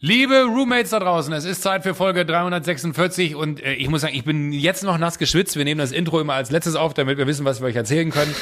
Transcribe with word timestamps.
Liebe 0.00 0.42
Roommates 0.42 0.90
da 0.90 0.98
draußen, 0.98 1.32
es 1.32 1.46
ist 1.46 1.62
Zeit 1.62 1.82
für 1.82 1.94
Folge 1.94 2.26
346 2.26 3.36
und 3.36 3.62
äh, 3.62 3.72
ich 3.72 3.88
muss 3.88 4.02
sagen, 4.02 4.14
ich 4.14 4.24
bin 4.24 4.52
jetzt 4.52 4.82
noch 4.82 4.98
nass 4.98 5.18
geschwitzt. 5.18 5.56
Wir 5.56 5.64
nehmen 5.64 5.78
das 5.78 5.92
Intro 5.92 6.20
immer 6.20 6.34
als 6.34 6.50
letztes 6.50 6.74
auf, 6.74 6.92
damit 6.92 7.16
wir 7.16 7.26
wissen, 7.26 7.46
was 7.46 7.60
wir 7.62 7.68
euch 7.68 7.76
erzählen 7.76 8.10
können. 8.10 8.34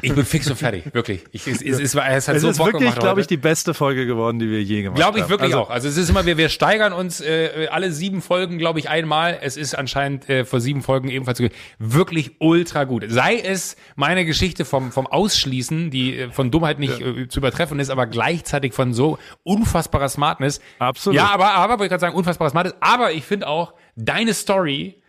Ich 0.00 0.14
bin 0.14 0.24
fix 0.24 0.48
und 0.48 0.56
fertig, 0.56 0.94
wirklich. 0.94 1.24
Ich, 1.32 1.48
es, 1.48 1.60
es, 1.60 1.80
es, 1.80 1.94
war, 1.96 2.08
es 2.08 2.28
hat 2.28 2.36
Es 2.36 2.42
so 2.42 2.50
ist 2.50 2.58
Bock 2.58 2.74
wirklich, 2.74 2.94
glaube 2.94 3.20
ich, 3.20 3.26
die 3.26 3.36
beste 3.36 3.74
Folge 3.74 4.06
geworden, 4.06 4.38
die 4.38 4.48
wir 4.48 4.62
je 4.62 4.82
gemacht 4.82 4.96
Glaube 4.96 5.18
ich 5.18 5.24
haben. 5.24 5.30
wirklich 5.30 5.54
also, 5.54 5.64
auch. 5.64 5.70
Also 5.70 5.88
es 5.88 5.96
ist 5.96 6.08
immer, 6.08 6.24
wir, 6.24 6.36
wir 6.36 6.50
steigern 6.50 6.92
uns 6.92 7.20
äh, 7.20 7.66
alle 7.68 7.90
sieben 7.90 8.22
Folgen, 8.22 8.58
glaube 8.58 8.78
ich, 8.78 8.88
einmal. 8.88 9.38
Es 9.42 9.56
ist 9.56 9.74
anscheinend 9.76 10.28
äh, 10.28 10.44
vor 10.44 10.60
sieben 10.60 10.82
Folgen 10.82 11.08
ebenfalls 11.08 11.42
wirklich 11.80 12.36
ultra 12.38 12.84
gut. 12.84 13.06
Sei 13.08 13.40
es 13.40 13.76
meine 13.96 14.24
Geschichte 14.24 14.64
vom, 14.64 14.92
vom 14.92 15.08
Ausschließen, 15.08 15.90
die 15.90 16.16
äh, 16.16 16.30
von 16.30 16.52
Dummheit 16.52 16.78
nicht 16.78 17.00
äh, 17.00 17.26
zu 17.26 17.40
übertreffen 17.40 17.80
ist, 17.80 17.90
aber 17.90 18.06
gleichzeitig 18.06 18.72
von 18.72 18.92
so 18.92 19.18
unfassbarer 19.42 20.08
Smartness. 20.08 20.60
Absolut. 20.78 21.07
Ja, 21.12 21.30
aber, 21.30 21.52
aber, 21.52 21.72
wollte 21.72 21.84
ich 21.84 21.90
gerade 21.90 22.00
sagen, 22.00 22.14
unfassbarer 22.16 22.50
Smartness. 22.50 22.76
Aber 22.80 23.12
ich 23.12 23.24
finde 23.24 23.46
auch, 23.48 23.74
deine 23.96 24.34
Story, 24.34 25.00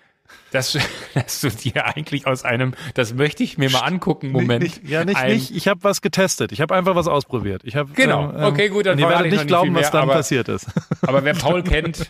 dass, 0.52 0.78
dass 1.14 1.42
du 1.42 1.50
dir 1.50 1.86
eigentlich 1.86 2.28
aus 2.28 2.44
einem, 2.44 2.74
das 2.94 3.14
möchte 3.14 3.44
ich 3.44 3.58
mir 3.58 3.70
mal 3.70 3.80
angucken, 3.82 4.32
Moment. 4.32 4.64
Nicht, 4.64 4.88
ja, 4.88 5.06
nicht, 5.06 5.18
ein, 5.18 5.34
nicht. 5.34 5.56
Ich 5.56 5.68
habe 5.68 5.84
was 5.84 6.02
getestet. 6.02 6.52
Ich 6.52 6.62
habe 6.62 6.76
einfach 6.76 6.96
was 6.96 7.08
ausprobiert. 7.08 7.62
Ich 7.66 7.76
hab, 7.76 7.94
Genau. 7.96 8.32
ähm, 8.32 8.44
Okay, 8.44 8.70
gut, 8.70 8.86
dann 8.86 8.98
ihr 9.00 9.08
werdet 9.08 9.26
nicht 9.32 9.34
nicht 9.40 9.48
glauben, 9.48 9.68
viel 9.70 9.76
was 9.76 9.82
mehr, 9.84 9.92
dann 9.92 10.04
aber- 10.04 10.14
passiert 10.14 10.48
ist. 10.50 10.66
Aber 11.02 11.24
wer 11.24 11.34
Paul 11.34 11.64
kennt, 11.64 12.10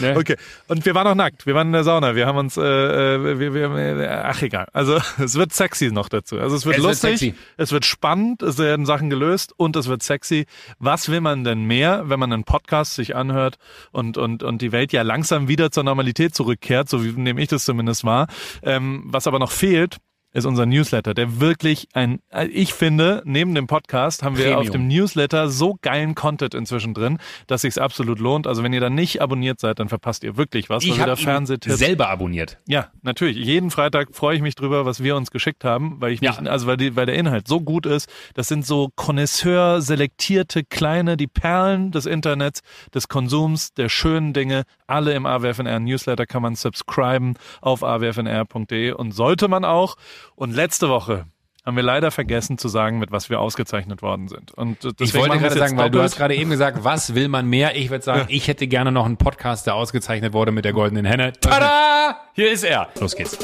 ne? 0.00 0.16
Okay, 0.16 0.36
und 0.68 0.84
wir 0.84 0.94
waren 0.94 1.06
auch 1.06 1.14
nackt. 1.14 1.46
Wir 1.46 1.54
waren 1.54 1.68
in 1.68 1.72
der 1.72 1.84
Sauna. 1.84 2.14
Wir 2.16 2.26
haben 2.26 2.38
uns, 2.38 2.56
äh, 2.56 2.62
äh, 2.62 3.38
wir, 3.38 3.54
wir, 3.54 4.24
ach 4.24 4.40
egal. 4.42 4.66
Also 4.72 4.98
es 5.22 5.34
wird 5.34 5.52
sexy 5.52 5.90
noch 5.92 6.08
dazu. 6.08 6.38
Also 6.40 6.56
es 6.56 6.64
wird 6.66 6.76
Es 6.78 6.82
wird 6.82 6.88
lustig, 6.92 7.18
sexy. 7.18 7.34
es 7.56 7.72
wird 7.72 7.84
spannend, 7.84 8.42
es 8.42 8.58
werden 8.58 8.86
Sachen 8.86 9.10
gelöst 9.10 9.52
und 9.56 9.76
es 9.76 9.86
wird 9.88 10.02
sexy. 10.02 10.46
Was 10.78 11.08
will 11.08 11.20
man 11.20 11.44
denn 11.44 11.64
mehr, 11.64 12.04
wenn 12.08 12.18
man 12.18 12.32
einen 12.32 12.44
Podcast 12.44 12.94
sich 12.94 13.14
anhört 13.14 13.56
und 13.92 14.18
und 14.18 14.42
und 14.42 14.62
die 14.62 14.72
Welt 14.72 14.92
ja 14.92 15.02
langsam 15.02 15.46
wieder 15.48 15.70
zur 15.70 15.84
Normalität 15.84 16.34
zurückkehrt, 16.34 16.88
so 16.88 17.04
wie 17.04 17.12
nehme 17.12 17.40
ich 17.42 17.48
das 17.48 17.55
zumindest 17.64 18.04
wahr. 18.04 18.26
Ähm, 18.62 19.04
was 19.06 19.26
aber 19.26 19.38
noch 19.38 19.50
fehlt, 19.52 19.98
ist 20.36 20.44
unser 20.44 20.66
Newsletter, 20.66 21.14
der 21.14 21.40
wirklich 21.40 21.88
ein, 21.94 22.20
ich 22.50 22.74
finde, 22.74 23.22
neben 23.24 23.54
dem 23.54 23.66
Podcast 23.66 24.22
haben 24.22 24.36
wir 24.36 24.44
Premium. 24.44 24.62
auf 24.62 24.70
dem 24.70 24.86
Newsletter 24.88 25.48
so 25.48 25.76
geilen 25.80 26.14
Content 26.14 26.54
inzwischen 26.54 26.94
drin, 26.94 27.18
dass 27.46 27.62
sich's 27.62 27.78
absolut 27.78 28.18
lohnt. 28.20 28.46
Also 28.46 28.62
wenn 28.62 28.72
ihr 28.72 28.80
da 28.80 28.90
nicht 28.90 29.22
abonniert 29.22 29.60
seid, 29.60 29.78
dann 29.78 29.88
verpasst 29.88 30.24
ihr 30.24 30.36
wirklich 30.36 30.68
was. 30.68 30.84
ich 30.84 30.96
da 30.96 31.06
habe 31.06 31.46
selber 31.76 32.08
abonniert. 32.08 32.58
Ja, 32.66 32.88
natürlich. 33.02 33.36
Jeden 33.38 33.70
Freitag 33.70 34.14
freue 34.14 34.36
ich 34.36 34.42
mich 34.42 34.54
drüber, 34.54 34.84
was 34.86 35.02
wir 35.02 35.16
uns 35.16 35.30
geschickt 35.30 35.64
haben, 35.64 36.00
weil 36.00 36.12
ich 36.12 36.20
Ja. 36.20 36.38
mich, 36.40 36.50
also 36.50 36.66
weil, 36.66 36.76
die, 36.76 36.96
weil 36.96 37.06
der 37.06 37.14
Inhalt 37.16 37.48
so 37.48 37.60
gut 37.60 37.86
ist. 37.86 38.08
Das 38.34 38.48
sind 38.48 38.66
so 38.66 38.90
Connoisseur 38.94 39.80
selektierte 39.80 40.64
kleine, 40.64 41.16
die 41.16 41.26
Perlen 41.26 41.90
des 41.92 42.06
Internets, 42.06 42.60
des 42.94 43.08
Konsums, 43.08 43.72
der 43.74 43.88
schönen 43.88 44.32
Dinge. 44.32 44.64
Alle 44.86 45.14
im 45.14 45.26
AWFNR 45.26 45.80
Newsletter 45.80 46.26
kann 46.26 46.42
man 46.42 46.54
subscriben 46.54 47.34
auf 47.60 47.82
awfnr.de 47.82 48.92
und 48.92 49.12
sollte 49.12 49.48
man 49.48 49.64
auch. 49.64 49.96
Und 50.34 50.54
letzte 50.54 50.88
Woche 50.88 51.26
haben 51.64 51.76
wir 51.76 51.82
leider 51.82 52.10
vergessen 52.12 52.58
zu 52.58 52.68
sagen, 52.68 52.98
mit 52.98 53.10
was 53.10 53.28
wir 53.28 53.40
ausgezeichnet 53.40 54.00
worden 54.00 54.28
sind. 54.28 54.52
Und 54.52 54.84
äh, 54.84 54.92
Ich 55.00 55.14
wollte 55.14 55.38
gerade 55.38 55.58
sagen, 55.58 55.76
weil 55.76 55.90
du 55.90 56.00
hast 56.00 56.16
gerade 56.16 56.36
eben 56.36 56.50
gesagt, 56.50 56.84
was 56.84 57.14
will 57.14 57.28
man 57.28 57.46
mehr? 57.46 57.76
Ich 57.76 57.90
würde 57.90 58.04
sagen, 58.04 58.26
ich 58.28 58.46
hätte 58.46 58.68
gerne 58.68 58.92
noch 58.92 59.04
einen 59.04 59.16
Podcast, 59.16 59.66
der 59.66 59.74
ausgezeichnet 59.74 60.32
wurde 60.32 60.52
mit 60.52 60.64
der 60.64 60.72
goldenen 60.72 61.04
Henne. 61.04 61.32
Tada! 61.32 62.18
Hier 62.34 62.52
ist 62.52 62.62
er. 62.62 62.88
Los 63.00 63.16
geht's. 63.16 63.36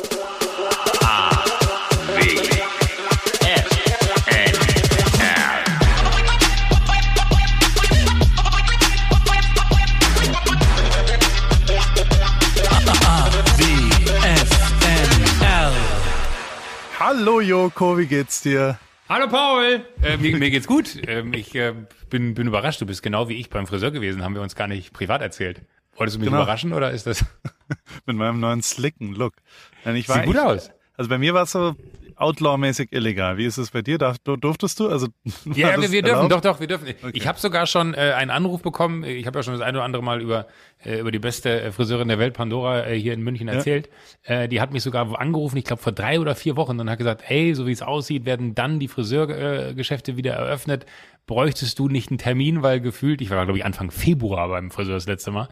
Hallo 17.15 17.43
Joko, 17.43 17.99
wie 17.99 18.07
geht's 18.07 18.41
dir? 18.41 18.79
Hallo 19.07 19.29
Paul. 19.29 19.85
Äh, 20.03 20.17
mir, 20.17 20.35
mir 20.39 20.51
geht's 20.51 20.67
gut. 20.67 20.97
Ähm, 21.07 21.35
ich 21.35 21.55
äh, 21.55 21.75
bin, 22.09 22.33
bin 22.33 22.47
überrascht. 22.47 22.81
Du 22.81 22.87
bist 22.87 23.03
genau 23.03 23.29
wie 23.29 23.35
ich 23.35 23.51
beim 23.51 23.67
Friseur 23.67 23.91
gewesen. 23.91 24.25
Haben 24.25 24.35
wir 24.35 24.41
uns 24.41 24.55
gar 24.55 24.67
nicht 24.67 24.95
privat 24.95 25.21
erzählt. 25.21 25.61
Wolltest 25.95 26.17
du 26.17 26.21
mich 26.21 26.31
Genau. 26.31 26.41
überraschen 26.43 26.73
oder 26.73 26.91
ist 26.91 27.07
das? 27.07 27.23
Mit 28.07 28.17
meinem 28.17 28.41
neuen 28.41 28.63
slicken 28.63 29.15
Look. 29.15 29.35
Nein, 29.85 29.97
ich 29.97 30.09
war 30.09 30.17
Sieht 30.17 30.25
gut 30.25 30.37
ich, 30.37 30.41
aus. 30.41 30.71
Also 30.97 31.11
bei 31.11 31.19
mir 31.19 31.35
war 31.35 31.43
es 31.43 31.53
so 31.53 31.77
Outlaw-mäßig 32.23 32.93
illegal. 32.93 33.37
Wie 33.37 33.45
ist 33.45 33.59
es 33.59 33.71
bei 33.71 33.83
dir? 33.83 33.99
Darf, 33.99 34.19
du- 34.19 34.37
durftest 34.37 34.81
du? 34.81 34.89
Also 34.89 35.09
Ja, 35.55 35.81
wir, 35.81 35.91
wir 35.93 36.03
dürfen, 36.03 36.29
doch, 36.29 36.41
doch, 36.41 36.61
wir 36.61 36.67
dürfen. 36.67 36.87
Ich 37.13 37.27
habe 37.27 37.39
sogar 37.39 37.67
schon 37.67 37.95
äh, 37.95 38.15
einen 38.17 38.31
Anruf 38.31 38.63
bekommen. 38.63 39.05
Ich 39.05 39.27
habe 39.27 39.39
ja 39.39 39.43
schon 39.43 39.53
das 39.55 39.63
eine 39.63 39.79
oder 39.79 39.85
andere 39.85 40.03
Mal 40.03 40.21
über 40.23 40.47
äh, 40.85 40.99
über 41.01 41.11
die 41.11 41.19
beste 41.19 41.61
äh, 41.61 41.73
Friseurin 41.73 42.09
der 42.09 42.19
Welt, 42.19 42.35
Pandora, 42.35 42.87
äh, 42.87 42.99
hier 42.99 43.13
in 43.13 43.23
München 43.23 43.49
erzählt. 43.49 43.89
Äh, 44.23 44.49
die 44.49 44.61
hat 44.61 44.73
mich 44.73 44.83
sogar 44.83 45.21
angerufen, 45.21 45.57
ich 45.57 45.65
glaube 45.65 45.83
vor 45.83 45.93
drei 45.93 46.21
oder 46.21 46.35
vier 46.35 46.57
Wochen, 46.57 46.79
und 46.81 46.89
hat 46.89 46.99
gesagt, 46.99 47.23
hey, 47.25 47.55
so 47.55 47.67
wie 47.67 47.73
es 47.73 47.83
aussieht, 47.83 48.25
werden 48.25 48.55
dann 48.55 48.79
die 48.79 48.89
Friseurgeschäfte 48.89 50.13
äh, 50.13 50.17
wieder 50.17 50.33
eröffnet. 50.33 50.87
Bräuchtest 51.27 51.79
du 51.79 51.89
nicht 51.89 52.11
einen 52.11 52.19
Termin, 52.19 52.63
weil 52.63 52.81
gefühlt, 52.81 53.21
ich 53.21 53.31
war 53.31 53.45
glaube 53.45 53.59
ich 53.59 53.65
Anfang 53.65 53.91
Februar 53.91 54.49
beim 54.49 54.71
Friseur 54.71 54.95
das 54.95 55.07
letzte 55.07 55.31
Mal. 55.31 55.49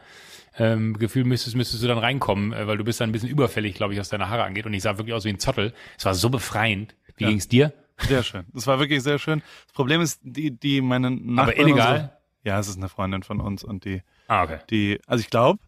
Ähm, 0.60 0.98
Gefühl 0.98 1.24
müsstest, 1.24 1.56
müsstest 1.56 1.82
du 1.82 1.88
dann 1.88 1.96
reinkommen, 1.98 2.52
äh, 2.52 2.66
weil 2.66 2.76
du 2.76 2.84
bist 2.84 3.00
dann 3.00 3.08
ein 3.08 3.12
bisschen 3.12 3.30
überfällig, 3.30 3.74
glaube 3.74 3.94
ich, 3.94 3.98
was 3.98 4.10
deine 4.10 4.28
Haare 4.28 4.44
angeht. 4.44 4.66
Und 4.66 4.74
ich 4.74 4.82
sah 4.82 4.98
wirklich 4.98 5.14
aus 5.14 5.24
wie 5.24 5.30
ein 5.30 5.38
Zottel. 5.38 5.72
Es 5.96 6.04
war 6.04 6.14
so 6.14 6.28
befreiend. 6.28 6.94
Wie 7.16 7.24
ging's 7.24 7.48
dir? 7.48 7.72
Sehr 7.98 8.22
schön. 8.22 8.44
Das 8.52 8.66
war 8.66 8.78
wirklich 8.78 9.02
sehr 9.02 9.18
schön. 9.18 9.42
Das 9.66 9.72
Problem 9.74 10.00
ist, 10.00 10.20
die, 10.22 10.50
die 10.50 10.80
meine 10.82 11.10
Nachbarn 11.10 11.38
Aber 11.38 11.58
illegal? 11.58 12.12
So, 12.44 12.48
ja, 12.50 12.58
es 12.58 12.68
ist 12.68 12.76
eine 12.76 12.88
Freundin 12.88 13.22
von 13.22 13.40
uns 13.40 13.64
und 13.64 13.84
die, 13.84 14.02
Ah, 14.28 14.42
okay. 14.44 14.58
die, 14.70 15.00
also 15.06 15.20
ich 15.22 15.30
glaube, 15.30 15.60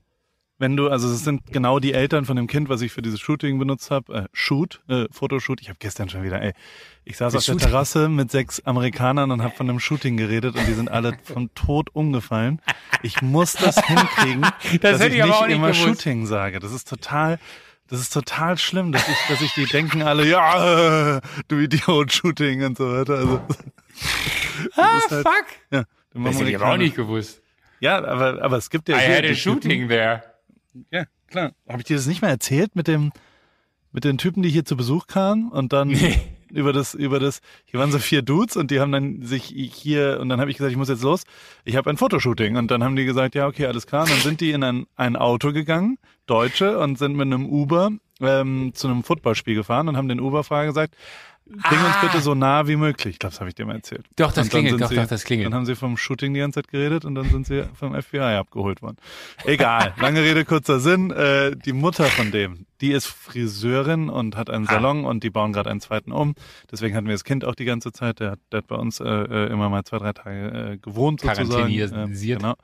wenn 0.62 0.76
du, 0.76 0.88
also 0.88 1.08
es 1.08 1.24
sind 1.24 1.46
genau 1.52 1.80
die 1.80 1.92
Eltern 1.92 2.24
von 2.24 2.36
dem 2.36 2.46
Kind, 2.46 2.68
was 2.68 2.82
ich 2.82 2.92
für 2.92 3.02
dieses 3.02 3.18
Shooting 3.20 3.58
benutzt 3.58 3.90
habe, 3.90 4.14
äh, 4.14 4.24
Shoot, 4.32 4.80
äh, 4.88 5.06
Fotoshoot. 5.10 5.60
Ich 5.60 5.68
habe 5.68 5.78
gestern 5.80 6.08
schon 6.08 6.22
wieder, 6.22 6.40
ey, 6.40 6.52
ich 7.04 7.16
saß 7.16 7.32
Das 7.32 7.42
auf 7.42 7.46
der 7.46 7.52
Shooting. 7.54 7.68
Terrasse 7.68 8.08
mit 8.08 8.30
sechs 8.30 8.64
Amerikanern 8.64 9.32
und 9.32 9.42
habe 9.42 9.54
von 9.56 9.68
einem 9.68 9.80
Shooting 9.80 10.16
geredet 10.16 10.54
und 10.54 10.66
die 10.68 10.72
sind 10.74 10.88
alle 10.88 11.18
vom 11.24 11.52
Tod 11.54 11.88
umgefallen. 11.94 12.60
Ich 13.02 13.20
muss 13.22 13.54
das 13.54 13.84
hinkriegen, 13.84 14.42
dass 14.80 15.00
hätte 15.00 15.14
ich 15.16 15.18
ich 15.20 15.24
nicht 15.26 15.40
nicht 15.48 15.50
immer 15.56 15.72
gewusst. 15.72 15.80
Shooting 15.82 16.26
sage. 16.26 16.60
Das 16.60 16.70
ist 16.72 16.88
total, 16.88 17.40
das 17.88 18.00
ist 18.00 18.12
total 18.12 18.56
schlimm, 18.56 18.92
dass 18.92 19.06
ich, 19.08 19.16
dass 19.28 19.40
ich 19.40 19.52
die 19.54 19.66
denken 19.66 20.02
alle, 20.02 20.26
ja, 20.28 21.20
du 21.48 21.58
Idiot, 21.58 22.12
Shooting 22.12 22.62
und 22.64 22.78
so 22.78 22.88
weiter. 22.92 23.14
Also, 23.18 23.40
Ah, 24.76 25.00
halt- 25.10 25.26
fuck. 25.26 25.46
ja, 25.70 25.84
Das 26.14 26.38
hätte 26.38 26.50
ich 26.50 26.56
aber 26.56 26.72
auch 26.72 26.76
nicht 26.76 26.94
gewusst. 26.96 27.40
Ja, 27.80 27.96
aber, 28.04 28.40
aber 28.42 28.56
es 28.58 28.70
gibt 28.70 28.88
ja 28.88 28.96
I 28.96 29.00
hier 29.00 29.16
had 29.16 29.24
a 29.24 29.28
die 29.28 29.34
shooting 29.36 29.88
there. 29.88 30.22
Ja, 30.90 31.04
klar. 31.26 31.52
Habe 31.68 31.78
ich 31.80 31.84
dir 31.86 31.96
das 31.96 32.06
nicht 32.06 32.22
mehr 32.22 32.30
erzählt 32.30 32.74
mit 32.76 32.88
dem, 32.88 33.12
mit 33.92 34.04
den 34.04 34.18
Typen, 34.18 34.42
die 34.42 34.50
hier 34.50 34.64
zu 34.64 34.76
Besuch 34.76 35.06
kamen 35.06 35.50
und 35.50 35.72
dann 35.72 35.88
Nee. 35.88 36.16
über 36.50 36.72
das, 36.72 36.94
über 36.94 37.18
das, 37.20 37.40
hier 37.64 37.80
waren 37.80 37.92
so 37.92 37.98
vier 37.98 38.22
Dudes 38.22 38.56
und 38.56 38.70
die 38.70 38.80
haben 38.80 38.92
dann 38.92 39.22
sich 39.22 39.44
hier, 39.44 40.18
und 40.20 40.28
dann 40.28 40.40
habe 40.40 40.50
ich 40.50 40.56
gesagt, 40.56 40.70
ich 40.72 40.78
muss 40.78 40.88
jetzt 40.88 41.02
los, 41.02 41.24
ich 41.64 41.76
habe 41.76 41.90
ein 41.90 41.96
Fotoshooting 41.96 42.56
und 42.56 42.70
dann 42.70 42.82
haben 42.84 42.96
die 42.96 43.04
gesagt, 43.04 43.34
ja, 43.34 43.46
okay, 43.46 43.66
alles 43.66 43.86
klar. 43.86 44.02
Und 44.02 44.10
dann 44.10 44.20
sind 44.20 44.40
die 44.40 44.50
in 44.52 44.62
ein, 44.62 44.86
ein 44.96 45.16
Auto 45.16 45.52
gegangen, 45.52 45.98
Deutsche, 46.26 46.78
und 46.78 46.98
sind 46.98 47.16
mit 47.16 47.26
einem 47.26 47.46
Uber 47.46 47.90
ähm, 48.20 48.72
zu 48.74 48.88
einem 48.88 49.02
Footballspiel 49.02 49.54
gefahren 49.54 49.88
und 49.88 49.96
haben 49.96 50.08
den 50.08 50.20
Uber-Fahrer 50.20 50.66
gesagt, 50.66 50.94
bring 51.46 51.80
uns 51.84 51.96
Ah. 51.96 52.00
bitte 52.02 52.20
so 52.20 52.34
nah 52.34 52.66
wie 52.68 52.76
möglich. 52.76 53.14
Ich 53.14 53.18
glaube, 53.18 53.32
das 53.32 53.40
habe 53.40 53.48
ich 53.48 53.54
dir 53.54 53.66
mal 53.66 53.74
erzählt. 53.76 54.06
Doch, 54.16 54.32
das 54.32 54.48
klingelt, 54.48 54.80
doch, 54.80 54.88
sie, 54.88 54.96
doch, 54.96 55.06
das 55.06 55.24
klingelt. 55.24 55.46
Dann 55.46 55.54
haben 55.54 55.66
sie 55.66 55.74
vom 55.76 55.96
Shooting 55.96 56.32
die 56.34 56.40
ganze 56.40 56.62
Zeit 56.62 56.68
geredet 56.68 57.04
und 57.04 57.14
dann 57.14 57.28
sind 57.30 57.46
sie 57.46 57.64
vom 57.74 57.94
FBI 58.00 58.18
abgeholt 58.38 58.80
worden. 58.82 58.96
Egal, 59.44 59.94
lange 60.00 60.22
Rede, 60.22 60.44
kurzer 60.44 60.80
Sinn. 60.80 61.10
Äh, 61.10 61.56
die 61.56 61.72
Mutter 61.72 62.04
von 62.04 62.30
dem, 62.30 62.66
die 62.80 62.92
ist 62.92 63.06
Friseurin 63.06 64.08
und 64.08 64.36
hat 64.36 64.50
einen 64.50 64.66
Ah. 64.68 64.72
Salon 64.72 65.04
und 65.04 65.24
die 65.24 65.30
bauen 65.30 65.52
gerade 65.52 65.70
einen 65.70 65.80
zweiten 65.80 66.12
um. 66.12 66.34
Deswegen 66.70 66.94
hatten 66.96 67.06
wir 67.06 67.14
das 67.14 67.24
Kind 67.24 67.44
auch 67.44 67.54
die 67.54 67.64
ganze 67.64 67.92
Zeit. 67.92 68.20
Der, 68.20 68.32
hat- 68.32 68.40
der 68.52 68.58
hat 68.58 68.66
bei 68.68 68.76
uns 68.76 69.00
äh, 69.00 69.04
äh, 69.04 69.50
immer 69.52 69.68
mal 69.68 69.84
zwei, 69.84 69.98
drei 69.98 70.12
Tage 70.12 70.72
äh, 70.72 70.76
gewohnt 70.78 71.20
sozusagen. 71.20 71.70
Ähm, 71.72 72.12
genau. 72.38 72.54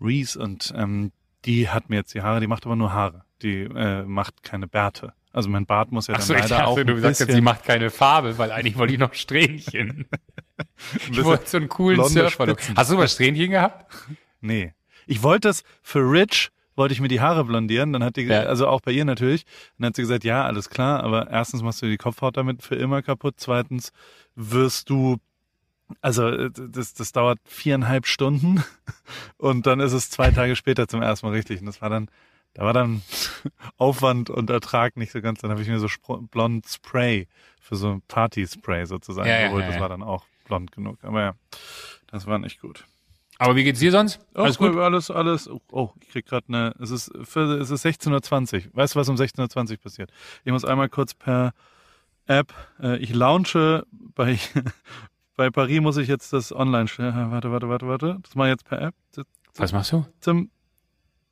Reese 0.00 0.38
und 0.38 0.72
ähm, 0.76 1.12
die 1.44 1.68
hat 1.68 1.88
mir 1.90 1.96
jetzt 1.96 2.14
die 2.14 2.22
Haare, 2.22 2.40
die 2.40 2.46
macht 2.46 2.66
aber 2.66 2.76
nur 2.76 2.92
Haare. 2.92 3.22
Die 3.42 3.62
äh, 3.62 4.02
macht 4.02 4.42
keine 4.42 4.66
Bärte. 4.66 5.12
Also 5.38 5.50
mein 5.50 5.66
Bart 5.66 5.92
muss 5.92 6.08
ja 6.08 6.14
dann 6.14 6.22
ich 6.22 6.28
leider 6.30 6.66
auch 6.66 6.74
dachte, 6.74 6.80
ein 6.80 6.86
du 6.96 7.00
sagst 7.00 7.20
jetzt, 7.20 7.32
sie 7.32 7.40
macht 7.40 7.62
keine 7.62 7.90
Farbe, 7.90 8.38
weil 8.38 8.50
eigentlich 8.50 8.76
wollte 8.76 8.92
ich 8.94 8.98
noch 8.98 9.14
Strähnchen. 9.14 10.08
ich 11.12 11.22
wollte 11.22 11.48
so 11.48 11.58
einen 11.58 11.68
coolen 11.68 12.02
Surfer. 12.02 12.56
Hast 12.74 12.90
du 12.90 12.96
mal 12.96 13.06
Strähnchen 13.06 13.52
gehabt? 13.52 13.86
Nee. 14.40 14.74
Ich 15.06 15.22
wollte 15.22 15.46
das 15.46 15.62
für 15.80 16.00
Rich, 16.00 16.50
wollte 16.74 16.92
ich 16.92 17.00
mir 17.00 17.06
die 17.06 17.20
Haare 17.20 17.44
blondieren, 17.44 17.92
dann 17.92 18.02
hat 18.02 18.16
die, 18.16 18.22
Ja. 18.22 18.40
also 18.40 18.66
auch 18.66 18.80
bei 18.80 18.90
ihr 18.90 19.04
natürlich, 19.04 19.44
dann 19.78 19.86
hat 19.86 19.94
sie 19.94 20.02
gesagt, 20.02 20.24
ja, 20.24 20.44
alles 20.44 20.70
klar, 20.70 21.04
aber 21.04 21.30
erstens 21.30 21.62
machst 21.62 21.82
du 21.82 21.86
die 21.86 21.98
Kopfhaut 21.98 22.36
damit 22.36 22.64
für 22.64 22.74
immer 22.74 23.00
kaputt, 23.02 23.34
zweitens 23.36 23.92
wirst 24.34 24.90
du, 24.90 25.18
also 26.00 26.26
äh, 26.30 26.50
das, 26.50 26.94
das 26.94 27.12
dauert 27.12 27.38
viereinhalb 27.44 28.08
Stunden 28.08 28.64
und 29.36 29.68
dann 29.68 29.78
ist 29.78 29.92
es 29.92 30.10
zwei 30.10 30.32
Tage 30.32 30.56
später 30.56 30.88
zum 30.88 31.00
ersten 31.00 31.26
Mal 31.26 31.32
richtig 31.36 31.60
und 31.60 31.66
das 31.66 31.80
war 31.80 31.90
dann, 31.90 32.10
da 32.58 32.64
war 32.64 32.72
dann 32.72 33.02
Aufwand 33.78 34.30
und 34.30 34.50
Ertrag 34.50 34.96
nicht 34.96 35.12
so 35.12 35.20
ganz, 35.20 35.40
dann 35.40 35.50
habe 35.52 35.62
ich 35.62 35.68
mir 35.68 35.78
so 35.78 35.86
Spro 35.86 36.18
blond 36.18 36.66
Spray 36.66 37.28
für 37.60 37.76
so 37.76 37.92
ein 37.92 38.02
Party-Spray 38.08 38.84
sozusagen 38.84 39.28
Ja, 39.28 39.46
geholt, 39.46 39.62
ja, 39.62 39.66
das 39.68 39.76
ja. 39.76 39.80
war 39.80 39.88
dann 39.88 40.02
auch 40.02 40.24
blond 40.44 40.72
genug, 40.72 40.98
aber 41.02 41.20
ja, 41.20 41.32
das 42.08 42.26
war 42.26 42.38
nicht 42.40 42.60
gut. 42.60 42.84
Aber 43.38 43.54
wie 43.54 43.62
geht's 43.62 43.78
dir 43.78 43.92
sonst? 43.92 44.18
Alles 44.34 44.58
gut? 44.58 44.76
Alles, 44.76 45.08
alles. 45.12 45.48
Oh, 45.70 45.90
ich 46.00 46.08
krieg 46.08 46.26
gerade 46.26 46.48
eine. 46.48 46.74
Es 46.80 46.90
ist, 46.90 47.06
es 47.14 47.36
ist 47.70 47.86
16.20 47.86 48.66
Uhr. 48.66 48.70
Weißt 48.72 48.96
du, 48.96 48.98
was 48.98 49.08
um 49.08 49.14
16.20 49.14 49.70
Uhr 49.70 49.76
passiert? 49.76 50.10
Ich 50.44 50.50
muss 50.50 50.64
einmal 50.64 50.88
kurz 50.88 51.14
per 51.14 51.52
App. 52.26 52.52
Äh, 52.82 52.96
ich 52.96 53.14
launche 53.14 53.86
bei, 53.92 54.40
bei 55.36 55.50
Paris 55.50 55.80
muss 55.80 55.98
ich 55.98 56.08
jetzt 56.08 56.32
das 56.32 56.52
online. 56.52 56.90
Äh, 56.98 57.30
warte, 57.30 57.52
warte, 57.52 57.68
warte, 57.68 57.86
warte. 57.86 58.18
Das 58.22 58.34
mache 58.34 58.48
ich 58.48 58.52
jetzt 58.54 58.64
per 58.64 58.82
App. 58.82 58.94
Was 59.54 59.72
machst 59.72 59.92
du? 59.92 60.04
Zum, 60.18 60.50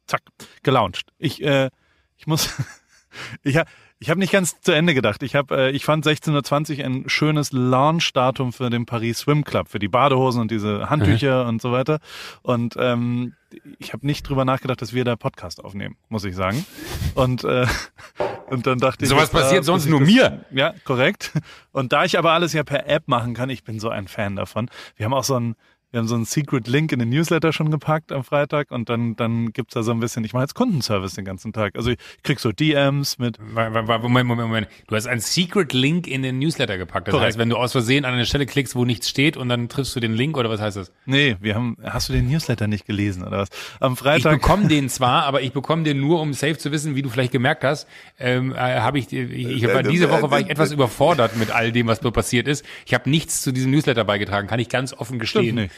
zack, 0.07 0.23
gelauncht. 0.63 1.11
Ich, 1.19 1.43
äh, 1.43 1.71
ich 2.17 2.27
muss. 2.27 2.55
ich, 3.43 3.59
ich 3.99 4.11
habe 4.11 4.21
nicht 4.21 4.33
ganz 4.33 4.61
zu 4.61 4.73
Ende 4.73 4.93
gedacht. 4.93 5.23
Ich 5.23 5.35
habe, 5.35 5.57
äh, 5.57 5.71
ich 5.71 5.85
fand 5.85 6.07
1620 6.07 6.85
ein 6.85 7.09
schönes 7.09 7.53
Launch-Datum 7.53 8.53
für 8.53 8.69
den 8.69 8.85
Paris 8.85 9.21
Swim 9.21 9.43
Club, 9.43 9.69
für 9.69 9.79
die 9.79 9.89
Badehosen 9.89 10.43
und 10.43 10.51
diese 10.51 10.91
Handtücher 10.91 11.45
mhm. 11.45 11.49
und 11.49 11.63
so 11.63 11.73
weiter. 11.73 12.01
Und 12.43 12.75
ähm, 12.79 13.35
ich 13.79 13.95
habe 13.95 14.07
nicht 14.07 14.29
drüber 14.29 14.45
nachgedacht, 14.45 14.83
dass 14.83 14.93
wir 14.93 15.05
da 15.05 15.17
Podcast 15.17 15.65
aufnehmen, 15.65 15.97
muss 16.11 16.25
ich 16.25 16.37
sagen. 16.37 16.67
Und 17.15 17.45
äh, 17.45 17.67
und 18.49 18.67
dann 18.67 18.79
dachte 18.79 19.07
so 19.07 19.15
ich, 19.15 19.21
was 19.21 19.31
passiert 19.31 19.61
da, 19.61 19.65
sonst 19.65 19.87
nur 19.87 20.01
das, 20.01 20.09
mir. 20.09 20.45
Ja, 20.51 20.75
korrekt. 20.85 21.33
Und 21.73 21.95
da 21.95 22.05
ich 22.05 22.19
aber 22.19 22.33
alles 22.33 22.53
ja 22.53 22.65
per 22.65 22.87
App 22.87 23.09
machen 23.09 23.33
kann, 23.33 23.49
ich 23.49 23.65
bin 23.65 23.81
so 23.81 23.89
ein 23.89 24.09
Fan 24.09 24.37
davon. 24.37 24.71
Wir 24.97 25.07
haben 25.07 25.15
auch 25.15 25.25
so 25.25 25.41
ein 25.41 25.57
wir 25.93 26.01
haben 26.01 26.09
so 26.09 26.17
einen 26.17 26.25
Secret 26.25 26.67
Link 26.67 26.91
in 26.91 26.99
den 26.99 27.11
Newsletter 27.11 27.53
schon 27.53 27.71
gepackt 27.71 28.11
am 28.11 28.25
Freitag 28.25 28.71
und 28.71 28.89
dann, 28.89 29.15
dann 29.15 29.53
gibt's 29.53 29.75
da 29.75 29.83
so 29.83 29.93
ein 29.93 30.01
bisschen, 30.01 30.25
ich 30.25 30.33
mache 30.33 30.43
jetzt 30.43 30.55
Kundenservice 30.55 31.15
den 31.15 31.25
ganzen 31.25 31.53
Tag. 31.53 31.77
Also 31.77 31.91
ich 31.91 31.99
krieg 32.25 32.41
so 32.41 32.51
DMs 32.51 33.19
mit. 33.19 33.39
Moment, 33.39 34.05
Moment, 34.05 34.29
Moment. 34.29 34.69
Du 34.89 34.97
hast 34.97 35.07
einen 35.07 35.21
Secret 35.21 35.73
Link 35.73 36.09
in 36.09 36.23
den 36.23 36.39
Newsletter 36.39 36.77
gepackt. 36.77 37.07
Das 37.07 37.13
Korrekt. 37.13 37.29
heißt, 37.29 37.39
wenn 37.39 37.49
du 37.49 37.57
aus 37.57 37.73
Versehen 37.73 38.05
an 38.05 38.15
eine 38.15 38.27
Stelle 38.27 38.47
klickst, 38.47 38.75
wo 38.75 38.85
nichts 38.85 39.09
steht 39.09 39.37
und 39.37 39.49
dann 39.49 39.69
triffst 39.69 39.95
du 39.95 40.01
den 40.01 40.13
Link 40.13 40.37
oder 40.37 40.51
was 40.51 40.61
heißt 40.61 40.77
das? 40.77 40.93
Nee, 41.07 41.37
wir 41.41 41.55
haben, 41.55 41.77
hast 41.83 42.09
du 42.09 42.13
den 42.13 42.29
Newsletter 42.29 42.67
nicht 42.67 42.85
gelesen 42.85 43.23
oder 43.23 43.39
was? 43.39 43.49
Am 43.79 43.97
Freitag. 43.97 44.35
Ich 44.35 44.41
bekomme 44.41 44.67
den 44.67 44.89
zwar, 44.89 45.25
aber 45.25 45.43
ich 45.43 45.53
bekomme 45.53 45.85
den 45.85 46.01
nur, 46.01 46.21
um 46.21 46.35
safe 46.35 46.59
zu 46.59 46.73
wissen, 46.73 46.97
wie 46.97 47.03
du 47.03 47.11
vielleicht 47.11 47.33
gemerkt 47.33 47.63
hast, 47.63 47.89
ähm, 48.19 48.53
äh, 48.53 48.57
habe 48.57 48.99
ich, 48.99 49.13
ich, 49.13 49.31
ich 49.31 49.67
war, 49.67 49.85
diese 49.85 50.11
Woche 50.11 50.31
war 50.31 50.41
ich 50.41 50.51
etwas 50.51 50.73
überfordert 50.73 51.37
mit 51.37 51.53
all 51.53 51.71
dem, 51.71 51.87
was 51.87 52.01
dort 52.01 52.15
passiert 52.15 52.49
ist. 52.49 52.65
Ich 52.85 52.93
habe 52.93 53.09
nichts 53.09 53.41
zu 53.41 53.53
diesem 53.53 53.71
Newsletter 53.71 54.05
beigetragen, 54.05 54.49
kann 54.49 54.59
ich 54.59 54.69
ganz 54.69 54.93
offen 54.93 55.19
gestehen. 55.19 55.45
Stimmt 55.45 55.61
nicht. 55.61 55.75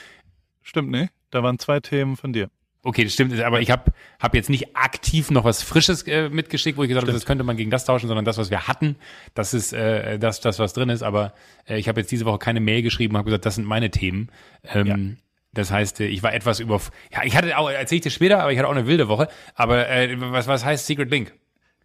Stimmt 0.68 0.90
nicht. 0.90 1.10
Da 1.30 1.42
waren 1.42 1.58
zwei 1.58 1.80
Themen 1.80 2.18
von 2.18 2.34
dir. 2.34 2.50
Okay, 2.82 3.02
das 3.02 3.14
stimmt, 3.14 3.40
aber 3.40 3.62
ich 3.62 3.70
habe 3.70 3.90
hab 4.20 4.34
jetzt 4.34 4.50
nicht 4.50 4.76
aktiv 4.76 5.30
noch 5.30 5.44
was 5.44 5.62
Frisches 5.62 6.02
äh, 6.02 6.28
mitgeschickt, 6.28 6.76
wo 6.76 6.82
ich 6.82 6.88
gesagt 6.88 7.06
habe, 7.06 7.12
das 7.14 7.24
könnte 7.24 7.42
man 7.42 7.56
gegen 7.56 7.70
das 7.70 7.86
tauschen, 7.86 8.06
sondern 8.06 8.26
das, 8.26 8.36
was 8.36 8.50
wir 8.50 8.68
hatten, 8.68 8.96
das 9.32 9.54
ist 9.54 9.72
äh, 9.72 10.18
das, 10.18 10.40
das, 10.42 10.58
was 10.58 10.74
drin 10.74 10.90
ist. 10.90 11.02
Aber 11.02 11.32
äh, 11.66 11.78
ich 11.78 11.88
habe 11.88 12.00
jetzt 12.00 12.12
diese 12.12 12.26
Woche 12.26 12.38
keine 12.38 12.60
Mail 12.60 12.82
geschrieben, 12.82 13.16
habe 13.16 13.24
gesagt, 13.24 13.46
das 13.46 13.54
sind 13.54 13.64
meine 13.64 13.90
Themen. 13.90 14.30
Ähm, 14.62 14.86
ja. 14.86 14.96
Das 15.54 15.70
heißt, 15.70 16.00
äh, 16.00 16.06
ich 16.06 16.22
war 16.22 16.34
etwas 16.34 16.60
über, 16.60 16.78
ja, 17.10 17.24
ich 17.24 17.34
hatte 17.34 17.56
auch, 17.56 17.70
erzähle 17.70 17.96
ich 17.96 18.02
dir 18.02 18.10
später, 18.10 18.42
aber 18.42 18.52
ich 18.52 18.58
hatte 18.58 18.68
auch 18.68 18.72
eine 18.72 18.86
wilde 18.86 19.08
Woche. 19.08 19.28
Aber 19.54 19.88
äh, 19.88 20.14
was, 20.20 20.48
was 20.48 20.66
heißt 20.66 20.86
Secret 20.86 21.10
Link? 21.10 21.32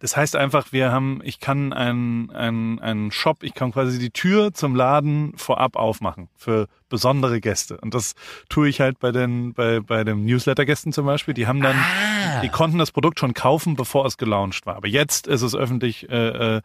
Das 0.04 0.18
heißt 0.18 0.36
einfach, 0.36 0.70
wir 0.70 0.92
haben, 0.92 1.22
ich 1.24 1.40
kann 1.40 1.72
einen, 1.72 2.30
einen, 2.30 2.78
einen 2.78 3.10
Shop, 3.10 3.42
ich 3.42 3.54
kann 3.54 3.72
quasi 3.72 3.98
die 3.98 4.10
Tür 4.10 4.52
zum 4.52 4.76
Laden 4.76 5.32
vorab 5.38 5.76
aufmachen 5.76 6.28
für 6.36 6.68
besondere 6.90 7.40
Gäste. 7.40 7.78
Und 7.78 7.94
das 7.94 8.14
tue 8.50 8.68
ich 8.68 8.82
halt 8.82 8.98
bei 8.98 9.12
den, 9.12 9.54
bei, 9.54 9.80
bei 9.80 10.04
den 10.04 10.26
Newsletter-Gästen 10.26 10.92
zum 10.92 11.06
Beispiel. 11.06 11.32
Die 11.32 11.46
haben 11.46 11.62
dann, 11.62 11.74
ah. 11.74 12.42
die 12.42 12.50
konnten 12.50 12.76
das 12.76 12.92
Produkt 12.92 13.18
schon 13.18 13.32
kaufen, 13.32 13.76
bevor 13.76 14.04
es 14.04 14.18
gelauncht 14.18 14.66
war. 14.66 14.76
Aber 14.76 14.88
jetzt 14.88 15.26
ist 15.26 15.40
es 15.40 15.54
öffentlich 15.54 16.06
äh, 16.10 16.56
äh 16.56 16.60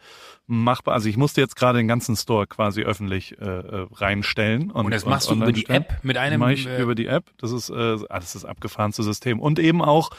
machbar. 0.45 0.95
Also 0.95 1.07
ich 1.07 1.15
musste 1.15 1.39
jetzt 1.39 1.55
gerade 1.55 1.77
den 1.77 1.87
ganzen 1.87 2.17
Store 2.17 2.45
quasi 2.45 2.81
öffentlich 2.81 3.39
äh, 3.39 3.45
äh 3.45 3.87
reinstellen. 3.93 4.69
Und, 4.69 4.85
und 4.85 4.91
das 4.93 5.05
machst 5.05 5.29
und 5.29 5.39
du 5.39 5.45
über 5.45 5.53
die 5.53 5.69
App 5.69 6.03
mit 6.03 6.17
einem? 6.17 6.41
Mach 6.41 6.49
ich 6.49 6.67
äh, 6.67 6.81
über 6.81 6.95
die 6.95 7.05
App. 7.05 7.23
Das 7.37 7.53
ist, 7.53 7.69
äh, 7.69 7.73
ah, 8.09 8.19
das 8.19 8.35
ist 8.35 8.43
abgefahrenste 8.43 9.03
System. 9.03 9.39
Und 9.39 9.59
eben 9.59 9.81
auch 9.81 10.09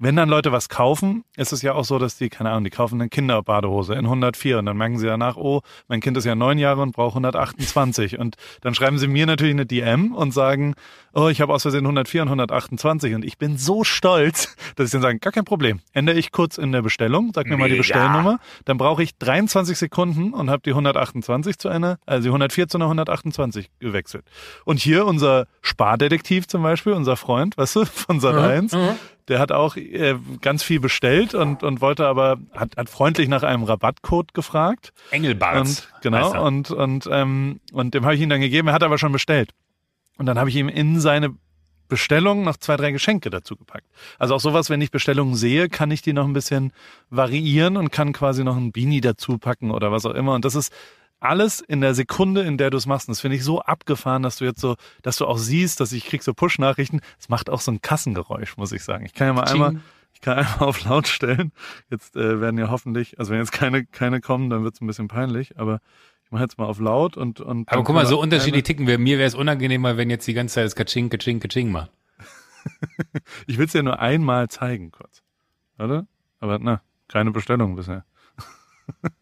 wenn 0.00 0.16
dann 0.16 0.30
Leute 0.30 0.50
was 0.50 0.70
kaufen, 0.70 1.24
ist 1.36 1.52
es 1.52 1.60
ja 1.60 1.74
auch 1.74 1.84
so, 1.84 1.98
dass 1.98 2.16
die, 2.16 2.30
keine 2.30 2.50
Ahnung, 2.50 2.64
die 2.64 2.70
kaufen 2.70 2.98
eine 2.98 3.10
Kinderbadehose 3.10 3.92
in 3.92 4.06
104 4.06 4.58
und 4.58 4.66
dann 4.66 4.76
merken 4.78 4.98
sie 4.98 5.06
danach, 5.06 5.36
oh, 5.36 5.60
mein 5.88 6.00
Kind 6.00 6.16
ist 6.16 6.24
ja 6.24 6.34
neun 6.34 6.56
Jahre 6.56 6.80
und 6.80 6.92
braucht 6.92 7.12
128. 7.12 8.18
Und 8.18 8.36
dann 8.62 8.74
schreiben 8.74 8.98
sie 8.98 9.08
mir 9.08 9.26
natürlich 9.26 9.52
eine 9.52 9.66
DM 9.66 10.14
und 10.14 10.32
sagen, 10.32 10.74
oh, 11.12 11.28
ich 11.28 11.42
habe 11.42 11.52
aus 11.52 11.62
Versehen 11.62 11.84
104 11.84 12.22
und 12.22 12.28
128 12.28 13.14
und 13.14 13.24
ich 13.26 13.36
bin 13.36 13.58
so 13.58 13.84
stolz, 13.84 14.56
dass 14.76 14.86
ich 14.86 14.92
dann 14.92 15.02
sage, 15.02 15.18
gar 15.18 15.32
kein 15.32 15.44
Problem. 15.44 15.80
Ändere 15.92 16.16
ich 16.16 16.32
kurz 16.32 16.56
in 16.56 16.72
der 16.72 16.80
Bestellung, 16.80 17.32
sag 17.34 17.44
mir 17.44 17.56
Mega. 17.56 17.64
mal 17.64 17.70
die 17.70 17.76
Bestellnummer, 17.76 18.38
dann 18.64 18.78
brauche 18.78 19.02
ich 19.02 19.18
23 19.18 19.76
Sekunden 19.76 20.32
und 20.32 20.48
habe 20.48 20.62
die 20.64 20.70
128 20.70 21.58
zu 21.58 21.68
einer, 21.68 21.98
also 22.06 22.22
die 22.22 22.28
104 22.28 22.68
zu 22.68 22.78
einer 22.78 22.86
128 22.86 23.68
gewechselt. 23.80 24.24
Und 24.64 24.80
hier 24.80 25.04
unser 25.04 25.46
Spardetektiv 25.60 26.48
zum 26.48 26.62
Beispiel, 26.62 26.94
unser 26.94 27.16
Freund, 27.16 27.58
weißt 27.58 27.76
du, 27.76 27.84
von 27.84 28.18
Sat 28.18 28.36
1, 28.36 28.72
mhm. 28.72 28.96
Der 29.30 29.38
hat 29.38 29.52
auch 29.52 29.76
äh, 29.76 30.16
ganz 30.42 30.62
viel 30.62 30.80
bestellt 30.80 31.34
und, 31.34 31.62
und 31.62 31.80
wollte 31.80 32.06
aber, 32.06 32.38
hat, 32.52 32.76
hat 32.76 32.90
freundlich 32.90 33.28
nach 33.28 33.42
einem 33.42 33.62
Rabattcode 33.62 34.34
gefragt. 34.34 34.92
Engelbarts. 35.10 35.88
Und, 35.94 36.02
genau, 36.02 36.46
und, 36.46 36.70
und, 36.70 37.08
ähm, 37.10 37.60
und 37.72 37.94
dem 37.94 38.04
habe 38.04 38.14
ich 38.16 38.20
ihn 38.20 38.28
dann 38.28 38.40
gegeben, 38.40 38.68
er 38.68 38.74
hat 38.74 38.82
aber 38.82 38.98
schon 38.98 39.12
bestellt. 39.12 39.52
Und 40.18 40.26
dann 40.26 40.38
habe 40.38 40.50
ich 40.50 40.56
ihm 40.56 40.68
in 40.68 41.00
seine 41.00 41.34
Bestellung 41.90 42.44
noch 42.44 42.56
zwei, 42.56 42.76
drei 42.76 42.92
Geschenke 42.92 43.28
dazu 43.28 43.56
gepackt. 43.56 43.86
Also 44.18 44.34
auch 44.34 44.40
sowas, 44.40 44.70
wenn 44.70 44.80
ich 44.80 44.90
Bestellungen 44.90 45.34
sehe, 45.34 45.68
kann 45.68 45.90
ich 45.90 46.02
die 46.02 46.14
noch 46.14 46.24
ein 46.24 46.32
bisschen 46.32 46.72
variieren 47.10 47.76
und 47.76 47.90
kann 47.92 48.12
quasi 48.12 48.42
noch 48.42 48.56
ein 48.56 48.72
Beanie 48.72 49.00
dazu 49.00 49.38
packen 49.38 49.70
oder 49.70 49.92
was 49.92 50.06
auch 50.06 50.14
immer. 50.14 50.34
Und 50.34 50.44
das 50.44 50.54
ist 50.54 50.72
alles 51.20 51.60
in 51.60 51.80
der 51.80 51.94
Sekunde, 51.94 52.42
in 52.42 52.58
der 52.58 52.70
du 52.70 52.78
es 52.78 52.86
machst. 52.86 53.08
Und 53.08 53.12
das 53.12 53.20
finde 53.20 53.36
ich 53.36 53.44
so 53.44 53.60
abgefahren, 53.60 54.22
dass 54.22 54.36
du 54.36 54.44
jetzt 54.44 54.60
so, 54.60 54.76
dass 55.02 55.16
du 55.16 55.26
auch 55.26 55.38
siehst, 55.38 55.80
dass 55.80 55.92
ich 55.92 56.04
krieg 56.06 56.22
so 56.22 56.34
Push-Nachrichten. 56.34 57.00
Es 57.18 57.28
macht 57.28 57.50
auch 57.50 57.60
so 57.60 57.70
ein 57.70 57.80
Kassengeräusch, 57.80 58.56
muss 58.56 58.72
ich 58.72 58.82
sagen. 58.82 59.04
Ich 59.04 59.14
kann 59.14 59.28
ja 59.28 59.32
mal 59.34 59.44
Ching. 59.44 59.62
einmal, 59.62 59.82
ich 60.12 60.20
kann 60.20 60.38
einmal 60.38 60.58
auf 60.68 60.84
laut 60.84 61.06
stellen. 61.06 61.52
Jetzt 61.90 62.16
äh, 62.16 62.40
werden 62.40 62.58
ja 62.58 62.70
hoffentlich, 62.70 63.18
also 63.18 63.32
wenn 63.32 63.38
jetzt 63.38 63.52
keine, 63.52 63.84
keine 63.84 64.20
kommen, 64.20 64.50
dann 64.50 64.64
wird 64.64 64.74
es 64.74 64.80
ein 64.80 64.86
bisschen 64.86 65.08
peinlich, 65.08 65.58
aber 65.58 65.80
ich 66.24 66.30
mache 66.30 66.42
jetzt 66.42 66.58
mal 66.58 66.66
auf 66.66 66.78
laut 66.78 67.16
und. 67.16 67.40
und 67.40 67.68
aber 67.70 67.82
guck 67.82 67.94
mal, 67.94 68.06
so 68.06 68.20
unterschiedlich 68.20 68.62
ticken 68.62 68.86
wir. 68.86 68.98
Mir 68.98 69.18
wäre 69.18 69.26
es 69.26 69.34
unangenehmer, 69.34 69.96
wenn 69.96 70.10
jetzt 70.10 70.26
die 70.26 70.34
ganze 70.34 70.54
Zeit 70.54 70.64
das 70.64 70.76
Kaching, 70.76 71.10
Kaching, 71.10 71.40
Kaching 71.40 71.70
macht. 71.70 71.90
ich 73.46 73.58
will 73.58 73.66
es 73.66 73.72
ja 73.72 73.82
nur 73.82 73.98
einmal 73.98 74.48
zeigen, 74.48 74.90
kurz. 74.90 75.22
Oder? 75.78 76.06
Aber 76.38 76.58
na, 76.58 76.82
keine 77.08 77.30
Bestellung 77.30 77.76
bisher. 77.76 78.04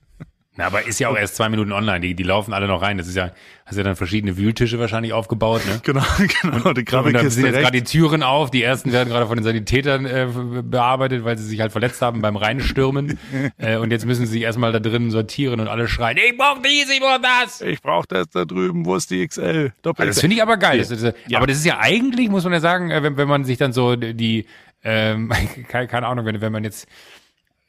Na, 0.58 0.66
aber 0.66 0.84
ist 0.84 0.98
ja 0.98 1.08
auch 1.08 1.16
erst 1.16 1.36
zwei 1.36 1.48
Minuten 1.48 1.70
online. 1.70 2.00
Die, 2.00 2.14
die 2.14 2.24
laufen 2.24 2.52
alle 2.52 2.66
noch 2.66 2.82
rein. 2.82 2.98
Das 2.98 3.06
ist 3.06 3.14
ja, 3.14 3.30
hast 3.64 3.76
ja 3.76 3.84
dann 3.84 3.94
verschiedene 3.94 4.36
Wühltische 4.36 4.80
wahrscheinlich 4.80 5.12
aufgebaut, 5.12 5.64
ne? 5.64 5.80
Genau, 5.84 6.02
genau. 6.42 6.68
Und, 6.68 6.78
die 6.78 6.96
und 6.96 7.12
da 7.12 7.30
sind 7.30 7.46
jetzt 7.46 7.60
gerade 7.60 7.80
die 7.80 7.84
Türen 7.84 8.24
auf. 8.24 8.50
Die 8.50 8.64
ersten 8.64 8.90
werden 8.90 9.08
gerade 9.08 9.28
von 9.28 9.36
den 9.36 9.44
Sanitätern 9.44 10.04
äh, 10.04 10.26
bearbeitet, 10.64 11.24
weil 11.24 11.38
sie 11.38 11.44
sich 11.44 11.60
halt 11.60 11.70
verletzt 11.70 12.02
haben 12.02 12.22
beim 12.22 12.34
Reinstürmen. 12.34 13.20
äh, 13.56 13.76
und 13.76 13.92
jetzt 13.92 14.04
müssen 14.04 14.26
sie 14.26 14.32
sich 14.32 14.42
erstmal 14.42 14.72
da 14.72 14.80
drinnen 14.80 15.12
sortieren 15.12 15.60
und 15.60 15.68
alle 15.68 15.86
schreien, 15.86 16.18
ich 16.18 16.36
brauch 16.36 16.58
dies, 16.60 16.90
ich 16.90 16.98
brauch 16.98 17.20
das. 17.22 17.60
Ich 17.60 17.80
brauch 17.80 18.04
das 18.04 18.28
da 18.28 18.44
drüben. 18.44 18.84
Wo 18.84 18.96
ist 18.96 19.12
die 19.12 19.24
XL? 19.24 19.72
Doppel 19.82 20.08
also 20.08 20.10
das 20.10 20.20
finde 20.20 20.34
ich 20.34 20.42
aber 20.42 20.56
geil. 20.56 20.78
Das, 20.78 20.88
das, 20.88 21.14
ja. 21.28 21.38
Aber 21.38 21.46
das 21.46 21.58
ist 21.58 21.66
ja 21.66 21.78
eigentlich, 21.78 22.30
muss 22.30 22.42
man 22.42 22.52
ja 22.52 22.58
sagen, 22.58 22.90
äh, 22.90 23.00
wenn, 23.00 23.16
wenn 23.16 23.28
man 23.28 23.44
sich 23.44 23.58
dann 23.58 23.72
so 23.72 23.94
die, 23.94 24.44
ähm, 24.82 25.32
keine, 25.68 25.86
keine 25.86 26.08
Ahnung, 26.08 26.26
wenn, 26.26 26.40
wenn 26.40 26.50
man 26.50 26.64
jetzt 26.64 26.88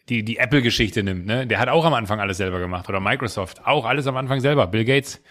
die, 0.10 0.24
die 0.24 0.38
Apple-Geschichte 0.38 1.04
nimmt, 1.04 1.26
ne? 1.26 1.46
Der 1.46 1.60
hat 1.60 1.70
auch 1.70 1.86
am 1.86 1.94
Anfang 1.94 2.20
alles 2.20 2.38
selber 2.38 2.60
gemacht. 2.60 2.90
Oder 2.90 3.00
Microsoft. 3.00 3.66
Auch 3.66 3.86
alles 3.86 4.08
am 4.08 4.18
Anfang 4.18 4.40
selber. 4.40 4.68
Bill 4.68 4.86
Gates 4.86 5.22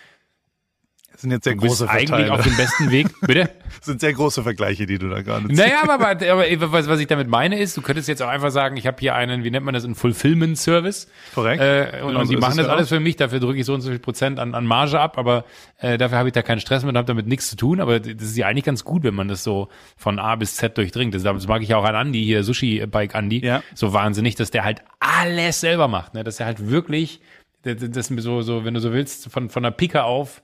sind 1.21 1.31
jetzt 1.33 1.45
sehr 1.45 1.57
große 1.57 1.87
Verteile. 1.87 2.15
eigentlich 2.15 2.31
auf 2.31 2.43
dem 2.43 2.57
besten 2.57 2.91
Weg. 2.91 3.09
Bitte? 3.21 3.51
das 3.79 3.87
sind 3.87 4.01
sehr 4.01 4.13
große 4.13 4.43
Vergleiche, 4.43 4.87
die 4.87 4.99
du 4.99 5.09
da 5.09 5.23
gerade 5.23 5.49
ziehst. 5.49 5.61
Naja, 5.61 5.83
aber, 5.89 6.11
aber 6.11 6.73
was, 6.73 6.89
was 6.89 7.01
ich 7.01 7.07
damit 7.07 7.29
meine 7.29 7.59
ist, 7.59 7.77
du 7.77 7.83
könntest 7.83 8.09
jetzt 8.09 8.23
auch 8.23 8.29
einfach 8.29 8.51
sagen, 8.51 8.77
ich 8.77 8.87
habe 8.87 8.97
hier 9.01 9.15
einen, 9.15 9.45
wie 9.45 9.51
nennt 9.51 9.65
man 9.65 9.75
das, 9.75 9.85
einen 9.85 9.95
Fulfillment-Service. 9.95 11.09
Korrekt. 11.35 11.61
Äh, 11.61 12.01
und, 12.03 12.09
genau, 12.09 12.21
und 12.21 12.31
die 12.31 12.37
machen 12.37 12.59
das 12.59 12.69
alles 12.69 12.89
für 12.89 13.01
mich, 13.01 13.17
dafür 13.17 13.41
drücke 13.41 13.59
ich 13.59 13.67
so 13.67 13.75
und 13.75 13.81
so 13.81 13.91
viel 13.91 13.99
Prozent 13.99 14.39
an, 14.39 14.55
an 14.55 14.65
Marge 14.65 14.99
ab, 14.99 15.19
aber 15.19 15.45
äh, 15.79 15.99
dafür 15.99 16.19
habe 16.19 16.29
ich 16.29 16.35
da 16.35 16.43
keinen 16.43 16.61
Stress 16.61 16.83
mit 16.83 16.91
und 16.91 16.97
habe 16.97 17.07
damit 17.07 17.27
nichts 17.27 17.51
zu 17.51 17.57
tun. 17.57 17.81
Aber 17.81 18.01
das 18.01 18.23
ist 18.23 18.37
ja 18.37 18.47
eigentlich 18.47 18.65
ganz 18.65 18.85
gut, 18.85 19.03
wenn 19.03 19.15
man 19.15 19.29
das 19.29 19.43
so 19.43 19.69
von 19.97 20.19
A 20.19 20.37
bis 20.37 20.57
Z 20.57 20.77
durchdringt. 20.79 21.15
Das, 21.15 21.23
das 21.23 21.47
mag 21.47 21.63
ich 21.63 21.71
ja 21.71 21.79
auch 21.79 21.85
an 21.85 21.95
Andy, 21.95 22.25
hier 22.25 22.43
Sushi-Bike 22.45 23.15
Andy, 23.15 23.45
ja. 23.45 23.63
so 23.75 23.93
wahnsinnig, 23.93 24.35
dass 24.35 24.51
der 24.51 24.65
halt 24.65 24.83
alles 25.01 25.61
selber 25.61 25.89
macht. 25.89 26.15
Ne? 26.15 26.25
Dass 26.25 26.41
er 26.41 26.47
halt 26.47 26.71
wirklich 26.71 27.21
das, 27.63 27.77
das 27.79 28.07
so, 28.07 28.43
so, 28.43 28.65
wenn 28.65 28.75
du 28.75 28.81
so 28.81 28.93
willst, 28.93 29.31
von, 29.31 29.51
von 29.51 29.63
der 29.63 29.73
Pika 29.73 30.03
auf 30.03 30.43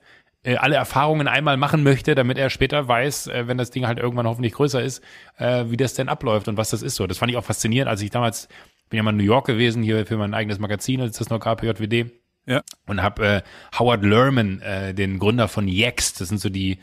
alle 0.57 0.75
Erfahrungen 0.75 1.27
einmal 1.27 1.57
machen 1.57 1.83
möchte, 1.83 2.15
damit 2.15 2.37
er 2.37 2.49
später 2.49 2.87
weiß, 2.87 3.27
äh, 3.27 3.47
wenn 3.47 3.57
das 3.57 3.71
Ding 3.71 3.87
halt 3.87 3.97
irgendwann 3.99 4.27
hoffentlich 4.27 4.53
größer 4.53 4.81
ist, 4.81 5.03
äh, 5.37 5.65
wie 5.67 5.77
das 5.77 5.93
denn 5.93 6.09
abläuft 6.09 6.47
und 6.47 6.57
was 6.57 6.69
das 6.69 6.81
ist 6.81 6.95
so. 6.95 7.07
Das 7.07 7.17
fand 7.17 7.31
ich 7.31 7.37
auch 7.37 7.43
faszinierend, 7.43 7.89
als 7.89 8.01
ich 8.01 8.11
damals, 8.11 8.47
bin 8.89 8.97
ja 8.97 9.03
mal 9.03 9.11
in 9.11 9.17
New 9.17 9.23
York 9.23 9.47
gewesen, 9.47 9.81
hier 9.81 10.05
für 10.05 10.17
mein 10.17 10.33
eigenes 10.33 10.59
Magazin, 10.59 11.01
als 11.01 11.17
das 11.17 11.29
noch 11.29 11.39
gab, 11.39 11.63
JWD. 11.63 12.11
Ja. 12.45 12.61
Und 12.85 13.01
habe 13.01 13.25
äh, 13.25 13.41
Howard 13.79 14.03
Lerman, 14.03 14.61
äh, 14.61 14.93
den 14.93 15.17
Gründer 15.17 15.47
von 15.47 15.67
Yext, 15.67 16.21
das 16.21 16.27
sind 16.27 16.39
so 16.39 16.49
die 16.49 16.77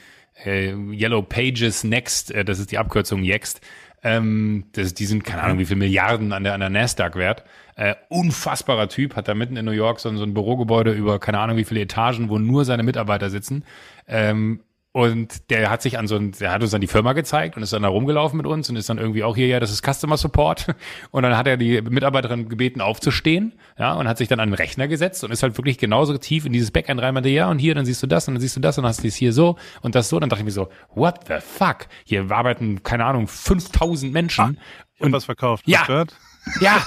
äh, 0.44 0.74
Yellow 0.74 1.22
Pages 1.22 1.84
Next, 1.84 2.32
äh, 2.32 2.44
das 2.44 2.58
ist 2.58 2.72
die 2.72 2.78
Abkürzung 2.78 3.22
Yext, 3.22 3.60
ähm, 4.02 4.64
das, 4.72 4.94
die 4.94 5.06
sind, 5.06 5.24
keine 5.24 5.42
Ahnung, 5.42 5.58
wie 5.58 5.64
viel 5.64 5.76
Milliarden 5.76 6.32
an 6.32 6.42
der, 6.42 6.54
an 6.54 6.60
der 6.60 6.70
Nasdaq 6.70 7.14
wert. 7.16 7.44
Äh, 7.76 7.94
unfassbarer 8.08 8.88
Typ, 8.88 9.16
hat 9.16 9.28
da 9.28 9.34
mitten 9.34 9.56
in 9.56 9.64
New 9.64 9.72
York 9.72 10.00
so, 10.00 10.14
so 10.16 10.24
ein 10.24 10.34
Bürogebäude 10.34 10.92
über 10.92 11.18
keine 11.18 11.38
Ahnung 11.38 11.56
wie 11.56 11.64
viele 11.64 11.80
Etagen, 11.80 12.28
wo 12.28 12.38
nur 12.38 12.64
seine 12.64 12.82
Mitarbeiter 12.82 13.30
sitzen. 13.30 13.64
Ähm, 14.06 14.60
Und 14.94 15.48
der 15.48 15.70
hat 15.70 15.80
sich 15.80 15.96
an 15.96 16.06
so 16.06 16.16
ein, 16.16 16.32
der 16.32 16.52
hat 16.52 16.60
uns 16.60 16.72
dann 16.72 16.82
die 16.82 16.86
Firma 16.86 17.14
gezeigt 17.14 17.56
und 17.56 17.62
ist 17.62 17.72
dann 17.72 17.82
da 17.82 17.88
rumgelaufen 17.88 18.36
mit 18.36 18.46
uns 18.46 18.68
und 18.68 18.76
ist 18.76 18.90
dann 18.90 18.98
irgendwie 18.98 19.24
auch 19.24 19.34
hier, 19.36 19.46
ja, 19.46 19.58
das 19.58 19.70
ist 19.70 19.82
Customer 19.82 20.18
Support. 20.18 20.66
Und 21.10 21.22
dann 21.22 21.34
hat 21.34 21.46
er 21.46 21.56
die 21.56 21.80
Mitarbeiterin 21.80 22.50
gebeten, 22.50 22.82
aufzustehen, 22.82 23.54
ja, 23.78 23.94
und 23.94 24.06
hat 24.06 24.18
sich 24.18 24.28
dann 24.28 24.38
an 24.38 24.50
den 24.50 24.54
Rechner 24.54 24.88
gesetzt 24.88 25.24
und 25.24 25.30
ist 25.30 25.42
halt 25.42 25.56
wirklich 25.56 25.78
genauso 25.78 26.18
tief 26.18 26.44
in 26.44 26.52
dieses 26.52 26.70
Backend 26.70 27.00
rein, 27.00 27.14
meinte, 27.14 27.30
ja, 27.30 27.48
und 27.48 27.58
hier, 27.58 27.74
dann 27.74 27.86
siehst 27.86 28.02
du 28.02 28.06
das 28.06 28.28
und 28.28 28.34
dann 28.34 28.42
siehst 28.42 28.54
du 28.56 28.60
das 28.60 28.76
und 28.76 28.82
dann 28.82 28.90
hast 28.90 29.02
du 29.02 29.08
es 29.08 29.14
hier 29.14 29.32
so 29.32 29.56
und 29.80 29.94
das 29.94 30.10
so. 30.10 30.20
Dann 30.20 30.28
dachte 30.28 30.42
ich 30.42 30.44
mir 30.44 30.50
so, 30.50 30.68
what 30.94 31.20
the 31.26 31.36
fuck? 31.40 31.86
Hier 32.04 32.30
arbeiten, 32.30 32.82
keine 32.82 33.06
Ahnung, 33.06 33.28
5000 33.28 34.12
Menschen. 34.12 34.58
Ich 34.96 35.06
hab 35.06 35.12
was 35.12 35.24
verkauft. 35.24 35.66
Ja. 35.66 35.84
Gehört? 35.86 36.14
Ja. 36.60 36.82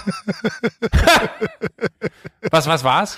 was, 2.51 2.67
was 2.67 2.83
war's? 2.83 3.17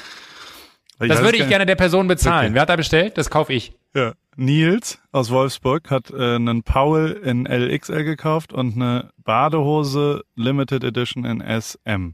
Ich 0.99 1.09
Das 1.09 1.21
würde 1.21 1.37
ich 1.37 1.47
gerne 1.47 1.65
der 1.65 1.75
Person 1.75 2.07
bezahlen. 2.07 2.47
Okay. 2.47 2.53
Wer 2.55 2.61
hat 2.63 2.69
da 2.69 2.75
bestellt? 2.75 3.17
Das 3.17 3.29
kaufe 3.29 3.53
ich. 3.53 3.73
Ja. 3.93 4.13
Nils 4.35 4.99
aus 5.11 5.31
Wolfsburg 5.31 5.89
hat 5.89 6.11
äh, 6.11 6.35
einen 6.35 6.63
Powell 6.63 7.11
in 7.11 7.45
LXL 7.45 8.03
gekauft 8.03 8.53
und 8.53 8.75
eine 8.75 9.09
Badehose 9.23 10.23
Limited 10.35 10.83
Edition 10.83 11.25
in 11.25 11.41
SM. 11.41 12.11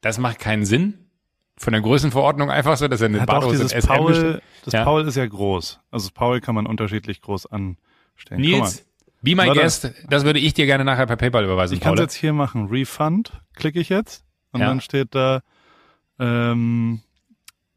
Das 0.00 0.18
macht 0.18 0.38
keinen 0.38 0.64
Sinn. 0.64 0.98
Von 1.56 1.72
der 1.72 1.82
Größenverordnung 1.82 2.50
einfach 2.50 2.76
so, 2.76 2.88
dass 2.88 3.00
er 3.00 3.06
eine 3.06 3.20
Hat 3.20 3.28
Badehose 3.28 3.56
dieses 3.56 3.72
in 3.72 3.82
SM 3.82 3.86
bestellt. 4.06 4.06
Powell, 4.06 4.42
das 4.64 4.74
Ja. 4.74 4.84
Powell 4.84 5.06
ist 5.06 5.16
ja 5.16 5.26
groß. 5.26 5.80
Also 5.90 6.08
das 6.08 6.12
Powell 6.12 6.40
kann 6.40 6.56
man 6.56 6.66
unterschiedlich 6.66 7.20
groß 7.20 7.46
anstellen. 7.46 8.40
Nils, 8.40 8.84
be 9.24 9.30
my 9.34 9.46
Warte. 9.48 9.60
guest. 9.60 9.92
Das 10.08 10.24
würde 10.24 10.38
ich 10.38 10.54
dir 10.54 10.66
gerne 10.66 10.84
nachher 10.84 11.06
per 11.06 11.16
PayPal 11.16 11.44
überweisen, 11.44 11.74
Ich 11.74 11.80
kann 11.80 11.94
es 11.94 12.00
jetzt 12.00 12.14
hier 12.14 12.32
machen. 12.32 12.66
Refund 12.68 13.32
klicke 13.54 13.80
ich 13.80 13.88
jetzt 13.88 14.24
und 14.52 14.60
Ja. 14.60 14.66
dann 14.68 14.80
steht 14.80 15.14
da 15.14 15.40
ähm, 16.18 17.00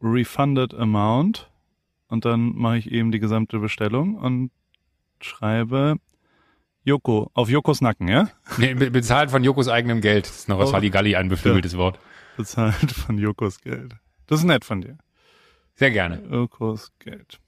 Refunded 0.00 0.74
Amount 0.74 1.50
und 2.08 2.24
dann 2.24 2.54
mache 2.54 2.78
ich 2.78 2.90
eben 2.92 3.10
die 3.10 3.18
gesamte 3.18 3.58
Bestellung 3.58 4.14
und 4.16 4.50
schreibe 5.20 5.96
Joko 6.84 7.30
auf 7.34 7.48
Jokos 7.50 7.80
Nacken, 7.80 8.08
ja? 8.08 8.28
Nee, 8.56 8.74
be- 8.74 8.90
bezahlt 8.90 9.30
von 9.30 9.42
Jokos 9.44 9.68
eigenem 9.68 10.00
Geld. 10.00 10.26
Das 10.26 10.36
ist 10.36 10.48
noch 10.48 10.58
aus 10.58 10.70
Oh. 10.70 10.74
Halligalli 10.74 11.16
ein 11.16 11.28
beflügeltes 11.28 11.76
Wort. 11.76 11.98
Bezahlt 12.36 12.92
von 12.92 13.18
Jokos 13.18 13.60
Geld. 13.60 13.94
Das 14.26 14.38
ist 14.40 14.46
nett 14.46 14.64
von 14.64 14.80
dir. 14.80 14.96
Sehr 15.74 15.90
gerne. 15.90 16.22
Jokos 16.30 16.92
Geld. 17.00 17.40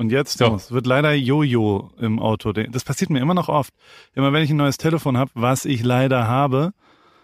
Und 0.00 0.10
jetzt 0.10 0.40
los. 0.40 0.72
wird 0.72 0.86
leider 0.86 1.12
Jojo 1.12 1.90
im 1.98 2.20
Auto. 2.20 2.52
Das 2.52 2.84
passiert 2.84 3.10
mir 3.10 3.20
immer 3.20 3.34
noch 3.34 3.50
oft. 3.50 3.74
Immer 4.14 4.32
wenn 4.32 4.42
ich 4.42 4.48
ein 4.48 4.56
neues 4.56 4.78
Telefon 4.78 5.18
habe, 5.18 5.30
was 5.34 5.66
ich 5.66 5.84
leider 5.84 6.26
habe, 6.26 6.72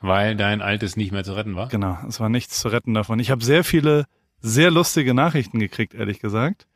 Weil 0.02 0.36
dein 0.36 0.60
altes 0.60 0.94
nicht 0.94 1.10
mehr 1.10 1.24
zu 1.24 1.32
retten 1.32 1.56
war. 1.56 1.68
Genau, 1.68 1.96
es 2.06 2.20
war 2.20 2.28
nichts 2.28 2.60
zu 2.60 2.68
retten 2.68 2.92
davon. 2.92 3.18
Ich 3.18 3.30
habe 3.30 3.42
sehr 3.42 3.64
viele 3.64 4.04
sehr 4.42 4.70
lustige 4.70 5.14
Nachrichten 5.14 5.58
gekriegt, 5.58 5.94
ehrlich 5.94 6.20
gesagt. 6.20 6.66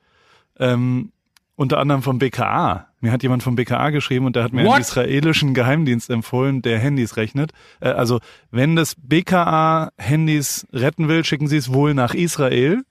Ähm, 0.59 1.13
unter 1.55 1.77
anderem 1.77 2.03
vom 2.03 2.19
BKA. 2.19 2.87
Mir 3.03 3.13
hat 3.13 3.23
jemand 3.23 3.43
vom 3.43 3.55
BKA 3.55 3.91
geschrieben 3.91 4.25
und 4.25 4.37
der 4.37 4.45
hat 4.45 4.55
mir 4.55 4.65
What? 4.65 4.73
einen 4.77 4.81
israelischen 4.81 5.53
Geheimdienst 5.53 6.09
empfohlen, 6.09 6.63
der 6.63 6.79
Handys 6.79 7.19
rechnet. 7.19 7.53
Äh, 7.81 7.91
also 7.91 8.21
wenn 8.51 8.75
das 8.75 8.95
BKA 8.97 9.91
Handys 9.99 10.67
retten 10.73 11.09
will, 11.09 11.27
schicken 11.27 11.47
sie 11.47 11.59
es 11.59 11.71
wohl 11.75 11.93
nach 11.93 12.15
Israel. 12.15 12.85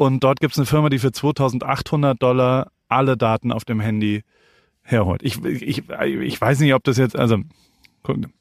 Und 0.00 0.24
dort 0.24 0.40
gibt 0.40 0.54
es 0.54 0.58
eine 0.58 0.64
Firma, 0.64 0.88
die 0.88 0.98
für 0.98 1.12
2800 1.12 2.22
Dollar 2.22 2.72
alle 2.88 3.18
Daten 3.18 3.52
auf 3.52 3.66
dem 3.66 3.80
Handy 3.80 4.24
herholt. 4.80 5.22
Ich, 5.22 5.44
ich, 5.44 5.90
ich 5.90 6.40
weiß 6.40 6.60
nicht, 6.60 6.72
ob 6.72 6.82
das 6.84 6.96
jetzt, 6.96 7.16
also 7.16 7.36
gucken, 8.02 8.32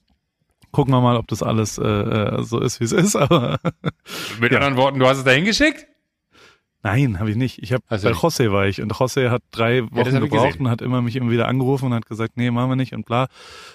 gucken 0.71 0.93
wir 0.93 1.01
mal, 1.01 1.17
ob 1.17 1.27
das 1.27 1.43
alles 1.43 1.77
äh, 1.77 1.83
äh, 1.83 2.43
so 2.43 2.61
ist, 2.61 2.79
wie 2.79 2.85
es 2.85 2.93
ist. 2.93 3.15
Aber 3.17 3.59
Mit 4.39 4.53
Ja. 4.53 4.59
anderen 4.59 4.77
Worten, 4.77 4.99
du 4.99 5.05
hast 5.05 5.17
es 5.17 5.25
da 5.25 5.31
hingeschickt? 5.31 5.85
Nein, 6.81 7.19
habe 7.19 7.29
ich 7.29 7.35
nicht. 7.35 7.61
Ich 7.61 7.73
habe 7.73 7.83
du 7.89 7.97
bei? 8.03 8.11
José 8.11 8.53
war 8.53 8.65
ich 8.65 8.81
und 8.81 8.93
José 8.93 9.29
hat 9.29 9.41
drei 9.51 9.83
Wochen 9.91 10.15
ich 10.15 10.21
gebraucht 10.21 10.61
und 10.61 10.69
hat 10.69 10.81
immer 10.81 11.01
mich 11.01 11.17
immer 11.17 11.29
wieder 11.29 11.49
angerufen 11.49 11.87
und 11.87 11.93
hat 11.93 12.05
gesagt, 12.05 12.37
nee, 12.37 12.51
machen 12.51 12.69
wir 12.69 12.77
nicht 12.77 12.93
und 12.93 13.05
bla. 13.05 13.27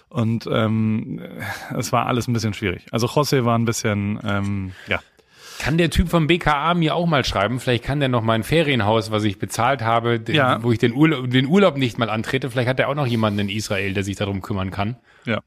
Und 0.09 0.49
ähm, 0.51 1.21
es 1.77 1.93
war 1.93 2.07
alles 2.07 2.29
ein 2.29 2.33
bisschen 2.33 2.55
schwierig. 2.55 2.87
Also 2.93 3.09
José 3.09 3.45
war 3.45 3.59
ein 3.59 3.67
bisschen, 3.67 4.19
ähm, 4.25 4.73
ja, 4.87 5.01
Kann 5.61 5.79
der 5.79 5.89
Typ 5.91 6.09
vom 6.09 6.27
BKA 6.27 6.75
mir 6.75 6.95
auch 6.95 7.07
mal 7.07 7.25
schreiben? 7.25 7.61
Vielleicht 7.61 7.85
kann 7.85 8.01
der 8.01 8.09
noch 8.09 8.23
mein 8.23 8.43
Ferienhaus, 8.43 9.11
was 9.11 9.25
ich 9.25 9.39
bezahlt 9.39 9.83
habe, 9.83 10.21
Ja. 10.29 10.63
wo 10.63 10.73
ich 10.73 10.79
den 10.79 10.93
Urlaub, 10.93 11.31
den 11.31 11.47
Urlaub 11.47 11.77
nicht 11.77 11.97
mal 11.99 12.11
antrete. 12.11 12.51
Vielleicht 12.51 12.69
hat 12.69 12.81
er 12.81 12.89
auch 12.89 12.95
noch 12.95 13.07
jemanden 13.07 13.39
in 13.41 13.49
Israel, 13.49 13.95
der 13.95 14.03
sich 14.05 14.17
darum 14.17 14.43
kümmern 14.43 14.71
kann. 14.71 14.97
ja. 15.25 15.41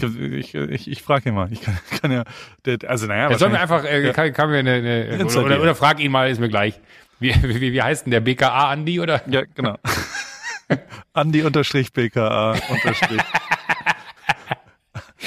Ich, 0.00 0.54
ich, 0.54 0.88
ich, 0.88 1.02
frage 1.02 1.30
ihn 1.30 1.34
mal. 1.34 1.48
Ich 1.50 1.60
kann, 1.62 1.76
kann 2.00 2.12
ja, 2.12 2.22
der, 2.64 2.78
also 2.88 3.06
naja, 3.06 3.30
Er 3.30 3.38
soll 3.38 3.48
mir 3.48 3.54
wahrscheinlich- 3.58 3.78
einfach, 3.80 3.84
äh, 3.90 4.06
ja. 4.06 4.12
kann, 4.12 4.32
kann 4.32 4.50
mir 4.50 4.58
eine, 4.58 4.72
eine 4.74 5.24
oder, 5.26 5.44
oder, 5.44 5.60
oder 5.62 5.74
frag 5.74 5.98
ihn 5.98 6.12
mal, 6.12 6.30
ist 6.30 6.38
mir 6.38 6.48
gleich. 6.50 6.78
Wie, 7.18 7.34
wie, 7.42 7.72
wie 7.72 7.82
heißt 7.82 8.04
denn 8.06 8.12
der 8.12 8.20
BKA 8.20 8.68
Andi 8.70 9.00
oder? 9.00 9.22
Ja, 9.28 9.42
genau. 9.54 9.76
Andi 11.14 11.42
unterstrich 11.42 11.92
BKA 11.92 12.54
unterstrich 12.68 13.22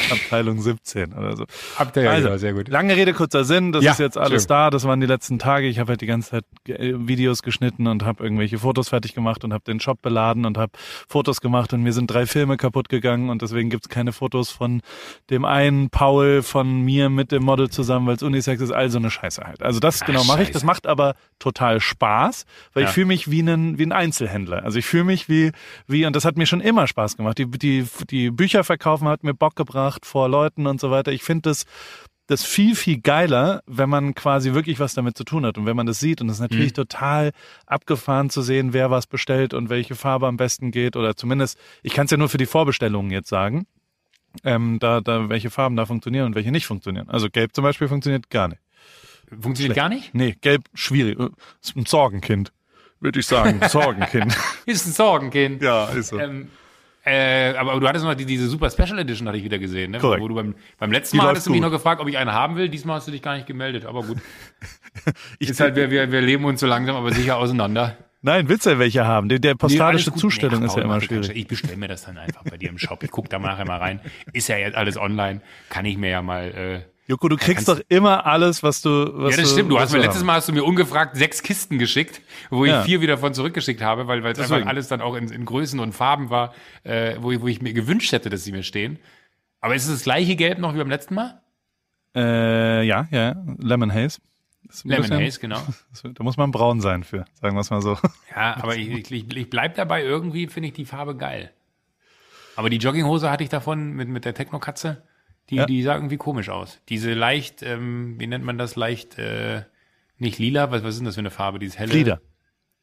Abteilung 0.09 0.61
17 0.61 1.13
oder 1.13 1.35
so. 1.35 1.43
Ja, 1.77 2.09
Also, 2.11 2.27
genau, 2.27 2.37
sehr 2.37 2.53
gut. 2.53 2.67
Lange 2.69 2.95
Rede, 2.95 3.13
kurzer 3.13 3.43
Sinn. 3.43 3.71
Das 3.71 3.83
Ja, 3.83 3.91
ist 3.91 3.99
jetzt 3.99 4.17
alles 4.17 4.43
schön. 4.43 4.49
da. 4.49 4.69
Das 4.69 4.83
waren 4.85 4.99
die 5.01 5.07
letzten 5.07 5.39
Tage. 5.39 5.67
Ich 5.67 5.79
habe 5.79 5.89
halt 5.89 6.01
die 6.01 6.05
ganze 6.05 6.29
Zeit 6.31 6.45
äh, 6.67 6.93
Videos 6.95 7.43
geschnitten 7.43 7.87
und 7.87 8.05
habe 8.05 8.23
irgendwelche 8.23 8.59
Fotos 8.59 8.89
fertig 8.89 9.13
gemacht 9.13 9.43
und 9.43 9.53
habe 9.53 9.63
den 9.65 9.79
Shop 9.79 10.01
beladen 10.01 10.45
und 10.45 10.57
habe 10.57 10.71
Fotos 11.09 11.41
gemacht 11.41 11.73
und 11.73 11.83
mir 11.83 11.93
sind 11.93 12.07
drei 12.07 12.25
Filme 12.25 12.57
kaputt 12.57 12.89
gegangen 12.89 13.29
und 13.29 13.41
deswegen 13.41 13.69
gibt's 13.69 13.89
keine 13.89 14.13
Fotos 14.13 14.49
von 14.49 14.81
dem 15.29 15.43
einen 15.45 15.89
Paul 15.89 16.41
von 16.41 16.81
mir 16.81 17.09
mit 17.09 17.31
dem 17.31 17.43
Model 17.43 17.69
zusammen, 17.69 18.07
weil 18.07 18.15
es 18.15 18.23
Unisex 18.23 18.61
ist. 18.61 18.71
Also 18.71 18.97
eine 18.97 19.09
Scheiße 19.11 19.43
halt. 19.43 19.61
Also 19.61 19.79
das 19.79 20.01
Ach, 20.01 20.05
genau 20.05 20.23
mache 20.23 20.43
ich. 20.43 20.51
Das 20.51 20.63
macht 20.63 20.87
aber 20.87 21.15
total 21.39 21.79
Spaß, 21.81 22.45
weil 22.73 22.83
Ja. 22.83 22.89
ich 22.89 22.93
fühle 22.93 23.07
mich 23.07 23.29
wie 23.29 23.41
ein, 23.41 23.77
wie 23.77 23.83
ein 23.85 23.91
Einzelhändler. 23.91 24.63
Also 24.63 24.79
ich 24.79 24.85
fühle 24.85 25.03
mich 25.03 25.27
wie, 25.27 25.51
wie, 25.87 26.05
und 26.05 26.15
das 26.15 26.23
hat 26.23 26.37
mir 26.37 26.45
schon 26.45 26.61
immer 26.61 26.87
Spaß 26.87 27.17
gemacht. 27.17 27.37
Die, 27.37 27.47
die, 27.49 27.85
die 28.09 28.29
Bücher 28.31 28.63
verkaufen 28.63 29.07
hat 29.07 29.23
mir 29.23 29.33
Bock 29.33 29.55
gebracht 29.55 29.80
vor 30.03 30.29
Leuten 30.29 30.67
und 30.67 30.79
so 30.79 30.91
weiter. 30.91 31.11
Ich 31.11 31.23
finde 31.23 31.49
das, 31.49 31.65
das 32.27 32.45
viel, 32.45 32.75
viel 32.75 33.01
geiler, 33.01 33.61
wenn 33.65 33.89
man 33.89 34.15
quasi 34.15 34.53
wirklich 34.53 34.79
was 34.79 34.93
damit 34.93 35.17
zu 35.17 35.23
tun 35.23 35.45
hat 35.45 35.57
und 35.57 35.65
wenn 35.65 35.75
man 35.75 35.85
das 35.85 35.99
sieht. 35.99 36.21
Und 36.21 36.29
es 36.29 36.35
ist 36.35 36.41
natürlich 36.41 36.73
total 36.73 37.31
abgefahren 37.65 38.29
zu 38.29 38.41
sehen, 38.41 38.73
wer 38.73 38.89
was 38.89 39.05
bestellt 39.07 39.53
und 39.53 39.69
welche 39.69 39.95
Farbe 39.95 40.27
am 40.27 40.37
besten 40.37 40.71
geht. 40.71 40.95
Oder 40.95 41.15
zumindest, 41.15 41.59
ich 41.83 41.93
kann 41.93 42.05
es 42.05 42.11
ja 42.11 42.17
nur 42.17 42.29
für 42.29 42.37
die 42.37 42.45
Vorbestellungen 42.45 43.11
jetzt 43.11 43.27
sagen, 43.27 43.65
ähm, 44.43 44.79
da, 44.79 45.01
da 45.01 45.27
welche 45.29 45.49
Farben 45.49 45.75
da 45.75 45.85
funktionieren 45.85 46.27
und 46.27 46.35
welche 46.35 46.51
nicht 46.51 46.65
funktionieren. 46.65 47.09
Also 47.09 47.29
gelb 47.29 47.53
zum 47.53 47.63
Beispiel 47.63 47.89
funktioniert 47.89 48.29
gar 48.29 48.47
nicht. 48.47 48.61
Funktioniert 49.39 49.75
gar 49.75 49.89
nicht? 49.89 50.13
Nee, 50.13 50.35
gelb 50.41 50.63
schwierig. 50.73 51.17
Ist 51.61 51.75
ein 51.75 51.85
Sorgenkind, 51.85 52.51
würde 52.99 53.19
ich 53.19 53.25
sagen. 53.25 53.59
Sorgenkind. 53.69 54.37
Ist 54.65 54.87
ein 54.87 54.93
Sorgenkind. 54.93 55.61
ja, 55.61 55.85
ist 55.85 56.09
so. 56.09 56.19
Ähm, 56.19 56.49
äh, 57.03 57.53
aber 57.55 57.79
du 57.79 57.87
hattest 57.87 58.05
noch 58.05 58.13
die, 58.13 58.25
diese 58.25 58.47
Super 58.47 58.69
Special 58.69 58.99
Edition, 58.99 59.27
hatte 59.27 59.37
ich 59.37 59.43
wieder 59.43 59.57
gesehen, 59.59 59.91
ne? 59.91 59.99
Korrekt. 59.99 60.21
Wo 60.21 60.27
du 60.27 60.35
beim, 60.35 60.55
beim 60.77 60.91
letzten 60.91 61.17
Die 61.17 61.21
Mal 61.21 61.29
hattest 61.29 61.47
du 61.47 61.51
mich 61.51 61.61
noch 61.61 61.71
gefragt, 61.71 61.99
ob 62.01 62.07
ich 62.07 62.17
eine 62.17 62.33
haben 62.33 62.55
will. 62.55 62.69
Diesmal 62.69 62.97
hast 62.97 63.07
du 63.07 63.11
dich 63.11 63.21
gar 63.21 63.35
nicht 63.35 63.47
gemeldet, 63.47 63.85
aber 63.85 64.03
gut. 64.03 64.17
Ich- 65.39 65.49
ist 65.49 65.59
halt, 65.61 65.75
wir, 65.77 65.89
wir, 65.89 66.11
wir 66.11 66.21
leben 66.21 66.43
uns 66.45 66.59
so 66.59 66.67
langsam, 66.67 66.95
aber 66.97 67.13
sicher 67.13 67.37
auseinander. 67.37 67.97
Nein, 68.23 68.49
willst 68.49 68.65
du 68.65 68.71
ja 68.71 68.77
welche 68.79 69.05
haben? 69.07 69.29
Der, 69.29 69.39
der 69.39 69.53
Nee, 69.53 69.57
postalische 69.57 70.11
gut. 70.11 70.19
Zustellung 70.19 70.59
Nee, 70.59 70.65
ist 70.67 70.75
ja 70.75 70.83
immer 70.83 71.01
schwierig. 71.01 71.31
Ich 71.33 71.47
bestelle 71.47 71.77
mir 71.77 71.87
das 71.87 72.03
dann 72.05 72.17
einfach 72.17 72.43
bei 72.43 72.57
dir 72.57 72.69
im 72.69 72.77
Shop. 72.77 73.01
Ich 73.03 73.09
gucke 73.09 73.29
da 73.29 73.39
nachher 73.39 73.65
mal 73.65 73.77
rein. 73.77 73.99
Ist 74.33 74.47
ja 74.49 74.57
jetzt 74.57 74.75
alles 74.75 74.97
online. 74.97 75.41
Kann 75.69 75.85
ich 75.85 75.97
mir 75.97 76.09
ja 76.11 76.21
mal. 76.21 76.83
Joko, 77.11 77.27
du 77.27 77.35
kriegst 77.35 77.67
doch 77.67 77.81
immer 77.89 78.25
alles, 78.25 78.63
was 78.63 78.81
du. 78.81 78.89
Was 78.89 79.35
ja, 79.35 79.41
das 79.41 79.51
stimmt. 79.51 79.69
Du 79.69 79.77
hast 79.77 79.91
mir 79.91 79.99
letztes. 79.99 80.23
Mal 80.23 80.35
hast 80.35 80.47
du 80.47 80.53
mir 80.53 80.63
ungefragt 80.63 81.17
sechs 81.17 81.43
Kisten 81.43 81.77
geschickt, 81.77 82.21
wo 82.49 82.63
ich 82.63 82.71
Ja. 82.71 82.83
vier 82.83 83.01
wieder 83.01 83.17
von 83.17 83.33
zurückgeschickt 83.33 83.81
habe, 83.81 84.07
weil 84.07 84.23
weil 84.23 84.31
es 84.31 84.39
einfach 84.39 84.65
alles 84.65 84.87
dann 84.87 85.01
auch 85.01 85.15
in, 85.15 85.27
in 85.29 85.43
Größen 85.43 85.79
und 85.81 85.91
Farben 85.91 86.29
war, 86.29 86.53
äh, 86.83 87.17
wo, 87.19 87.31
ich, 87.33 87.41
wo 87.41 87.47
ich 87.47 87.61
mir 87.61 87.73
gewünscht 87.73 88.13
hätte, 88.13 88.29
dass 88.29 88.45
sie 88.45 88.53
mir 88.53 88.63
stehen. 88.63 88.97
Aber 89.59 89.75
ist 89.75 89.83
es 89.87 89.91
das 89.91 90.03
gleiche 90.03 90.37
Gelb 90.37 90.59
noch 90.59 90.73
wie 90.73 90.77
beim 90.77 90.89
letzten 90.89 91.15
Mal? 91.15 91.41
Äh, 92.15 92.83
ja, 92.83 93.07
ja, 93.11 93.35
Lemon 93.57 93.93
Haze. 93.93 94.21
Lemon 94.85 95.01
bisschen- 95.09 95.19
Haze, 95.25 95.39
genau. 95.41 95.61
Da 96.13 96.23
muss 96.23 96.37
man 96.37 96.51
braun 96.51 96.79
sein 96.79 97.03
für, 97.03 97.25
sagen 97.41 97.55
wir 97.57 97.61
es 97.61 97.69
mal 97.71 97.81
so. 97.81 97.97
Ja, 98.35 98.55
aber 98.61 98.77
ich, 98.77 98.89
ich, 98.89 99.11
ich, 99.11 99.35
ich 99.35 99.49
bleib 99.49 99.75
dabei, 99.75 100.01
irgendwie 100.03 100.47
finde 100.47 100.67
ich 100.69 100.73
die 100.73 100.85
Farbe 100.85 101.17
geil. 101.17 101.51
Aber 102.55 102.69
die 102.69 102.77
Jogginghose 102.77 103.29
hatte 103.29 103.43
ich 103.43 103.49
davon 103.49 103.91
mit, 103.93 104.07
mit 104.07 104.23
der 104.23 104.33
Techno-Katze, 104.33 105.03
die, 105.49 105.55
Ja. 105.55 105.65
die 105.65 105.81
sah 105.83 105.95
irgendwie 105.95 106.17
komisch 106.17 106.49
aus. 106.49 106.79
Diese 106.89 107.13
leicht, 107.13 107.63
ähm, 107.63 108.19
wie 108.19 108.27
nennt 108.27 108.45
man 108.45 108.57
das, 108.57 108.75
leicht, 108.75 109.17
äh, 109.17 109.63
nicht 110.17 110.39
lila, 110.39 110.71
was, 110.71 110.83
was 110.83 110.93
ist 110.93 110.99
denn 110.99 111.05
das 111.05 111.15
für 111.15 111.21
eine 111.21 111.31
Farbe, 111.31 111.59
dieses 111.59 111.77
helle? 111.77 111.91
Flieder. 111.91 112.21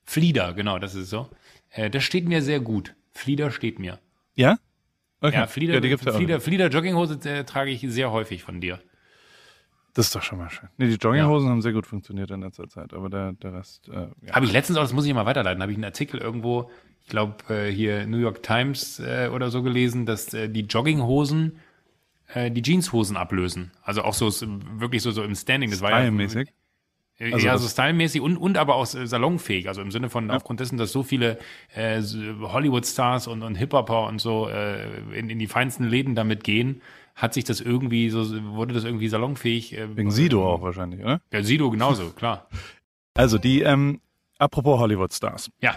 Flieder, 0.04 0.52
genau, 0.54 0.78
das 0.78 0.94
ist 0.94 1.10
so. 1.10 1.30
Äh, 1.70 1.90
das 1.90 2.04
steht 2.04 2.26
mir 2.26 2.42
sehr 2.42 2.60
gut. 2.60 2.94
Flieder 3.12 3.50
steht 3.50 3.78
mir. 3.78 3.98
Ja? 4.34 4.58
Okay. 5.20 5.34
Ja, 5.36 5.46
Flieder, 5.46 5.74
ja, 5.74 5.80
die 5.80 5.88
gibt's 5.88 6.04
ja 6.04 6.12
auch. 6.12 6.16
Flieder, 6.16 6.40
Flieder 6.40 6.68
Jogginghose 6.68 7.18
äh, 7.28 7.44
trage 7.44 7.70
ich 7.70 7.80
sehr 7.88 8.10
häufig 8.12 8.42
von 8.42 8.60
dir. 8.60 8.80
Das 9.94 10.06
ist 10.06 10.14
doch 10.14 10.22
schon 10.22 10.38
mal 10.38 10.48
schön. 10.48 10.68
Nee, 10.76 10.86
die 10.86 10.94
Jogginghosen 10.94 11.48
haben 11.48 11.60
sehr 11.60 11.72
gut 11.72 11.86
funktioniert 11.86 12.30
in 12.30 12.40
letzter 12.42 12.68
Zeit, 12.68 12.92
aber 12.94 13.10
der, 13.10 13.32
der 13.32 13.54
Rest, 13.54 13.88
äh, 13.88 14.08
ja. 14.22 14.34
Habe 14.34 14.46
ich 14.46 14.52
letztens 14.52 14.78
auch, 14.78 14.82
das 14.82 14.92
muss 14.92 15.04
ich 15.06 15.12
mal 15.12 15.26
weiterleiten, 15.26 15.60
habe 15.60 15.72
ich 15.72 15.76
einen 15.76 15.84
Artikel 15.84 16.20
irgendwo, 16.20 16.70
ich 17.02 17.08
glaube 17.08 17.36
äh, 17.52 17.72
hier 17.72 18.06
New 18.06 18.18
York 18.18 18.42
Times 18.42 19.00
äh, 19.00 19.28
oder 19.32 19.50
so 19.50 19.62
gelesen, 19.62 20.06
dass 20.06 20.32
äh, 20.34 20.48
die 20.48 20.60
Jogginghosen 20.66 21.58
äh, 22.34 22.50
die 22.50 22.62
Jeanshosen 22.62 23.16
ablösen. 23.16 23.72
Also 23.82 24.02
auch 24.02 24.14
so 24.14 24.30
wirklich 24.78 25.02
so, 25.02 25.10
so 25.10 25.22
im 25.22 25.34
Standing. 25.34 25.70
Das 25.70 25.80
war 25.80 25.90
ja 25.90 25.98
Style-mäßig. 25.98 26.48
Also 27.20 27.34
Also 27.34 27.46
ja, 27.46 27.58
so 27.58 27.66
stylmäßig 27.66 28.20
und, 28.20 28.36
und 28.36 28.56
aber 28.58 28.76
auch 28.76 28.86
salonfähig. 28.86 29.66
Also 29.66 29.82
im 29.82 29.90
Sinne 29.90 30.08
von, 30.08 30.30
aufgrund 30.30 30.60
dessen, 30.60 30.78
dass 30.78 30.92
so 30.92 31.02
viele 31.02 31.38
äh, 31.74 32.00
Hollywood-Stars 32.00 33.26
und, 33.26 33.42
und 33.42 33.56
Hip-Hopper 33.56 34.06
und 34.06 34.20
so 34.20 34.48
äh, 34.48 35.00
in, 35.18 35.28
in 35.28 35.38
die 35.40 35.48
feinsten 35.48 35.88
Läden 35.88 36.14
damit 36.14 36.44
gehen, 36.44 36.80
hat 37.16 37.34
sich 37.34 37.42
das 37.42 37.60
irgendwie 37.60 38.10
so, 38.10 38.24
wurde 38.54 38.72
das 38.72 38.84
irgendwie 38.84 39.08
salonfähig. 39.08 39.76
Äh, 39.76 39.96
Wegen 39.96 40.12
Sido 40.12 40.48
auch 40.48 40.62
wahrscheinlich, 40.62 41.00
oder? 41.00 41.20
Ja, 41.32 41.42
Sido 41.42 41.70
genauso, 41.70 42.10
klar. 42.16 42.48
Also 43.14 43.38
die, 43.38 43.62
ähm, 43.62 44.00
apropos 44.38 44.78
Hollywood-Stars. 44.78 45.50
Ja, 45.60 45.76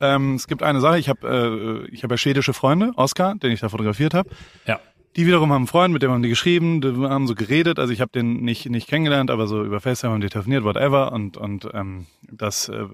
Ähm, 0.00 0.36
es 0.36 0.46
gibt 0.46 0.62
eine 0.62 0.80
Sache, 0.80 0.98
ich 0.98 1.10
habe 1.10 1.84
äh, 1.90 1.94
ich 1.94 2.04
hab 2.04 2.10
ja 2.10 2.16
schwedische 2.16 2.54
Freunde, 2.54 2.92
Oscar, 2.96 3.34
den 3.34 3.52
ich 3.52 3.60
da 3.60 3.68
fotografiert 3.68 4.14
habe. 4.14 4.30
ja. 4.66 4.80
Die 5.16 5.26
wiederum 5.26 5.50
haben 5.50 5.62
einen 5.62 5.66
Freund, 5.66 5.92
mit 5.92 6.02
dem 6.02 6.10
haben 6.12 6.22
die 6.22 6.28
geschrieben, 6.28 6.80
die 6.80 6.88
haben 7.08 7.26
so 7.26 7.34
geredet. 7.34 7.78
Also 7.78 7.92
ich 7.92 8.00
habe 8.00 8.12
den 8.12 8.42
nicht 8.42 8.68
nicht 8.70 8.88
kennengelernt, 8.88 9.30
aber 9.30 9.46
so 9.46 9.64
über 9.64 9.80
FaceTime 9.80 10.12
haben 10.12 10.20
die 10.20 10.28
telefoniert, 10.28 10.64
whatever. 10.64 11.12
Und 11.12 11.36
und 11.36 11.68
ähm, 11.74 12.06
das 12.30 12.68
äh, 12.68 12.84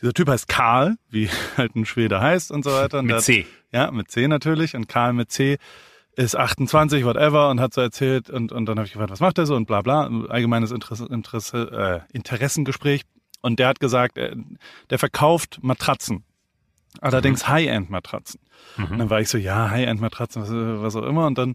dieser 0.00 0.12
Typ 0.12 0.28
heißt 0.28 0.48
Karl, 0.48 0.96
wie 1.10 1.28
halt 1.56 1.74
ein 1.74 1.86
Schwede 1.86 2.20
heißt 2.20 2.52
und 2.52 2.62
so 2.64 2.70
weiter. 2.72 2.98
Und 3.00 3.06
Mit 3.06 3.14
der- 3.16 3.20
C. 3.22 3.46
Ja, 3.72 3.90
mit 3.90 4.10
C 4.10 4.28
natürlich. 4.28 4.76
Und 4.76 4.88
Karl 4.88 5.12
mit 5.12 5.32
C 5.32 5.56
ist 6.14 6.36
28, 6.36 7.04
whatever, 7.04 7.50
und 7.50 7.60
hat 7.60 7.74
so 7.74 7.80
erzählt. 7.80 8.30
Und 8.30 8.52
und 8.52 8.66
dann 8.66 8.78
habe 8.78 8.86
ich 8.86 8.92
gefragt, 8.92 9.10
was 9.10 9.20
macht 9.20 9.38
er 9.38 9.46
so 9.46 9.56
und 9.56 9.66
bla 9.66 9.82
bla. 9.82 10.08
Allgemeines 10.28 10.70
Interesse, 10.70 11.06
Interesse 11.10 12.02
äh, 12.12 12.16
Interessengespräch. 12.16 13.02
Und 13.42 13.58
der 13.58 13.68
hat 13.68 13.80
gesagt, 13.80 14.18
äh, 14.18 14.36
der 14.90 14.98
verkauft 14.98 15.58
Matratzen. 15.62 16.24
Allerdings 17.00 17.48
High-End-Matratzen. 17.48 18.40
Und 18.76 18.98
dann 18.98 19.10
war 19.10 19.20
ich 19.20 19.28
so, 19.28 19.38
ja, 19.38 19.70
High-End-Matratzen, 19.70 20.42
was, 20.42 20.50
was 20.50 20.96
auch 20.96 21.06
immer. 21.06 21.26
Und 21.26 21.38
dann 21.38 21.54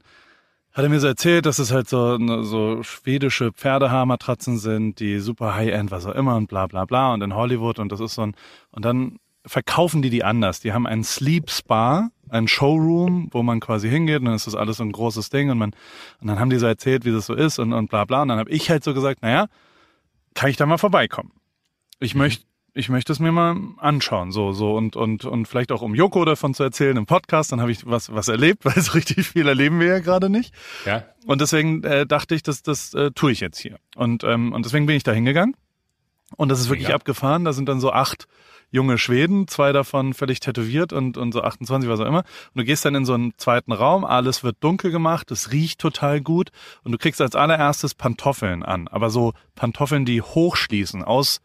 hat 0.74 0.83
er 0.83 0.89
mir 0.89 1.00
so 1.00 1.07
erzählt, 1.07 1.45
dass 1.45 1.60
es 1.60 1.71
halt 1.71 1.89
so, 1.89 2.17
so 2.43 2.81
schwedische 2.83 3.51
Pferdehaarmatratzen 3.51 4.57
sind, 4.57 5.00
die 5.00 5.19
super 5.19 5.55
High-End, 5.55 5.91
was 5.91 6.05
auch 6.05 6.15
immer 6.15 6.36
und 6.36 6.48
bla 6.48 6.67
bla 6.67 6.86
bla. 6.86 7.13
Und 7.13 7.21
in 7.21 7.36
Hollywood 7.36 7.79
und 7.79 7.91
das 7.91 8.00
ist 8.00 8.15
so 8.15 8.24
ein, 8.24 8.36
und 8.71 8.86
dann 8.86 9.17
verkaufen 9.45 10.01
die 10.01 10.10
die 10.10 10.24
anders. 10.24 10.62
Die 10.62 10.71
haben 10.71 10.88
einen 10.88 11.03
Sleep 11.03 11.50
Spa, 11.50 12.10
ein 12.29 12.48
Showroom, 12.48 13.27
wo 13.31 13.43
man 13.43 13.60
quasi 13.60 13.89
hingeht 13.89 14.19
und 14.19 14.25
dann 14.25 14.36
ist 14.36 14.48
das 14.48 14.55
alles 14.55 14.77
so 14.77 14.83
ein 14.83 14.91
großes 14.91 15.29
Ding 15.29 15.50
und 15.50 15.57
man, 15.57 15.71
und 16.21 16.27
dann 16.27 16.39
haben 16.39 16.50
die 16.50 16.57
so 16.57 16.67
erzählt, 16.67 17.03
wie 17.05 17.12
das 17.12 17.25
so 17.25 17.33
ist 17.33 17.60
und, 17.60 17.74
und 17.74 17.89
bla 17.89 18.05
bla. 18.05 18.21
Und 18.21 18.29
dann 18.29 18.39
habe 18.39 18.51
ich 18.51 18.69
halt 18.69 18.83
so 18.83 18.93
gesagt, 18.93 19.21
naja, 19.21 19.48
kann 20.36 20.50
ich 20.50 20.57
da 20.57 20.65
mal 20.65 20.77
vorbeikommen? 20.77 21.33
Ich 22.00 22.15
möchte 22.15 22.45
ich 22.74 22.90
möchte 22.90 23.12
es 23.12 23.20
mir 23.20 23.32
mal 23.32 23.58
anschauen, 23.78 24.32
so, 24.32 24.54
so, 24.54 24.75
und, 24.75 24.96
und, 24.96 25.25
und 25.25 25.48
vielleicht 25.48 25.72
auch 25.72 25.82
um 25.82 25.94
Joko 25.94 26.24
davon 26.24 26.54
zu 26.54 26.63
erzählen 26.63 26.96
im 26.96 27.06
Podcast, 27.06 27.51
dann 27.51 27.60
habe 27.60 27.72
ich 27.72 27.86
was, 27.86 28.13
was 28.13 28.28
erlebt, 28.30 28.63
weil 28.66 28.80
so 28.82 28.94
richtig 28.94 29.28
viel 29.28 29.48
erleben 29.48 29.80
wir 29.80 29.88
ja 29.88 30.00
gerade 30.00 30.30
nicht. 30.30 30.54
Ja. 30.86 31.04
Und 31.25 31.42
deswegen 31.42 31.84
äh, 31.84 32.06
dachte 32.06 32.34
ich, 32.36 32.44
das, 32.44 32.63
das 32.63 32.94
äh, 32.94 33.12
tue 33.12 33.32
ich 33.32 33.42
jetzt 33.42 33.60
hier. 33.60 33.78
Und, 33.96 34.24
ähm, 34.24 34.54
und 34.54 34.66
deswegen 34.66 34.86
bin 34.86 34.96
ich 34.96 35.04
da 35.04 35.12
hingegangen. 35.12 35.56
Und 36.38 36.50
das 36.50 36.62
ist 36.62 36.70
wirklich 36.70 36.88
Mega. 36.88 36.96
abgefahren. 36.96 37.44
Da 37.44 37.51
sind 37.51 37.68
dann 37.68 37.82
so 37.82 37.92
acht 37.92 38.28
junge 38.72 38.98
Schweden, 38.98 39.50
zwei 39.50 39.74
davon 39.74 40.13
völlig 40.13 40.40
tätowiert 40.40 40.94
und, 40.94 41.18
und 41.18 41.34
so 41.34 41.42
28, 41.42 41.90
was 41.90 42.00
auch 42.00 42.06
immer. 42.06 42.20
Und 42.54 42.60
du 42.60 42.63
gehst 42.63 42.86
dann 42.86 42.96
in 42.96 43.06
so 43.06 43.13
einen 43.13 43.34
zweiten 43.36 43.74
Raum, 43.74 44.06
alles 44.06 44.44
wird 44.46 44.56
dunkel 44.62 44.92
gemacht, 44.92 45.30
es 45.30 45.51
riecht 45.51 45.82
total 45.82 46.22
gut 46.22 46.51
und 46.84 46.94
du 46.94 46.98
kriegst 46.98 47.20
als 47.20 47.36
allererstes 47.36 47.96
Pantoffeln 47.96 48.63
an. 48.63 48.88
Aber 48.88 49.10
so 49.10 49.34
Pantoffeln, 49.56 50.06
die 50.06 50.22
hochschließen 50.22 51.04
aus 51.04 51.42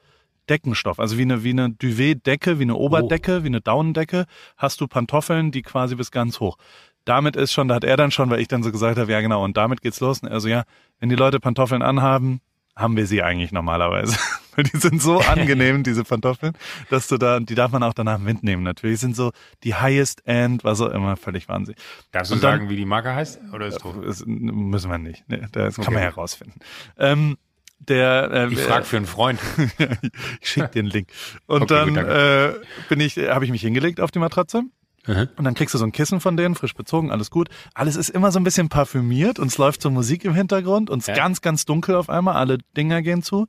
Deckenstoff, 0.49 0.99
also 1.01 1.19
wie 1.19 1.23
eine, 1.23 1.43
wie 1.45 1.51
eine 1.51 1.71
Duvet-Decke, 1.71 2.59
wie 2.59 2.63
eine 2.65 2.75
Oberdecke, 2.77 3.43
wie 3.43 3.49
eine 3.49 3.61
Daunendecke, 3.61 4.27
hast 4.57 4.81
du 4.81 4.87
Pantoffeln, 4.87 5.51
die 5.51 5.63
quasi 5.63 5.95
bis 5.95 6.11
ganz 6.11 6.41
hoch. 6.41 6.57
Damit 7.05 7.37
ist 7.37 7.53
schon, 7.53 7.69
da 7.69 7.77
hat 7.77 7.85
er 7.85 7.97
dann 7.97 8.11
schon, 8.11 8.31
weil 8.31 8.41
ich 8.41 8.49
dann 8.49 8.63
so 8.63 8.73
gesagt 8.73 8.99
habe, 8.99 9.11
ja 9.13 9.21
genau, 9.21 9.45
und 9.45 9.57
damit 9.57 9.81
geht's 9.81 10.01
los. 10.01 10.23
Also 10.25 10.49
ja, 10.49 10.65
wenn 10.99 11.09
die 11.09 11.15
Leute 11.15 11.39
Pantoffeln 11.41 11.83
anhaben, 11.83 12.41
haben 12.75 12.97
wir 12.97 13.07
sie 13.07 13.23
eigentlich 13.23 13.53
normalerweise. 13.53 14.19
Weil 14.55 14.65
die 14.65 14.77
sind 14.77 15.01
so 15.01 15.19
angenehm, 15.21 15.83
diese 15.83 16.05
Pantoffeln, 16.05 16.53
dass 16.91 17.09
du 17.09 17.17
da, 17.17 17.41
die 17.41 17.55
darf 17.55 17.73
man 17.73 17.83
auch 17.83 17.95
danach 17.95 18.19
mitnehmen 18.19 18.63
natürlich. 18.65 19.01
Sind 19.01 19.17
so 19.17 19.33
die 19.65 19.75
highest 19.75 20.27
end, 20.27 20.63
was 20.65 20.81
auch 20.83 20.91
immer, 20.91 21.17
völlig 21.17 21.49
Wahnsinn. 21.49 21.75
Darfst 22.13 22.33
du 22.33 22.35
dann- 22.37 22.41
sagen, 22.59 22.69
wie 22.69 22.77
die 22.77 22.85
Marke 22.85 23.15
heißt? 23.15 23.41
Oder 23.55 23.67
ist? 23.67 23.79
Das 24.05 24.25
müssen 24.27 24.91
wir 24.91 24.99
nicht. 24.99 25.25
Nee, 25.29 25.43
das 25.53 25.77
kann 25.77 25.85
Okay. 25.87 25.95
man 25.95 26.03
herausfinden. 26.03 26.59
Ähm, 26.99 27.39
der, 27.79 28.31
äh, 28.33 28.53
Ich 28.53 28.61
frage 28.61 28.85
für 28.85 28.97
einen 28.97 29.07
Freund. 29.07 29.39
ich 30.41 30.49
schick 30.51 30.73
den 30.73 30.87
Link. 30.87 31.09
Und 31.47 31.63
Okay, 31.63 31.75
dann 31.75 31.95
gut, 31.95 32.05
äh, 32.05 32.53
bin 32.89 33.01
ich, 33.01 33.17
habe 33.19 33.45
ich 33.45 33.51
mich 33.51 33.63
hingelegt 33.63 34.01
auf 34.01 34.11
die 34.11 34.19
Matratze. 34.19 34.63
Mhm. 35.07 35.29
Und 35.37 35.45
dann 35.45 35.55
kriegst 35.55 35.73
du 35.75 35.79
so 35.79 35.85
ein 35.85 35.93
Kissen 35.93 36.21
von 36.21 36.37
denen, 36.37 36.57
frisch 36.57 36.75
bezogen, 36.75 37.13
alles 37.13 37.31
gut. 37.31 37.49
Alles 37.75 37.95
ist 37.95 38.09
immer 38.09 38.33
so 38.33 38.41
ein 38.41 38.45
bisschen 38.45 38.69
parfümiert 38.69 39.39
und 39.39 39.49
es 39.49 39.59
läuft 39.59 39.81
so 39.83 39.91
Musik 39.91 40.25
im 40.25 40.35
Hintergrund 40.35 40.91
und 40.91 40.99
es 41.01 41.09
ist 41.09 41.17
Ja. 41.17 41.23
ganz, 41.23 41.41
ganz 41.43 41.65
dunkel 41.65 41.95
auf 41.95 42.11
einmal, 42.11 42.35
alle 42.35 42.59
Dinger 42.77 43.03
gehen 43.03 43.23
zu. 43.23 43.47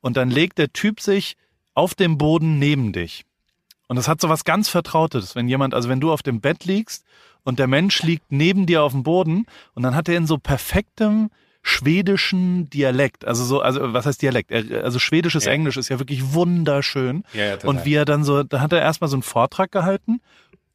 Und 0.00 0.16
dann 0.16 0.30
legt 0.30 0.58
der 0.58 0.72
Typ 0.72 1.00
sich 1.00 1.36
auf 1.74 1.94
dem 1.96 2.16
Boden 2.16 2.58
neben 2.60 2.92
dich. 2.92 3.24
Und 3.88 3.96
das 3.96 4.06
hat 4.06 4.20
so 4.20 4.28
was 4.28 4.44
ganz 4.44 4.68
Vertrautes, 4.68 5.34
wenn 5.34 5.48
jemand, 5.48 5.74
also 5.74 5.88
wenn 5.88 5.98
du 6.00 6.12
auf 6.12 6.22
dem 6.22 6.40
Bett 6.40 6.64
liegst 6.64 7.04
und 7.42 7.58
der 7.58 7.66
Mensch 7.66 8.02
liegt 8.04 8.30
neben 8.30 8.66
dir 8.66 8.84
auf 8.84 8.92
dem 8.92 9.02
Boden 9.02 9.46
und 9.74 9.82
dann 9.82 9.96
hat 9.96 10.08
er 10.08 10.16
in 10.16 10.28
so 10.28 10.38
perfektem 10.38 11.30
schwedischen 11.62 12.70
Dialekt, 12.70 13.24
also 13.26 13.44
so, 13.44 13.60
also 13.60 13.92
was 13.92 14.06
heißt 14.06 14.22
Dialekt? 14.22 14.52
Also 14.52 14.98
schwedisches 14.98 15.44
Ja. 15.44 15.52
Englisch 15.52 15.76
ist 15.76 15.88
ja 15.88 15.98
wirklich 15.98 16.32
wunderschön. 16.32 17.24
Ja, 17.32 17.44
ja. 17.44 17.56
Und 17.64 17.84
wie 17.84 17.94
er 17.94 18.04
dann 18.04 18.24
so, 18.24 18.42
da 18.42 18.60
hat 18.60 18.72
er 18.72 18.80
erstmal 18.80 19.08
so 19.08 19.16
einen 19.16 19.22
Vortrag 19.22 19.70
gehalten. 19.70 20.20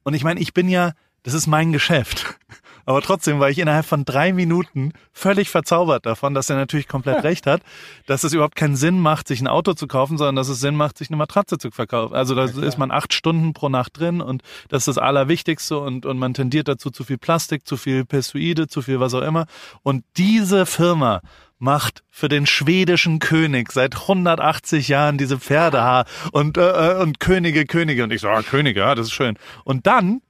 Und 0.04 0.14
ich 0.14 0.24
meine, 0.24 0.40
ich 0.40 0.54
bin 0.54 0.70
ja, 0.70 0.94
das 1.24 1.34
ist 1.34 1.48
mein 1.48 1.72
Geschäft. 1.72 2.38
Aber 2.86 3.02
trotzdem 3.02 3.40
war 3.40 3.50
ich 3.50 3.60
innerhalb 3.60 3.86
von 3.86 4.06
drei 4.06 4.34
Minuten 4.34 4.94
völlig 5.12 5.50
verzaubert 5.50 6.06
davon, 6.06 6.34
dass 6.34 6.50
er 6.50 6.56
natürlich 6.56 6.88
komplett 6.88 7.24
recht 7.24 7.48
hat, 7.48 7.62
dass 8.06 8.24
es 8.24 8.34
überhaupt 8.34 8.56
keinen 8.56 8.76
Sinn 8.76 9.00
macht, 9.00 9.28
sich 9.28 9.42
ein 9.42 9.48
Auto 9.48 9.74
zu 9.74 9.88
kaufen, 9.88 10.18
sondern 10.18 10.36
dass 10.36 10.50
es 10.50 10.60
Sinn 10.60 10.76
macht, 10.76 10.98
sich 10.98 11.10
eine 11.10 11.18
Matratze 11.18 11.58
zu 11.58 11.72
verkaufen. 11.72 12.16
Also 12.16 12.36
da 12.36 12.48
klar. 12.48 12.64
ist 12.64 12.78
man 12.78 12.92
acht 12.92 13.14
Stunden 13.14 13.54
pro 13.54 13.70
Nacht 13.70 14.00
drin 14.00 14.22
und 14.22 14.44
das 14.70 14.82
ist 14.82 14.88
das 14.88 14.98
Allerwichtigste 14.98 15.78
und, 15.80 16.06
und 16.06 16.18
man 16.18 16.34
tendiert 16.34 16.68
dazu 16.68 16.92
zu 16.92 17.04
viel 17.04 17.18
Plastik, 17.18 17.68
zu 17.68 17.78
viel 17.78 18.06
Persuide, 18.06 18.68
zu 18.68 18.82
viel 18.82 19.00
was 19.00 19.14
auch 19.14 19.22
immer. 19.22 19.46
Und 19.84 20.04
diese 20.18 20.66
Firma 20.66 21.22
macht 21.58 22.04
für 22.10 22.28
den 22.28 22.46
schwedischen 22.46 23.20
König 23.20 23.72
seit 23.72 23.96
180 23.96 24.88
Jahren 24.88 25.18
diese 25.18 25.40
Pferdehaar 25.40 26.06
und, 26.32 26.58
äh, 26.58 26.96
und 27.02 27.20
Könige, 27.20 27.66
Könige. 27.66 28.04
Und 28.04 28.12
ich 28.12 28.22
so, 28.22 28.28
ah, 28.28 28.42
Könige, 28.42 28.82
ja, 28.82 28.96
das 28.96 29.08
ist 29.08 29.14
schön. 29.14 29.38
Und 29.64 29.88
dann 29.88 30.22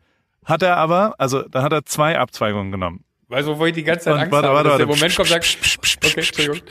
hat 0.46 0.62
er 0.62 0.78
aber, 0.78 1.16
also 1.18 1.44
da 1.44 1.64
hat 1.64 1.74
er 1.74 1.86
zwei 1.86 2.18
Abzweigungen 2.18 2.72
genommen. 2.72 3.04
Weißt 3.28 3.48
du, 3.48 3.54
wovor 3.54 3.68
ich 3.68 3.74
die 3.74 3.84
ganze 3.84 4.06
Zeit 4.06 4.14
Und 4.14 4.20
Angst 4.20 4.32
warte, 4.32 4.48
habe, 4.48 4.58
warte, 4.58 4.70
dass 4.70 4.78
der 4.78 4.88
warte. 4.88 5.00
Moment 5.00 5.16
kommt 5.16 5.30
sagt, 5.30 5.58
okay, 6.04 6.14
Entschuldigung. 6.20 6.62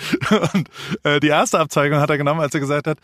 Und 0.54 0.70
äh, 1.02 1.20
die 1.20 1.28
erste 1.28 1.58
Abzweigung 1.58 1.98
hat 1.98 2.10
er 2.10 2.18
genommen, 2.18 2.40
als 2.40 2.54
er 2.54 2.60
gesagt 2.60 2.86
hat, 2.86 2.98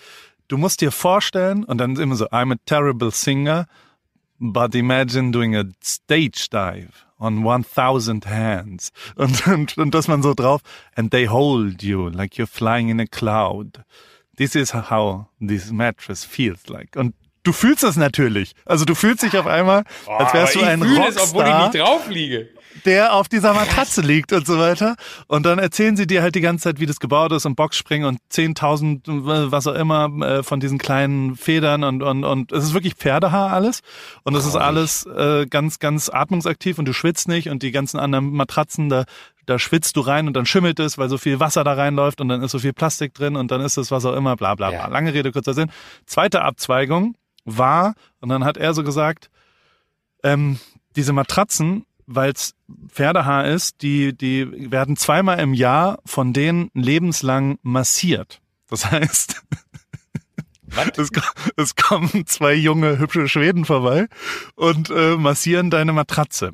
du 0.48 0.56
musst 0.56 0.80
dir 0.80 0.92
vorstellen, 0.92 1.64
und 1.64 1.78
dann 1.78 1.96
immer 1.96 2.14
so, 2.14 2.26
I'm 2.26 2.52
a 2.52 2.56
terrible 2.66 3.10
singer, 3.10 3.66
but 4.38 4.74
imagine 4.74 5.32
doing 5.32 5.56
a 5.56 5.64
stage 5.82 6.48
dive 6.50 6.92
on 7.18 7.44
1000 7.44 8.26
hands. 8.26 8.92
Und, 9.16 9.46
und, 9.46 9.78
und 9.78 9.94
dass 9.94 10.08
man 10.08 10.22
so 10.22 10.32
drauf, 10.34 10.60
and 10.94 11.10
they 11.10 11.26
hold 11.26 11.82
you 11.82 12.08
like 12.08 12.34
you're 12.34 12.46
flying 12.46 12.88
in 12.88 13.00
a 13.00 13.06
cloud. 13.06 13.84
This 14.36 14.54
is 14.54 14.72
how 14.72 15.26
this 15.40 15.70
mattress 15.70 16.24
feels 16.24 16.68
like. 16.68 16.96
Und 16.96 17.14
du 17.42 17.52
fühlst 17.52 17.82
das 17.82 17.96
natürlich. 17.96 18.52
Also 18.64 18.84
du 18.84 18.94
fühlst 18.94 19.22
dich 19.22 19.36
auf 19.36 19.46
einmal, 19.46 19.84
als 20.06 20.34
wärst 20.34 20.54
du 20.54 20.60
Aber 20.60 20.68
ein 20.68 20.82
Rockstar 20.82 21.08
es, 21.08 21.30
obwohl 21.30 21.46
ich 21.46 21.54
nicht 21.54 21.74
drauf 21.74 22.08
liege. 22.08 22.48
der 22.84 23.14
auf 23.14 23.28
dieser 23.28 23.54
Matratze 23.54 24.00
liegt 24.00 24.32
und 24.32 24.46
so 24.46 24.58
weiter. 24.58 24.96
Und 25.26 25.46
dann 25.46 25.58
erzählen 25.58 25.96
sie 25.96 26.06
dir 26.06 26.22
halt 26.22 26.34
die 26.34 26.40
ganze 26.40 26.64
Zeit, 26.64 26.80
wie 26.80 26.86
das 26.86 27.00
gebaut 27.00 27.32
ist 27.32 27.46
und 27.46 27.56
Boxspringen 27.56 28.06
und 28.06 28.18
10.000, 28.32 29.08
äh, 29.08 29.52
was 29.52 29.66
auch 29.66 29.74
immer, 29.74 30.08
äh, 30.22 30.42
von 30.42 30.60
diesen 30.60 30.78
kleinen 30.78 31.36
Federn 31.36 31.84
und, 31.84 32.02
und, 32.02 32.24
und 32.24 32.52
es 32.52 32.64
ist 32.64 32.74
wirklich 32.74 32.94
Pferdehaar 32.94 33.52
alles. 33.52 33.80
Und 34.22 34.34
es 34.34 34.46
ist 34.46 34.56
alles 34.56 35.06
äh, 35.06 35.46
ganz, 35.46 35.78
ganz 35.78 36.08
atmungsaktiv 36.08 36.78
und 36.78 36.84
du 36.86 36.92
schwitzt 36.92 37.28
nicht 37.28 37.48
und 37.48 37.62
die 37.62 37.72
ganzen 37.72 37.98
anderen 37.98 38.32
Matratzen, 38.32 38.88
da, 38.88 39.04
da 39.46 39.58
schwitzt 39.58 39.96
du 39.96 40.00
rein 40.00 40.26
und 40.26 40.34
dann 40.34 40.46
schimmelt 40.46 40.78
es, 40.78 40.98
weil 40.98 41.08
so 41.08 41.18
viel 41.18 41.40
Wasser 41.40 41.64
da 41.64 41.72
reinläuft 41.72 42.20
und 42.20 42.28
dann 42.28 42.42
ist 42.42 42.52
so 42.52 42.58
viel 42.58 42.72
Plastik 42.72 43.14
drin 43.14 43.36
und 43.36 43.50
dann 43.50 43.60
ist 43.60 43.76
es 43.78 43.90
was 43.90 44.04
auch 44.04 44.14
immer, 44.14 44.36
bla, 44.36 44.54
bla, 44.54 44.70
bla. 44.70 44.78
Ja. 44.78 44.86
Lange 44.86 45.12
Rede, 45.12 45.32
kurzer 45.32 45.54
Sinn. 45.54 45.70
Zweite 46.06 46.42
Abzweigung 46.42 47.16
war, 47.44 47.94
und 48.20 48.28
dann 48.28 48.44
hat 48.44 48.56
er 48.56 48.74
so 48.74 48.82
gesagt, 48.82 49.30
ähm, 50.22 50.58
diese 50.96 51.12
Matratzen, 51.12 51.86
weil 52.06 52.32
es 52.32 52.54
Pferdehaar 52.88 53.46
ist, 53.46 53.82
die, 53.82 54.16
die 54.16 54.70
werden 54.70 54.96
zweimal 54.96 55.38
im 55.38 55.54
Jahr 55.54 56.00
von 56.04 56.32
denen 56.32 56.70
lebenslang 56.74 57.58
massiert. 57.62 58.40
Das 58.68 58.90
heißt, 58.90 59.42
es, 60.96 61.10
es 61.56 61.76
kommen 61.76 62.26
zwei 62.26 62.54
junge, 62.54 62.98
hübsche 62.98 63.28
Schweden 63.28 63.64
vorbei 63.64 64.08
und 64.56 64.90
äh, 64.90 65.16
massieren 65.16 65.70
deine 65.70 65.92
Matratze 65.92 66.52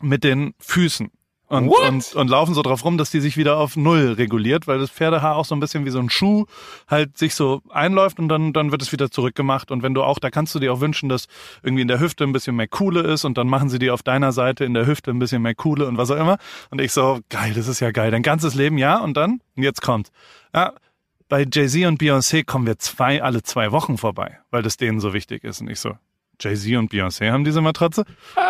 mit 0.00 0.24
den 0.24 0.54
Füßen. 0.58 1.10
Und, 1.52 1.68
What? 1.68 1.86
und, 1.86 2.14
und 2.14 2.28
laufen 2.28 2.54
so 2.54 2.62
drauf 2.62 2.82
rum, 2.82 2.96
dass 2.96 3.10
die 3.10 3.20
sich 3.20 3.36
wieder 3.36 3.58
auf 3.58 3.76
Null 3.76 4.12
reguliert, 4.12 4.66
weil 4.66 4.78
das 4.78 4.90
Pferdehaar 4.90 5.36
auch 5.36 5.44
so 5.44 5.54
ein 5.54 5.60
bisschen 5.60 5.84
wie 5.84 5.90
so 5.90 5.98
ein 5.98 6.08
Schuh 6.08 6.46
halt 6.88 7.18
sich 7.18 7.34
so 7.34 7.60
einläuft 7.68 8.18
und 8.18 8.30
dann, 8.30 8.54
dann 8.54 8.72
wird 8.72 8.80
es 8.80 8.90
wieder 8.90 9.10
zurückgemacht. 9.10 9.70
Und 9.70 9.82
wenn 9.82 9.92
du 9.92 10.02
auch, 10.02 10.18
da 10.18 10.30
kannst 10.30 10.54
du 10.54 10.60
dir 10.60 10.72
auch 10.72 10.80
wünschen, 10.80 11.10
dass 11.10 11.26
irgendwie 11.62 11.82
in 11.82 11.88
der 11.88 12.00
Hüfte 12.00 12.24
ein 12.24 12.32
bisschen 12.32 12.56
mehr 12.56 12.68
Kuhle 12.68 13.02
ist 13.02 13.26
und 13.26 13.36
dann 13.36 13.48
machen 13.48 13.68
sie 13.68 13.78
dir 13.78 13.92
auf 13.92 14.02
deiner 14.02 14.32
Seite 14.32 14.64
in 14.64 14.72
der 14.72 14.86
Hüfte 14.86 15.10
ein 15.10 15.18
bisschen 15.18 15.42
mehr 15.42 15.54
Kuhle 15.54 15.86
und 15.86 15.98
was 15.98 16.10
auch 16.10 16.16
immer. 16.16 16.38
Und 16.70 16.80
ich 16.80 16.92
so, 16.92 17.20
geil, 17.28 17.52
das 17.54 17.68
ist 17.68 17.80
ja 17.80 17.90
geil. 17.90 18.10
Dein 18.10 18.22
ganzes 18.22 18.54
Leben, 18.54 18.78
ja. 18.78 18.98
Und 19.00 19.18
dann, 19.18 19.42
und 19.54 19.62
jetzt 19.62 19.82
kommt, 19.82 20.08
ja, 20.54 20.72
bei 21.28 21.44
Jay-Z 21.52 21.84
und 21.84 22.00
Beyoncé 22.00 22.46
kommen 22.46 22.66
wir 22.66 22.78
zwei, 22.78 23.22
alle 23.22 23.42
zwei 23.42 23.72
Wochen 23.72 23.98
vorbei, 23.98 24.38
weil 24.50 24.62
das 24.62 24.78
denen 24.78 25.00
so 25.00 25.12
wichtig 25.12 25.44
ist. 25.44 25.60
Und 25.60 25.68
ich 25.68 25.80
so, 25.80 25.98
Jay-Z 26.40 26.78
und 26.78 26.90
Beyoncé 26.90 27.30
haben 27.30 27.44
diese 27.44 27.60
Matratze? 27.60 28.06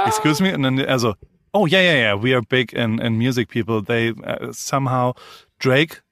Excuse 0.07 0.41
me? 0.41 0.55
Und 0.55 0.63
dann 0.63 0.79
er 0.79 1.01
so, 1.01 1.15
oh 1.53 1.67
yeah, 1.67 1.81
yeah, 1.81 1.95
yeah, 1.99 2.15
we 2.15 2.35
are 2.35 2.43
big 2.43 2.73
in, 2.73 2.99
in 3.01 3.19
music 3.19 3.49
people. 3.49 3.83
They 3.83 4.11
uh, 4.11 4.53
somehow, 4.53 5.15
Drake 5.59 6.03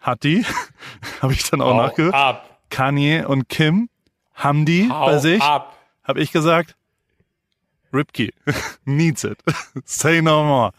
hat 0.00 0.22
die, 0.22 0.44
habe 1.22 1.32
ich 1.32 1.48
dann 1.50 1.60
auch 1.60 1.74
Hau 1.74 1.86
nachgehört. 1.86 2.14
ab. 2.14 2.60
Kanye 2.70 3.24
und 3.26 3.48
Kim 3.48 3.88
haben 4.34 4.64
die 4.66 4.88
Hau 4.90 5.06
bei 5.06 5.18
sich. 5.18 5.42
ab. 5.42 5.76
Habe 6.02 6.20
ich 6.20 6.32
gesagt, 6.32 6.74
Ripkey 7.92 8.32
needs 8.84 9.24
it. 9.24 9.38
Say 9.84 10.20
no 10.20 10.42
more. 10.44 10.72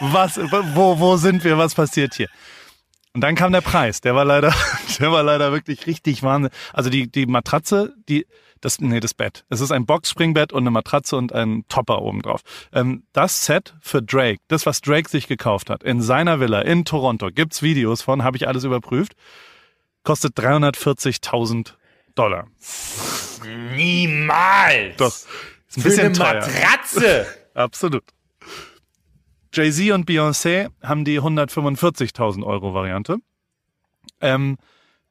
Was, 0.00 0.38
wo, 0.74 0.98
wo 0.98 1.16
sind 1.16 1.44
wir? 1.44 1.58
Was 1.58 1.74
passiert 1.74 2.14
hier? 2.14 2.28
Und 3.14 3.20
dann 3.20 3.34
kam 3.34 3.52
der 3.52 3.60
Preis. 3.60 4.00
Der 4.00 4.14
war 4.14 4.24
leider, 4.24 4.54
der 4.98 5.12
war 5.12 5.22
leider 5.22 5.52
wirklich 5.52 5.86
richtig 5.86 6.22
Wahnsinn. 6.22 6.50
Also 6.72 6.90
die, 6.90 7.10
die 7.10 7.26
Matratze, 7.26 7.94
die, 8.08 8.26
das, 8.60 8.80
nee, 8.80 9.00
das 9.00 9.12
Bett. 9.12 9.44
Es 9.50 9.60
ist 9.60 9.70
ein 9.72 9.86
Boxspringbett 9.86 10.52
und 10.52 10.62
eine 10.62 10.70
Matratze 10.70 11.16
und 11.16 11.32
ein 11.32 11.64
Topper 11.68 12.00
oben 12.00 12.22
drauf. 12.22 12.40
Ähm, 12.72 13.02
das 13.12 13.44
Set 13.44 13.74
für 13.80 14.02
Drake, 14.02 14.40
das, 14.48 14.66
was 14.66 14.80
Drake 14.80 15.10
sich 15.10 15.26
gekauft 15.26 15.68
hat, 15.68 15.82
in 15.82 16.00
seiner 16.00 16.40
Villa 16.40 16.60
in 16.60 16.84
Toronto, 16.84 17.28
gibt's 17.32 17.60
Videos 17.62 18.02
von, 18.02 18.24
habe 18.24 18.36
ich 18.36 18.48
alles 18.48 18.64
überprüft, 18.64 19.14
kostet 20.04 20.38
340.000 20.38 21.72
Dollar. 22.14 22.46
Niemals. 23.74 24.96
Doch. 24.96 25.08
Ist 25.08 25.28
ein 25.76 25.82
Für 25.82 25.88
bisschen 25.88 26.20
eine. 26.22 26.40
Matratze. 26.40 27.26
Absolut. 27.54 28.04
Jay-Z 29.52 29.92
und 29.92 30.08
Beyoncé 30.08 30.68
haben 30.82 31.04
die 31.04 31.20
145.000 31.20 32.44
Euro 32.44 32.74
Variante. 32.74 33.16
Ähm, 34.20 34.56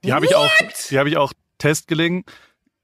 die 0.04 0.14
habe 0.14 0.26
ich 0.26 0.36
auch, 0.36 0.50
die 0.90 0.98
habe 0.98 1.10
ich 1.10 1.18
auch 1.18 1.34
testgelegen. 1.58 2.24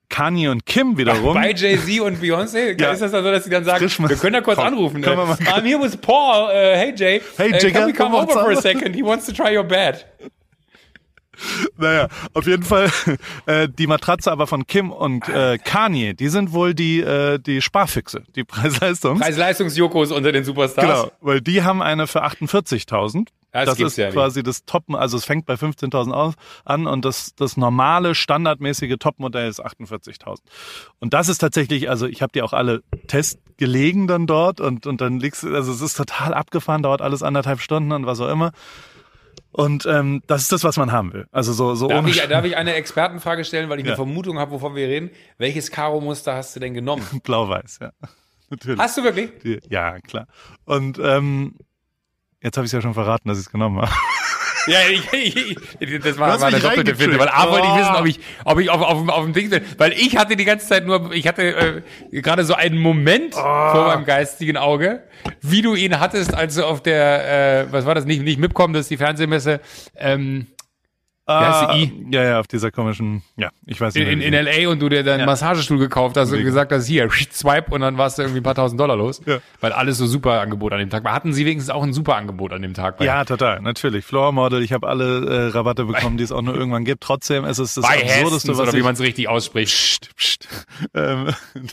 Kanye 0.10 0.48
und 0.50 0.65
Kim 0.65 0.98
wiederum. 0.98 1.34
Bei 1.34 1.52
Jay-Z 1.54 2.00
und 2.00 2.22
Beyoncé 2.24 2.80
Ja. 2.82 2.91
ist 2.91 3.02
das 3.02 3.12
dann 3.12 3.24
so, 3.24 3.32
dass 3.32 3.43
sie 3.43 3.50
dann 3.50 3.65
sagen, 3.65 3.82
wir 4.08 4.15
können 4.15 4.34
da 4.34 4.41
kurz 4.41 4.58
Komm, 4.58 4.67
anrufen. 4.67 5.02
können 5.02 5.20
äh, 5.20 5.26
mal- 5.26 5.36
I'm 5.36 5.63
here 5.63 5.82
with 5.82 5.98
Paul. 5.98 6.50
Äh, 6.52 6.78
hey 6.78 6.93
Jay. 6.96 7.22
Hey, 7.36 7.52
äh, 7.52 7.58
Jigger, 7.58 7.80
can 7.82 7.88
we 7.89 7.93
come 7.93 8.15
over 8.15 8.32
for 8.32 8.52
a 8.52 8.56
second? 8.62 8.96
He 8.96 9.04
wants 9.04 9.26
to 9.26 9.34
try 9.34 9.56
your 9.56 9.65
bed. 9.65 10.06
Naja, 11.78 12.08
auf 12.34 12.47
jeden 12.47 12.63
Fall 12.63 12.89
äh, 13.45 13.67
die 13.69 13.88
Matratze 13.88 14.32
aber 14.32 14.47
von 14.47 14.65
Kim 14.67 14.91
und 14.91 15.28
äh, 15.30 15.58
Kanye, 15.58 16.13
die 16.13 16.30
sind 16.30 16.52
wohl 16.52 16.73
die 16.73 17.00
äh, 17.02 17.39
die 17.39 17.62
Sparfüchse, 17.62 18.23
die 18.36 18.43
Preis-Leistungs. 18.45 19.19
Preis-Leistungs-Jokos 19.21 20.12
unter 20.12 20.32
den 20.32 20.43
Superstars. 20.43 20.86
Genau, 21.04 21.12
weil 21.21 21.41
die 21.41 21.63
haben 21.63 21.82
eine 21.82 22.08
für 22.08 22.23
48.000. 22.26 23.28
Das 23.54 23.65
Das, 23.65 23.80
ist 23.80 23.97
ja 23.97 24.08
nicht. 24.08 24.13
quasi 24.15 24.43
das 24.43 24.65
Top, 24.65 24.84
also 24.93 25.17
es 25.17 25.26
fängt 25.26 25.45
bei 25.45 25.54
15.000 25.56 26.12
aus- 26.12 26.34
an 26.65 26.86
und 26.86 27.06
das, 27.06 27.34
das 27.36 27.58
normale, 27.58 28.13
standardmäßige 28.13 28.97
Topmodell 29.00 29.50
ist 29.50 29.63
48.000. 29.65 30.38
Und 31.00 31.13
das 31.13 31.30
ist 31.30 31.39
tatsächlich, 31.39 31.89
also 31.89 32.06
ich 32.08 32.21
habe 32.21 32.32
die 32.34 32.41
auch 32.43 32.54
alle 32.54 32.84
testgelegen 33.08 34.06
dann 34.08 34.28
dort 34.28 34.60
und, 34.62 34.86
und 34.86 35.02
dann 35.02 35.19
liegst 35.19 35.43
du, 35.43 35.56
also 35.56 35.71
es 35.71 35.82
ist 35.82 35.95
total 35.95 36.34
abgefahren, 36.34 36.84
dauert 36.84 37.02
alles 37.02 37.23
anderthalb 37.23 37.60
Stunden 37.62 37.93
und 37.93 38.06
was 38.06 38.19
auch 38.19 38.30
immer. 38.30 38.52
Und 39.52 39.86
ähm, 39.86 40.21
das 40.28 40.43
ist 40.43 40.52
das, 40.52 40.63
was 40.63 40.78
man 40.78 40.91
haben 40.91 41.13
will. 41.13 41.28
Also 41.32 41.54
so, 41.54 41.76
so 41.76 41.88
Darf 41.88 42.08
ich, 42.08 42.21
darf 42.28 42.45
ich 42.45 42.56
eine 42.58 42.73
Expertenfrage 42.76 43.43
stellen, 43.45 43.69
weil 43.69 43.80
ich 43.80 43.86
Ja. 43.86 43.91
eine 43.91 43.95
Vermutung 43.95 44.38
habe, 44.39 44.52
wovon 44.52 44.76
wir 44.76 44.88
reden? 44.88 45.10
Welches 45.38 45.71
Karo-Muster 45.71 46.36
hast 46.36 46.56
du 46.56 46.60
denn 46.60 46.73
genommen? 46.73 47.04
Blau-Weiß, 47.23 47.80
ja. 47.82 47.91
Natürlich. 48.50 48.80
Hast 48.80 48.97
du 48.97 49.04
wirklich? 49.04 49.32
Ja, 49.69 50.00
klar. 50.00 50.28
Und 50.65 51.00
ähm, 51.04 51.56
jetzt 52.41 52.56
habe 52.58 52.65
ich 52.65 52.69
es 52.69 52.73
ja 52.73 52.82
schon 52.82 52.93
verraten, 52.93 53.28
dass 53.28 53.39
ich 53.39 53.45
es 53.45 53.52
genommen 53.52 53.82
habe. 53.82 53.91
Ja, 54.68 54.80
ich, 54.90 55.56
ich, 55.80 56.00
das 56.02 56.18
war, 56.18 56.40
war 56.40 56.48
eine 56.48 56.58
mich 56.58 56.64
doppelte. 56.66 56.96
Finte, 56.96 57.18
weil 57.20 57.30
A 57.30 57.50
wollte 57.50 57.68
ich 57.68 57.74
Oh. 57.74 57.78
wissen, 57.80 57.96
ob 57.96 58.06
ich, 58.08 58.20
ob 58.46 58.60
ich 58.60 58.70
auf, 58.70 58.82
auf, 58.82 59.08
auf 59.10 59.24
dem 59.24 59.34
Ding 59.34 59.50
bin, 59.50 59.62
weil 59.78 59.94
ich 59.94 60.18
hatte 60.18 60.36
die 60.36 60.46
ganze 60.46 60.68
Zeit 60.68 60.86
nur, 60.86 61.12
ich 61.14 61.28
hatte 61.28 61.84
äh, 62.12 62.22
gerade 62.22 62.44
so 62.44 62.54
einen 62.54 62.78
Moment 62.78 63.34
Oh. 63.36 63.40
vor 63.42 63.86
meinem 63.88 64.06
geistigen 64.06 64.58
Auge, 64.58 65.04
wie 65.42 65.62
du 65.62 65.76
ihn 65.76 66.00
hattest, 66.00 66.34
als 66.34 66.56
du 66.56 66.66
auf 66.66 66.82
der, 66.84 67.62
äh, 67.68 67.72
was 67.72 67.86
war 67.86 67.96
das, 67.96 68.06
nicht, 68.06 68.22
nicht 68.24 68.40
mitkommen, 68.40 68.74
das 68.74 68.82
ist 68.84 68.92
die 68.92 68.98
Fernsehmesse, 68.98 69.60
ähm, 69.98 70.48
heißt 71.28 71.74
die 71.76 71.84
I? 71.84 72.08
Ja, 72.12 72.24
ja, 72.24 72.40
auf 72.40 72.48
dieser 72.48 72.72
komischen, 72.72 73.22
ja, 73.36 73.50
ich 73.66 73.80
weiß 73.82 73.94
nicht. 73.96 74.08
in, 74.08 74.22
in, 74.22 74.34
in 74.34 74.46
LA 74.46 74.70
und 74.70 74.80
du 74.82 74.88
dir 74.90 75.04
deinen 75.04 75.26
Massagestuhl 75.26 75.78
gekauft 75.78 76.16
hast 76.18 76.32
und 76.32 76.42
gesagt 76.44 76.72
hast, 76.72 76.88
hier, 76.88 77.10
swipe 77.32 77.74
und 77.74 77.82
dann 77.82 77.98
warst 77.98 78.18
du 78.18 78.22
irgendwie 78.24 78.40
ein 78.40 78.44
paar 78.44 78.56
tausend 78.56 78.80
Dollar 78.80 78.96
los, 78.96 79.22
Ja. 79.26 79.40
weil 79.60 79.72
alles 79.74 79.98
so 79.98 80.08
super 80.08 80.40
Angebot 80.42 80.72
an 80.74 80.80
dem 80.80 80.90
Tag 80.90 81.04
war. 81.04 81.13
Hatten 81.13 81.34
sie 81.34 81.46
wenigstens 81.46 81.70
auch 81.70 81.84
ein 81.84 81.94
super 81.94 82.16
Angebot 82.16 82.54
an 82.54 82.62
dem 82.62 82.74
Tag? 82.74 83.02
Ja, 83.02 83.26
total, 83.26 83.62
natürlich. 83.62 84.06
Floor 84.06 84.32
Model, 84.32 84.62
ich 84.63 84.72
habe 84.74 84.88
alle 84.88 85.26
äh, 85.26 85.48
Rabatte 85.50 85.86
bekommen, 85.86 86.18
die 86.18 86.24
es 86.24 86.32
auch 86.32 86.42
nur 86.42 86.56
irgendwann 86.56 86.86
gibt. 86.86 87.02
Trotzdem 87.04 87.46
ist 87.46 87.60
es 87.60 87.74
das 87.76 87.84
bei 87.86 88.02
Absurdeste, 88.04 88.50
was 88.50 88.60
oder 88.60 88.74
wie 88.74 88.82
man 88.82 88.94
es 88.94 89.02
richtig 89.02 89.28
ausspricht. 89.28 89.74
Psst, 89.74 90.16
psst. 90.16 90.48
Ähm, 90.94 91.30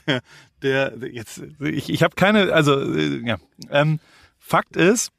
der, 0.07 0.21
der, 0.63 0.93
jetzt, 1.13 1.43
ich, 1.61 1.91
ich 1.91 2.03
habe 2.03 2.15
keine, 2.17 2.53
also, 2.53 2.81
äh, 2.81 3.21
ja. 3.27 3.37
Ähm, 3.71 4.01
Fakt 4.39 4.77
ist, 4.77 5.11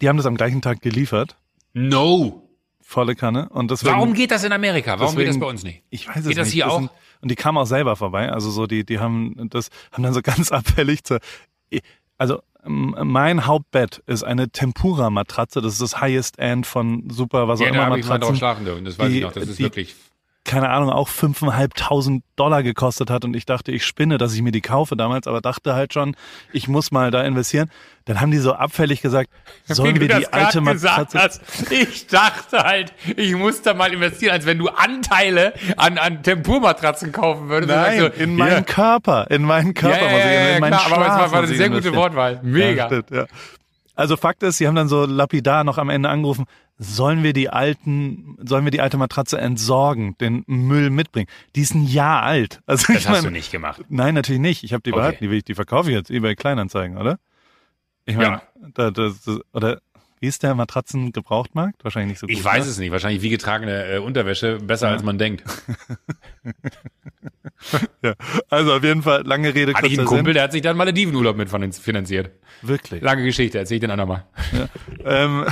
die 0.00 0.08
haben 0.08 0.16
das 0.16 0.26
am 0.26 0.36
gleichen 0.36 0.62
Tag 0.62 0.80
geliefert, 0.80 1.36
No. 1.72 2.39
Volle 2.90 3.14
Kanne. 3.14 3.48
Und 3.50 3.70
deswegen, 3.70 3.94
Warum 3.94 4.14
geht 4.14 4.30
das 4.32 4.42
in 4.44 4.52
Amerika? 4.52 4.98
Warum 4.98 5.14
geht 5.16 5.26
das 5.28 5.34
deswegen- 5.34 5.40
bei 5.40 5.46
uns 5.46 5.62
nicht? 5.62 5.82
Ich 5.90 6.08
weiß 6.08 6.16
es 6.18 6.26
Geht 6.28 6.38
das 6.38 6.46
nicht. 6.48 6.54
hier 6.54 6.68
auch? 6.70 6.78
Sind, 6.78 6.90
und 7.22 7.30
die 7.30 7.36
kamen 7.36 7.56
auch 7.58 7.64
selber 7.66 7.94
vorbei. 7.96 8.30
Also 8.32 8.50
so, 8.50 8.66
die, 8.66 8.84
die 8.84 8.98
haben 8.98 9.48
das, 9.50 9.68
haben 9.92 10.02
dann 10.02 10.12
so 10.12 10.22
ganz 10.22 10.50
abfällig 10.50 11.04
zu, 11.04 11.18
also 12.18 12.40
mein 12.64 13.46
Hauptbett 13.46 14.02
ist 14.06 14.22
eine 14.24 14.50
Tempura-Matratze. 14.50 15.60
Das 15.62 15.74
ist 15.74 15.80
das 15.82 16.00
Highest 16.00 16.38
End 16.38 16.66
von 16.66 17.08
super, 17.10 17.48
was 17.48 17.60
auch 17.60 17.64
Ja, 17.64 17.70
da 17.70 17.76
immer 17.76 17.86
habe 17.86 18.00
ich 18.00 18.06
mal 18.06 18.18
drauf 18.18 18.30
Matratzen. 18.32 18.36
schlafen 18.38 18.64
dürfen. 18.66 18.84
Das 18.84 18.98
weiß 18.98 19.08
die- 19.08 19.16
ich 19.18 19.22
noch. 19.22 19.32
Das 19.32 19.48
ist 19.48 19.58
die- 19.58 19.62
wirklich. 19.62 19.94
Keine 20.44 20.70
Ahnung, 20.70 20.88
auch 20.88 21.08
5.500 21.08 22.22
Dollar 22.34 22.62
gekostet 22.62 23.10
hat 23.10 23.26
und 23.26 23.36
ich 23.36 23.44
dachte, 23.44 23.72
ich 23.72 23.84
spinne, 23.84 24.16
dass 24.16 24.32
ich 24.34 24.40
mir 24.40 24.52
die 24.52 24.62
kaufe 24.62 24.96
damals, 24.96 25.26
aber 25.26 25.42
dachte 25.42 25.74
halt 25.74 25.92
schon, 25.92 26.16
ich 26.52 26.66
muss 26.66 26.90
mal 26.90 27.10
da 27.10 27.22
investieren. 27.22 27.70
Dann 28.06 28.22
haben 28.22 28.30
die 28.30 28.38
so 28.38 28.54
abfällig 28.54 29.02
gesagt, 29.02 29.28
sollen 29.66 29.96
Wie 29.96 30.00
wir 30.00 30.08
die 30.08 30.32
alte 30.32 30.62
Matratze, 30.62 31.18
hast. 31.18 31.42
Ich 31.70 32.06
dachte 32.06 32.60
halt, 32.64 32.94
ich 33.16 33.36
muss 33.36 33.60
da 33.60 33.74
mal 33.74 33.92
investieren, 33.92 34.32
als 34.32 34.46
wenn 34.46 34.56
du 34.58 34.68
Anteile 34.68 35.52
an, 35.76 35.98
an 35.98 36.22
Tempurmatratzen 36.22 37.12
kaufen 37.12 37.50
würdest. 37.50 37.68
Nein, 37.68 37.92
Und 37.96 38.00
sagst 38.00 38.18
so, 38.18 38.24
in 38.24 38.36
meinen 38.36 38.64
Körper, 38.64 39.30
in 39.30 39.42
meinen 39.42 39.68
Ja, 39.68 39.72
Körper 39.74 40.06
ja, 40.06 40.10
muss 40.10 40.20
ich, 40.20 40.24
ja, 40.24 40.32
ja, 40.32 40.54
in 40.54 40.60
meinen 40.60 40.78
klar, 40.78 40.92
aber 40.92 41.02
es 41.02 41.08
war, 41.10 41.28
Schlaf 41.28 41.42
eine 41.44 41.54
sehr 41.54 41.68
gute. 41.68 41.94
Wortwahl. 41.94 42.40
Mega. 42.42 42.84
Ja, 42.84 42.86
stimmt, 42.86 43.10
ja. 43.10 43.26
Also 43.94 44.16
Fakt 44.16 44.42
ist, 44.42 44.56
sie 44.56 44.66
haben 44.66 44.74
dann 44.74 44.88
so 44.88 45.04
lapidar 45.04 45.64
noch 45.64 45.76
am 45.76 45.90
Ende 45.90 46.08
angerufen, 46.08 46.46
sollen 46.82 47.22
wir 47.22 47.34
die 47.34 47.50
alten, 47.50 48.38
sollen 48.42 48.64
wir 48.64 48.70
die 48.70 48.80
alte 48.80 48.96
Matratze 48.96 49.38
entsorgen, 49.38 50.16
den 50.18 50.44
Müll 50.46 50.88
mitbringen? 50.88 51.28
Die 51.54 51.60
ist 51.60 51.74
ein 51.74 51.86
Jahr 51.86 52.22
alt. 52.22 52.60
Also 52.66 52.86
das 52.86 53.02
ich 53.02 53.08
hast 53.08 53.16
mein, 53.16 53.24
du 53.24 53.30
nicht 53.30 53.52
gemacht. 53.52 53.82
Nein, 53.90 54.14
natürlich 54.14 54.40
nicht. 54.40 54.64
Ich 54.64 54.72
habe 54.72 54.82
die 54.82 54.90
Okay. 54.92 54.98
behalten, 55.00 55.18
die, 55.24 55.30
will 55.30 55.38
ich, 55.38 55.44
die 55.44 55.54
verkaufe 55.54 55.90
ich 55.90 55.96
jetzt 55.96 56.10
eBay 56.10 56.34
Kleinanzeigen, 56.36 56.96
oder? 56.96 57.18
Ich 58.06 58.16
meine, 58.16 58.36
Ja. 58.36 58.42
da, 58.74 58.90
das, 58.90 59.20
das, 59.22 59.40
oder 59.52 59.80
wie 60.20 60.26
ist 60.26 60.42
der 60.42 60.54
Matratzengebrauchtmarkt? 60.54 61.84
Wahrscheinlich 61.84 62.12
nicht 62.12 62.18
so 62.20 62.26
gut. 62.26 62.36
Ich 62.36 62.44
weiß 62.44 62.64
ne? 62.64 62.70
es 62.70 62.78
nicht. 62.78 62.92
Wahrscheinlich 62.92 63.22
wie 63.22 63.28
getragene 63.30 63.86
äh, 63.94 63.98
Unterwäsche 63.98 64.58
besser 64.58 64.88
als 64.88 65.02
man 65.02 65.18
denkt. 65.18 65.44
Ja. 68.02 68.14
Also 68.48 68.72
auf 68.74 68.82
jeden 68.82 69.02
Fall 69.02 69.22
lange 69.26 69.54
Rede 69.54 69.74
Hatte 69.74 69.86
ich 69.86 69.98
einen 69.98 70.06
Kumpel, 70.06 70.26
Sinn. 70.28 70.34
der 70.34 70.44
hat 70.44 70.52
sich 70.52 70.62
dann 70.62 70.78
Maledivenurlaub 70.78 71.36
mit 71.36 71.50
finanziert. 71.50 72.30
Wirklich. 72.62 73.02
Lange 73.02 73.22
Geschichte, 73.24 73.58
erzähl 73.58 73.74
ich 73.76 73.80
den 73.82 73.90
andermal. 73.90 74.24
ähm, 75.04 75.44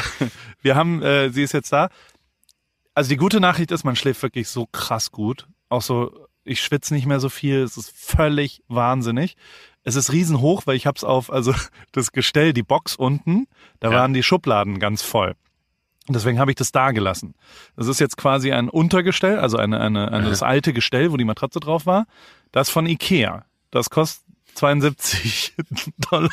wir 0.63 0.75
haben, 0.77 1.03
äh, 1.03 1.31
sie 1.31 1.43
ist 1.43 1.53
jetzt 1.53 1.73
da. 1.73 1.89
Also 2.95 3.09
die 3.11 3.17
gute 3.17 3.41
Nachricht 3.41 3.71
ist, 3.71 3.85
man 3.85 3.97
schläft 3.97 4.23
wirklich 4.23 4.49
so 4.49 4.67
krass 4.67 5.13
gut. 5.13 5.47
Auch 5.69 5.83
so, 5.83 6.27
ich 6.45 6.61
schwitze 6.61 6.95
nicht 6.95 7.07
mehr 7.07 7.21
so 7.21 7.29
viel. 7.29 7.59
Es 7.63 7.77
ist 7.77 7.91
völlig 7.97 8.63
wahnsinnig. 8.69 9.37
Es 9.85 9.95
ist 9.95 10.13
riesenhoch, 10.13 10.67
weil 10.67 10.77
ich 10.77 10.87
hab's 10.87 11.05
auf, 11.05 11.31
also 11.33 11.55
das 11.93 12.13
Gestell, 12.13 12.53
die 12.53 12.63
Box 12.63 12.97
unten, 12.97 13.47
da 13.81 13.91
Ja. 13.91 13.99
waren 13.99 14.15
die 14.15 14.23
Schubladen 14.23 14.79
ganz 14.79 15.03
voll. 15.03 15.35
Und 16.09 16.15
deswegen 16.15 16.39
habe 16.39 16.51
ich 16.51 16.57
das 16.57 16.73
da 16.73 16.91
gelassen. 16.93 17.35
Das 17.77 17.87
ist 17.87 18.01
jetzt 18.01 18.17
quasi 18.17 18.51
ein 18.51 18.71
Untergestell, 18.71 19.39
also 19.39 19.59
eine, 19.59 19.79
eine, 19.79 20.11
eine 20.11 20.31
das 20.31 20.43
alte 20.43 20.73
Gestell, 20.73 21.13
wo 21.13 21.19
die 21.19 21.25
Matratze 21.27 21.61
drauf 21.61 21.85
war. 21.85 22.07
Das 22.51 22.71
von 22.71 22.87
Ikea. 22.87 23.45
Das 23.71 23.91
kostet 23.91 24.25
72 24.55 25.55
Dollar. 26.11 26.31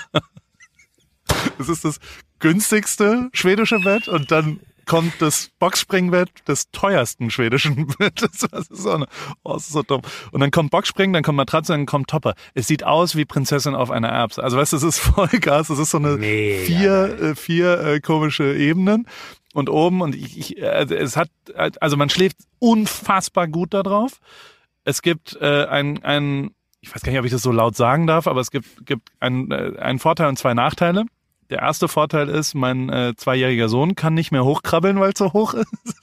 Das 1.57 1.67
ist 1.69 1.83
das 1.83 1.99
günstigste 2.39 3.29
schwedische 3.33 3.79
Bett 3.79 4.07
und 4.07 4.31
dann 4.31 4.59
kommt 4.85 5.13
das 5.19 5.49
Boxspringbett 5.59 6.29
des 6.47 6.69
teuersten 6.71 7.29
schwedischen 7.29 7.87
Bettes. 7.99 8.45
Das 8.51 8.67
ist 8.67 8.83
so, 8.83 8.91
eine, 8.91 9.07
oh, 9.43 9.53
das 9.53 9.67
ist 9.67 9.73
so 9.73 9.83
dumm. 9.83 10.01
Und 10.31 10.39
dann 10.41 10.51
kommt 10.51 10.71
Boxspring, 10.71 11.11
dann 11.13 11.23
kommt 11.23 11.37
Matratze, 11.37 11.73
dann 11.73 11.85
kommt 11.85 12.09
Topper. 12.09 12.35
Es 12.53 12.67
sieht 12.67 12.83
aus 12.83 13.15
wie 13.15 13.25
Prinzessin 13.25 13.75
auf 13.75 13.91
einer 13.91 14.09
Erbse. 14.09 14.43
Also 14.43 14.57
weißt 14.57 14.73
du, 14.73 14.77
es 14.77 14.83
ist 14.83 14.99
Vollgas, 14.99 15.69
es 15.69 15.79
ist 15.79 15.91
so 15.91 15.97
eine 15.97 16.17
Mega 16.17 16.65
vier, 16.65 17.19
äh, 17.19 17.35
vier 17.35 17.79
äh, 17.79 17.99
komische 17.99 18.55
Ebenen 18.55 19.07
und 19.53 19.69
oben 19.69 20.01
und 20.01 20.15
ich, 20.15 20.37
ich 20.37 20.57
äh, 20.61 20.85
es 20.93 21.17
hat, 21.17 21.29
also 21.55 21.97
man 21.97 22.09
schläft 22.09 22.37
unfassbar 22.59 23.47
gut 23.47 23.73
da 23.73 23.83
drauf. 23.83 24.19
Es 24.83 25.01
gibt 25.01 25.37
äh, 25.41 25.65
ein, 25.65 26.03
ein, 26.03 26.51
ich 26.81 26.93
weiß 26.93 27.01
gar 27.01 27.11
nicht, 27.11 27.19
ob 27.19 27.25
ich 27.25 27.31
das 27.31 27.41
so 27.41 27.51
laut 27.51 27.75
sagen 27.75 28.05
darf, 28.05 28.27
aber 28.27 28.41
es 28.41 28.51
gibt, 28.51 28.85
gibt 28.85 29.09
einen, 29.19 29.51
äh, 29.51 29.79
einen 29.79 29.99
Vorteil 29.99 30.27
und 30.27 30.37
zwei 30.37 30.53
Nachteile. 30.53 31.05
Der 31.49 31.59
erste 31.59 31.87
Vorteil 31.87 32.29
ist, 32.29 32.55
mein 32.55 32.89
äh, 32.89 33.13
zweijähriger 33.15 33.69
Sohn 33.69 33.95
kann 33.95 34.13
nicht 34.15 34.31
mehr 34.31 34.43
hochkrabbeln, 34.45 34.99
weil 34.99 35.11
es 35.13 35.19
so 35.19 35.33
hoch 35.33 35.53
ist. 35.53 35.67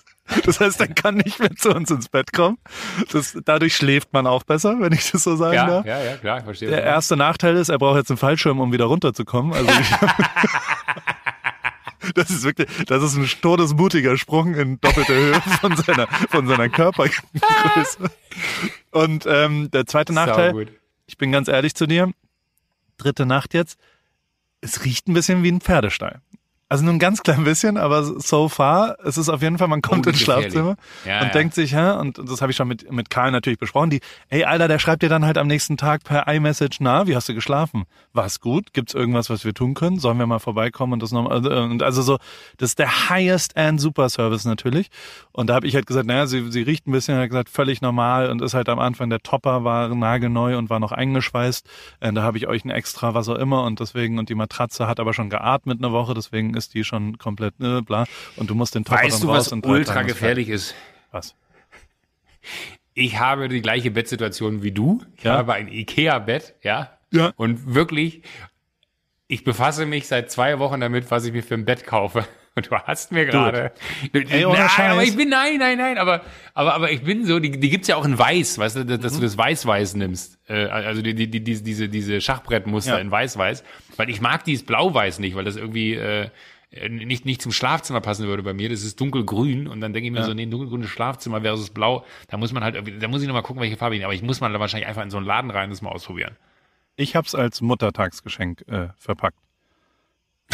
Das 0.46 0.60
heißt, 0.60 0.80
er 0.80 0.86
kann 0.86 1.16
nicht 1.16 1.40
mehr 1.40 1.50
zu 1.56 1.70
uns 1.74 1.90
ins 1.90 2.08
Bett 2.08 2.32
kommen. 2.32 2.56
Das, 3.10 3.36
dadurch 3.44 3.74
schläft 3.76 4.12
man 4.12 4.28
auch 4.28 4.44
besser, 4.44 4.76
wenn 4.78 4.92
ich 4.92 5.10
das 5.10 5.24
so 5.24 5.34
sagen 5.34 5.54
Ja, 5.54 5.66
darf. 5.66 5.84
ja, 5.84 6.00
ja, 6.00 6.16
klar, 6.16 6.38
ich 6.38 6.44
verstehe. 6.44 6.70
Der 6.70 6.84
erste 6.84 7.16
Nachteil 7.16 7.56
ist, 7.56 7.70
er 7.70 7.78
braucht 7.78 7.96
jetzt 7.96 8.08
einen 8.10 8.18
Fallschirm, 8.18 8.60
um 8.60 8.72
wieder 8.72 8.84
runterzukommen. 8.84 9.52
Also 9.52 9.68
ich, 9.68 9.90
das 12.14 12.30
ist 12.30 12.44
wirklich, 12.44 12.68
das 12.86 13.02
ist 13.02 13.16
ein 13.16 13.28
todesmutiger 13.42 14.16
Sprung 14.16 14.54
in 14.54 14.80
doppelte 14.80 15.12
Höhe 15.14 15.34
von 15.60 15.76
seiner, 15.76 16.06
von 16.30 16.46
seiner 16.46 16.68
Körpergröße. 16.68 18.08
Und 18.92 19.26
ähm, 19.26 19.70
der 19.72 19.86
zweite 19.86 20.12
Nachteil, 20.12 20.50
Saugut. 20.52 20.68
ich 21.06 21.18
bin 21.18 21.32
ganz 21.32 21.48
ehrlich 21.48 21.74
zu 21.74 21.86
dir, 21.86 22.10
dritte 22.96 23.26
Nacht 23.26 23.54
jetzt, 23.54 23.76
es 24.62 24.84
riecht 24.84 25.08
ein 25.08 25.14
bisschen 25.14 25.42
wie 25.42 25.52
ein 25.52 25.60
Pferdestall. 25.60 26.20
Also 26.72 26.84
nur 26.86 26.94
ein 26.94 26.98
ganz 26.98 27.22
klein 27.22 27.44
bisschen, 27.44 27.76
aber 27.76 28.02
so 28.02 28.48
far, 28.48 28.96
es 29.04 29.18
ist 29.18 29.28
auf 29.28 29.42
jeden 29.42 29.58
Fall, 29.58 29.68
man 29.68 29.82
kommt 29.82 30.06
ins. 30.06 30.22
Schlafzimmer 30.22 30.76
Ja, 31.04 31.20
und 31.20 31.26
ja. 31.26 31.32
denkt 31.32 31.52
sich, 31.52 31.74
hä, 31.74 31.98
und 31.98 32.16
das 32.16 32.40
habe 32.40 32.50
ich 32.50 32.56
schon 32.56 32.66
mit, 32.66 32.90
mit 32.90 33.10
Karl 33.10 33.30
natürlich 33.30 33.58
besprochen, 33.58 33.90
die, 33.90 34.00
ey 34.30 34.44
Alter, 34.44 34.68
der 34.68 34.78
schreibt 34.78 35.02
dir 35.02 35.10
dann 35.10 35.26
halt 35.26 35.36
am 35.36 35.48
nächsten 35.48 35.76
Tag 35.76 36.02
per 36.02 36.26
iMessage, 36.28 36.78
na, 36.80 37.06
wie 37.06 37.14
hast 37.14 37.28
du 37.28 37.34
geschlafen? 37.34 37.84
War's 38.14 38.40
gut? 38.40 38.72
Gibt's 38.72 38.94
irgendwas, 38.94 39.28
was 39.28 39.44
wir 39.44 39.52
tun 39.52 39.74
können? 39.74 39.98
Sollen 39.98 40.18
wir 40.18 40.26
mal 40.26 40.38
vorbeikommen 40.38 40.94
und 40.94 41.02
das 41.02 41.12
nochmal, 41.12 41.32
also, 41.32 41.50
und 41.50 41.82
also 41.82 42.00
so, 42.00 42.16
das 42.56 42.70
ist 42.70 42.78
der 42.78 43.10
highest 43.10 43.54
end 43.54 43.78
Super 43.78 44.08
Service 44.08 44.46
natürlich. 44.46 44.88
Und 45.32 45.50
da 45.50 45.54
habe 45.56 45.66
ich 45.66 45.74
halt 45.74 45.84
gesagt, 45.84 46.06
naja, 46.06 46.26
sie, 46.26 46.50
sie 46.50 46.62
riecht 46.62 46.86
ein 46.86 46.92
bisschen, 46.92 47.16
er 47.16 47.24
hat 47.24 47.28
gesagt, 47.28 47.50
völlig 47.50 47.82
normal 47.82 48.30
und 48.30 48.40
ist 48.40 48.54
halt 48.54 48.70
am 48.70 48.78
Anfang, 48.78 49.10
der 49.10 49.20
Topper 49.20 49.62
war 49.64 49.94
nagelneu 49.94 50.56
und 50.56 50.70
war 50.70 50.80
noch 50.80 50.92
eingeschweißt. 50.92 51.68
Äh, 52.00 52.12
da 52.14 52.22
habe 52.22 52.38
ich 52.38 52.46
euch 52.46 52.64
ein 52.64 52.70
extra, 52.70 53.12
was 53.12 53.28
auch 53.28 53.36
immer 53.36 53.64
und 53.64 53.78
deswegen, 53.80 54.18
und 54.18 54.30
die 54.30 54.34
Matratze 54.34 54.86
hat 54.86 55.00
aber 55.00 55.12
schon 55.12 55.28
geatmet 55.28 55.78
eine 55.82 55.92
Woche, 55.92 56.14
deswegen 56.14 56.54
ist 56.54 56.61
die 56.68 56.84
schon 56.84 57.18
komplett, 57.18 57.54
äh, 57.60 57.80
bla. 57.82 58.04
Und 58.36 58.50
du 58.50 58.54
musst 58.54 58.74
den 58.74 58.84
Topper 58.84 59.02
Weißt 59.02 59.14
dann 59.16 59.20
du, 59.22 59.26
raus 59.28 59.46
was 59.46 59.52
und 59.52 59.66
ultra 59.66 60.00
ist 60.02 60.06
gefährlich 60.08 60.48
ist? 60.48 60.74
Was? 61.10 61.34
Ich 62.94 63.18
habe 63.18 63.48
die 63.48 63.62
gleiche 63.62 63.90
Bettsituation 63.90 64.62
wie 64.62 64.72
du. 64.72 65.02
Ich 65.16 65.24
Ja. 65.24 65.38
habe 65.38 65.54
ein 65.54 65.68
Ikea-Bett, 65.68 66.54
ja. 66.62 66.98
Ja. 67.10 67.32
Und 67.36 67.74
wirklich, 67.74 68.22
ich 69.28 69.44
befasse 69.44 69.86
mich 69.86 70.06
seit 70.08 70.30
zwei 70.30 70.58
Wochen 70.58 70.80
damit, 70.80 71.10
was 71.10 71.24
ich 71.24 71.32
mir 71.32 71.42
für 71.42 71.54
ein 71.54 71.64
Bett 71.64 71.86
kaufe. 71.86 72.26
Und 72.56 72.70
du 72.70 72.76
hast 72.76 73.12
mir 73.12 73.24
gerade. 73.24 73.72
Nein, 74.12 74.44
aber 74.90 75.02
ich 75.04 75.16
bin, 75.16 75.30
nein, 75.30 75.56
nein, 75.58 75.78
nein, 75.78 75.96
aber, 75.98 76.20
aber, 76.52 76.74
aber 76.74 76.90
ich 76.90 77.02
bin 77.02 77.24
so, 77.24 77.38
die, 77.38 77.50
die 77.50 77.70
gibt's 77.70 77.88
ja 77.88 77.96
auch 77.96 78.04
in 78.04 78.18
Weiß, 78.18 78.58
weißt 78.58 78.76
du, 78.76 78.84
dass, 78.84 79.12
Mhm. 79.14 79.16
du 79.16 79.22
das 79.22 79.38
Weiß-Weiß 79.38 79.94
nimmst. 79.96 80.38
Äh, 80.48 80.66
also 80.66 81.00
die, 81.00 81.14
die, 81.14 81.28
die, 81.30 81.42
diese, 81.42 81.88
diese, 81.88 82.20
Schachbrettmuster 82.20 82.94
Ja. 82.94 82.98
in 82.98 83.10
Weiß-Weiß. 83.10 83.64
Weil 83.96 84.10
ich 84.10 84.20
mag 84.20 84.44
dieses 84.44 84.66
Blau-Weiß 84.66 85.18
nicht, 85.18 85.34
weil 85.34 85.44
das 85.44 85.56
irgendwie, 85.56 85.94
äh, 85.94 86.28
nicht, 86.88 87.24
nicht 87.26 87.42
zum 87.42 87.52
Schlafzimmer 87.52 88.00
passen 88.00 88.26
würde 88.26 88.42
bei 88.42 88.52
mir. 88.54 88.68
Das 88.70 88.82
ist 88.82 88.98
dunkelgrün 89.00 89.66
und 89.68 89.80
dann 89.82 89.92
denke 89.92 90.06
ich 90.08 90.12
mir 90.12 90.22
so, 90.24 90.32
nee, 90.34 90.46
dunkelgrünes 90.46 90.88
Schlafzimmer 90.88 91.42
versus 91.42 91.68
blau. 91.70 92.04
Da 92.28 92.36
muss 92.38 92.52
man 92.52 92.64
halt, 92.64 92.74
irgendwie- 92.76 92.98
da 92.98 93.08
muss 93.08 93.20
ich 93.22 93.28
nochmal 93.28 93.42
gucken, 93.42 93.60
welche 93.62 93.76
Farbe 93.76 93.94
ich 93.94 93.98
nehme. 94.00 94.06
Aber 94.06 94.14
ich 94.14 94.22
muss 94.22 94.40
mal 94.40 94.50
da 94.52 94.58
wahrscheinlich 94.60 94.88
einfach 94.88 95.02
in 95.02 95.10
so 95.10 95.18
einen 95.18 95.26
Laden 95.26 95.50
rein 95.50 95.68
das 95.70 95.82
mal 95.82 95.90
ausprobieren. 95.90 96.36
Ich 96.96 97.14
hab's 97.16 97.34
als 97.34 97.60
Muttertagsgeschenk 97.62 98.64
äh, 98.68 98.88
verpackt. 98.98 99.36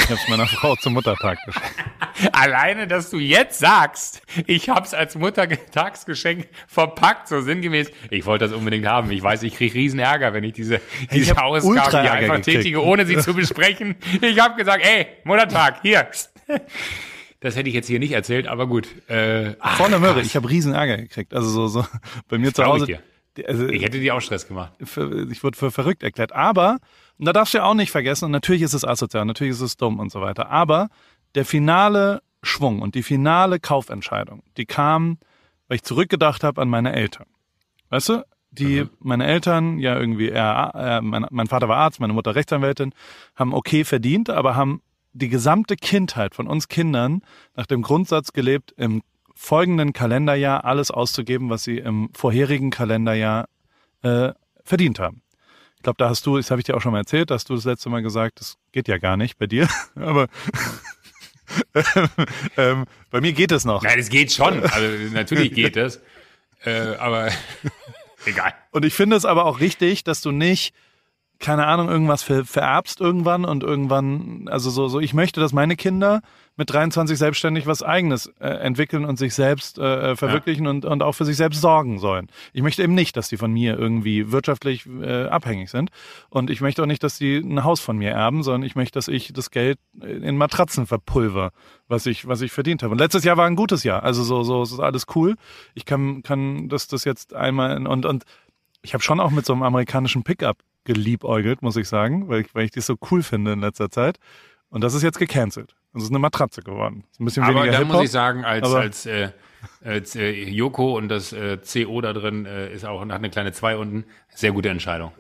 Ich 0.01 0.11
hab's 0.11 0.29
meiner 0.29 0.47
Frau 0.47 0.75
zum 0.77 0.95
Muttertag 0.95 1.39
geschenkt. 1.45 1.69
Alleine, 2.33 2.87
dass 2.87 3.11
du 3.11 3.19
jetzt 3.19 3.59
sagst, 3.59 4.23
ich 4.47 4.69
hab's 4.69 4.95
als 4.95 5.15
Muttertagsgeschenk 5.17 6.49
verpackt, 6.67 7.29
so 7.29 7.41
sinngemäß. 7.41 7.91
Ich 8.11 8.27
wollte 8.27 8.47
das 8.47 8.55
unbedingt 8.55 8.87
haben. 8.87 9.11
Ich 9.11 9.23
weiß, 9.23 9.43
ich 9.45 9.55
krieg 9.55 9.75
riesen 9.75 10.01
Ärger, 10.01 10.33
wenn 10.33 10.45
ich 10.45 10.53
diese, 10.55 10.81
diese 11.13 11.33
hab 11.37 11.45
Ausgabe 11.45 12.01
hier 12.03 12.13
einfach 12.13 12.37
gekriegt. 12.37 12.59
tätige, 12.59 12.83
ohne 12.83 13.07
sie 13.07 13.19
zu 13.19 13.35
besprechen. 13.35 13.97
Ich 14.21 14.41
habe 14.41 14.57
gesagt, 14.57 14.85
ey, 14.85 15.07
Muttertag, 15.25 15.81
hier. 15.83 16.09
Das 17.41 17.55
hätte 17.55 17.69
ich 17.69 17.75
jetzt 17.77 17.87
hier 17.87 18.01
nicht 18.01 18.11
erzählt, 18.11 18.49
aber 18.49 18.67
gut. 18.67 18.89
Äh, 19.09 19.55
ach, 19.61 19.77
Voller 19.77 20.01
Möhre. 20.01 20.21
Ich 20.23 20.35
habe 20.35 20.51
riesen 20.51 20.75
Ärger 20.75 20.97
gekriegt. 20.97 21.33
Also 21.33 21.49
so, 21.49 21.69
so 21.69 21.87
bei 22.27 22.37
mir 22.37 22.49
zu 22.53 22.63
glaub 22.63 22.75
ich 22.75 22.83
Hause. 22.83 22.87
dir. 22.87 23.03
Die- 23.37 23.47
Also, 23.47 23.69
ich 23.69 23.81
hätte 23.85 24.01
dir 24.01 24.17
auch 24.17 24.21
Stress 24.21 24.49
gemacht. 24.49 24.73
für, 24.83 25.31
ich 25.31 25.45
wurde 25.45 25.57
für 25.57 25.71
verrückt 25.71 26.03
erklärt. 26.03 26.33
Aber, 26.33 26.79
und 27.19 27.25
da 27.27 27.33
darfst 27.33 27.55
du 27.55 27.59
ja 27.59 27.65
auch 27.65 27.75
nicht 27.75 27.91
vergessen, 27.91 28.27
und 28.27 28.31
natürlich 28.31 28.63
ist 28.63 28.75
es 28.75 28.85
asozial, 28.85 29.25
natürlich 29.25 29.53
ist 29.53 29.61
es 29.61 29.77
dumm 29.77 29.99
und 29.99 30.11
so 30.11 30.21
weiter. 30.21 30.51
Aber 30.51 30.89
der 31.35 31.45
finale 31.45 32.23
Schwung 32.43 32.81
und 32.81 32.95
die 32.95 33.03
finale 33.03 33.59
Kaufentscheidung, 33.59 34.43
die 34.57 34.67
kam, 34.67 35.19
weil 35.67 35.77
ich 35.77 35.83
zurückgedacht 35.83 36.45
habe 36.45 36.63
an 36.63 36.69
meine 36.69 36.93
Eltern. 36.95 37.27
Weißt 37.91 38.09
du? 38.11 38.25
Die, 38.51 38.87
meine 38.99 39.27
Eltern, 39.27 39.79
ja 39.79 39.99
irgendwie, 39.99 40.29
eher, 40.29 40.73
äh, 40.75 41.01
mein, 41.03 41.27
mein 41.31 41.49
Vater 41.49 41.69
war 41.69 41.77
Arzt, 41.77 42.01
meine 42.01 42.15
Mutter 42.15 42.35
Rechtsanwältin, 42.35 42.95
haben 43.37 43.53
okay 43.53 43.85
verdient, 43.85 44.31
aber 44.31 44.57
haben 44.57 44.81
die 45.13 45.29
gesamte 45.29 45.77
Kindheit 45.77 46.35
von 46.35 46.47
uns 46.47 46.69
Kindern 46.69 47.23
nach 47.57 47.67
dem 47.67 47.83
Grundsatz 47.83 48.33
gelebt, 48.33 48.73
im 48.77 49.03
folgenden 49.35 49.93
Kalenderjahr 49.93 50.65
alles 50.65 50.91
auszugeben, 50.91 51.51
was 51.51 51.63
sie 51.63 51.79
im 51.79 52.11
vorherigen 52.15 52.71
Kalenderjahr 52.71 53.49
äh, 54.03 54.33
verdient 54.65 54.99
haben. 54.99 55.23
Ich 55.79 55.83
glaube, 55.83 55.97
da 55.97 56.09
hast 56.09 56.27
du, 56.27 56.37
das 56.37 56.51
habe 56.51 56.61
ich 56.61 56.65
dir 56.65 56.77
auch 56.77 56.81
schon 56.81 56.91
mal 56.91 56.99
erzählt, 56.99 57.31
dass 57.31 57.45
du 57.45 57.55
das 57.55 57.65
letzte 57.65 57.89
Mal 57.89 58.03
gesagt, 58.03 58.41
das 58.41 58.59
geht 58.73 58.89
ja 58.89 58.99
gar 58.99 59.17
nicht 59.17 59.39
bei 59.39 59.47
dir, 59.47 59.69
aber 59.95 60.27
ähm, 62.57 62.85
bei 63.11 63.21
mir 63.21 63.33
geht 63.33 63.53
es 63.53 63.65
noch. 63.65 63.83
Nein, 63.83 63.99
es 63.99 64.09
geht 64.09 64.33
schon. 64.33 64.63
Also 64.65 64.89
natürlich 65.13 65.55
geht 65.55 65.77
es. 65.77 66.01
Äh, 66.65 66.97
aber 66.99 67.31
egal. 68.27 68.53
Und 68.73 68.85
ich 68.85 68.93
finde 68.93 69.17
es 69.17 69.25
aber 69.25 69.45
auch 69.45 69.61
richtig, 69.61 70.03
dass 70.03 70.21
du 70.21 70.33
nicht, 70.33 70.75
keine 71.41 71.67
Ahnung, 71.67 71.89
irgendwas 71.89 72.23
ver 72.23 72.45
vererbst 72.45 73.01
irgendwann 73.01 73.45
und 73.45 73.63
irgendwann, 73.63 74.49
also 74.49 74.71
so, 74.71 74.89
so, 74.89 74.99
ich 74.99 75.15
möchte, 75.15 75.41
dass 75.41 75.53
meine 75.53 75.77
Kinder 75.77 76.21
mit 76.57 76.73
23 76.73 77.17
selbstständig 77.17 77.67
was 77.67 77.85
Eigenes 77.85 78.27
äh, 78.41 78.49
entwickeln 78.49 79.05
und 79.05 79.19
sich 79.19 79.35
selbst 79.35 79.79
äh, 79.79 80.17
verwirklichen 80.17 80.67
und, 80.67 80.85
und 80.85 81.03
auch 81.05 81.13
für 81.13 81.25
sich 81.25 81.37
selbst 81.37 81.61
sorgen 81.61 82.01
sollen. 82.01 82.27
Ich 82.53 82.63
möchte 82.63 82.83
eben 82.83 82.95
nicht, 82.95 83.17
dass 83.17 83.29
die 83.29 83.37
von 83.37 83.53
mir 83.53 83.79
irgendwie 83.79 84.33
wirtschaftlich 84.33 84.85
äh, 84.87 85.27
abhängig 85.27 85.71
sind. 85.71 85.91
Und 86.29 86.51
ich 86.51 86.61
möchte 86.61 86.83
auch 86.83 86.87
nicht, 86.87 87.05
dass 87.05 87.19
die 87.19 87.37
ein 87.37 87.63
Haus 87.63 87.79
von 87.81 87.97
mir 87.97 88.11
erben, 88.11 88.43
sondern 88.43 88.65
ich 88.65 88.75
möchte, 88.75 88.99
dass 88.99 89.07
ich 89.07 89.33
das 89.33 89.53
Geld 89.53 89.79
in 90.03 90.37
Matratzen 90.37 90.87
verpulver, 90.89 91.53
was 91.87 92.07
ich, 92.07 92.27
was 92.27 92.41
ich 92.41 92.51
verdient 92.51 92.83
habe. 92.83 92.93
Und 92.93 92.99
letztes 92.99 93.23
Jahr 93.23 93.37
war 93.37 93.47
ein 93.47 93.57
gutes 93.57 93.85
Jahr. 93.85 94.03
Also 94.03 94.25
so, 94.25 94.43
so, 94.43 94.63
es 94.63 94.73
ist 94.73 94.81
alles 94.81 95.07
cool. 95.15 95.37
Ich 95.75 95.85
kann, 95.85 96.25
kann 96.25 96.69
das, 96.69 96.89
das 96.89 97.05
jetzt 97.05 97.33
einmal 97.33 97.87
und, 97.87 98.05
und 98.05 98.25
ich 98.83 98.95
habe 98.95 99.03
schon 99.03 99.21
auch 99.21 99.31
mit 99.31 99.47
so 99.47 99.53
einem 99.53 99.63
amerikanischen 99.63 100.25
Pickup 100.25 100.59
geliebäugelt, 100.93 101.63
muss 101.63 101.77
ich 101.77 101.87
sagen, 101.89 102.29
weil 102.29 102.41
ich, 102.41 102.55
weil 102.55 102.65
ich 102.65 102.71
die 102.73 102.81
so 102.81 102.97
cool 103.11 103.23
finde 103.23 103.53
in 103.53 103.61
letzter 103.61 103.91
Zeit. 103.91 104.19
Und 104.71 104.83
das 104.83 104.95
ist 104.95 105.03
jetzt 105.03 105.19
gecancelt. 105.19 105.75
Das 105.95 106.03
ist 106.03 106.11
eine 106.11 106.19
Matratze 106.19 106.63
geworden. 106.63 107.05
Ist 107.13 107.21
ein 107.21 107.25
bisschen 107.27 107.43
Aber 107.45 107.63
weniger 107.63 107.79
da 107.79 107.85
muss 107.85 108.03
ich 108.05 108.11
sagen, 108.11 108.45
als, 108.45 108.71
als, 108.73 109.07
äh, 109.07 109.31
als 109.85 110.15
äh, 110.17 110.31
Joko 110.51 110.97
und 110.97 111.09
das 111.09 111.33
äh, 111.33 111.59
CO 111.59 112.01
da 112.01 112.13
drin 112.13 112.45
äh, 112.47 112.73
ist 112.73 112.85
auch, 112.85 113.01
hat 113.01 113.11
eine 113.11 113.31
kleine 113.31 113.53
2 113.53 113.77
unten, 113.77 114.05
sehr 114.35 114.53
gute 114.53 114.69
Entscheidung. 114.71 115.13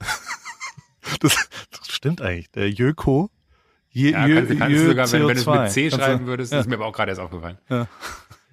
das, 1.20 1.48
das 1.70 1.88
stimmt 1.90 2.20
eigentlich. 2.22 2.50
Der 2.52 2.70
Jöko. 2.70 3.30
Je, 3.92 4.12
Ja, 4.12 4.26
kannst, 4.28 4.50
du- 4.50 4.56
kannst 4.56 4.72
du 4.76 4.80
Jö 4.82 4.88
sogar, 4.88 5.12
wenn, 5.12 5.20
wenn 5.22 5.28
du 5.28 5.40
es 5.40 5.46
CO2. 5.46 5.62
mit 5.62 5.70
C 5.72 5.82
Kannst 5.82 5.96
du- 5.98 6.02
schreiben 6.04 6.26
würdest, 6.26 6.52
ja, 6.52 6.60
ist 6.60 6.68
mir 6.68 6.76
aber 6.76 6.86
auch 6.86 6.92
gerade 6.92 7.10
erst 7.10 7.20
aufgefallen. 7.20 7.58
ja. 7.68 7.86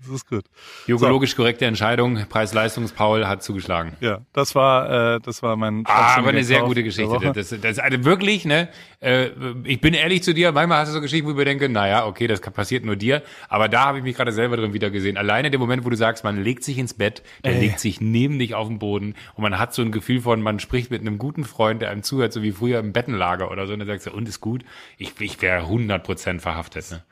Das 0.07 0.15
ist 0.15 0.29
gut. 0.29 0.45
Ökologisch 0.87 1.35
korrekte 1.35 1.65
Entscheidung, 1.65 2.25
Preis-Leistungs-Paul 2.29 3.27
hat 3.27 3.43
zugeschlagen. 3.43 3.93
Ja, 3.99 4.21
das 4.33 4.55
war, 4.55 5.15
äh, 5.15 5.19
das 5.19 5.43
war 5.43 5.55
mein. 5.55 5.83
Ah, 5.85 6.15
aber 6.17 6.29
eine 6.29 6.43
sehr 6.43 6.61
gute 6.61 6.83
Geschichte. 6.83 7.19
Das, 7.33 7.49
das 7.49 7.51
ist 7.51 7.79
also 7.79 8.05
wirklich, 8.05 8.45
ne? 8.45 8.69
Äh, 8.99 9.29
ich 9.63 9.81
bin 9.81 9.93
ehrlich 9.93 10.23
zu 10.23 10.33
dir, 10.33 10.51
manchmal 10.51 10.79
hast 10.79 10.89
du 10.89 10.93
so 10.93 11.01
Geschichten, 11.01 11.27
wo 11.27 11.31
ich 11.31 11.37
mir 11.37 11.45
denke, 11.45 11.69
naja, 11.69 12.05
okay, 12.05 12.27
das 12.27 12.39
passiert 12.41 12.85
nur 12.85 12.95
dir. 12.95 13.21
Aber 13.49 13.67
da 13.67 13.85
habe 13.85 13.97
ich 13.97 14.03
mich 14.03 14.15
gerade 14.15 14.31
selber 14.31 14.57
drin 14.57 14.73
wieder 14.73 14.89
gesehen. 14.89 15.17
Alleine 15.17 15.51
der 15.51 15.59
Moment, 15.59 15.85
wo 15.85 15.89
du 15.89 15.97
sagst, 15.97 16.23
man 16.23 16.41
legt 16.41 16.63
sich 16.63 16.77
ins 16.77 16.93
Bett, 16.93 17.23
der 17.43 17.53
Ey. 17.53 17.59
legt 17.59 17.79
sich 17.79 18.01
neben 18.01 18.39
dich 18.39 18.55
auf 18.55 18.67
den 18.67 18.79
Boden 18.79 19.15
und 19.35 19.43
man 19.43 19.59
hat 19.59 19.73
so 19.73 19.81
ein 19.81 19.91
Gefühl 19.91 20.21
von, 20.21 20.41
man 20.41 20.59
spricht 20.59 20.91
mit 20.91 21.01
einem 21.01 21.17
guten 21.17 21.43
Freund, 21.43 21.81
der 21.81 21.89
einem 21.89 22.03
zuhört, 22.03 22.33
so 22.33 22.41
wie 22.41 22.51
früher 22.51 22.79
im 22.79 22.93
Bettenlager 22.93 23.51
oder 23.51 23.67
so. 23.67 23.73
Und 23.73 23.79
dann 23.79 23.87
sagst 23.87 24.07
du, 24.07 24.11
und 24.11 24.27
ist 24.27 24.41
gut? 24.41 24.63
Ich, 24.97 25.19
ich 25.19 25.41
wäre 25.41 25.65
100% 25.65 26.39
verhaftet, 26.39 26.91
ne? 26.91 27.03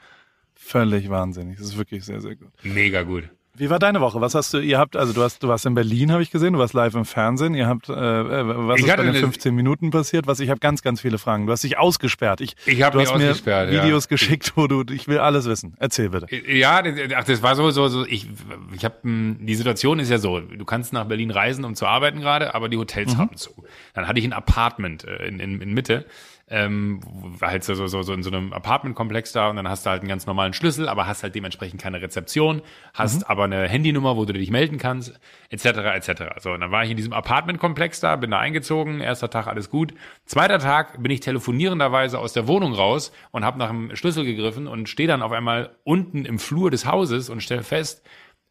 Völlig 0.66 1.10
wahnsinnig. 1.10 1.58
Das 1.58 1.68
ist 1.68 1.78
wirklich 1.78 2.04
sehr, 2.04 2.22
sehr 2.22 2.36
gut. 2.36 2.50
Mega 2.64 3.04
gut. 3.04 3.24
Wie 3.58 3.70
war 3.70 3.80
deine 3.80 4.02
Woche? 4.02 4.20
Was 4.20 4.36
hast 4.36 4.54
du, 4.54 4.58
ihr 4.58 4.78
habt, 4.78 4.98
also 4.98 5.14
du 5.14 5.22
hast, 5.22 5.42
du 5.42 5.48
warst 5.48 5.66
in 5.66 5.76
Berlin, 5.76 6.12
habe 6.12 6.22
ich 6.22 6.30
gesehen, 6.30 6.52
du 6.54 6.60
warst 6.60 6.74
live 6.74 6.94
im 6.96 7.06
Fernsehen, 7.06 7.54
ihr 7.54 7.68
habt, 7.68 7.88
äh, 7.88 7.94
äh, 7.94 8.28
was 8.68 8.80
Ich 8.80 8.86
ist 8.86 8.90
bei 8.98 9.02
den 9.02 9.10
eine- 9.12 9.20
15 9.20 9.56
Minuten 9.56 9.92
passiert? 9.92 10.28
Was, 10.28 10.42
ich 10.42 10.50
habe 10.50 10.60
ganz, 10.60 10.82
ganz 10.82 11.00
viele 11.00 11.18
Fragen. 11.20 11.46
Du 11.46 11.54
hast 11.54 11.64
dich 11.64 11.78
ausgesperrt. 11.78 12.42
Ich, 12.42 12.56
Ich 12.66 12.82
hab 12.84 12.92
du 12.92 13.00
mich 13.00 13.08
hast 13.10 13.18
mir 13.18 13.30
ausgesperrt, 13.30 13.72
ja. 13.72 13.82
Videos 13.86 14.10
geschickt, 14.10 14.52
wo 14.58 14.68
du, 14.68 14.84
ich 14.92 15.08
will 15.08 15.20
alles 15.20 15.46
wissen. 15.46 15.74
Erzähl 15.80 16.10
bitte. 16.10 16.28
Ja, 16.52 16.82
das- 16.82 16.96
ach, 17.16 17.24
das 17.24 17.42
war 17.44 17.56
so, 17.56 17.70
so, 17.72 17.88
so 17.88 18.06
ich, 18.06 18.28
ich 18.76 18.84
habe, 18.84 18.96
die 19.04 19.56
Situation 19.56 20.00
ist 20.00 20.10
ja 20.10 20.18
so, 20.18 20.42
du 20.42 20.66
kannst 20.66 20.92
nach 20.92 21.06
Berlin 21.06 21.32
reisen, 21.32 21.64
um 21.64 21.76
zu 21.76 21.86
arbeiten 21.86 22.20
gerade, 22.20 22.56
aber 22.56 22.68
die 22.68 22.76
Hotels 22.78 23.16
haben 23.16 23.38
zu. 23.38 23.52
Dann 23.94 24.06
hatte 24.10 24.20
ich 24.20 24.26
ein 24.26 24.34
Apartment 24.34 25.06
äh, 25.06 25.28
in, 25.28 25.40
in, 25.40 25.62
in 25.62 25.74
Mitte 25.74 26.06
ähm, 26.48 27.02
halt 27.42 27.64
so, 27.64 27.74
so, 27.74 27.88
so, 27.88 28.04
so 28.04 28.14
in 28.14 28.22
so 28.22 28.30
einem 28.30 28.54
Apartmentkomplex 28.54 29.32
da 29.32 29.50
und 29.50 29.56
dann 29.56 29.68
hast 29.68 29.86
du 29.86 29.90
halt 29.90 30.02
einen 30.02 30.10
ganz 30.10 30.28
normalen 30.28 30.54
Schlüssel, 30.54 30.88
aber 30.88 31.08
hast 31.08 31.24
halt 31.24 31.34
dementsprechend 31.34 31.82
keine 31.82 32.02
Rezeption, 32.02 32.62
hast 32.94 33.22
mhm. 33.22 33.26
aber 33.28 33.46
eine 33.46 33.68
Handynummer, 33.68 34.16
wo 34.16 34.26
du 34.26 34.34
dich 34.34 34.52
melden 34.52 34.78
kannst, 34.78 35.20
etc. 35.50 35.66
etc. 35.66 36.24
So, 36.40 36.52
und 36.52 36.62
dann 36.62 36.72
war 36.72 36.84
ich 36.84 36.92
in 36.92 36.98
diesem 36.98 37.14
Apartmentkomplex 37.14 38.00
da, 38.00 38.16
bin 38.16 38.30
da 38.30 38.40
eingezogen, 38.40 39.02
erster 39.02 39.32
Tag 39.32 39.48
alles 39.48 39.72
gut. 39.72 39.96
Zweiter 40.26 40.60
Tag 40.60 41.02
bin 41.02 41.12
ich 41.12 41.22
telefonierenderweise 41.22 42.20
aus 42.20 42.34
der 42.34 42.48
Wohnung 42.48 42.74
raus 42.74 43.12
und 43.32 43.44
habe 43.44 43.58
nach 43.58 43.70
dem 43.70 43.96
Schlüssel 43.96 44.24
gegriffen 44.24 44.68
und 44.68 44.88
stehe 44.88 45.08
dann 45.08 45.24
auf 45.24 45.32
einmal 45.32 45.76
unten 45.84 46.26
im 46.26 46.38
Flur 46.38 46.70
des 46.70 46.86
Hauses 46.86 47.30
und 47.30 47.42
stelle 47.42 47.64
fest, 47.64 48.06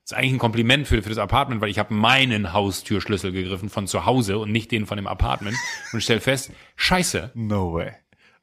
das 0.05 0.13
ist 0.13 0.19
eigentlich 0.19 0.35
ein 0.35 0.39
Kompliment 0.39 0.87
für, 0.87 1.01
für 1.03 1.09
das 1.09 1.17
Apartment, 1.17 1.63
weil 1.63 1.71
ich 1.71 1.79
habe 1.79 1.95
meinen 1.95 2.53
Haustürschlüssel 2.53 3.33
gegriffen 3.33 3.71
von 3.71 3.87
zu 3.87 4.05
Hause 4.05 4.37
und 4.37 4.53
nicht 4.53 4.71
den 4.71 4.85
von 4.85 4.99
dem 4.99 5.07
Apartment 5.07 5.57
und 5.95 6.03
stell 6.03 6.21
fest, 6.21 6.53
scheiße. 6.77 7.31
No 7.33 7.73
way. 7.73 7.93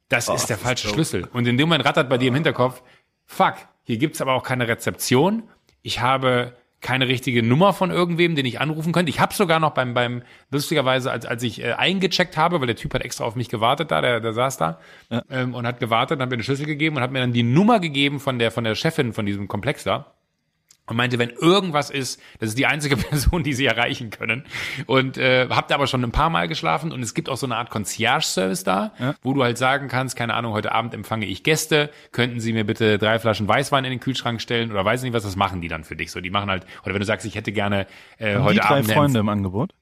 Das 0.08 0.28
oh, 0.28 0.34
ist 0.34 0.46
der 0.46 0.58
falsche 0.58 0.88
ist 0.88 0.94
Schlüssel. 0.94 1.28
Und 1.32 1.46
in 1.46 1.56
dem 1.56 1.68
Moment 1.68 1.84
rattert 1.84 2.08
bei 2.08 2.18
dir 2.18 2.28
im 2.28 2.34
Hinterkopf, 2.34 2.82
fuck, 3.26 3.54
hier 3.84 3.96
gibt's 3.98 4.20
aber 4.20 4.32
auch 4.32 4.42
keine 4.42 4.66
Rezeption. 4.66 5.44
Ich 5.82 6.00
habe 6.00 6.56
keine 6.80 7.06
richtige 7.06 7.44
Nummer 7.44 7.72
von 7.72 7.92
irgendwem, 7.92 8.34
den 8.34 8.44
ich 8.44 8.60
anrufen 8.60 8.92
könnte. 8.92 9.10
Ich 9.10 9.20
habe 9.20 9.32
sogar 9.32 9.60
noch 9.60 9.70
beim, 9.70 9.94
beim 9.94 10.22
lustigerweise, 10.50 11.12
als, 11.12 11.26
als 11.26 11.44
ich 11.44 11.62
äh, 11.62 11.74
eingecheckt 11.74 12.36
habe, 12.36 12.58
weil 12.58 12.66
der 12.66 12.74
Typ 12.74 12.92
hat 12.92 13.02
extra 13.02 13.22
auf 13.22 13.36
mich 13.36 13.48
gewartet 13.48 13.92
da, 13.92 14.00
der, 14.00 14.18
der 14.18 14.32
saß 14.32 14.56
da 14.56 14.80
ja. 15.10 15.22
ähm, 15.30 15.54
und 15.54 15.64
hat 15.64 15.78
gewartet, 15.78 16.20
hat 16.20 16.28
mir 16.28 16.34
eine 16.34 16.42
Schlüssel 16.42 16.66
gegeben 16.66 16.96
und 16.96 17.02
hat 17.04 17.12
mir 17.12 17.20
dann 17.20 17.32
die 17.32 17.44
Nummer 17.44 17.78
gegeben 17.78 18.18
von 18.18 18.40
der, 18.40 18.50
von 18.50 18.64
der 18.64 18.74
Chefin 18.74 19.12
von 19.12 19.26
diesem 19.26 19.46
Komplex 19.46 19.84
da 19.84 20.12
und 20.86 20.96
meinte, 20.96 21.18
wenn 21.18 21.30
irgendwas 21.30 21.90
ist, 21.90 22.20
das 22.40 22.50
ist 22.50 22.58
die 22.58 22.66
einzige 22.66 22.96
Person, 22.98 23.42
die 23.42 23.52
sie 23.52 23.66
erreichen 23.66 24.10
können. 24.10 24.44
Und 24.86 25.16
äh, 25.16 25.48
habt 25.48 25.72
aber 25.72 25.86
schon 25.86 26.02
ein 26.02 26.12
paar 26.12 26.30
Mal 26.30 26.48
geschlafen 26.48 26.92
und 26.92 27.02
es 27.02 27.14
gibt 27.14 27.28
auch 27.28 27.36
so 27.36 27.46
eine 27.46 27.56
Art 27.56 27.70
Concierge-Service 27.70 28.64
da, 28.64 28.92
ja. 28.98 29.14
wo 29.22 29.32
du 29.32 29.42
halt 29.42 29.58
sagen 29.58 29.88
kannst, 29.88 30.16
keine 30.16 30.34
Ahnung, 30.34 30.52
heute 30.52 30.72
Abend 30.72 30.94
empfange 30.94 31.26
ich 31.26 31.44
Gäste, 31.44 31.90
könnten 32.10 32.40
Sie 32.40 32.52
mir 32.52 32.64
bitte 32.64 32.98
drei 32.98 33.18
Flaschen 33.18 33.46
Weißwein 33.46 33.84
in 33.84 33.90
den 33.90 34.00
Kühlschrank 34.00 34.40
stellen 34.40 34.70
oder 34.70 34.84
weiß 34.84 35.02
nicht 35.02 35.12
was, 35.12 35.22
das 35.22 35.36
machen 35.36 35.60
die 35.60 35.68
dann 35.68 35.84
für 35.84 35.96
dich. 35.96 36.10
So, 36.10 36.20
die 36.20 36.30
machen 36.30 36.50
halt, 36.50 36.66
oder 36.84 36.94
wenn 36.94 37.00
du 37.00 37.06
sagst, 37.06 37.26
ich 37.26 37.34
hätte 37.34 37.52
gerne 37.52 37.86
äh, 38.18 38.38
heute 38.38 38.54
die 38.54 38.60
drei 38.60 38.78
Abend. 38.78 38.90
Freunde 38.90 39.20
im 39.20 39.28
Angebot? 39.28 39.72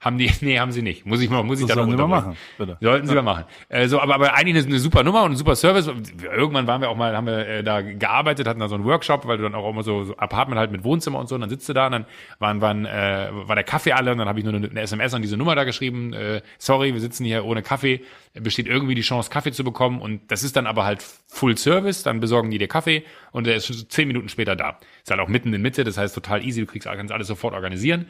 Haben 0.00 0.16
die, 0.16 0.30
nee, 0.40 0.58
haben 0.58 0.72
sie 0.72 0.80
nicht. 0.80 1.04
Muss 1.04 1.20
ich 1.20 1.28
mal, 1.28 1.42
muss 1.42 1.60
ich 1.60 1.66
das 1.66 1.76
da 1.76 1.84
noch 1.84 1.96
mal 1.96 2.06
machen, 2.06 2.36
bitte. 2.56 2.78
Sollten 2.80 3.06
sie 3.06 3.14
ja. 3.14 3.20
mal 3.22 3.34
machen. 3.34 3.44
Äh, 3.68 3.86
so, 3.86 4.00
aber, 4.00 4.14
aber 4.14 4.34
eigentlich 4.34 4.64
eine, 4.64 4.66
eine 4.66 4.78
super 4.78 5.04
Nummer 5.04 5.24
und 5.24 5.32
ein 5.32 5.36
super 5.36 5.54
Service. 5.56 5.90
Irgendwann 6.22 6.66
waren 6.66 6.80
wir 6.80 6.88
auch 6.88 6.96
mal, 6.96 7.14
haben 7.14 7.26
wir 7.26 7.46
äh, 7.46 7.62
da 7.62 7.82
gearbeitet, 7.82 8.48
hatten 8.48 8.60
da 8.60 8.68
so 8.68 8.76
einen 8.76 8.84
Workshop, 8.84 9.26
weil 9.26 9.36
du 9.36 9.42
dann 9.42 9.54
auch 9.54 9.68
immer 9.68 9.82
so, 9.82 10.04
so 10.04 10.16
Apartment 10.16 10.58
halt 10.58 10.72
mit 10.72 10.84
Wohnzimmer 10.84 11.18
und 11.18 11.28
so, 11.28 11.34
und 11.34 11.42
dann 11.42 11.50
sitzt 11.50 11.68
du 11.68 11.74
da 11.74 11.86
und 11.86 11.92
dann 11.92 12.06
waren, 12.38 12.62
waren, 12.62 12.86
äh, 12.86 13.28
war 13.30 13.54
der 13.54 13.64
Kaffee 13.64 13.92
alle 13.92 14.12
und 14.12 14.18
dann 14.18 14.28
habe 14.28 14.38
ich 14.38 14.44
nur 14.44 14.54
eine, 14.54 14.70
eine, 14.70 14.80
SMS 14.80 15.12
an 15.12 15.20
diese 15.20 15.36
Nummer 15.36 15.54
da 15.54 15.64
geschrieben, 15.64 16.14
äh, 16.14 16.40
sorry, 16.56 16.94
wir 16.94 17.00
sitzen 17.00 17.26
hier 17.26 17.44
ohne 17.44 17.62
Kaffee, 17.62 18.02
besteht 18.32 18.68
irgendwie 18.68 18.94
die 18.94 19.02
Chance, 19.02 19.28
Kaffee 19.28 19.52
zu 19.52 19.64
bekommen 19.64 20.00
und 20.00 20.30
das 20.30 20.42
ist 20.42 20.56
dann 20.56 20.66
aber 20.66 20.86
halt 20.86 21.04
Full 21.28 21.58
Service, 21.58 22.04
dann 22.04 22.20
besorgen 22.20 22.50
die 22.50 22.56
dir 22.56 22.68
Kaffee 22.68 23.04
und 23.32 23.46
der 23.46 23.56
ist 23.56 23.92
zehn 23.92 24.08
Minuten 24.08 24.30
später 24.30 24.56
da. 24.56 24.78
Ist 25.02 25.10
halt 25.10 25.20
auch 25.20 25.28
mitten 25.28 25.52
in 25.52 25.60
Mitte, 25.60 25.84
das 25.84 25.98
heißt 25.98 26.14
total 26.14 26.42
easy, 26.42 26.60
du 26.60 26.66
kriegst 26.66 26.88
kannst 26.88 27.12
alles 27.12 27.26
sofort 27.26 27.52
organisieren 27.52 28.06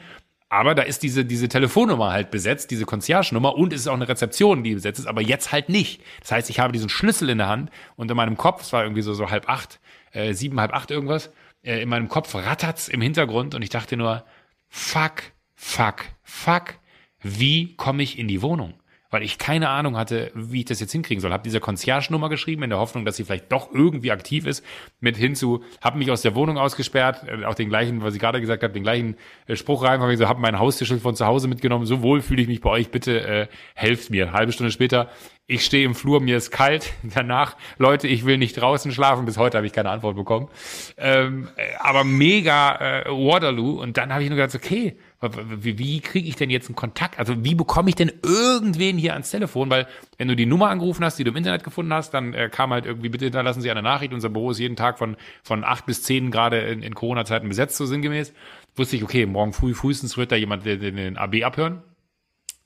aber 0.51 0.75
da 0.75 0.81
ist 0.81 1.01
diese, 1.01 1.23
diese 1.23 1.47
Telefonnummer 1.47 2.11
halt 2.11 2.29
besetzt, 2.29 2.71
diese 2.71 2.83
Concierge-Nummer 2.83 3.55
und 3.55 3.71
es 3.71 3.81
ist 3.81 3.87
auch 3.87 3.93
eine 3.93 4.09
Rezeption, 4.09 4.65
die 4.65 4.73
besetzt 4.73 4.99
ist, 4.99 5.05
aber 5.05 5.21
jetzt 5.21 5.53
halt 5.53 5.69
nicht. 5.69 6.01
Das 6.19 6.33
heißt, 6.33 6.49
ich 6.49 6.59
habe 6.59 6.73
diesen 6.73 6.89
Schlüssel 6.89 7.29
in 7.29 7.37
der 7.37 7.47
Hand 7.47 7.71
und 7.95 8.11
in 8.11 8.17
meinem 8.17 8.35
Kopf, 8.35 8.63
es 8.63 8.73
war 8.73 8.83
irgendwie 8.83 9.01
so, 9.01 9.13
so 9.13 9.29
halb 9.29 9.47
acht, 9.47 9.79
äh, 10.11 10.33
sieben, 10.33 10.59
halb 10.59 10.73
acht 10.73 10.91
irgendwas, 10.91 11.31
äh, 11.63 11.81
in 11.81 11.87
meinem 11.87 12.09
Kopf 12.09 12.35
rattert's 12.35 12.89
im 12.89 12.99
Hintergrund 12.99 13.55
und 13.55 13.61
ich 13.61 13.69
dachte 13.69 13.95
nur, 13.95 14.25
fuck, 14.67 15.23
fuck, 15.55 16.03
fuck, 16.21 16.73
wie 17.21 17.73
komme 17.77 18.03
ich 18.03 18.19
in 18.19 18.27
die 18.27 18.41
Wohnung? 18.41 18.73
Weil 19.11 19.23
ich 19.23 19.37
keine 19.37 19.69
Ahnung 19.69 19.97
hatte, 19.97 20.31
wie 20.33 20.59
ich 20.59 20.65
das 20.65 20.79
jetzt 20.79 20.93
hinkriegen 20.93 21.21
soll. 21.21 21.31
Habe 21.31 21.43
diese 21.43 21.59
Concierge-Nummer 21.59 22.29
geschrieben 22.29 22.63
in 22.63 22.69
der 22.69 22.79
Hoffnung, 22.79 23.05
dass 23.05 23.17
sie 23.17 23.25
vielleicht 23.25 23.51
doch 23.51 23.71
irgendwie 23.71 24.11
aktiv 24.11 24.47
ist. 24.47 24.65
Mit 25.01 25.17
hinzu, 25.17 25.63
habe 25.81 25.97
mich 25.97 26.09
aus 26.09 26.21
der 26.21 26.33
Wohnung 26.33 26.57
ausgesperrt, 26.57 27.27
äh, 27.27 27.43
auch 27.45 27.53
den 27.53 27.69
gleichen, 27.69 28.01
was 28.01 28.15
ich 28.15 28.21
gerade 28.21 28.39
gesagt 28.39 28.63
habe, 28.63 28.73
den 28.73 28.83
gleichen 28.83 29.15
äh, 29.47 29.55
Spruch 29.55 29.83
rein, 29.83 30.01
ich 30.09 30.17
so, 30.17 30.27
habe 30.27 30.39
mein 30.39 30.57
Haustierschild 30.57 31.01
von 31.01 31.15
zu 31.15 31.25
Hause 31.25 31.47
mitgenommen. 31.47 31.85
So 31.85 32.01
wohl 32.01 32.21
fühle 32.21 32.41
ich 32.41 32.47
mich 32.47 32.61
bei 32.61 32.69
euch. 32.69 32.89
Bitte 32.89 33.21
äh, 33.21 33.47
helft 33.75 34.09
mir. 34.09 34.31
Halbe 34.31 34.53
Stunde 34.53 34.71
später, 34.71 35.09
ich 35.47 35.65
stehe 35.65 35.85
im 35.85 35.95
Flur, 35.95 36.21
mir 36.21 36.37
ist 36.37 36.51
kalt. 36.51 36.93
Danach, 37.03 37.57
Leute, 37.77 38.07
ich 38.07 38.25
will 38.25 38.37
nicht 38.37 38.53
draußen 38.53 38.91
schlafen. 38.91 39.25
Bis 39.25 39.37
heute 39.37 39.57
habe 39.57 39.67
ich 39.67 39.73
keine 39.73 39.89
Antwort 39.89 40.15
bekommen. 40.15 40.49
Ähm, 40.97 41.49
äh, 41.55 41.75
aber 41.79 42.03
mega 42.03 43.01
äh, 43.01 43.09
Waterloo. 43.09 43.81
Und 43.81 43.97
dann 43.97 44.13
habe 44.13 44.23
ich 44.23 44.29
nur 44.29 44.37
gedacht, 44.37 44.55
okay 44.55 44.97
wie, 45.21 45.77
wie 45.77 46.01
kriege 46.01 46.27
ich 46.27 46.35
denn 46.35 46.49
jetzt 46.49 46.67
einen 46.67 46.75
Kontakt? 46.75 47.19
Also 47.19 47.43
wie 47.43 47.53
bekomme 47.53 47.89
ich 47.89 47.95
denn 47.95 48.11
irgendwen 48.23 48.97
hier 48.97 49.13
ans 49.13 49.29
Telefon? 49.29 49.69
Weil 49.69 49.87
wenn 50.17 50.27
du 50.27 50.35
die 50.35 50.47
Nummer 50.47 50.69
angerufen 50.69 51.05
hast, 51.05 51.19
die 51.19 51.23
du 51.23 51.29
im 51.29 51.37
Internet 51.37 51.63
gefunden 51.63 51.93
hast, 51.93 52.11
dann 52.11 52.33
äh, 52.33 52.49
kam 52.49 52.71
halt 52.71 52.85
irgendwie, 52.85 53.09
bitte 53.09 53.25
hinterlassen 53.25 53.61
Sie 53.61 53.69
eine 53.69 53.83
Nachricht. 53.83 54.13
Unser 54.13 54.29
Büro 54.29 54.51
ist 54.51 54.59
jeden 54.59 54.75
Tag 54.75 54.97
von, 54.97 55.15
von 55.43 55.63
acht 55.63 55.85
bis 55.85 56.01
zehn 56.03 56.31
gerade 56.31 56.59
in, 56.61 56.81
in 56.81 56.95
Corona-Zeiten 56.95 57.47
besetzt, 57.47 57.77
so 57.77 57.85
sinngemäß. 57.85 58.33
Wusste 58.75 58.95
ich, 58.95 59.03
okay, 59.03 59.25
morgen 59.27 59.53
früh 59.53 59.75
frühestens 59.75 60.17
wird 60.17 60.31
da 60.31 60.35
jemand 60.35 60.65
den, 60.65 60.95
den 60.95 61.17
AB 61.17 61.43
abhören. 61.43 61.83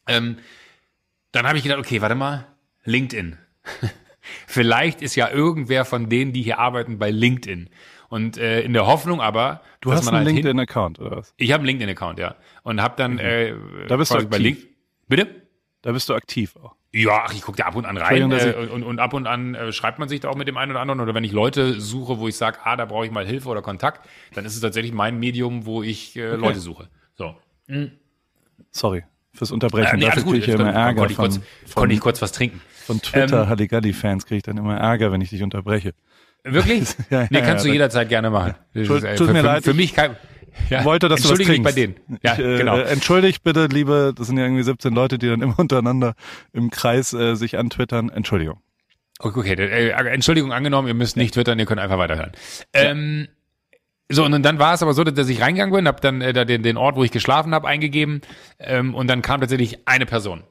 Ähm, 0.08 0.38
dann 1.34 1.46
habe 1.46 1.58
ich 1.58 1.64
gedacht, 1.64 1.80
okay, 1.80 2.02
warte 2.02 2.16
mal, 2.16 2.48
LinkedIn. 2.86 3.38
Vielleicht 4.48 5.02
ist 5.02 5.16
ja 5.16 5.30
irgendwer 5.30 5.86
von 5.86 6.10
denen, 6.10 6.34
die 6.34 6.42
hier 6.42 6.60
arbeiten, 6.60 6.98
bei 6.98 7.12
LinkedIn. 7.12 7.70
Und 8.10 8.38
äh, 8.38 8.62
in 8.62 8.74
der 8.74 8.88
Hoffnung 8.88 9.22
aber, 9.22 9.62
du 9.82 9.92
hast 9.92 10.08
einen 10.08 10.18
halt 10.18 10.28
LinkedIn-Account 10.28 11.00
oder 11.00 11.18
was? 11.18 11.34
Ich 11.38 11.52
habe 11.52 11.62
einen 11.62 11.68
LinkedIn-Account, 11.68 12.20
ja. 12.20 12.36
Und 12.64 12.82
habe 12.82 12.96
dann 12.98 13.14
mhm. 13.14 13.20
äh, 13.20 13.54
da 13.88 13.98
bist 13.98 14.12
du 14.12 14.16
aktiv. 14.16 14.30
bei 14.30 14.38
Link 14.38 14.60
Bitte? 15.08 15.28
Da 15.82 15.92
bist 15.92 16.10
du 16.10 16.16
aktiv 16.16 16.56
auch. 16.56 16.76
Ja, 16.92 17.26
ach, 17.26 17.34
ich 17.34 17.42
gucke 17.42 17.58
da 17.58 17.66
ab 17.66 17.76
und 17.76 17.86
an 17.86 17.98
rein 17.98 18.32
äh, 18.32 18.54
und, 18.72 18.84
und 18.84 19.00
ab 19.00 19.14
und 19.14 19.28
an 19.28 19.54
äh, 19.54 19.72
schreibt 19.74 20.00
man 20.00 20.08
sich 20.08 20.22
da 20.22 20.30
auch 20.30 20.36
mit 20.36 20.48
dem 20.48 20.58
einen 20.58 20.72
oder 20.72 20.80
anderen. 20.80 21.02
Oder 21.02 21.14
wenn 21.14 21.26
ich 21.26 21.32
Leute 21.34 21.80
suche, 21.82 22.20
wo 22.20 22.28
ich 22.28 22.38
sage, 22.38 22.60
ah, 22.64 22.76
da 22.78 22.86
brauche 22.86 23.06
ich 23.06 23.12
mal 23.12 23.26
Hilfe 23.26 23.50
oder 23.50 23.62
Kontakt, 23.62 24.08
dann 24.34 24.46
ist 24.46 24.56
es 24.56 24.62
tatsächlich 24.62 24.94
mein 24.94 25.20
Medium, 25.20 25.66
wo 25.66 25.84
ich 25.84 26.16
äh, 26.16 26.30
okay. 26.30 26.38
Leute 26.38 26.60
suche. 26.60 26.90
So. 27.16 27.36
Mhm. 27.68 27.92
Sorry 28.72 29.04
fürs 29.36 29.52
Unterbrechen. 29.52 29.96
Äh, 29.96 29.98
nee, 29.98 30.06
Dafür 30.06 30.24
kriege 30.24 30.38
ich 30.38 30.48
immer 30.48 30.72
Ärger. 30.72 31.00
Konnte 31.00 31.12
ich, 31.12 31.18
kurz, 31.18 31.36
von, 31.36 31.44
konnte 31.76 31.96
ich 31.96 32.02
kurz 32.02 32.22
was 32.22 32.32
trinken. 32.32 32.62
Von 32.86 33.02
Twitter 33.02 33.44
ähm, 33.44 33.50
Halligalli-Fans 33.50 34.26
kriege 34.26 34.38
ich 34.38 34.44
dann 34.44 34.58
immer 34.58 34.78
Ärger, 34.78 35.12
wenn 35.12 35.22
ich 35.22 35.30
dich 35.30 35.42
unterbreche. 35.42 35.94
Wirklich? 36.44 36.96
ja, 37.10 37.22
ja, 37.22 37.28
nee, 37.32 37.42
kannst 37.42 37.66
ja, 37.66 37.70
du 37.70 37.74
jederzeit 37.74 38.10
gerne 38.10 38.30
machen. 38.30 38.54
Tut, 38.74 39.04
ist, 39.04 39.18
tut 39.18 39.28
mir 39.32 39.40
für, 39.40 39.46
leid. 39.46 39.64
Für 39.64 39.74
mich 39.74 39.94
kein, 39.94 40.16
ja, 40.70 40.84
wollte, 40.84 41.10
dass 41.10 41.22
du 41.22 41.30
was 41.30 41.40
trinkst. 41.40 41.64
bei 41.64 41.72
denen. 41.72 41.96
Ja, 42.24 42.34
ich, 42.34 42.40
äh, 42.40 42.58
genau. 42.58 42.78
Entschuldigt 42.78 43.44
bitte, 43.44 43.68
liebe, 43.68 44.14
das 44.16 44.28
sind 44.28 44.38
ja 44.38 44.44
irgendwie 44.44 44.64
17 44.64 44.94
Leute, 44.94 45.18
die 45.18 45.28
dann 45.28 45.42
immer 45.42 45.58
untereinander 45.60 46.16
im 46.54 46.70
Kreis 46.70 47.14
äh, 47.14 47.36
sich 47.36 47.58
antwittern. 47.58 48.10
Entschuldigung. 48.10 48.60
Okay, 49.20 49.40
okay. 49.40 49.90
Äh, 49.90 49.90
Entschuldigung 50.10 50.52
angenommen, 50.52 50.88
ihr 50.88 50.94
müsst 50.94 51.18
nicht 51.18 51.34
twittern, 51.34 51.58
ihr 51.60 51.66
könnt 51.66 51.80
einfach 51.80 51.98
weiterhören. 51.98 52.32
Ähm, 52.74 53.28
so, 54.10 54.24
und 54.24 54.44
dann 54.44 54.60
war 54.60 54.74
es 54.74 54.84
aber 54.84 54.94
so, 54.94 55.04
dass 55.04 55.30
ich 55.30 55.42
reingegangen 55.42 55.74
bin, 55.74 55.88
habe 55.88 56.02
dann 56.02 56.22
äh, 56.22 56.46
den, 56.46 56.62
den 56.62 56.78
Ort, 56.78 56.96
wo 56.96 57.04
ich 57.04 57.12
geschlafen 57.12 57.54
habe, 57.56 57.68
eingegeben 57.68 58.22
ähm, 58.60 58.94
und 58.94 59.08
dann 59.08 59.22
kam 59.22 59.42
tatsächlich 59.42 59.88
eine 59.88 60.06
Person, 60.06 60.44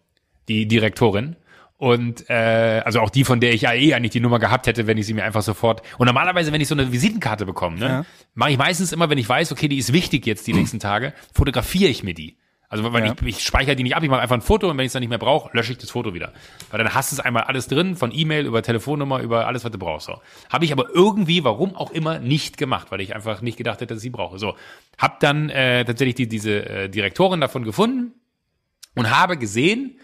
die 0.48 0.66
Direktorin. 0.66 1.36
Und 1.76 2.30
äh, 2.30 2.82
also 2.84 3.00
auch 3.00 3.10
die, 3.10 3.24
von 3.24 3.40
der 3.40 3.52
ich 3.52 3.62
ja 3.62 3.72
eh 3.72 3.94
eigentlich 3.94 4.12
die 4.12 4.20
Nummer 4.20 4.38
gehabt 4.38 4.66
hätte, 4.66 4.86
wenn 4.86 4.96
ich 4.96 5.06
sie 5.06 5.14
mir 5.14 5.24
einfach 5.24 5.42
sofort. 5.42 5.82
Und 5.98 6.06
normalerweise, 6.06 6.52
wenn 6.52 6.60
ich 6.60 6.68
so 6.68 6.74
eine 6.74 6.92
Visitenkarte 6.92 7.46
bekomme, 7.46 7.78
ne, 7.78 7.86
ja. 7.86 8.06
mache 8.34 8.52
ich 8.52 8.58
meistens 8.58 8.92
immer, 8.92 9.10
wenn 9.10 9.18
ich 9.18 9.28
weiß, 9.28 9.50
okay, 9.52 9.68
die 9.68 9.78
ist 9.78 9.92
wichtig 9.92 10.24
jetzt 10.26 10.46
die 10.46 10.52
nächsten 10.52 10.78
Tage, 10.78 11.12
fotografiere 11.32 11.90
ich 11.90 12.04
mir 12.04 12.14
die. 12.14 12.38
Also 12.74 12.92
weil 12.92 13.06
ja. 13.06 13.12
ich, 13.12 13.26
ich 13.26 13.44
speichere 13.44 13.76
die 13.76 13.82
nicht 13.82 13.94
ab, 13.94 14.02
ich 14.02 14.08
mache 14.08 14.20
einfach 14.20 14.34
ein 14.34 14.40
Foto 14.40 14.68
und 14.68 14.76
wenn 14.76 14.84
ich 14.84 14.88
es 14.88 14.92
dann 14.94 15.00
nicht 15.00 15.08
mehr 15.08 15.18
brauche, 15.18 15.54
lösche 15.56 15.72
ich 15.72 15.78
das 15.78 15.90
Foto 15.90 16.14
wieder. 16.14 16.32
Weil 16.70 16.78
dann 16.78 16.94
hast 16.94 17.12
du 17.12 17.16
es 17.16 17.20
einmal 17.20 17.44
alles 17.44 17.68
drin, 17.68 17.94
von 17.94 18.10
E-Mail 18.12 18.46
über 18.46 18.62
Telefonnummer, 18.62 19.20
über 19.20 19.46
alles, 19.46 19.64
was 19.64 19.70
du 19.70 19.78
brauchst. 19.78 20.06
So. 20.06 20.20
Habe 20.50 20.64
ich 20.64 20.72
aber 20.72 20.88
irgendwie, 20.92 21.44
warum 21.44 21.76
auch 21.76 21.90
immer, 21.90 22.18
nicht 22.18 22.56
gemacht, 22.56 22.90
weil 22.90 23.00
ich 23.00 23.14
einfach 23.14 23.42
nicht 23.42 23.58
gedacht 23.58 23.80
hätte, 23.80 23.94
dass 23.94 23.98
ich 23.98 24.02
sie 24.02 24.10
brauche. 24.10 24.38
So, 24.38 24.56
hab 24.98 25.20
dann 25.20 25.50
äh, 25.50 25.84
tatsächlich 25.84 26.16
die, 26.16 26.28
diese 26.28 26.68
äh, 26.68 26.88
Direktorin 26.88 27.40
davon 27.40 27.64
gefunden 27.64 28.14
und 28.96 29.10
habe 29.10 29.36
gesehen, 29.36 30.00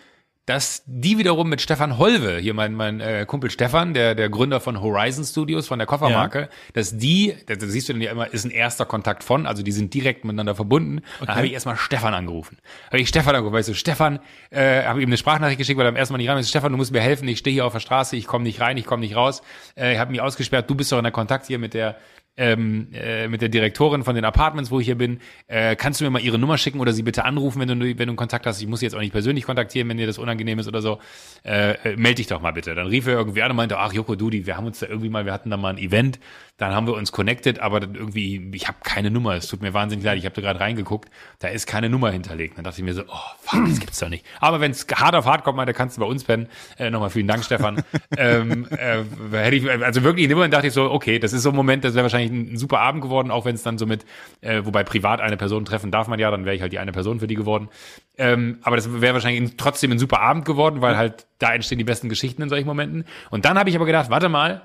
dass 0.51 0.83
die 0.85 1.17
wiederum 1.17 1.49
mit 1.49 1.61
Stefan 1.61 1.97
Holve, 1.97 2.39
hier 2.39 2.55
mein, 2.55 2.75
mein 2.75 2.99
äh, 2.99 3.25
Kumpel 3.25 3.53
Stefan, 3.53 3.95
der, 3.95 4.17
der 4.17 4.29
Gründer 4.29 4.59
von 4.59 4.81
Horizon 4.81 5.25
Studios, 5.25 5.69
von 5.69 5.79
der 5.79 5.87
Koffermarke, 5.87 6.41
ja. 6.41 6.49
dass 6.73 6.99
die, 6.99 7.37
da 7.47 7.55
siehst 7.57 7.89
du 7.89 7.93
dann 7.93 8.03
ja 8.03 8.11
immer, 8.11 8.35
ist 8.35 8.45
ein 8.45 8.51
erster 8.51 8.85
Kontakt 8.85 9.23
von, 9.23 9.47
also 9.47 9.63
die 9.63 9.71
sind 9.71 9.95
direkt 9.95 10.25
miteinander 10.25 10.57
verbunden. 10.57 11.03
Okay. 11.19 11.27
Dann 11.27 11.37
habe 11.37 11.47
ich 11.47 11.53
erstmal 11.53 11.77
Stefan 11.77 12.15
angerufen. 12.15 12.59
Habe 12.89 12.99
ich 12.99 13.09
Stefan 13.09 13.37
angerufen, 13.37 13.55
weißt 13.55 13.69
du, 13.69 13.75
Stefan, 13.75 14.19
äh, 14.51 14.83
habe 14.83 15.01
ihm 15.01 15.09
eine 15.09 15.17
Sprachnachricht 15.17 15.59
geschickt, 15.59 15.79
weil 15.79 15.87
er 15.87 15.91
am 15.91 15.97
ersten 15.97 16.15
Mal 16.15 16.19
nicht 16.19 16.29
rein 16.29 16.39
ist. 16.39 16.49
Stefan, 16.49 16.73
du 16.73 16.79
musst 16.79 16.91
mir 16.91 17.01
helfen, 17.01 17.29
ich 17.29 17.39
stehe 17.39 17.55
hier 17.55 17.65
auf 17.65 17.73
der 17.73 17.79
Straße, 17.79 18.17
ich 18.17 18.27
komme 18.27 18.43
nicht 18.43 18.61
rein, 18.61 18.77
ich 18.77 18.87
komme 18.87 19.03
nicht 19.03 19.15
raus. 19.15 19.43
Äh, 19.77 19.93
ich 19.93 20.01
habe 20.01 20.11
mich 20.11 20.21
ausgesperrt, 20.21 20.69
du 20.69 20.75
bist 20.75 20.91
doch 20.91 20.99
in 20.99 21.05
der 21.05 21.13
Kontakt 21.13 21.47
hier 21.47 21.61
mit 21.61 21.75
der 21.75 21.97
ähm, 22.37 22.89
äh, 22.93 23.29
mit 23.29 23.43
der 23.43 23.49
Direktorin 23.49 24.05
von 24.05 24.15
den 24.15 24.25
Apartments, 24.25 24.71
wo 24.71 24.81
ich 24.81 24.87
hier 24.87 24.97
bin, 24.97 25.21
äh, 25.47 25.77
kannst 25.77 26.01
du 26.01 26.05
mir 26.05 26.11
mal 26.11 26.23
ihre 26.23 26.39
Nummer 26.39 26.59
schicken 26.59 26.81
oder 26.81 26.93
sie 26.93 27.03
bitte 27.03 27.25
anrufen, 27.25 27.61
wenn 27.61 27.69
du, 27.69 27.99
wenn 27.99 28.09
du 28.09 28.15
Kontakt 28.15 28.47
hast. 28.47 28.61
Ich 28.61 28.69
muss 28.69 28.81
sie 28.81 28.87
jetzt 28.87 28.95
auch 28.95 29.01
nicht 29.01 29.13
persönlich 29.13 29.45
kontaktieren, 29.45 29.89
wenn 29.89 29.97
dir 29.97 30.07
das 30.07 30.19
unangenehm 30.19 30.59
ist 30.59 30.69
oder 30.69 30.83
so. 30.83 30.99
Äh, 31.45 31.73
äh, 31.73 31.97
melde 31.97 32.17
dich 32.17 32.29
doch 32.29 32.41
mal 32.41 32.53
bitte. 32.53 32.75
Dann 32.75 32.87
rief 32.87 33.07
er 33.07 33.15
irgendwie 33.15 33.43
an 33.43 33.51
und 33.51 33.57
meinte, 33.57 33.79
ach 33.79 33.93
Joko, 33.93 34.15
du, 34.15 34.31
die, 34.31 34.47
wir 34.47 34.57
haben 34.57 34.67
uns 34.67 34.79
da 34.79 34.87
irgendwie 34.87 35.09
mal, 35.09 35.27
wir 35.27 35.33
hatten 35.33 35.51
da 35.51 35.57
mal 35.57 35.71
ein 35.71 35.79
Event, 35.79 36.19
Dann 36.61 36.75
haben 36.75 36.87
wir 36.87 36.93
uns 36.93 37.11
connected, 37.11 37.59
aber 37.61 37.81
irgendwie, 37.81 38.51
ich 38.53 38.69
habe 38.69 38.77
keine 38.85 39.11
Nummer. 39.11 39.35
Es 39.35 39.49
tut 39.49 39.63
mir 39.63 39.73
wahnsinnig 39.73 40.05
leid. 40.05 40.19
Ich 40.19 40.27
habe 40.27 40.35
da 40.35 40.43
gerade 40.43 40.61
reingeguckt, 40.61 41.11
da 41.39 41.49
ist 41.49 41.67
keine 41.67 41.89
Nummer 41.89 42.11
hinterlegt. 42.11 42.59
Dann 42.59 42.65
dachte 42.65 42.81
ich 42.81 42.85
mir 42.85 42.93
so, 42.93 43.05
oh 43.09 43.31
fuck, 43.41 43.67
das 43.67 43.81
gibt's 43.81 43.99
doch 43.99 44.11
nicht. 44.11 44.27
Aber 44.41 44.61
wenn 44.61 44.71
es 44.71 44.87
hart 44.95 45.15
auf 45.15 45.25
hart 45.25 45.43
kommt, 45.43 45.57
mal, 45.57 45.65
da 45.65 45.73
kannst 45.73 45.97
du 45.97 46.03
bei 46.03 46.07
uns 46.07 46.23
pennen. 46.23 46.49
Äh, 46.77 46.91
Nochmal 46.91 47.09
vielen 47.09 47.29
Dank, 47.29 47.45
Stefan. 47.45 47.83
ähm, 48.19 48.69
äh, 48.73 49.05
hätte 49.33 49.57
ich, 49.57 49.71
also 49.71 50.03
wirklich 50.03 50.25
in 50.25 50.29
dem 50.29 50.37
Moment 50.37 50.53
dachte 50.53 50.67
ich 50.67 50.75
so, 50.75 50.91
okay, 50.91 51.19
das 51.19 51.33
ist 51.33 51.45
so 51.45 51.49
ein 51.49 51.57
Moment, 51.57 51.83
das 51.83 51.95
wäre 51.95 52.03
wahrscheinlich 52.03 52.31
ein, 52.31 52.53
ein, 52.53 52.57
super 52.59 52.81
Abend 52.81 53.01
geworden, 53.01 53.31
auch 53.31 53.47
wenn 53.47 53.55
es 53.55 53.63
dann 53.63 53.79
so 53.79 53.87
mit, 53.87 54.05
äh, 54.43 54.63
wobei 54.63 54.85
privat 54.85 55.23
eine 55.23 55.39
Person 55.39 55.65
treffen 55.65 55.91
darf 55.91 56.09
man 56.09 56.21
ja, 56.21 56.31
dann 56.31 56.45
wäre 56.45 56.55
ich 56.55 56.61
halt 56.61 56.75
die 56.75 56.79
eine 56.79 56.93
Person 56.93 57.21
für 57.21 57.27
die 57.27 57.37
geworden. 57.37 57.71
Ähm, 58.19 58.59
aber 58.61 58.77
das 58.77 59.01
wäre 59.01 59.15
wahrscheinlich 59.15 59.55
trotzdem 59.57 59.93
ein 59.93 59.99
super 59.99 60.21
Abend 60.21 60.45
geworden, 60.45 60.83
weil 60.83 60.99
halt 60.99 61.27
da 61.39 61.55
entstehen 61.55 61.79
die 61.79 61.85
besten 61.85 62.11
Geschichten 62.11 62.43
in 62.43 62.51
solchen 62.51 62.67
Momenten. 62.67 63.07
Und 63.31 63.47
dann 63.47 63.59
habe 63.59 63.71
ich 63.71 63.77
aber 63.77 63.87
gedacht, 63.87 64.11
warte 64.11 64.29
mal, 64.29 64.61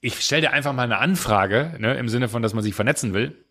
ich 0.00 0.20
stelle 0.20 0.42
dir 0.42 0.52
einfach 0.52 0.72
mal 0.72 0.82
eine 0.82 0.98
Anfrage, 0.98 1.74
ne, 1.78 1.94
im 1.94 2.08
Sinne 2.08 2.28
von, 2.28 2.42
dass 2.42 2.54
man 2.54 2.62
sich 2.62 2.74
vernetzen 2.74 3.14
will. 3.14 3.44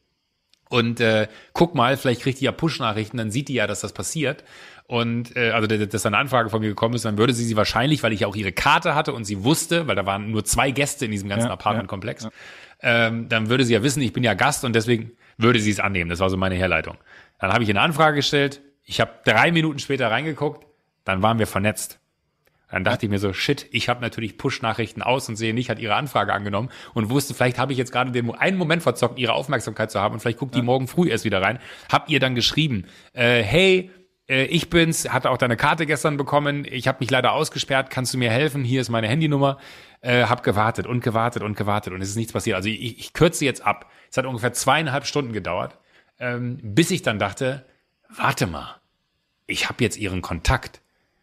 Und 0.70 1.00
äh, 1.00 1.28
guck 1.54 1.76
mal, 1.76 1.96
vielleicht 1.96 2.22
kriegt 2.22 2.40
die 2.40 2.46
ja 2.46 2.52
Push-Nachrichten, 2.52 3.18
dann 3.18 3.32
sieht 3.32 3.50
die 3.50 3.54
ja, 3.54 3.68
dass 3.68 3.82
das 3.82 3.94
passiert. 3.94 4.44
Und 4.88 5.36
äh, 5.36 5.52
also, 5.52 5.68
dass 5.68 6.06
eine 6.06 6.18
Anfrage 6.18 6.50
von 6.50 6.62
mir 6.62 6.70
gekommen 6.70 6.96
ist, 6.96 7.06
dann 7.06 7.18
würde 7.18 7.34
sie 7.34 7.44
sie 7.44 7.56
wahrscheinlich, 7.56 8.04
weil 8.04 8.14
ich 8.14 8.22
ja 8.22 8.28
auch 8.28 8.36
ihre 8.36 8.52
Karte 8.52 8.94
hatte 8.94 9.14
und 9.14 9.24
sie 9.26 9.44
wusste, 9.44 9.88
weil 9.88 9.96
da 9.96 10.06
waren 10.06 10.32
nur 10.32 10.46
zwei 10.46 10.72
Gäste 10.72 11.06
in 11.06 11.12
diesem 11.12 11.30
ganzen 11.30 11.48
ja, 11.48 11.54
Apartmentkomplex, 11.54 12.24
ja, 12.24 12.30
ja. 12.84 13.08
ähm, 13.08 13.30
dann 13.30 13.50
würde 13.50 13.66
sie 13.66 13.74
ja 13.74 13.84
wissen, 13.84 14.02
ich 14.02 14.14
bin 14.14 14.24
ja 14.24 14.36
Gast 14.36 14.64
und 14.64 14.74
deswegen 14.74 15.12
würde 15.38 15.60
sie 15.60 15.72
es 15.72 15.80
annehmen. 15.80 16.10
Das 16.10 16.20
war 16.20 16.30
so 16.30 16.38
meine 16.38 16.56
Herleitung. 16.56 16.98
Dann 17.40 17.52
habe 17.52 17.64
ich 17.64 17.70
eine 17.70 17.82
Anfrage 17.82 18.18
gestellt. 18.18 18.62
Ich 18.84 19.02
habe 19.02 19.12
drei 19.26 19.52
Minuten 19.52 19.80
später 19.80 20.12
reingeguckt, 20.12 20.66
dann 21.04 21.22
waren 21.24 21.40
wir 21.40 21.48
vernetzt. 21.48 22.00
Dann 22.76 22.84
dachte 22.84 23.06
ich 23.06 23.10
mir 23.10 23.20
so, 23.20 23.32
shit, 23.32 23.68
ich 23.72 23.88
habe 23.88 24.02
natürlich 24.02 24.38
Push-Nachrichten 24.38 25.02
aus 25.02 25.30
und 25.30 25.38
sehe 25.38 25.54
nicht, 25.54 25.70
hat 25.70 25.80
ihre 25.80 25.96
Anfrage 25.96 26.34
angenommen 26.34 26.70
und 26.94 27.10
wusste, 27.10 27.34
vielleicht 27.34 27.58
habe 27.58 27.72
ich 27.72 27.78
jetzt 27.78 27.94
gerade 27.94 28.12
den 28.12 28.30
einen 28.36 28.58
Moment 28.58 28.84
verzockt, 28.84 29.18
ihre 29.18 29.32
Aufmerksamkeit 29.32 29.92
zu 29.92 30.02
haben 30.02 30.12
und 30.12 30.20
vielleicht 30.20 30.40
guckt 30.40 30.56
die 30.56 30.62
morgen 30.62 30.90
früh 30.90 31.10
erst 31.10 31.24
wieder 31.24 31.42
rein. 31.42 31.60
Hab 31.90 32.10
ihr 32.10 32.20
dann 32.20 32.36
geschrieben, 32.36 32.88
äh, 33.14 33.42
hey, 33.42 33.92
äh, 34.28 34.44
ich 34.48 34.70
bin's, 34.70 35.08
hatte 35.08 35.30
auch 35.30 35.38
deine 35.38 35.56
Karte 35.56 35.86
gestern 35.86 36.18
bekommen, 36.18 36.68
ich 36.70 36.90
habe 36.90 36.98
mich 37.00 37.10
leider 37.10 37.32
ausgesperrt, 37.32 37.90
kannst 37.90 38.14
du 38.14 38.18
mir 38.18 38.30
helfen? 38.30 38.66
Hier 38.66 38.82
ist 38.82 38.90
meine 38.90 39.08
Handynummer. 39.08 39.58
Äh, 40.02 40.26
hab 40.26 40.44
gewartet 40.44 40.86
und 40.86 41.02
gewartet 41.02 41.44
und 41.44 41.56
gewartet 41.56 41.94
und 41.94 42.02
es 42.02 42.10
ist 42.10 42.18
nichts 42.18 42.34
passiert. 42.34 42.58
Also 42.58 42.68
ich, 42.68 43.00
ich 43.00 43.14
kürze 43.14 43.46
jetzt 43.46 43.66
ab. 43.66 43.90
Es 44.12 44.18
hat 44.18 44.26
ungefähr 44.26 44.52
zweieinhalb 44.52 45.06
Stunden 45.06 45.32
gedauert, 45.32 45.80
ähm, 46.20 46.60
bis 46.62 46.92
ich 46.92 47.04
dann 47.04 47.20
dachte, 47.20 47.66
warte 48.10 48.48
mal, 48.48 48.82
ich 49.48 49.70
habe 49.70 49.82
jetzt 49.82 49.96
ihren 49.96 50.22
Kontakt. 50.22 50.82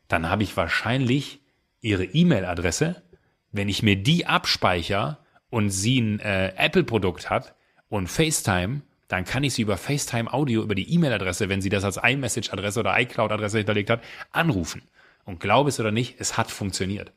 Dann 0.09 0.30
habe 0.30 0.44
ich 0.44 0.57
wahrscheinlich 0.57 1.41
ihre 1.83 2.05
E-Mail-Adresse, 2.05 3.03
wenn 3.51 3.68
ich 3.68 3.83
mir 3.83 3.97
die 3.97 4.26
abspeichere 4.26 5.18
und 5.51 5.68
sie 5.68 6.01
ein 6.01 6.20
äh, 6.20 6.55
Apple-Produkt 6.57 7.28
hat 7.28 7.55
und 7.89 8.09
FaceTime, 8.09 8.80
dann 9.09 9.26
kann 9.26 9.45
ich 9.45 9.53
sie 9.53 9.62
über 9.62 9.76
FaceTime 9.76 10.33
Audio, 10.33 10.62
über 10.62 10.74
die 10.74 10.91
E-Mail-Adresse, 10.95 11.51
wenn 11.51 11.61
sie 11.61 11.68
das 11.68 11.85
als 11.85 11.99
iMessage-Adresse 11.99 12.80
oder 12.80 12.99
iCloud-Adresse 12.99 13.59
hinterlegt 13.59 13.91
hat, 13.91 14.03
anrufen. 14.30 14.83
Und 15.24 15.39
glaube 15.39 15.68
es 15.68 15.78
oder 15.78 15.93
nicht, 15.93 16.16
es 16.18 16.39
hat 16.39 16.51
funktioniert. 16.51 17.12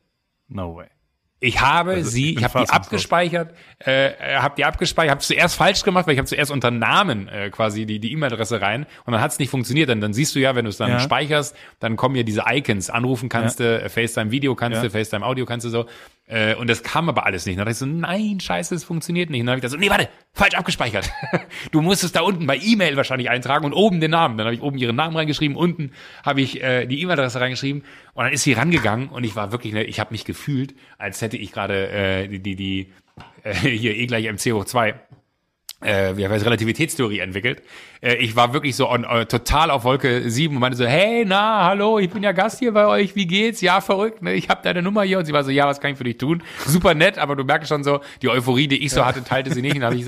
No 0.49 0.76
way. 0.76 0.88
Ich 1.45 1.61
habe 1.61 1.91
also, 1.91 2.09
sie, 2.09 2.31
ich, 2.31 2.37
ich 2.37 2.43
habe 2.43 2.65
die 2.65 2.69
abgespeichert, 2.69 3.53
äh, 3.85 4.07
äh 4.07 4.37
habe 4.37 4.55
die 4.57 4.65
abgespeichert, 4.65 5.11
habe 5.11 5.21
zuerst 5.21 5.55
falsch 5.55 5.83
gemacht, 5.83 6.07
weil 6.07 6.13
ich 6.13 6.19
habe 6.19 6.27
zuerst 6.27 6.51
unter 6.51 6.71
Namen 6.71 7.27
äh, 7.27 7.51
quasi 7.51 7.85
die 7.85 7.99
die 7.99 8.11
E-Mail-Adresse 8.13 8.61
rein 8.61 8.87
und 9.05 9.13
dann 9.13 9.21
hat 9.21 9.31
es 9.31 9.39
nicht 9.39 9.49
funktioniert. 9.49 9.89
Dann, 9.89 10.01
dann 10.01 10.13
siehst 10.13 10.33
du 10.33 10.39
ja, 10.39 10.55
wenn 10.55 10.65
du 10.65 10.69
es 10.69 10.77
dann 10.77 10.89
ja. 10.89 10.99
speicherst, 10.99 11.55
dann 11.79 11.97
kommen 11.97 12.15
ja 12.15 12.23
diese 12.23 12.45
Icons, 12.47 12.89
anrufen 12.89 13.29
kannst 13.29 13.59
ja. 13.59 13.77
du, 13.77 13.83
äh, 13.83 13.89
FaceTime 13.89 14.31
Video 14.31 14.55
kannst 14.55 14.77
ja. 14.77 14.83
du, 14.83 14.89
FaceTime 14.89 15.25
Audio 15.25 15.45
kannst 15.45 15.65
du 15.65 15.69
so. 15.69 15.85
Äh, 16.28 16.55
und 16.55 16.69
das 16.69 16.82
kam 16.82 17.07
aber 17.07 17.26
alles 17.26 17.45
nicht. 17.45 17.53
Und 17.53 17.59
dann 17.59 17.65
dachte 17.65 17.71
ich 17.73 17.78
so, 17.78 17.86
nein, 17.86 18.39
scheiße, 18.39 18.73
es 18.73 18.84
funktioniert 18.84 19.30
nicht. 19.30 19.41
Und 19.41 19.47
dann 19.47 19.53
habe 19.53 19.59
ich 19.59 19.61
gesagt, 19.63 19.80
so, 19.80 19.84
nee, 19.84 19.91
warte, 19.91 20.09
falsch 20.34 20.55
abgespeichert. 20.55 21.11
du 21.71 21.82
musst 21.82 22.03
es 22.03 22.11
da 22.11 22.21
unten 22.21 22.47
bei 22.47 22.57
E-Mail 22.57 22.97
wahrscheinlich 22.97 23.30
eintragen 23.30 23.65
und 23.65 23.73
oben 23.73 23.99
den 23.99 24.11
Namen. 24.11 24.38
Dann 24.38 24.45
habe 24.45 24.55
ich 24.55 24.61
oben 24.61 24.78
ihren 24.78 24.95
Namen 24.95 25.15
reingeschrieben, 25.15 25.55
unten 25.55 25.91
habe 26.23 26.41
ich 26.41 26.61
äh, 26.63 26.88
die 26.88 27.01
E-Mail-Adresse 27.01 27.39
reingeschrieben. 27.39 27.84
Und 28.13 28.23
dann 28.23 28.34
ist 28.34 28.43
sie 28.43 28.53
rangegangen 28.53 29.09
und 29.09 29.23
ich 29.23 29.36
war 29.36 29.51
wirklich, 29.51 29.73
ne, 29.73 29.84
ich 29.84 29.99
habe 29.99 30.11
mich 30.11 30.26
gefühlt, 30.26 30.73
als 30.97 31.21
hätte 31.21 31.38
ich 31.38 31.51
gerade 31.51 31.89
äh, 31.89 32.28
die, 32.28 32.39
die, 32.39 32.55
die 32.55 32.93
äh, 33.43 33.53
hier 33.53 33.95
E 33.95 34.05
gleich 34.07 34.26
MC 34.32 34.53
hoch 34.53 34.65
zwei 34.65 34.95
äh, 35.86 36.17
wie 36.17 36.27
heißt 36.27 36.45
Relativitätstheorie 36.45 37.19
entwickelt. 37.19 37.61
Äh, 38.01 38.15
ich 38.15 38.36
war 38.36 38.53
wirklich 38.53 38.75
so 38.75 38.89
on, 38.89 39.03
äh, 39.03 39.25
total 39.25 39.71
auf 39.71 39.83
Wolke 39.83 40.29
7 40.29 40.55
und 40.55 40.61
meinte 40.61 40.77
so, 40.77 40.86
hey, 40.86 41.25
na, 41.25 41.65
hallo, 41.65 41.99
ich 41.99 42.09
bin 42.09 42.23
ja 42.23 42.31
Gast 42.31 42.59
hier 42.59 42.73
bei 42.73 42.86
euch, 42.86 43.15
wie 43.15 43.25
geht's? 43.25 43.61
Ja, 43.61 43.81
verrückt, 43.81 44.21
ne? 44.21 44.33
ich 44.33 44.49
habe 44.49 44.61
deine 44.63 44.81
Nummer 44.81 45.03
hier. 45.03 45.19
Und 45.19 45.25
sie 45.25 45.33
war 45.33 45.43
so, 45.43 45.51
ja, 45.51 45.67
was 45.67 45.79
kann 45.79 45.91
ich 45.91 45.97
für 45.97 46.03
dich 46.03 46.17
tun? 46.17 46.43
Super 46.65 46.93
nett, 46.93 47.17
aber 47.17 47.36
du 47.36 47.43
merkst 47.43 47.69
schon 47.69 47.83
so, 47.83 48.01
die 48.21 48.29
Euphorie, 48.29 48.67
die 48.67 48.83
ich 48.83 48.91
so 48.91 49.05
hatte, 49.05 49.23
teilte 49.23 49.53
sie 49.53 49.61
nicht. 49.61 49.75
Und 49.75 49.83
habe 49.83 49.95
ich, 49.95 50.05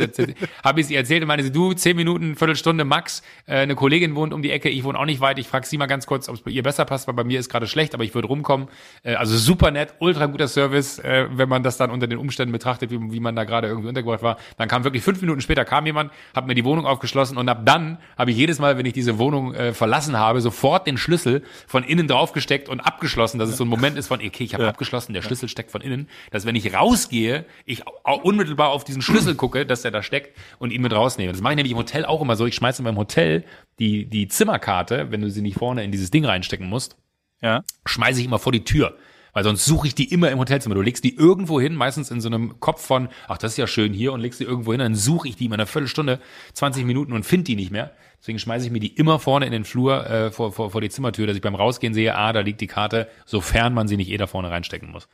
hab 0.64 0.78
ich 0.78 0.88
sie 0.88 0.96
erzählt 0.96 1.22
und 1.22 1.28
meinte 1.28 1.44
sie, 1.44 1.52
du, 1.52 1.74
zehn 1.74 1.96
Minuten, 1.96 2.36
Viertelstunde 2.36 2.86
max, 2.86 3.22
äh, 3.46 3.56
eine 3.58 3.76
Kollegin 3.76 4.16
wohnt 4.16 4.34
um 4.34 4.42
die 4.42 4.52
Ecke, 4.52 4.70
ich 4.70 4.84
wohne 4.84 5.00
auch 5.00 5.06
nicht 5.06 5.22
weit. 5.22 5.40
Ich 5.40 5.48
frage 5.48 5.66
sie 5.66 5.78
mal 5.78 5.88
ganz 5.88 6.06
kurz, 6.06 6.30
ob 6.30 6.36
es 6.36 6.42
bei 6.42 6.52
ihr 6.52 6.64
besser 6.64 6.86
passt, 6.86 7.08
weil 7.08 7.14
bei 7.14 7.24
mir 7.24 7.40
ist 7.40 7.50
gerade 7.50 7.68
schlecht, 7.68 7.94
aber 7.94 8.04
ich 8.04 8.14
würde 8.14 8.28
rumkommen. 8.28 8.68
Äh, 9.04 9.16
also 9.16 9.38
super 9.38 9.72
nett, 9.72 9.94
ultra 10.00 10.26
guter 10.26 10.48
Service, 10.48 11.00
äh, 11.00 11.28
wenn 11.32 11.50
man 11.50 11.64
das 11.64 11.78
dann 11.78 11.92
unter 11.92 12.08
den 12.08 12.18
Umständen 12.18 12.52
betrachtet, 12.52 12.92
wie, 12.92 13.00
wie 13.12 13.20
man 13.20 13.36
da 13.36 13.44
gerade 13.44 13.68
irgendwie 13.68 13.90
untergebracht 13.90 14.22
war. 14.22 14.38
Dann 14.58 14.68
kam 14.68 14.84
wirklich 14.84 15.04
fünf 15.04 15.22
Minuten 15.22 15.42
später 15.42 15.66
kam 15.68 15.86
jemand, 15.86 16.12
hat 16.34 16.48
mir 16.48 16.56
die 16.56 16.66
Wohnung 16.66 16.86
aufgeschlossen 16.86 17.38
und 17.38 17.48
ab 17.48 17.62
dann 17.66 18.00
habe 18.18 18.32
ich 18.32 18.38
jedes 18.38 18.60
Mal, 18.60 18.78
wenn 18.78 18.86
ich 18.86 18.94
diese 18.94 19.20
Wohnung 19.20 19.54
äh, 19.54 19.74
verlassen 19.74 20.18
habe, 20.18 20.42
sofort 20.42 20.88
den 20.88 20.98
Schlüssel 20.98 21.44
von 21.68 21.84
innen 21.84 22.08
draufgesteckt 22.08 22.70
und 22.70 22.80
abgeschlossen, 22.80 23.38
dass 23.38 23.50
es 23.50 23.58
so 23.58 23.66
ein 23.66 23.68
Moment 23.68 23.98
ist 23.98 24.08
von, 24.08 24.20
okay, 24.20 24.44
ich 24.44 24.54
habe 24.54 24.64
ja. 24.64 24.70
abgeschlossen, 24.70 25.14
der 25.14 25.22
Schlüssel 25.22 25.50
steckt 25.50 25.72
von 25.72 25.82
innen, 25.82 26.10
dass 26.32 26.46
wenn 26.46 26.56
ich 26.56 26.74
rausgehe, 26.74 27.46
ich 27.66 27.84
unmittelbar 28.04 28.70
auf 28.70 28.84
diesen 28.84 29.02
Schlüssel 29.02 29.36
gucke, 29.36 29.66
dass 29.66 29.84
der 29.84 29.92
da 29.92 30.02
steckt 30.02 30.36
und 30.60 30.72
ihn 30.72 30.82
mit 30.82 30.94
rausnehme. 30.94 31.32
Das 31.32 31.42
mache 31.42 31.54
ich 31.54 31.58
nämlich 31.58 31.74
im 31.74 31.78
Hotel 31.78 32.06
auch 32.06 32.22
immer 32.22 32.36
so. 32.36 32.46
Ich 32.46 32.56
schmeiße 32.56 32.82
in 32.82 32.86
meinem 32.86 32.98
Hotel 32.98 33.44
die, 33.80 34.06
die 34.06 34.28
Zimmerkarte, 34.28 35.12
wenn 35.12 35.22
du 35.22 35.30
sie 35.30 35.42
nicht 35.42 35.58
vorne 35.58 35.84
in 35.84 35.92
dieses 35.92 36.10
Ding 36.10 36.26
reinstecken 36.26 36.68
musst, 36.68 36.98
ja. 37.42 37.64
schmeiße 37.86 38.20
ich 38.20 38.26
immer 38.26 38.40
vor 38.40 38.52
die 38.52 38.64
Tür. 38.64 38.98
Weil 39.38 39.44
sonst 39.44 39.66
suche 39.66 39.86
ich 39.86 39.94
die 39.94 40.12
immer 40.12 40.32
im 40.32 40.40
Hotelzimmer. 40.40 40.74
Du 40.74 40.82
legst 40.82 41.04
die 41.04 41.16
irgendwo 41.16 41.62
hin, 41.62 41.76
meistens 41.76 42.10
in 42.10 42.22
so 42.22 42.28
einem 42.28 42.60
Kopf 42.60 42.84
von, 42.84 43.08
ach, 43.28 43.38
das 43.38 43.52
ist 43.52 43.58
ja 43.58 43.68
schön 43.68 43.94
hier 43.94 44.12
und 44.12 44.20
legst 44.20 44.40
die 44.40 44.46
irgendwo 44.46 44.72
hin, 44.72 44.80
dann 44.80 44.96
suche 44.96 45.28
ich 45.28 45.36
die 45.36 45.46
in 45.46 45.54
einer 45.54 45.68
Viertelstunde, 45.68 46.20
20 46.54 46.86
Minuten 46.86 47.14
und 47.14 47.24
finde 47.24 47.44
die 47.44 47.56
nicht 47.56 47.70
mehr. 47.70 47.92
Deswegen 48.20 48.40
schmeiße 48.40 48.66
ich 48.66 48.72
mir 48.72 48.80
die 48.80 48.96
immer 48.96 49.20
vorne 49.20 49.46
in 49.46 49.52
den 49.52 49.64
Flur 49.64 50.10
äh, 50.10 50.32
vor, 50.32 50.54
vor, 50.54 50.72
vor 50.72 50.82
die 50.82 50.90
Zimmertür, 50.90 51.28
dass 51.28 51.36
ich 51.36 51.44
beim 51.44 51.54
Rausgehen 51.54 51.94
sehe, 51.94 52.16
ah, 52.16 52.34
da 52.34 52.40
liegt 52.40 52.62
die 52.62 52.66
Karte, 52.66 53.10
sofern 53.28 53.76
man 53.76 53.88
sie 53.88 53.96
nicht 53.96 54.10
eh 54.10 54.18
da 54.18 54.26
vorne 54.26 54.50
reinstecken 54.50 54.90
muss. 54.90 55.08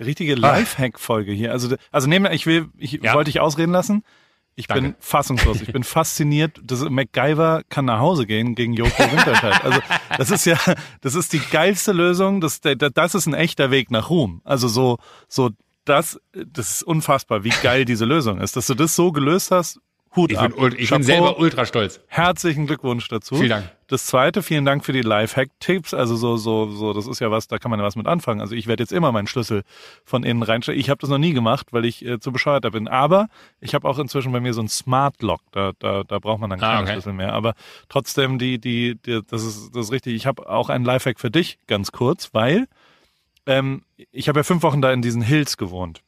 Richtige 0.00 0.34
Lifehack-Folge 0.34 1.30
hier. 1.30 1.52
Also, 1.52 1.76
also 1.92 2.08
nehmen 2.08 2.32
ich 2.32 2.46
will, 2.46 2.66
ich 2.78 2.98
ja. 3.00 3.14
wollte 3.14 3.30
dich 3.30 3.38
ausreden 3.38 3.70
lassen. 3.70 4.02
Ich 4.54 4.66
Danke. 4.66 4.82
bin 4.82 4.94
fassungslos. 5.00 5.62
Ich 5.62 5.72
bin 5.72 5.82
fasziniert. 5.82 6.60
Das 6.62 6.82
MacGyver 6.88 7.62
kann 7.68 7.86
nach 7.86 8.00
Hause 8.00 8.26
gehen 8.26 8.54
gegen 8.54 8.74
Joko 8.74 9.02
Winterscheid. 9.10 9.64
Also 9.64 9.80
das 10.18 10.30
ist 10.30 10.44
ja, 10.44 10.58
das 11.00 11.14
ist 11.14 11.32
die 11.32 11.40
geilste 11.40 11.92
Lösung. 11.92 12.40
Das, 12.40 12.60
das 12.60 13.14
ist 13.14 13.26
ein 13.26 13.34
echter 13.34 13.70
Weg 13.70 13.90
nach 13.90 14.10
Ruhm. 14.10 14.42
Also 14.44 14.68
so, 14.68 14.98
so 15.28 15.50
das, 15.84 16.20
das 16.32 16.76
ist 16.76 16.82
unfassbar, 16.82 17.44
wie 17.44 17.52
geil 17.62 17.84
diese 17.84 18.04
Lösung 18.04 18.40
ist, 18.40 18.56
dass 18.56 18.66
du 18.66 18.74
das 18.74 18.94
so 18.94 19.10
gelöst 19.10 19.50
hast. 19.50 19.80
Hut 20.14 20.30
ich 20.30 20.38
ab. 20.38 20.54
Bin, 20.54 20.74
ich 20.76 20.88
Chapeau. 20.88 20.96
bin 20.98 21.02
selber 21.02 21.38
ultra 21.38 21.64
stolz. 21.64 22.00
Herzlichen 22.06 22.66
Glückwunsch 22.66 23.08
dazu. 23.08 23.36
Vielen 23.36 23.48
Dank. 23.48 23.70
Das 23.86 24.06
zweite, 24.06 24.42
vielen 24.42 24.64
Dank 24.64 24.84
für 24.84 24.92
die 24.92 25.00
Lifehack-Tipps. 25.00 25.94
Also 25.94 26.16
so, 26.16 26.36
so, 26.36 26.70
so, 26.70 26.92
das 26.92 27.06
ist 27.06 27.20
ja 27.20 27.30
was, 27.30 27.48
da 27.48 27.58
kann 27.58 27.70
man 27.70 27.80
ja 27.80 27.86
was 27.86 27.96
mit 27.96 28.06
anfangen. 28.06 28.40
Also 28.40 28.54
ich 28.54 28.66
werde 28.66 28.82
jetzt 28.82 28.92
immer 28.92 29.10
meinen 29.12 29.26
Schlüssel 29.26 29.62
von 30.04 30.22
innen 30.22 30.42
reinstellen. 30.42 30.78
Ich 30.78 30.90
habe 30.90 30.98
das 31.00 31.08
noch 31.08 31.18
nie 31.18 31.32
gemacht, 31.32 31.68
weil 31.72 31.84
ich 31.84 32.04
äh, 32.04 32.20
zu 32.20 32.30
bescheuert 32.30 32.70
bin. 32.72 32.88
Aber 32.88 33.28
ich 33.60 33.74
habe 33.74 33.88
auch 33.88 33.98
inzwischen 33.98 34.32
bei 34.32 34.40
mir 34.40 34.52
so 34.52 34.62
ein 34.62 34.68
Smart 34.68 35.22
Lock. 35.22 35.40
Da, 35.52 35.72
da, 35.78 36.04
da 36.04 36.18
braucht 36.18 36.40
man 36.40 36.50
dann 36.50 36.60
keinen 36.60 36.78
ah, 36.78 36.82
okay. 36.82 36.92
Schlüssel 36.92 37.12
mehr. 37.14 37.32
Aber 37.32 37.54
trotzdem, 37.88 38.38
die, 38.38 38.58
die, 38.58 38.96
die, 38.96 39.20
das 39.26 39.44
ist, 39.44 39.74
das 39.74 39.86
ist 39.86 39.92
richtig. 39.92 40.14
Ich 40.14 40.26
habe 40.26 40.48
auch 40.48 40.68
einen 40.68 40.84
Lifehack 40.84 41.20
für 41.20 41.30
dich, 41.30 41.58
ganz 41.66 41.90
kurz, 41.92 42.30
weil 42.32 42.66
ähm, 43.46 43.82
ich 44.10 44.28
habe 44.28 44.40
ja 44.40 44.44
fünf 44.44 44.62
Wochen 44.62 44.82
da 44.82 44.92
in 44.92 45.02
diesen 45.02 45.22
Hills 45.22 45.56
gewohnt. 45.56 46.02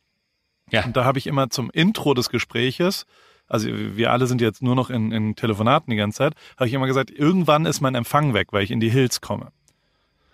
Ja. 0.70 0.84
Und 0.84 0.96
da 0.96 1.04
habe 1.04 1.18
ich 1.18 1.26
immer 1.26 1.50
zum 1.50 1.70
Intro 1.70 2.14
des 2.14 2.28
Gespräches 2.30 3.06
also 3.48 3.68
wir 3.68 4.12
alle 4.12 4.26
sind 4.26 4.40
jetzt 4.40 4.62
nur 4.62 4.74
noch 4.74 4.90
in, 4.90 5.12
in 5.12 5.36
Telefonaten 5.36 5.90
die 5.90 5.96
ganze 5.96 6.18
Zeit, 6.18 6.34
habe 6.56 6.66
ich 6.66 6.74
immer 6.74 6.86
gesagt, 6.86 7.10
irgendwann 7.10 7.66
ist 7.66 7.80
mein 7.80 7.94
Empfang 7.94 8.34
weg, 8.34 8.48
weil 8.52 8.64
ich 8.64 8.70
in 8.70 8.80
die 8.80 8.90
Hills 8.90 9.20
komme. 9.20 9.52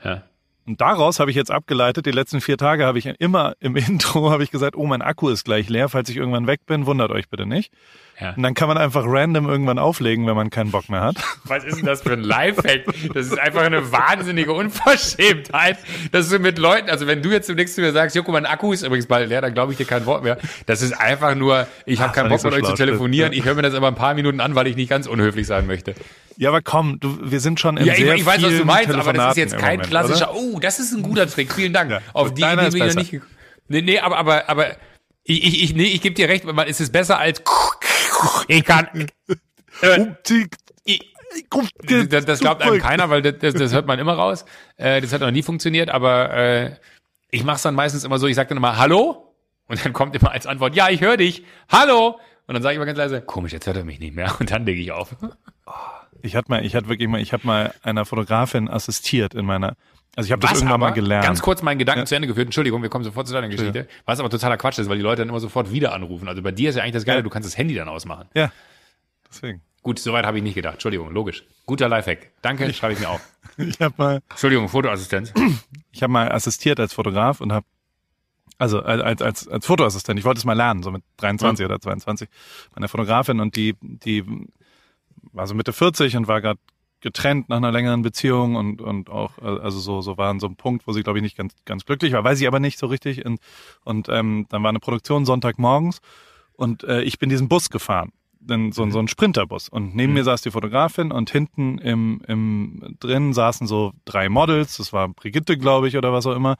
Ja. 0.02 0.22
Und 0.70 0.80
daraus 0.80 1.18
habe 1.18 1.32
ich 1.32 1.36
jetzt 1.36 1.50
abgeleitet, 1.50 2.06
die 2.06 2.12
letzten 2.12 2.40
vier 2.40 2.56
Tage 2.56 2.86
habe 2.86 2.96
ich 2.96 3.06
immer 3.18 3.54
im 3.58 3.74
Intro 3.90 4.30
habe 4.30 4.44
ich 4.44 4.52
gesagt, 4.52 4.76
oh, 4.76 4.86
mein 4.86 5.02
Akku 5.02 5.28
ist 5.28 5.44
gleich 5.44 5.68
leer, 5.68 5.88
falls 5.88 6.08
ich 6.08 6.16
irgendwann 6.16 6.46
weg 6.46 6.60
bin, 6.64 6.86
wundert 6.86 7.10
euch 7.10 7.28
bitte 7.28 7.44
nicht. 7.44 7.72
Ja. 8.20 8.34
Und 8.36 8.44
dann 8.44 8.54
kann 8.54 8.68
man 8.68 8.78
einfach 8.78 9.02
random 9.04 9.48
irgendwann 9.48 9.80
auflegen, 9.80 10.28
wenn 10.28 10.36
man 10.36 10.50
keinen 10.50 10.70
Bock 10.70 10.88
mehr 10.88 11.00
hat. 11.00 11.16
Was 11.44 11.64
ist 11.64 11.78
denn 11.78 11.86
das 11.86 12.02
für 12.02 12.12
ein 12.12 12.22
Lifehack? 12.22 12.84
Das 13.14 13.26
ist 13.26 13.36
einfach 13.36 13.62
eine 13.62 13.90
wahnsinnige 13.90 14.52
Unverschämtheit, 14.52 15.78
dass 16.12 16.28
du 16.28 16.38
mit 16.38 16.56
Leuten, 16.58 16.88
also 16.88 17.08
wenn 17.08 17.20
du 17.20 17.30
jetzt 17.30 17.48
zunächst 17.48 17.74
zu 17.74 17.80
mir 17.80 17.90
sagst, 17.90 18.14
Joko, 18.14 18.30
mein 18.30 18.46
Akku 18.46 18.72
ist 18.72 18.82
übrigens 18.82 19.06
bald 19.06 19.28
leer, 19.28 19.40
dann 19.40 19.54
glaube 19.54 19.72
ich 19.72 19.78
dir 19.78 19.86
kein 19.86 20.06
Wort 20.06 20.22
mehr. 20.22 20.38
Das 20.66 20.82
ist 20.82 20.92
einfach 20.92 21.34
nur, 21.34 21.66
ich 21.84 22.00
habe 22.00 22.12
keinen 22.12 22.28
Bock 22.28 22.44
mit 22.44 22.52
so 22.52 22.58
euch 22.58 22.64
zu 22.64 22.74
telefonieren, 22.74 23.32
ich 23.32 23.44
höre 23.44 23.56
mir 23.56 23.62
das 23.62 23.74
aber 23.74 23.88
ein 23.88 23.96
paar 23.96 24.14
Minuten 24.14 24.38
an, 24.38 24.54
weil 24.54 24.68
ich 24.68 24.76
nicht 24.76 24.88
ganz 24.88 25.08
unhöflich 25.08 25.48
sein 25.48 25.66
möchte. 25.66 25.96
Ja, 26.40 26.48
aber 26.48 26.62
komm, 26.62 26.98
du, 27.00 27.18
wir 27.30 27.38
sind 27.38 27.60
schon 27.60 27.76
in 27.76 27.84
ja, 27.84 27.94
sehr 27.94 28.14
ich, 28.14 28.22
ich 28.22 28.26
weiß, 28.26 28.42
was 28.42 28.56
du 28.56 28.64
meinst, 28.64 28.90
aber 28.90 29.12
das 29.12 29.32
ist 29.32 29.36
jetzt 29.36 29.58
kein 29.58 29.72
Moment, 29.72 29.90
klassischer, 29.90 30.30
oder? 30.30 30.40
oh, 30.40 30.58
das 30.58 30.78
ist 30.78 30.94
ein 30.94 31.02
guter 31.02 31.28
Trick, 31.28 31.52
vielen 31.52 31.74
Dank. 31.74 31.90
Ja. 31.90 32.00
Auf 32.14 32.32
die 32.32 32.40
Idee 32.40 32.56
bin 32.70 32.88
ich 32.88 32.94
noch 32.94 32.94
nicht 32.94 33.20
Nee, 33.68 33.82
nee, 33.82 33.98
aber, 33.98 34.16
aber, 34.16 34.48
aber 34.48 34.68
Ich, 35.22 35.44
ich, 35.44 35.62
ich, 35.62 35.74
nee, 35.74 35.84
ich 35.84 36.00
gebe 36.00 36.14
dir 36.14 36.30
recht, 36.30 36.46
man 36.46 36.66
ist 36.66 36.80
es 36.80 36.90
besser 36.90 37.18
als 37.18 37.42
ich 38.48 38.64
kann. 38.64 38.86
Äh, 39.82 40.06
das, 42.08 42.24
das 42.24 42.40
glaubt 42.40 42.62
einem 42.62 42.80
keiner, 42.80 43.10
weil 43.10 43.20
das, 43.20 43.52
das 43.52 43.74
hört 43.74 43.86
man 43.86 43.98
immer 43.98 44.14
raus. 44.14 44.46
Äh, 44.78 45.02
das 45.02 45.12
hat 45.12 45.20
noch 45.20 45.30
nie 45.30 45.42
funktioniert, 45.42 45.90
aber 45.90 46.32
äh, 46.32 46.70
ich 47.30 47.44
mache 47.44 47.56
es 47.56 47.62
dann 47.62 47.74
meistens 47.74 48.02
immer 48.02 48.18
so, 48.18 48.26
ich 48.26 48.34
sage 48.34 48.48
dann 48.48 48.56
immer 48.56 48.78
Hallo 48.78 49.34
und 49.66 49.84
dann 49.84 49.92
kommt 49.92 50.16
immer 50.16 50.30
als 50.32 50.46
Antwort, 50.46 50.74
ja, 50.74 50.88
ich 50.88 51.02
höre 51.02 51.18
dich, 51.18 51.44
Hallo. 51.68 52.18
Und 52.46 52.54
dann 52.54 52.62
sage 52.62 52.72
ich 52.72 52.76
immer 52.76 52.86
ganz 52.86 52.96
leise, 52.96 53.20
komisch, 53.20 53.52
jetzt 53.52 53.66
hört 53.66 53.76
er 53.76 53.84
mich 53.84 54.00
nicht 54.00 54.14
mehr 54.16 54.34
und 54.40 54.50
dann 54.50 54.64
lege 54.64 54.80
ich 54.80 54.90
auf. 54.90 55.14
Ich 56.22 56.36
hatte 56.36 56.50
mal, 56.50 56.64
ich 56.64 56.74
hatte 56.74 56.88
wirklich 56.88 57.08
mal, 57.08 57.20
ich 57.20 57.32
habe 57.32 57.46
mal 57.46 57.74
einer 57.82 58.04
Fotografin 58.04 58.68
assistiert 58.68 59.34
in 59.34 59.46
meiner 59.46 59.76
also 60.16 60.26
ich 60.26 60.32
habe 60.32 60.42
das 60.42 60.58
irgendwann 60.58 60.80
mal 60.80 60.90
gelernt. 60.90 61.24
Ganz 61.24 61.40
kurz 61.40 61.62
meinen 61.62 61.78
Gedanken 61.78 62.00
ja. 62.00 62.06
zu 62.06 62.16
Ende 62.16 62.26
geführt. 62.26 62.46
Entschuldigung, 62.46 62.82
wir 62.82 62.88
kommen 62.88 63.04
sofort 63.04 63.28
zu 63.28 63.32
deiner 63.32 63.48
Geschichte. 63.48 63.78
Ja. 63.78 63.84
Was 64.06 64.18
aber 64.18 64.28
totaler 64.28 64.56
Quatsch 64.56 64.78
ist, 64.78 64.88
weil 64.88 64.96
die 64.96 65.04
Leute 65.04 65.22
dann 65.22 65.28
immer 65.28 65.38
sofort 65.38 65.70
wieder 65.70 65.92
anrufen. 65.92 66.26
Also 66.26 66.42
bei 66.42 66.50
dir 66.50 66.70
ist 66.70 66.76
ja 66.76 66.82
eigentlich 66.82 66.94
das 66.94 67.04
Geile, 67.04 67.18
ja. 67.18 67.22
du 67.22 67.30
kannst 67.30 67.48
das 67.48 67.56
Handy 67.56 67.74
dann 67.74 67.88
ausmachen. 67.88 68.28
Ja, 68.34 68.50
deswegen. 69.28 69.62
Gut, 69.82 69.98
soweit 69.98 70.26
habe 70.26 70.36
ich 70.36 70.42
nicht 70.42 70.56
gedacht. 70.56 70.74
Entschuldigung, 70.74 71.10
logisch. 71.12 71.44
Guter 71.64 71.88
Lifehack. 71.88 72.32
Danke, 72.42 72.72
schreibe 72.74 72.94
ich 72.94 73.00
mir 73.00 73.08
auf. 73.08 73.20
ich 73.56 73.80
habe 73.80 73.94
mal. 73.96 74.20
Entschuldigung, 74.28 74.68
Fotoassistenz. 74.68 75.32
Ich 75.92 76.04
habe 76.04 76.12
mal 76.12 76.30
assistiert 76.30 76.78
als 76.78 76.92
Fotograf 76.94 77.40
und 77.40 77.52
habe 77.52 77.66
also 78.58 78.80
als, 78.80 79.20
als, 79.22 79.48
als 79.48 79.66
Fotoassistent. 79.66 80.20
Ich 80.20 80.24
wollte 80.24 80.38
es 80.38 80.44
mal 80.44 80.52
lernen, 80.52 80.84
so 80.84 80.92
mit 80.92 81.02
23 81.16 81.64
oder 81.64 81.80
22. 81.80 82.28
Meine 82.76 82.86
Fotografin 82.86 83.40
und 83.40 83.56
die, 83.56 83.74
die 83.80 84.24
war 85.32 85.46
so 85.46 85.54
Mitte 85.54 85.72
40 85.72 86.16
und 86.16 86.28
war 86.28 86.40
gerade 86.40 86.60
getrennt 87.00 87.48
nach 87.48 87.56
einer 87.56 87.72
längeren 87.72 88.02
Beziehung 88.02 88.56
und, 88.56 88.82
und 88.82 89.08
auch, 89.08 89.38
also 89.38 89.78
so, 89.78 90.02
so 90.02 90.18
war 90.18 90.30
an 90.30 90.38
so 90.38 90.46
einem 90.46 90.56
Punkt, 90.56 90.86
wo 90.86 90.92
sie, 90.92 91.02
glaube 91.02 91.18
ich, 91.18 91.22
nicht 91.22 91.36
ganz, 91.36 91.54
ganz 91.64 91.86
glücklich 91.86 92.12
war, 92.12 92.24
weiß 92.24 92.40
ich 92.40 92.46
aber 92.46 92.60
nicht 92.60 92.78
so 92.78 92.86
richtig. 92.86 93.24
Und, 93.24 93.40
und 93.84 94.08
ähm, 94.10 94.46
dann 94.50 94.62
war 94.62 94.68
eine 94.68 94.80
Produktion 94.80 95.24
Sonntagmorgens 95.24 96.00
und 96.52 96.84
äh, 96.84 97.02
ich 97.02 97.18
bin 97.18 97.30
diesen 97.30 97.48
Bus 97.48 97.70
gefahren 97.70 98.12
dann 98.40 98.72
so, 98.72 98.88
so 98.90 98.98
ein 98.98 99.08
Sprinterbus. 99.08 99.68
Und 99.68 99.94
neben 99.94 100.12
mhm. 100.12 100.18
mir 100.18 100.24
saß 100.24 100.42
die 100.42 100.50
Fotografin 100.50 101.12
und 101.12 101.30
hinten 101.30 101.78
im, 101.78 102.22
im 102.26 102.96
drin 102.98 103.32
saßen 103.32 103.66
so 103.66 103.92
drei 104.04 104.28
Models, 104.28 104.78
das 104.78 104.92
war 104.92 105.08
Brigitte, 105.08 105.58
glaube 105.58 105.88
ich, 105.88 105.96
oder 105.96 106.12
was 106.12 106.26
auch 106.26 106.34
immer, 106.34 106.56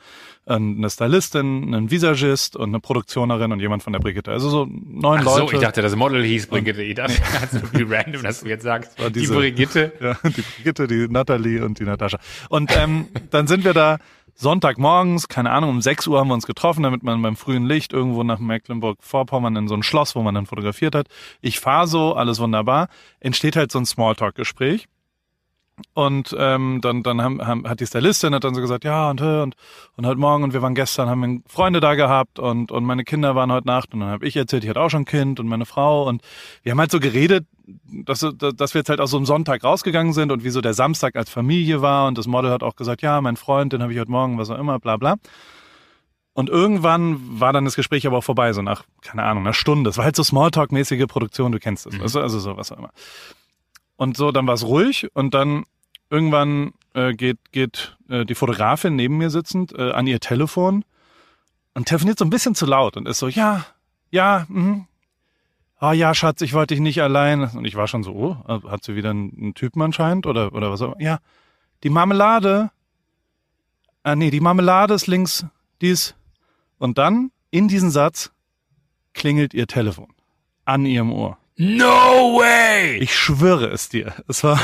eine 0.46 0.90
Stylistin, 0.90 1.74
ein 1.74 1.90
Visagist 1.90 2.56
und 2.56 2.70
eine 2.70 2.80
Produktionerin 2.80 3.52
und 3.52 3.60
jemand 3.60 3.82
von 3.82 3.92
der 3.92 4.00
Brigitte. 4.00 4.30
Also 4.30 4.50
so 4.50 4.66
neun 4.66 5.20
Ach 5.20 5.24
Leute. 5.24 5.46
So, 5.48 5.52
ich 5.52 5.60
dachte, 5.60 5.82
das 5.82 5.96
Model 5.96 6.24
hieß 6.24 6.48
Brigitte. 6.48 6.82
Ich 6.82 6.94
dachte, 6.94 7.14
nee. 7.52 7.60
so 7.72 7.78
wie 7.78 7.82
random, 7.82 8.22
dass 8.22 8.40
du 8.40 8.48
jetzt 8.48 8.62
sagst. 8.62 8.96
Diese, 8.98 9.10
die 9.10 9.26
Brigitte. 9.26 9.92
Ja, 10.00 10.16
die 10.24 10.42
Brigitte, 10.42 10.86
die 10.86 11.08
Natalie 11.08 11.62
und 11.64 11.78
die 11.78 11.84
Natascha. 11.84 12.18
Und 12.48 12.74
ähm, 12.76 13.08
dann 13.30 13.46
sind 13.46 13.64
wir 13.64 13.74
da 13.74 13.98
Sonntagmorgens, 14.40 15.28
keine 15.28 15.50
Ahnung, 15.50 15.68
um 15.68 15.82
6 15.82 16.06
Uhr 16.06 16.18
haben 16.18 16.28
wir 16.28 16.34
uns 16.34 16.46
getroffen, 16.46 16.82
damit 16.82 17.02
man 17.02 17.20
beim 17.20 17.36
frühen 17.36 17.66
Licht 17.66 17.92
irgendwo 17.92 18.22
nach 18.22 18.38
Mecklenburg-Vorpommern 18.38 19.54
in 19.54 19.68
so 19.68 19.74
ein 19.74 19.82
Schloss, 19.82 20.16
wo 20.16 20.22
man 20.22 20.34
dann 20.34 20.46
fotografiert 20.46 20.94
hat. 20.94 21.08
Ich 21.42 21.60
fahre 21.60 21.86
so, 21.86 22.14
alles 22.14 22.40
wunderbar. 22.40 22.88
Entsteht 23.20 23.54
halt 23.54 23.70
so 23.70 23.78
ein 23.78 23.84
Smalltalk-Gespräch. 23.84 24.88
Und 25.94 26.34
ähm, 26.38 26.80
dann, 26.80 27.02
dann 27.02 27.22
haben, 27.22 27.46
haben, 27.46 27.68
hat 27.68 27.80
die 27.80 27.86
Stylistin 27.86 28.34
hat 28.34 28.44
dann 28.44 28.54
so 28.54 28.60
gesagt, 28.60 28.84
ja 28.84 29.10
und 29.10 29.20
und 29.20 29.56
und 29.96 30.06
heute 30.06 30.20
Morgen 30.20 30.44
und 30.44 30.52
wir 30.52 30.62
waren 30.62 30.74
gestern, 30.74 31.08
haben 31.08 31.20
wir 31.20 31.40
Freunde 31.46 31.80
da 31.80 31.94
gehabt 31.94 32.38
und 32.38 32.72
und 32.72 32.84
meine 32.84 33.04
Kinder 33.04 33.34
waren 33.34 33.52
heute 33.52 33.66
Nacht 33.66 33.92
und 33.94 34.00
dann 34.00 34.10
habe 34.10 34.26
ich 34.26 34.36
erzählt, 34.36 34.64
ich 34.64 34.70
hatte 34.70 34.80
auch 34.80 34.90
schon 34.90 35.02
ein 35.02 35.06
Kind 35.06 35.40
und 35.40 35.46
meine 35.46 35.66
Frau 35.66 36.08
und 36.08 36.22
wir 36.62 36.72
haben 36.72 36.80
halt 36.80 36.90
so 36.90 37.00
geredet, 37.00 37.46
dass, 37.66 38.20
dass 38.20 38.74
wir 38.74 38.80
jetzt 38.80 38.88
halt 38.88 39.00
auch 39.00 39.06
so 39.06 39.16
am 39.16 39.26
Sonntag 39.26 39.62
rausgegangen 39.62 40.12
sind 40.12 40.32
und 40.32 40.44
wie 40.44 40.50
so 40.50 40.60
der 40.60 40.74
Samstag 40.74 41.16
als 41.16 41.30
Familie 41.30 41.82
war 41.82 42.08
und 42.08 42.18
das 42.18 42.26
Model 42.26 42.50
hat 42.50 42.62
auch 42.62 42.76
gesagt, 42.76 43.02
ja 43.02 43.20
mein 43.20 43.36
Freund, 43.36 43.72
den 43.72 43.82
habe 43.82 43.92
ich 43.92 43.98
heute 43.98 44.10
Morgen, 44.10 44.38
was 44.38 44.50
auch 44.50 44.58
immer, 44.58 44.78
bla 44.78 44.96
bla. 44.96 45.16
Und 46.32 46.48
irgendwann 46.48 47.40
war 47.40 47.52
dann 47.52 47.64
das 47.64 47.74
Gespräch 47.74 48.06
aber 48.06 48.18
auch 48.18 48.24
vorbei, 48.24 48.52
so 48.52 48.62
nach, 48.62 48.84
keine 49.02 49.24
Ahnung, 49.24 49.44
einer 49.44 49.52
Stunde. 49.52 49.90
Es 49.90 49.98
war 49.98 50.04
halt 50.04 50.16
so 50.16 50.22
Smalltalk-mäßige 50.22 51.06
Produktion, 51.06 51.50
du 51.52 51.58
kennst 51.58 51.86
es. 51.86 51.94
Mhm. 51.94 52.02
Also, 52.02 52.20
also 52.20 52.38
so, 52.38 52.56
was 52.56 52.70
auch 52.70 52.78
immer. 52.78 52.92
Und 54.00 54.16
so, 54.16 54.32
dann 54.32 54.46
war 54.46 54.54
es 54.54 54.64
ruhig 54.64 55.08
und 55.12 55.34
dann 55.34 55.66
irgendwann 56.08 56.72
äh, 56.94 57.12
geht, 57.12 57.36
geht 57.52 57.98
äh, 58.08 58.24
die 58.24 58.34
Fotografin 58.34 58.96
neben 58.96 59.18
mir 59.18 59.28
sitzend 59.28 59.74
äh, 59.78 59.90
an 59.90 60.06
ihr 60.06 60.20
Telefon 60.20 60.86
und 61.74 61.84
telefoniert 61.84 62.18
so 62.18 62.24
ein 62.24 62.30
bisschen 62.30 62.54
zu 62.54 62.64
laut 62.64 62.96
und 62.96 63.06
ist 63.06 63.18
so, 63.18 63.28
ja, 63.28 63.66
ja, 64.10 64.46
mhm. 64.48 64.86
Ah 65.76 65.92
ja, 65.92 66.14
Schatz, 66.14 66.40
ich 66.40 66.54
wollte 66.54 66.72
dich 66.72 66.80
nicht 66.80 67.02
allein. 67.02 67.42
Und 67.42 67.66
ich 67.66 67.74
war 67.74 67.88
schon 67.88 68.02
so, 68.02 68.12
oh, 68.14 68.36
äh, 68.48 68.70
hat 68.70 68.84
sie 68.84 68.96
wieder 68.96 69.10
einen, 69.10 69.36
einen 69.36 69.54
Typen 69.54 69.82
anscheinend 69.82 70.24
oder, 70.24 70.54
oder 70.54 70.70
was 70.70 70.80
auch 70.80 70.92
immer. 70.92 71.02
Ja, 71.02 71.18
die 71.84 71.90
Marmelade. 71.90 72.70
Ah 74.02 74.16
nee, 74.16 74.30
die 74.30 74.40
Marmelade 74.40 74.94
ist 74.94 75.08
links, 75.08 75.44
die 75.82 75.90
ist. 75.90 76.16
Und 76.78 76.96
dann, 76.96 77.32
in 77.50 77.68
diesem 77.68 77.90
Satz, 77.90 78.32
klingelt 79.12 79.52
ihr 79.52 79.66
Telefon 79.66 80.08
an 80.64 80.86
ihrem 80.86 81.12
Ohr. 81.12 81.36
No 81.62 82.38
way! 82.38 82.96
Ich 83.00 83.14
schwöre 83.14 83.66
es 83.66 83.90
dir. 83.90 84.14
Es 84.26 84.42
war 84.42 84.58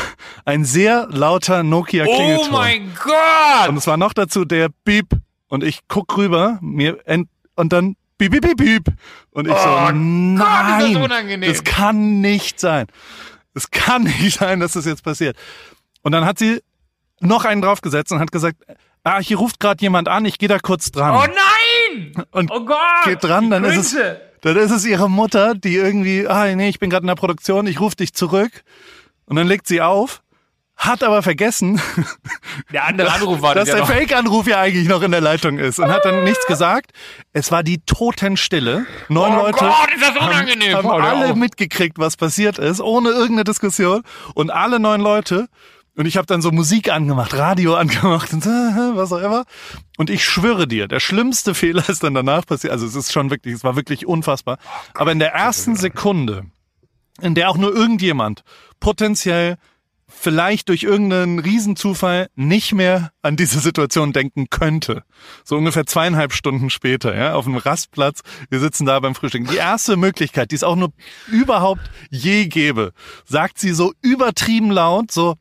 ein 0.47 0.65
sehr 0.65 1.07
lauter 1.11 1.63
Nokia-Klingelton. 1.63 2.49
Oh 2.49 2.53
mein 2.53 2.91
Gott! 2.95 3.69
Und 3.69 3.77
es 3.77 3.87
war 3.87 3.99
noch 3.99 4.15
dazu 4.15 4.47
der 4.47 4.71
Beep. 4.85 5.11
Und 5.49 5.63
ich 5.63 5.81
guck 5.89 6.17
rüber, 6.17 6.59
mir 6.63 6.97
und 7.55 7.73
dann 7.75 7.97
Beep, 8.17 8.33
beep, 8.33 8.41
beep, 8.41 8.57
beep. 8.57 8.87
Und 9.31 9.47
ich 9.47 9.53
oh 9.53 9.59
so, 9.59 9.91
nein, 9.93 10.39
Gott, 10.39 10.97
das, 10.97 11.05
unangenehm. 11.05 11.51
das 11.51 11.65
kann 11.65 12.23
nicht 12.23 12.59
sein. 12.61 12.87
Es 13.53 13.71
kann 13.71 14.05
nicht 14.23 14.39
sein, 14.39 14.61
dass 14.61 14.73
das 14.73 14.87
jetzt 14.87 15.05
passiert. 15.05 15.37
Und 16.01 16.13
dann 16.13 16.25
hat 16.25 16.39
sie 16.39 16.63
noch 17.21 17.45
einen 17.45 17.61
draufgesetzt 17.61 18.11
und 18.11 18.21
hat 18.21 18.33
gesagt, 18.33 18.57
ah, 19.05 19.19
hier 19.19 19.37
ruft 19.37 19.61
gerade 19.61 19.83
jemand 19.83 20.09
an, 20.09 20.25
ich 20.25 20.39
gehe 20.39 20.49
da 20.49 20.59
kurz 20.59 20.93
dran. 20.93 21.15
Oh 21.15 21.27
nein! 21.27 22.25
Und 22.31 22.51
oh 22.51 22.65
Gott! 22.65 23.05
Geht 23.05 23.23
dran, 23.23 23.51
dann 23.51 23.65
ist 23.65 23.93
es 23.93 24.17
dann 24.43 24.57
ist 24.57 24.71
es 24.71 24.85
ihre 24.85 25.09
Mutter, 25.09 25.55
die 25.55 25.77
irgendwie, 25.77 26.27
ah 26.27 26.55
nee, 26.55 26.69
ich 26.69 26.79
bin 26.79 26.91
gerade 26.91 27.05
in 27.05 27.09
der 27.09 27.15
Produktion, 27.15 27.67
ich 27.67 27.81
rufe 27.81 27.97
dich 27.97 28.15
zurück. 28.15 28.63
Und 29.27 29.37
dann 29.37 29.47
legt 29.47 29.67
sie 29.67 29.81
auf, 29.81 30.23
hat 30.77 31.03
aber 31.03 31.23
vergessen, 31.23 31.81
der 32.73 32.85
andere 32.85 33.11
Anruf 33.11 33.41
war 33.41 33.55
dass 33.55 33.71
der 33.71 33.87
Fake-Anruf 33.87 34.47
ja 34.47 34.61
eigentlich 34.61 34.89
noch 34.89 35.03
in 35.03 35.11
der 35.11 35.23
Leitung 35.23 35.59
ist 35.59 35.79
und 35.79 35.89
hat 35.89 36.05
dann 36.05 36.25
nichts 36.25 36.47
gesagt. 36.47 36.93
Es 37.33 37.51
war 37.51 37.63
die 37.63 37.79
Totenstille. 37.87 38.87
Neun 39.09 39.33
oh 39.33 39.43
Leute 39.43 39.59
Gott, 39.59 39.91
ist 39.95 40.03
das 40.03 40.17
unangenehm. 40.17 40.77
haben, 40.77 40.89
haben 40.89 41.03
alle 41.03 41.35
mitgekriegt, 41.35 41.99
was 41.99 42.17
passiert 42.17 42.59
ist, 42.59 42.81
ohne 42.81 43.09
irgendeine 43.09 43.45
Diskussion. 43.45 44.03
Und 44.35 44.51
alle 44.51 44.79
neun 44.79 45.01
Leute 45.01 45.49
und 45.97 46.07
ich 46.07 46.17
habe 46.17 46.27
dann 46.27 46.43
so 46.43 46.53
Musik 46.53 46.93
angemacht, 46.93 47.35
Radio 47.35 47.75
angemacht 47.77 48.33
und 48.33 48.45
was 48.47 49.13
auch 49.13 49.23
immer. 49.23 49.45
Und 49.97 50.11
ich 50.11 50.25
schwöre 50.25 50.69
dir, 50.69 50.89
der 50.89 51.01
schlimmste 51.01 51.55
Fehler 51.55 51.89
ist 51.89 52.03
dann 52.03 52.15
danach 52.15 52.47
passiert. 52.47 52.73
Also 52.73 52.87
es 52.87 52.95
ist 52.95 53.13
schon 53.13 53.31
wirklich, 53.31 53.55
es 53.55 53.65
war 53.65 53.77
wirklich 53.77 54.07
unfassbar. 54.07 54.59
Aber 54.95 55.13
in 55.13 55.19
der 55.19 55.33
ersten 55.33 55.75
Sekunde, 55.75 56.45
in 57.21 57.35
der 57.35 57.49
auch 57.51 57.57
nur 57.57 57.75
irgendjemand 57.75 58.43
potenziell 58.79 59.57
vielleicht 60.09 60.69
durch 60.69 60.85
irgendeinen 60.85 61.41
Riesenzufall 61.41 62.29
nicht 62.37 62.73
mehr 62.73 63.11
an 63.23 63.37
diese 63.37 63.59
Situation 63.59 64.13
denken 64.13 64.49
könnte. 64.51 65.03
So 65.45 65.57
ungefähr 65.57 65.87
zweieinhalb 65.87 66.33
Stunden 66.33 66.71
später, 66.71 67.17
ja, 67.17 67.35
auf 67.35 67.47
einem 67.47 67.57
Rastplatz. 67.57 68.21
Wir 68.49 68.61
sitzen 68.61 68.87
da 68.87 69.01
beim 69.01 69.15
Frühstück. 69.15 69.49
Die 69.49 69.57
erste 69.57 69.97
Möglichkeit, 69.97 70.53
die 70.53 70.55
es 70.55 70.63
auch 70.63 70.77
nur 70.77 70.93
überhaupt 71.27 71.83
je 72.11 72.47
gäbe, 72.47 72.93
sagt 73.25 73.59
sie 73.59 73.73
so 73.73 73.93
übertrieben 74.01 74.71
laut, 74.71 75.11
so, 75.11 75.37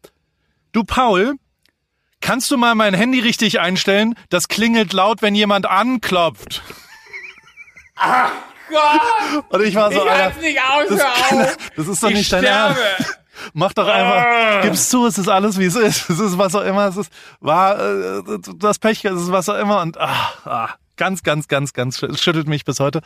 Du 0.76 0.84
Paul, 0.84 1.36
kannst 2.20 2.52
du 2.52 2.58
mal 2.58 2.76
mein 2.76 2.94
Handy 2.94 3.22
richtig 3.22 3.62
einstellen? 3.62 4.16
Das 4.28 4.50
klingelt 4.50 4.92
laut, 4.92 5.22
wenn 5.22 5.34
jemand 5.34 5.66
anklopft. 5.68 6.64
Ach 7.96 8.30
Gott! 8.70 9.46
Und 9.54 9.62
ich 9.64 9.74
war 9.74 9.90
so, 9.90 10.04
ich 10.04 10.12
Alter, 10.12 10.42
nicht 10.42 10.60
aus, 10.60 10.90
das, 10.90 11.30
kann, 11.30 11.48
das 11.78 11.88
ist 11.88 12.04
doch 12.04 12.10
ich 12.10 12.18
nicht 12.18 12.34
dein 12.34 12.44
Ernst. 12.44 12.82
Mach 13.54 13.72
doch 13.72 13.88
einfach, 13.88 14.26
ah. 14.26 14.62
gib's 14.64 14.90
zu, 14.90 15.06
es 15.06 15.18
ist 15.18 15.30
alles 15.30 15.58
wie 15.58 15.64
es 15.64 15.78
ist. 15.78 16.10
Es 16.10 16.20
ist 16.20 16.38
was 16.38 16.54
auch 16.56 16.66
immer, 16.66 16.90
es 16.90 16.98
ist, 16.98 17.14
war, 17.40 17.80
äh, 17.80 18.22
das 18.58 18.78
Pech, 18.78 19.06
es 19.06 19.22
ist 19.22 19.32
was 19.32 19.48
auch 19.48 19.58
immer 19.58 19.82
und 19.82 19.98
ah, 19.98 20.34
ah, 20.44 20.70
ganz, 20.98 21.24
ganz, 21.24 21.48
ganz, 21.48 21.72
ganz, 21.72 22.00
schüttelt 22.20 22.50
mich 22.50 22.66
bis 22.66 22.82
heute 22.82 23.00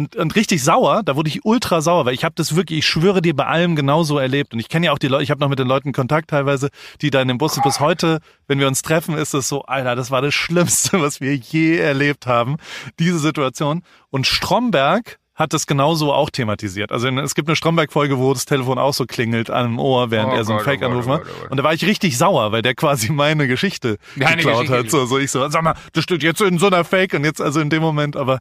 und, 0.00 0.16
und 0.16 0.34
richtig 0.34 0.64
sauer, 0.64 1.02
da 1.04 1.14
wurde 1.14 1.28
ich 1.28 1.44
ultra 1.44 1.82
sauer, 1.82 2.06
weil 2.06 2.14
ich 2.14 2.24
habe 2.24 2.34
das 2.34 2.56
wirklich, 2.56 2.78
ich 2.78 2.86
schwöre 2.86 3.20
dir, 3.20 3.36
bei 3.36 3.44
allem 3.44 3.76
genauso 3.76 4.16
erlebt. 4.18 4.54
Und 4.54 4.58
ich 4.58 4.70
kenne 4.70 4.86
ja 4.86 4.92
auch 4.92 4.98
die 4.98 5.08
Leute, 5.08 5.24
ich 5.24 5.30
habe 5.30 5.40
noch 5.40 5.50
mit 5.50 5.58
den 5.58 5.68
Leuten 5.68 5.92
Kontakt 5.92 6.30
teilweise, 6.30 6.70
die 7.02 7.10
da 7.10 7.20
in 7.20 7.28
dem 7.28 7.36
Bus 7.36 7.52
sind. 7.52 7.64
Bis 7.64 7.80
heute, 7.80 8.20
wenn 8.46 8.58
wir 8.58 8.66
uns 8.66 8.80
treffen, 8.80 9.14
ist 9.14 9.34
es 9.34 9.46
so, 9.46 9.62
Alter, 9.64 9.96
das 9.96 10.10
war 10.10 10.22
das 10.22 10.32
Schlimmste, 10.32 11.00
was 11.02 11.20
wir 11.20 11.36
je 11.36 11.76
erlebt 11.76 12.26
haben, 12.26 12.56
diese 12.98 13.18
Situation. 13.18 13.82
Und 14.08 14.26
Stromberg 14.26 15.18
hat 15.34 15.52
das 15.52 15.66
genauso 15.66 16.14
auch 16.14 16.30
thematisiert. 16.30 16.92
Also 16.92 17.08
es 17.08 17.34
gibt 17.34 17.48
eine 17.48 17.56
Stromberg-Folge, 17.56 18.18
wo 18.18 18.32
das 18.32 18.46
Telefon 18.46 18.78
auch 18.78 18.94
so 18.94 19.04
klingelt 19.04 19.50
an 19.50 19.64
dem 19.64 19.78
Ohr, 19.78 20.10
während 20.10 20.32
oh 20.32 20.36
er 20.36 20.44
so 20.44 20.52
einen 20.52 20.64
Fake-Anruf 20.64 21.06
macht. 21.06 21.22
Und 21.48 21.56
da 21.58 21.62
war 21.62 21.74
ich 21.74 21.84
richtig 21.84 22.16
sauer, 22.16 22.52
weil 22.52 22.62
der 22.62 22.74
quasi 22.74 23.12
meine 23.12 23.48
Geschichte 23.48 23.98
Deine 24.16 24.36
geklaut 24.36 24.62
Geschichte 24.62 24.78
hat. 24.78 24.90
So, 24.90 25.04
so 25.06 25.18
ich 25.18 25.30
so, 25.30 25.46
sag 25.48 25.62
mal, 25.62 25.74
das 25.92 26.04
steht 26.04 26.22
jetzt 26.22 26.40
in 26.40 26.58
so 26.58 26.66
einer 26.66 26.84
Fake 26.84 27.14
und 27.14 27.24
jetzt 27.24 27.40
also 27.40 27.60
in 27.60 27.70
dem 27.70 27.82
Moment, 27.82 28.16
aber 28.16 28.40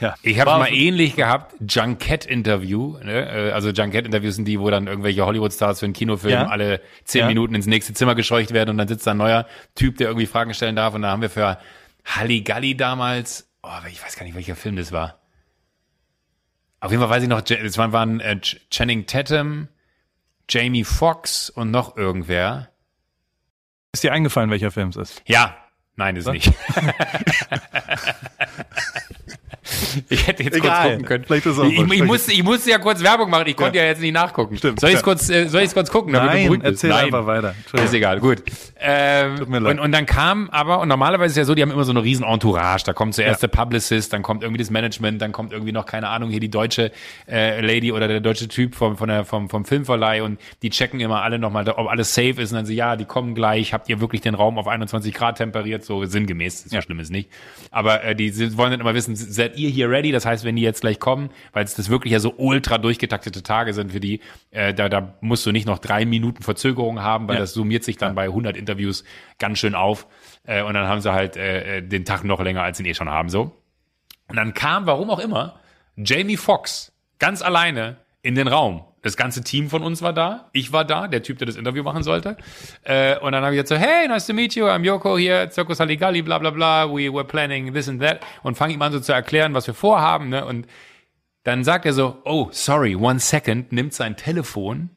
ja. 0.00 0.14
Ich 0.22 0.38
habe 0.40 0.50
mal 0.52 0.72
ähnlich 0.72 1.16
gehabt, 1.16 1.54
Junkett-Interview. 1.60 2.98
Ne? 3.02 3.48
Äh, 3.48 3.50
also 3.52 3.70
Junkett-Interviews 3.70 4.36
sind 4.36 4.44
die, 4.44 4.60
wo 4.60 4.70
dann 4.70 4.86
irgendwelche 4.86 5.24
Hollywood-Stars 5.26 5.80
für 5.80 5.86
einen 5.86 5.94
Kinofilm 5.94 6.32
ja. 6.32 6.46
alle 6.46 6.80
zehn 7.04 7.22
ja. 7.22 7.26
Minuten 7.26 7.54
ins 7.54 7.66
nächste 7.66 7.92
Zimmer 7.92 8.14
gescheucht 8.14 8.52
werden 8.52 8.70
und 8.70 8.78
dann 8.78 8.88
sitzt 8.88 9.06
da 9.06 9.12
ein 9.12 9.16
neuer 9.16 9.46
Typ, 9.74 9.96
der 9.98 10.08
irgendwie 10.08 10.26
Fragen 10.26 10.54
stellen 10.54 10.76
darf. 10.76 10.94
Und 10.94 11.02
da 11.02 11.10
haben 11.10 11.22
wir 11.22 11.30
für 11.30 11.58
Halligalli 12.04 12.76
damals 12.76 13.48
oh, 13.62 13.86
ich 13.88 14.02
weiß 14.02 14.16
gar 14.16 14.24
nicht, 14.24 14.34
welcher 14.34 14.56
Film 14.56 14.76
das 14.76 14.92
war. 14.92 15.20
Auf 16.80 16.90
jeden 16.90 17.00
Fall 17.00 17.10
weiß 17.10 17.22
ich 17.22 17.28
noch, 17.28 17.42
es 17.48 17.78
waren, 17.78 17.92
waren 17.92 18.20
äh, 18.20 18.40
Channing 18.40 19.06
Tatum, 19.06 19.68
Jamie 20.48 20.84
Foxx 20.84 21.48
und 21.48 21.70
noch 21.70 21.96
irgendwer. 21.96 22.70
Ist 23.92 24.02
dir 24.02 24.12
eingefallen, 24.12 24.50
welcher 24.50 24.70
Film 24.70 24.88
es 24.88 24.96
ist? 24.96 25.22
Ja, 25.26 25.56
nein, 25.96 26.16
ist 26.16 26.26
Was? 26.26 26.32
nicht. 26.32 26.52
Ich 30.08 30.26
hätte 30.26 30.42
jetzt 30.42 30.56
Egal. 30.56 30.70
kurz 30.70 30.92
gucken 30.92 31.06
können. 31.06 31.24
Vielleicht 31.24 31.46
ist 31.46 31.58
auch 31.58 31.64
ich, 31.64 31.92
ich, 31.92 32.04
musste, 32.04 32.32
ich 32.32 32.42
musste 32.42 32.70
ja 32.70 32.78
kurz 32.78 33.02
Werbung 33.02 33.30
machen. 33.30 33.46
Ich 33.46 33.56
konnte 33.56 33.78
ja, 33.78 33.84
ja 33.84 33.90
jetzt 33.90 34.00
nicht 34.00 34.12
nachgucken. 34.12 34.56
Stimmt. 34.56 34.80
Soll 34.80 34.90
ich 34.90 34.96
es 34.96 35.02
kurz, 35.02 35.28
äh, 35.28 35.48
soll 35.48 35.66
kurz 35.68 35.90
gucken? 35.90 36.12
Damit 36.12 36.50
Nein, 36.50 36.60
erzähl 36.62 36.90
Nein. 36.90 37.06
einfach 37.06 37.26
weiter. 37.26 37.54
Ist 37.72 37.94
egal, 37.94 38.20
gut. 38.20 38.42
Ähm, 38.80 39.36
Tut 39.36 39.48
mir 39.48 39.60
leid. 39.60 39.72
Und, 39.72 39.80
und 39.80 39.92
dann 39.92 40.06
kam 40.06 40.50
aber, 40.50 40.80
und 40.80 40.88
normalerweise 40.88 41.32
ist 41.32 41.36
ja 41.36 41.44
so, 41.44 41.54
die 41.54 41.62
haben 41.62 41.70
immer 41.70 41.84
so 41.84 41.92
eine 41.92 42.02
riesen 42.02 42.24
Entourage. 42.24 42.84
Da 42.84 42.92
kommt 42.92 43.14
zuerst 43.14 43.42
ja. 43.42 43.48
der 43.48 43.56
Publicist, 43.56 44.12
dann 44.12 44.22
kommt 44.22 44.42
irgendwie 44.42 44.58
das 44.58 44.70
Management, 44.70 45.22
dann 45.22 45.32
kommt 45.32 45.52
irgendwie 45.52 45.72
noch, 45.72 45.86
keine 45.86 46.08
Ahnung, 46.08 46.30
hier 46.30 46.40
die 46.40 46.50
deutsche 46.50 46.92
äh, 47.28 47.60
Lady 47.60 47.92
oder 47.92 48.08
der 48.08 48.20
deutsche 48.20 48.48
Typ 48.48 48.74
vom, 48.74 48.96
von 48.96 49.08
der, 49.08 49.24
vom, 49.24 49.48
vom 49.48 49.64
Filmverleih 49.64 50.22
und 50.22 50.40
die 50.62 50.70
checken 50.70 51.00
immer 51.00 51.22
alle 51.22 51.38
nochmal, 51.38 51.68
ob 51.68 51.88
alles 51.88 52.14
safe 52.14 52.40
ist 52.40 52.52
und 52.52 52.56
dann 52.56 52.66
so, 52.66 52.72
ja, 52.72 52.96
die 52.96 53.04
kommen 53.04 53.34
gleich, 53.34 53.72
habt 53.72 53.88
ihr 53.88 54.00
wirklich 54.00 54.20
den 54.20 54.34
Raum 54.34 54.58
auf 54.58 54.66
21 54.66 55.14
Grad 55.14 55.38
temperiert, 55.38 55.84
so 55.84 56.04
sinngemäß, 56.04 56.64
so 56.64 56.74
ja. 56.74 56.82
schlimm 56.82 57.00
ist 57.00 57.10
nicht. 57.10 57.30
Aber 57.70 58.04
äh, 58.04 58.14
die 58.14 58.56
wollen 58.56 58.72
dann 58.72 58.80
immer 58.80 58.94
wissen, 58.94 59.16
seid 59.16 59.56
ihr 59.56 59.70
hier 59.72 59.90
ready? 59.90 60.12
Das 60.12 60.24
heißt, 60.24 60.44
wenn 60.44 60.56
die 60.56 60.62
jetzt 60.62 60.82
gleich 60.82 61.00
kommen, 61.00 61.30
weil 61.52 61.64
es 61.64 61.74
das 61.74 61.88
wirklich 61.88 62.12
ja 62.12 62.20
so 62.20 62.34
ultra 62.36 62.78
durchgetaktete 62.78 63.42
Tage 63.42 63.74
sind 63.74 63.92
für 63.92 64.00
die, 64.00 64.20
äh, 64.50 64.72
da, 64.72 64.88
da 64.88 65.14
musst 65.20 65.44
du 65.46 65.52
nicht 65.52 65.66
noch 65.66 65.78
drei 65.78 66.04
Minuten 66.04 66.42
Verzögerung 66.42 67.00
haben, 67.00 67.28
weil 67.28 67.36
ja. 67.36 67.40
das 67.40 67.54
summiert 67.54 67.84
sich 67.84 67.96
dann 67.96 68.14
bei 68.14 68.24
100 68.24 68.56
Interviews 68.56 69.04
ganz 69.38 69.58
schön 69.58 69.74
auf. 69.74 70.06
Äh, 70.44 70.62
und 70.62 70.74
dann 70.74 70.86
haben 70.86 71.00
sie 71.00 71.12
halt 71.12 71.36
äh, 71.36 71.78
äh, 71.78 71.82
den 71.82 72.04
Tag 72.04 72.24
noch 72.24 72.40
länger, 72.40 72.62
als 72.62 72.78
sie 72.78 72.84
ihn 72.84 72.90
eh 72.90 72.94
schon 72.94 73.10
haben, 73.10 73.28
so. 73.28 73.56
Und 74.28 74.36
dann 74.36 74.54
kam, 74.54 74.86
warum 74.86 75.10
auch 75.10 75.18
immer, 75.18 75.60
Jamie 75.96 76.36
Foxx 76.36 76.92
ganz 77.18 77.42
alleine 77.42 77.96
in 78.22 78.34
den 78.34 78.48
Raum. 78.48 78.84
Das 79.02 79.16
ganze 79.16 79.42
Team 79.42 79.68
von 79.68 79.82
uns 79.82 80.00
war 80.00 80.12
da. 80.12 80.48
Ich 80.52 80.72
war 80.72 80.84
da, 80.84 81.08
der 81.08 81.24
Typ, 81.24 81.38
der 81.38 81.46
das 81.46 81.56
Interview 81.56 81.82
machen 81.82 82.04
sollte. 82.04 82.36
Äh, 82.84 83.18
und 83.18 83.32
dann 83.32 83.42
habe 83.42 83.54
ich 83.54 83.58
jetzt 83.58 83.68
so, 83.68 83.74
hey, 83.74 84.06
nice 84.06 84.26
to 84.26 84.32
meet 84.32 84.54
you, 84.54 84.66
I'm 84.66 84.84
Yoko 84.84 85.18
hier, 85.18 85.50
Circus 85.50 85.80
Haligali, 85.80 86.22
bla 86.22 86.38
bla 86.38 86.50
bla, 86.50 86.88
we 86.88 87.12
were 87.12 87.24
planning 87.24 87.74
this 87.74 87.88
and 87.88 88.00
that. 88.00 88.20
Und 88.44 88.56
fange 88.56 88.74
ihm 88.74 88.82
an 88.82 88.92
so 88.92 89.00
zu 89.00 89.12
erklären, 89.12 89.54
was 89.54 89.66
wir 89.66 89.74
vorhaben. 89.74 90.28
Ne? 90.28 90.44
Und 90.44 90.68
dann 91.42 91.64
sagt 91.64 91.84
er 91.84 91.92
so, 91.92 92.22
oh, 92.24 92.48
sorry, 92.52 92.94
one 92.94 93.18
second, 93.18 93.72
nimmt 93.72 93.92
sein 93.92 94.16
Telefon, 94.16 94.90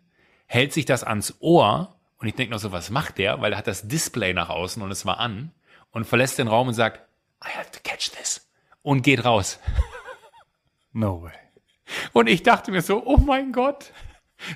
hält 0.46 0.72
sich 0.72 0.86
das 0.86 1.04
ans 1.04 1.36
Ohr. 1.40 1.96
Und 2.20 2.28
ich 2.28 2.36
denke 2.36 2.54
noch 2.54 2.60
so, 2.60 2.72
was 2.72 2.92
macht 2.92 3.18
der? 3.18 3.42
Weil 3.42 3.54
er 3.54 3.58
hat 3.58 3.68
das 3.68 3.88
Display 3.88 4.34
nach 4.34 4.50
außen 4.50 4.84
und 4.84 4.92
es 4.92 5.08
war 5.08 5.20
an. 5.20 5.52
Und 5.90 6.06
verlässt 6.06 6.38
den 6.38 6.48
Raum 6.48 6.68
und 6.68 6.74
sagt, 6.76 7.02
I 7.44 7.50
have 7.58 7.72
to 7.72 7.80
catch 7.84 8.12
this. 8.12 8.48
Und 8.84 9.02
geht 9.02 9.26
raus. 9.26 9.60
No 10.94 11.24
way. 11.24 11.45
Und 12.14 12.28
ich 12.28 12.44
dachte 12.44 12.72
mir 12.72 12.82
so, 12.82 13.04
oh 13.06 13.18
mein 13.18 13.52
Gott. 13.52 13.92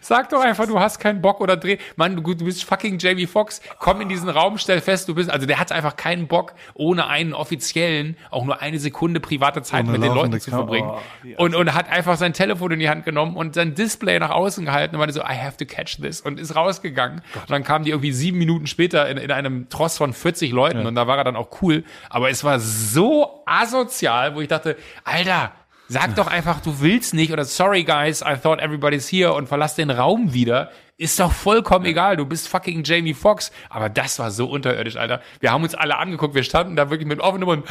Sag 0.02 0.30
doch 0.30 0.42
einfach, 0.42 0.68
du 0.68 0.80
hast 0.80 1.00
keinen 1.00 1.22
Bock 1.22 1.40
oder 1.40 1.56
dreh. 1.56 1.78
Mann, 1.96 2.16
du, 2.16 2.22
du 2.22 2.46
bist 2.46 2.64
fucking 2.64 3.00
Jamie 3.00 3.26
Foxx. 3.26 3.62
Komm 3.80 4.02
in 4.02 4.10
diesen 4.10 4.30
Raum, 4.30 4.58
stell 4.58 4.82
fest, 4.82 5.08
du 5.08 5.16
bist. 5.16 5.30
Also 5.30 5.46
der 5.48 5.58
hat 5.58 5.72
einfach 5.72 5.96
keinen 5.96 6.28
Bock, 6.28 6.54
ohne 6.74 7.08
einen 7.08 7.34
offiziellen, 7.34 8.18
auch 8.30 8.44
nur 8.44 8.62
eine 8.62 8.78
Sekunde 8.78 9.20
private 9.20 9.62
Zeit 9.62 9.86
ohne 9.86 9.94
mit 9.94 10.04
den 10.04 10.14
Leuten 10.14 10.40
zu 10.40 10.52
verbringen. 10.52 10.90
Oh, 10.90 11.44
und, 11.44 11.56
und 11.56 11.74
hat 11.74 11.90
einfach 11.90 12.18
sein 12.18 12.34
Telefon 12.34 12.72
in 12.72 12.80
die 12.80 12.90
Hand 12.90 13.06
genommen 13.06 13.36
und 13.36 13.56
sein 13.56 13.74
Display 13.74 14.20
nach 14.20 14.32
außen 14.32 14.66
gehalten 14.66 14.96
und 14.96 15.00
meinte 15.00 15.14
so, 15.14 15.22
I 15.22 15.38
have 15.38 15.58
to 15.58 15.66
catch 15.66 15.98
this 16.02 16.22
und 16.22 16.40
ist 16.40 16.56
rausgegangen. 16.56 17.22
Gott. 17.34 17.44
Und 17.44 17.52
dann 17.52 17.64
kamen 17.64 17.86
die 17.86 17.92
irgendwie 17.92 18.12
sieben 18.12 18.38
Minuten 18.38 18.68
später 18.68 19.10
in, 19.10 19.18
in 19.18 19.32
einem 19.32 19.70
Tross 19.70 19.98
von 19.98 20.14
40 20.14 20.52
Leuten 20.52 20.82
ja. 20.82 20.88
und 20.88 20.96
da 20.96 21.08
war 21.08 21.18
er 21.18 21.24
dann 21.24 21.38
auch 21.38 21.62
cool. 21.62 21.84
Aber 22.10 22.30
es 22.30 22.44
war 22.44 22.60
so 22.60 23.44
asozial, 23.46 24.36
wo 24.36 24.42
ich 24.42 24.50
dachte, 24.50 24.76
Alter, 25.06 25.54
Sag 25.92 26.16
doch 26.16 26.28
einfach, 26.28 26.62
du 26.62 26.82
willst 26.82 27.16
nicht 27.16 27.34
oder 27.34 27.44
sorry 27.46 27.84
guys, 27.84 28.22
I 28.22 28.36
thought 28.36 28.62
everybody's 28.62 29.12
here 29.12 29.34
und 29.34 29.48
verlass 29.48 29.74
den 29.74 29.90
Raum 29.90 30.34
wieder. 30.34 30.72
Ist 30.98 31.20
doch 31.20 31.32
vollkommen 31.32 31.86
egal, 31.86 32.16
du 32.16 32.26
bist 32.26 32.48
fucking 32.48 32.84
Jamie 32.84 33.16
Foxx. 33.16 33.52
Aber 33.70 33.90
das 33.90 34.20
war 34.20 34.30
so 34.30 34.48
unterirdisch, 34.48 34.98
Alter. 34.98 35.22
Wir 35.40 35.52
haben 35.52 35.64
uns 35.64 35.74
alle 35.74 35.98
angeguckt, 35.98 36.36
wir 36.36 36.44
standen 36.44 36.76
da 36.76 36.92
wirklich 36.92 37.08
mit 37.08 37.20
offenem 37.20 37.48
Mund. 37.48 37.66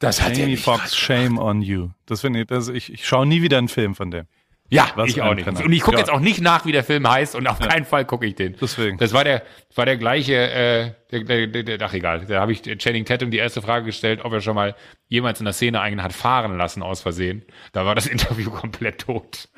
Das 0.00 0.20
hat 0.20 0.36
Jamie 0.36 0.56
Foxx, 0.56 0.96
shame 0.96 1.38
on 1.38 1.62
you. 1.62 1.90
Das 2.06 2.22
finde 2.22 2.40
ich, 2.40 2.46
das, 2.48 2.66
ich, 2.66 2.92
ich 2.92 3.06
schaue 3.06 3.24
nie 3.24 3.40
wieder 3.40 3.58
einen 3.58 3.68
Film 3.68 3.94
von 3.94 4.10
dem. 4.10 4.26
Ja, 4.72 4.90
Was 4.94 5.10
ich 5.10 5.20
auch 5.20 5.34
nicht. 5.34 5.46
Und 5.46 5.70
ich 5.70 5.82
gucke 5.82 5.96
ja. 5.96 6.00
jetzt 6.00 6.10
auch 6.10 6.18
nicht 6.18 6.40
nach, 6.40 6.64
wie 6.64 6.72
der 6.72 6.82
Film 6.82 7.06
heißt 7.08 7.34
und 7.34 7.46
auf 7.46 7.60
ja. 7.60 7.66
keinen 7.66 7.84
Fall 7.84 8.06
gucke 8.06 8.24
ich 8.24 8.36
den. 8.36 8.56
Deswegen. 8.58 8.96
Das 8.96 9.12
war 9.12 9.22
der, 9.22 9.42
war 9.74 9.84
der 9.84 9.98
gleiche, 9.98 10.34
äh, 10.34 10.92
der, 11.10 11.24
der, 11.24 11.46
der, 11.46 11.62
der 11.62 11.82
ach 11.82 11.92
egal, 11.92 12.24
da 12.26 12.40
habe 12.40 12.52
ich 12.52 12.62
Channing 12.62 13.04
Tatum 13.04 13.30
die 13.30 13.36
erste 13.36 13.60
Frage 13.60 13.84
gestellt, 13.84 14.20
ob 14.24 14.32
er 14.32 14.40
schon 14.40 14.54
mal 14.54 14.74
jemals 15.08 15.40
in 15.40 15.44
der 15.44 15.52
Szene 15.52 15.82
einen 15.82 16.02
hat 16.02 16.14
fahren 16.14 16.56
lassen 16.56 16.82
aus 16.82 17.02
Versehen. 17.02 17.44
Da 17.72 17.84
war 17.84 17.94
das 17.94 18.06
Interview 18.12 18.50
komplett 18.50 19.02
tot. 19.02 19.50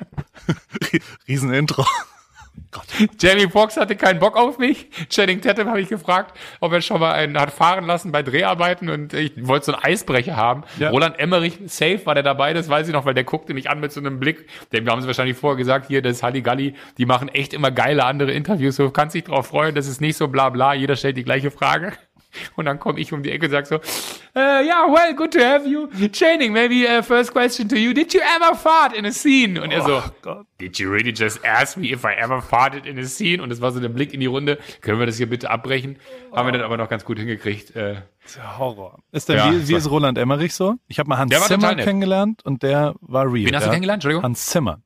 Riesenintro. 1.29 1.85
Gott. 2.75 3.09
Jamie 3.21 3.47
Foxx 3.49 3.77
hatte 3.77 3.95
keinen 3.95 4.19
Bock 4.19 4.35
auf 4.35 4.57
mich. 4.57 4.89
Channing 5.09 5.39
Tatum 5.39 5.69
habe 5.69 5.79
ich 5.79 5.87
gefragt, 5.87 6.37
ob 6.59 6.73
er 6.73 6.81
schon 6.81 6.99
mal 6.99 7.13
einen 7.13 7.39
hat 7.39 7.51
fahren 7.51 7.85
lassen 7.85 8.11
bei 8.11 8.21
Dreharbeiten 8.21 8.89
und 8.89 9.13
ich 9.13 9.31
wollte 9.47 9.67
so 9.67 9.73
einen 9.73 9.83
Eisbrecher 9.83 10.35
haben. 10.35 10.63
Ja. 10.77 10.89
Roland 10.89 11.17
Emmerich, 11.17 11.57
safe 11.67 12.05
war 12.05 12.15
der 12.15 12.23
dabei, 12.23 12.53
das 12.53 12.67
weiß 12.67 12.87
ich 12.87 12.93
noch, 12.93 13.05
weil 13.05 13.13
der 13.13 13.23
guckte 13.23 13.53
mich 13.53 13.69
an 13.69 13.79
mit 13.79 13.93
so 13.93 14.01
einem 14.01 14.19
Blick. 14.19 14.49
Denn 14.73 14.83
wir 14.83 14.91
haben 14.91 14.99
es 14.99 15.07
wahrscheinlich 15.07 15.37
vorher 15.37 15.55
gesagt, 15.55 15.87
hier, 15.87 16.01
das 16.01 16.21
Halligalli, 16.21 16.75
die 16.97 17.05
machen 17.05 17.29
echt 17.29 17.53
immer 17.53 17.71
geile 17.71 18.03
andere 18.03 18.33
Interviews. 18.33 18.75
Du 18.75 18.89
kannst 18.89 19.15
dich 19.15 19.23
drauf 19.23 19.47
freuen, 19.47 19.73
das 19.73 19.87
ist 19.87 20.01
nicht 20.01 20.17
so 20.17 20.27
bla 20.27 20.49
bla, 20.49 20.73
jeder 20.73 20.97
stellt 20.97 21.15
die 21.15 21.23
gleiche 21.23 21.51
Frage. 21.51 21.93
Und 22.55 22.65
dann 22.65 22.79
komme 22.79 22.99
ich 22.99 23.13
um 23.13 23.23
die 23.23 23.31
Ecke 23.31 23.45
und 23.45 23.51
sag 23.51 23.67
so, 23.67 23.75
ja, 24.35 24.59
uh, 24.59 24.65
yeah, 24.65 24.87
well, 24.87 25.15
good 25.15 25.31
to 25.31 25.39
have 25.39 25.67
you. 25.67 25.87
Channing, 26.11 26.51
maybe 26.51 26.85
uh, 26.87 27.01
first 27.01 27.31
question 27.31 27.69
to 27.69 27.75
you. 27.75 27.93
Did 27.93 28.13
you 28.13 28.21
ever 28.21 28.55
fart 28.55 28.93
in 28.93 29.05
a 29.05 29.11
scene? 29.11 29.61
Und 29.61 29.71
er 29.71 29.81
so, 29.81 29.97
oh, 29.97 30.03
God. 30.21 30.45
did 30.59 30.77
you 30.79 30.89
really 30.89 31.13
just 31.15 31.43
ask 31.45 31.77
me 31.77 31.91
if 31.91 32.03
I 32.03 32.13
ever 32.13 32.41
farted 32.41 32.85
in 32.85 32.99
a 32.99 33.05
scene? 33.05 33.41
Und 33.41 33.51
es 33.51 33.61
war 33.61 33.71
so 33.71 33.79
der 33.79 33.89
Blick 33.89 34.13
in 34.13 34.19
die 34.19 34.25
Runde. 34.25 34.57
Können 34.81 34.99
wir 34.99 35.05
das 35.05 35.17
hier 35.17 35.29
bitte 35.29 35.49
abbrechen? 35.49 35.97
Oh. 36.31 36.37
Haben 36.37 36.47
wir 36.47 36.53
dann 36.53 36.61
aber 36.61 36.77
noch 36.77 36.89
ganz 36.89 37.05
gut 37.05 37.17
hingekriegt. 37.17 37.75
Äh, 37.75 38.01
Horror. 38.57 38.99
Ist 39.11 39.29
denn, 39.29 39.37
ja, 39.37 39.51
wie, 39.51 39.67
wie 39.67 39.75
ist 39.75 39.89
Roland 39.89 40.17
Emmerich 40.17 40.53
so? 40.53 40.75
Ich 40.87 40.99
habe 40.99 41.09
mal 41.09 41.17
Hans 41.17 41.47
Zimmer 41.47 41.75
kennengelernt 41.75 42.43
und 42.43 42.63
der 42.63 42.95
war 43.01 43.25
real. 43.31 43.45
Wen 43.45 43.55
hast 43.55 43.65
du 43.65 43.69
kennengelernt? 43.69 43.97
Entschuldigung? 43.97 44.23
Hans 44.23 44.47
Zimmer. 44.47 44.81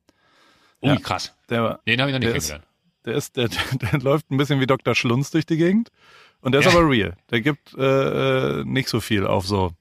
Oh, 0.82 0.88
ja, 0.88 0.96
krass. 0.96 1.34
Der 1.48 1.62
war, 1.62 1.80
Den 1.86 2.00
habe 2.00 2.10
ich 2.10 2.14
noch 2.14 2.20
nicht 2.20 2.32
kennengelernt. 2.32 2.64
Ist, 3.04 3.06
der, 3.06 3.14
ist, 3.14 3.36
der, 3.36 3.48
der, 3.80 3.88
der 3.90 4.00
läuft 4.00 4.30
ein 4.30 4.36
bisschen 4.36 4.60
wie 4.60 4.66
Dr. 4.66 4.94
Schlunz 4.94 5.30
durch 5.30 5.46
die 5.46 5.56
Gegend. 5.56 5.90
Und 6.40 6.52
der 6.52 6.60
ist 6.60 6.68
aber 6.68 6.88
real. 6.88 7.16
Der 7.30 7.40
gibt 7.40 7.74
äh, 7.76 8.60
äh, 8.60 8.64
nicht 8.64 8.88
so 8.88 9.00
viel 9.00 9.26
auf 9.26 9.46
so 9.46 9.72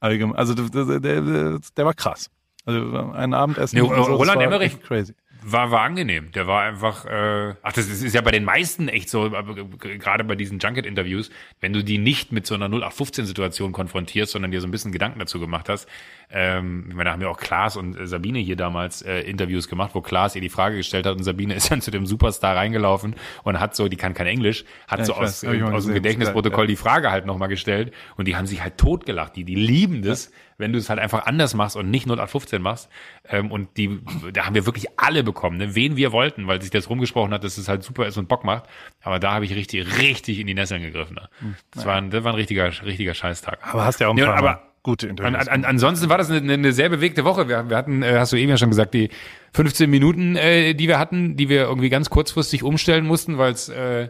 allgemein. 0.00 0.36
Also 0.36 0.54
der, 0.54 1.00
der, 1.00 1.58
der 1.76 1.84
war 1.84 1.94
krass. 1.94 2.30
Also 2.64 3.10
ein 3.12 3.34
Abendessen. 3.34 3.80
Nee, 3.80 3.88
so, 3.88 4.02
Roland 4.02 4.40
Emmerich 4.40 4.80
crazy 4.82 5.14
war, 5.42 5.70
war 5.70 5.82
angenehm. 5.82 6.30
Der 6.32 6.46
war 6.46 6.62
einfach, 6.62 7.04
äh, 7.06 7.54
ach, 7.62 7.72
das 7.72 7.88
ist, 7.88 8.02
ist 8.02 8.14
ja 8.14 8.20
bei 8.20 8.30
den 8.30 8.44
meisten 8.44 8.88
echt 8.88 9.08
so, 9.08 9.30
gerade 9.30 10.24
bei 10.24 10.34
diesen 10.34 10.58
Junket-Interviews, 10.58 11.30
wenn 11.60 11.72
du 11.72 11.82
die 11.82 11.98
nicht 11.98 12.32
mit 12.32 12.46
so 12.46 12.54
einer 12.54 12.68
0815-Situation 12.68 13.72
konfrontierst, 13.72 14.32
sondern 14.32 14.50
dir 14.50 14.60
so 14.60 14.68
ein 14.68 14.70
bisschen 14.70 14.92
Gedanken 14.92 15.18
dazu 15.18 15.40
gemacht 15.40 15.68
hast. 15.68 15.88
Ähm, 16.32 16.86
ich 16.88 16.94
meine, 16.94 17.04
da 17.04 17.12
haben 17.12 17.20
wir 17.20 17.30
auch 17.30 17.38
Klaas 17.38 17.76
und 17.76 17.98
äh, 17.98 18.06
Sabine 18.06 18.38
hier 18.38 18.56
damals 18.56 19.02
äh, 19.02 19.20
Interviews 19.20 19.68
gemacht, 19.68 19.90
wo 19.94 20.00
Klaas 20.00 20.34
ihr 20.34 20.40
die 20.40 20.48
Frage 20.48 20.76
gestellt 20.76 21.06
hat 21.06 21.16
und 21.16 21.24
Sabine 21.24 21.54
ist 21.56 21.70
dann 21.70 21.80
zu 21.80 21.90
dem 21.90 22.06
Superstar 22.06 22.56
reingelaufen 22.56 23.14
und 23.44 23.60
hat 23.60 23.76
so, 23.76 23.88
die 23.88 23.96
kann 23.96 24.14
kein 24.14 24.26
Englisch, 24.26 24.64
hat 24.88 25.00
ja, 25.00 25.04
so 25.04 25.14
aus, 25.14 25.44
weiß, 25.44 25.54
äh, 25.54 25.62
aus 25.62 25.84
dem 25.84 25.94
Gedächtnisprotokoll 25.94 26.64
ja. 26.64 26.68
die 26.68 26.76
Frage 26.76 27.10
halt 27.10 27.26
nochmal 27.26 27.48
gestellt 27.48 27.92
und 28.16 28.26
die 28.28 28.36
haben 28.36 28.46
sich 28.46 28.62
halt 28.62 28.78
totgelacht. 28.78 29.36
Die, 29.36 29.44
die 29.44 29.54
lieben 29.54 30.02
das. 30.02 30.26
Ja 30.26 30.30
wenn 30.58 30.72
du 30.72 30.78
es 30.78 30.88
halt 30.88 31.00
einfach 31.00 31.26
anders 31.26 31.54
machst 31.54 31.76
und 31.76 31.90
nicht 31.90 32.06
0815 32.06 32.62
machst. 32.62 32.88
Ähm, 33.28 33.50
und 33.50 33.76
die, 33.76 34.00
da 34.32 34.46
haben 34.46 34.54
wir 34.54 34.64
wirklich 34.64 34.86
alle 34.96 35.22
bekommen, 35.24 35.58
ne? 35.58 35.74
wen 35.74 35.96
wir 35.96 36.12
wollten, 36.12 36.46
weil 36.46 36.62
sich 36.62 36.70
das 36.70 36.88
rumgesprochen 36.88 37.34
hat, 37.34 37.44
dass 37.44 37.58
es 37.58 37.68
halt 37.68 37.82
super 37.82 38.06
ist 38.06 38.16
und 38.16 38.28
Bock 38.28 38.44
macht. 38.44 38.64
Aber 39.02 39.18
da 39.18 39.32
habe 39.32 39.44
ich 39.44 39.54
richtig, 39.54 39.98
richtig 39.98 40.38
in 40.38 40.46
die 40.46 40.54
Nesseln 40.54 40.82
gegriffen. 40.82 41.16
Ne? 41.16 41.28
Hm, 41.40 41.56
das, 41.72 41.84
war 41.84 41.96
ein, 41.96 42.10
das 42.10 42.24
war 42.24 42.32
ein 42.32 42.36
richtiger, 42.36 42.70
richtiger 42.84 43.12
Scheißtag. 43.12 43.58
Aber 43.62 43.84
hast 43.84 44.00
ja 44.00 44.08
auch 44.08 44.12
ein 44.12 44.16
paar 44.16 44.26
ja, 44.26 44.34
aber, 44.34 44.71
gute 44.82 45.08
Interviews. 45.08 45.34
An, 45.34 45.48
an, 45.48 45.64
ansonsten 45.64 46.08
war 46.08 46.18
das 46.18 46.30
eine, 46.30 46.52
eine 46.52 46.72
sehr 46.72 46.88
bewegte 46.88 47.24
Woche. 47.24 47.48
Wir, 47.48 47.68
wir 47.68 47.76
hatten, 47.76 48.02
äh, 48.02 48.18
hast 48.18 48.32
du 48.32 48.36
eben 48.36 48.50
ja 48.50 48.56
schon 48.56 48.70
gesagt, 48.70 48.94
die 48.94 49.10
15 49.52 49.88
Minuten, 49.88 50.36
äh, 50.36 50.74
die 50.74 50.88
wir 50.88 50.98
hatten, 50.98 51.36
die 51.36 51.48
wir 51.48 51.62
irgendwie 51.62 51.88
ganz 51.88 52.10
kurzfristig 52.10 52.62
umstellen 52.62 53.06
mussten, 53.06 53.38
weil 53.38 53.52
es 53.52 53.68
äh, 53.68 54.08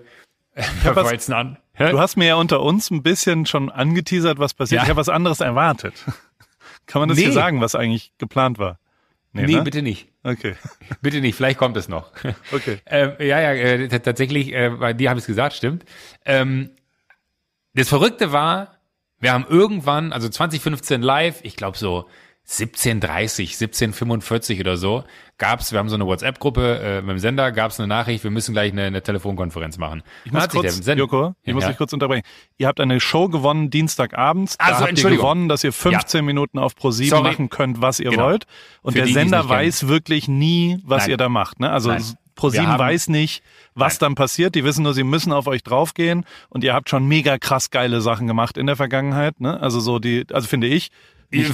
es 0.55 1.31
an. 1.31 1.59
Du 1.79 1.99
hast 1.99 2.17
mir 2.17 2.27
ja 2.27 2.35
unter 2.37 2.61
uns 2.61 2.91
ein 2.91 3.03
bisschen 3.03 3.47
schon 3.47 3.71
angeteasert, 3.71 4.39
was 4.39 4.55
passiert. 4.55 4.81
Ja. 4.81 4.85
Ich 4.85 4.91
habe 4.91 5.01
was 5.01 5.09
anderes 5.09 5.41
erwartet. 5.41 5.95
Kann 6.87 7.01
man 7.01 7.09
das 7.09 7.19
nee. 7.19 7.25
hier 7.25 7.33
sagen, 7.33 7.61
was 7.61 7.75
eigentlich 7.75 8.13
geplant 8.19 8.59
war? 8.59 8.79
Nee, 9.33 9.47
nee 9.47 9.55
ne? 9.55 9.63
bitte 9.63 9.83
nicht. 9.83 10.09
Okay. 10.25 10.55
Bitte 11.01 11.21
nicht, 11.21 11.35
vielleicht 11.35 11.59
kommt 11.59 11.77
es 11.77 11.89
noch. 11.89 12.13
Okay. 12.53 12.79
äh, 12.85 13.27
ja, 13.27 13.41
ja, 13.41 13.53
äh, 13.53 13.89
tatsächlich, 13.89 14.53
äh, 14.53 14.71
bei 14.71 14.93
dir 14.93 15.09
habe 15.09 15.19
ich 15.19 15.23
es 15.23 15.27
gesagt, 15.27 15.55
stimmt. 15.55 15.85
Ähm, 16.25 16.71
das 17.75 17.89
Verrückte 17.89 18.31
war, 18.31 18.79
wir 19.23 19.33
haben 19.33 19.47
irgendwann, 19.49 20.13
also 20.13 20.29
2015 20.29 21.01
live, 21.01 21.41
ich 21.45 21.57
glaube 21.57 21.79
so 21.79 22.07
17.30, 22.49 23.57
17.45 23.57 24.61
oder 24.61 24.77
so 24.77 25.05
gab's, 25.39 25.73
wir 25.73 25.79
haben 25.79 25.89
so 25.89 25.95
eine 25.95 26.07
WhatsApp-Gruppe 26.07 26.81
äh, 26.81 27.01
mit 27.03 27.11
dem 27.11 27.19
Sender, 27.19 27.51
gab's 27.53 27.79
eine 27.79 27.87
Nachricht, 27.87 28.25
wir 28.25 28.33
müssen 28.33 28.53
gleich 28.53 28.73
eine, 28.73 28.83
eine 28.83 29.03
Telefonkonferenz 29.03 29.79
machen. 29.79 30.03
Ich 30.25 30.33
muss 30.33 30.49
kurz, 30.49 30.85
Joko, 30.87 31.35
ich 31.43 31.49
ja. 31.49 31.55
muss 31.55 31.67
dich 31.67 31.77
kurz 31.77 31.93
unterbrechen. 31.93 32.23
Ihr 32.59 32.67
habt 32.67 32.81
eine 32.81 33.01
Show 33.01 33.29
gewonnen 33.29 33.71
Dienstagabends. 33.71 34.59
Also, 34.59 34.81
da 34.81 34.89
habt 34.89 34.99
ihr 34.99 35.11
gewonnen, 35.11 35.49
dass 35.49 35.63
ihr 35.65 35.73
15 35.73 36.19
ja. 36.19 36.23
Minuten 36.23 36.59
auf 36.59 36.75
Pro7 36.75 37.23
machen 37.23 37.49
könnt, 37.49 37.81
was 37.81 38.01
ihr 38.01 38.11
genau. 38.11 38.25
wollt. 38.25 38.47
Und 38.83 38.93
Für 38.93 38.99
der 38.99 39.07
die, 39.07 39.13
Sender 39.15 39.49
weiß 39.49 39.81
kennen. 39.81 39.91
wirklich 39.91 40.29
nie, 40.29 40.79
was 40.85 41.03
Nein. 41.03 41.11
ihr 41.11 41.17
da 41.17 41.29
macht. 41.29 41.61
Ne? 41.61 41.71
Also 41.71 41.91
Nein. 41.91 42.03
ProSieben 42.43 42.79
weiß 42.79 43.09
nicht, 43.09 43.43
was 43.75 43.95
Nein. 43.95 43.99
dann 44.01 44.15
passiert. 44.17 44.55
Die 44.55 44.65
wissen 44.65 44.83
nur, 44.83 44.95
sie 44.95 45.05
müssen 45.05 45.33
auf 45.33 45.47
euch 45.47 45.63
draufgehen 45.63 46.25
und 46.49 46.65
ihr 46.65 46.75
habt 46.75 46.91
schon 46.91 47.07
mega 47.07 47.39
krass 47.39 47.71
geile 47.71 48.01
Sachen 48.01 48.27
gemacht 48.27 48.57
in 48.57 48.67
der 48.67 48.75
Vergangenheit. 48.77 49.41
Ne? 49.41 49.61
Also 49.61 49.79
so 49.79 49.99
die, 49.99 50.27
also 50.33 50.49
finde 50.49 50.67
ich, 50.67 50.91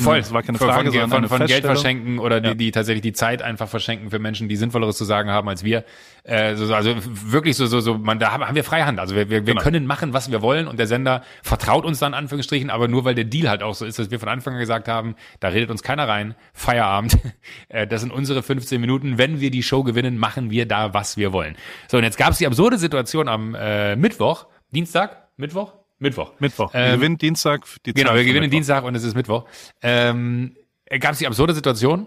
Voll. 0.00 0.18
Das 0.18 0.32
war 0.32 0.42
keine 0.42 0.58
Frage, 0.58 0.90
von, 0.92 1.10
von, 1.10 1.28
von 1.28 1.46
Geld 1.46 1.64
verschenken 1.64 2.18
oder 2.18 2.42
ja. 2.42 2.50
die, 2.50 2.56
die 2.56 2.70
tatsächlich 2.72 3.02
die 3.02 3.12
Zeit 3.12 3.42
einfach 3.42 3.68
verschenken 3.68 4.10
für 4.10 4.18
Menschen, 4.18 4.48
die 4.48 4.56
Sinnvolleres 4.56 4.96
zu 4.96 5.04
sagen 5.04 5.30
haben 5.30 5.48
als 5.48 5.62
wir. 5.62 5.84
Äh, 6.24 6.56
so, 6.56 6.74
also 6.74 6.94
wirklich 7.04 7.56
so, 7.56 7.66
so, 7.66 7.80
so, 7.80 7.96
man, 7.96 8.18
da 8.18 8.32
haben 8.32 8.56
wir 8.56 8.64
Freihand. 8.64 8.98
Also 8.98 9.14
wir, 9.14 9.30
wir, 9.30 9.46
wir 9.46 9.54
genau. 9.54 9.62
können 9.62 9.86
machen, 9.86 10.12
was 10.12 10.30
wir 10.30 10.42
wollen 10.42 10.66
und 10.66 10.78
der 10.78 10.86
Sender 10.88 11.22
vertraut 11.42 11.84
uns 11.84 12.00
dann 12.00 12.12
Anführungsstrichen, 12.12 12.70
aber 12.70 12.88
nur 12.88 13.04
weil 13.04 13.14
der 13.14 13.24
Deal 13.24 13.48
halt 13.48 13.62
auch 13.62 13.74
so 13.74 13.84
ist, 13.84 13.98
dass 13.98 14.10
wir 14.10 14.18
von 14.18 14.28
Anfang 14.28 14.54
an 14.54 14.60
gesagt 14.60 14.88
haben, 14.88 15.14
da 15.40 15.48
redet 15.48 15.70
uns 15.70 15.82
keiner 15.82 16.08
rein, 16.08 16.34
Feierabend. 16.52 17.16
äh, 17.68 17.86
das 17.86 18.00
sind 18.00 18.12
unsere 18.12 18.42
15 18.42 18.80
Minuten. 18.80 19.16
Wenn 19.16 19.40
wir 19.40 19.50
die 19.50 19.62
Show 19.62 19.84
gewinnen, 19.84 20.18
machen 20.18 20.50
wir 20.50 20.66
da, 20.66 20.92
was 20.92 21.16
wir 21.16 21.32
wollen. 21.32 21.56
So, 21.86 21.98
und 21.98 22.04
jetzt 22.04 22.18
gab 22.18 22.32
es 22.32 22.38
die 22.38 22.46
absurde 22.46 22.78
Situation 22.78 23.28
am 23.28 23.54
äh, 23.54 23.94
Mittwoch, 23.94 24.46
Dienstag, 24.72 25.28
Mittwoch, 25.36 25.77
Mittwoch. 25.98 26.32
Mittwoch. 26.38 26.72
Wir 26.72 26.80
ähm, 26.80 27.00
gewinnen 27.00 27.18
Dienstag. 27.18 27.66
Die 27.84 27.92
genau, 27.92 28.14
wir 28.14 28.22
gewinnen 28.22 28.42
Mittwoch. 28.42 28.50
Dienstag 28.50 28.84
und 28.84 28.94
es 28.94 29.04
ist 29.04 29.14
Mittwoch. 29.14 29.46
Ähm, 29.82 30.54
Gab 31.00 31.12
es 31.12 31.18
die 31.18 31.26
absurde 31.26 31.52
Situation, 31.52 32.06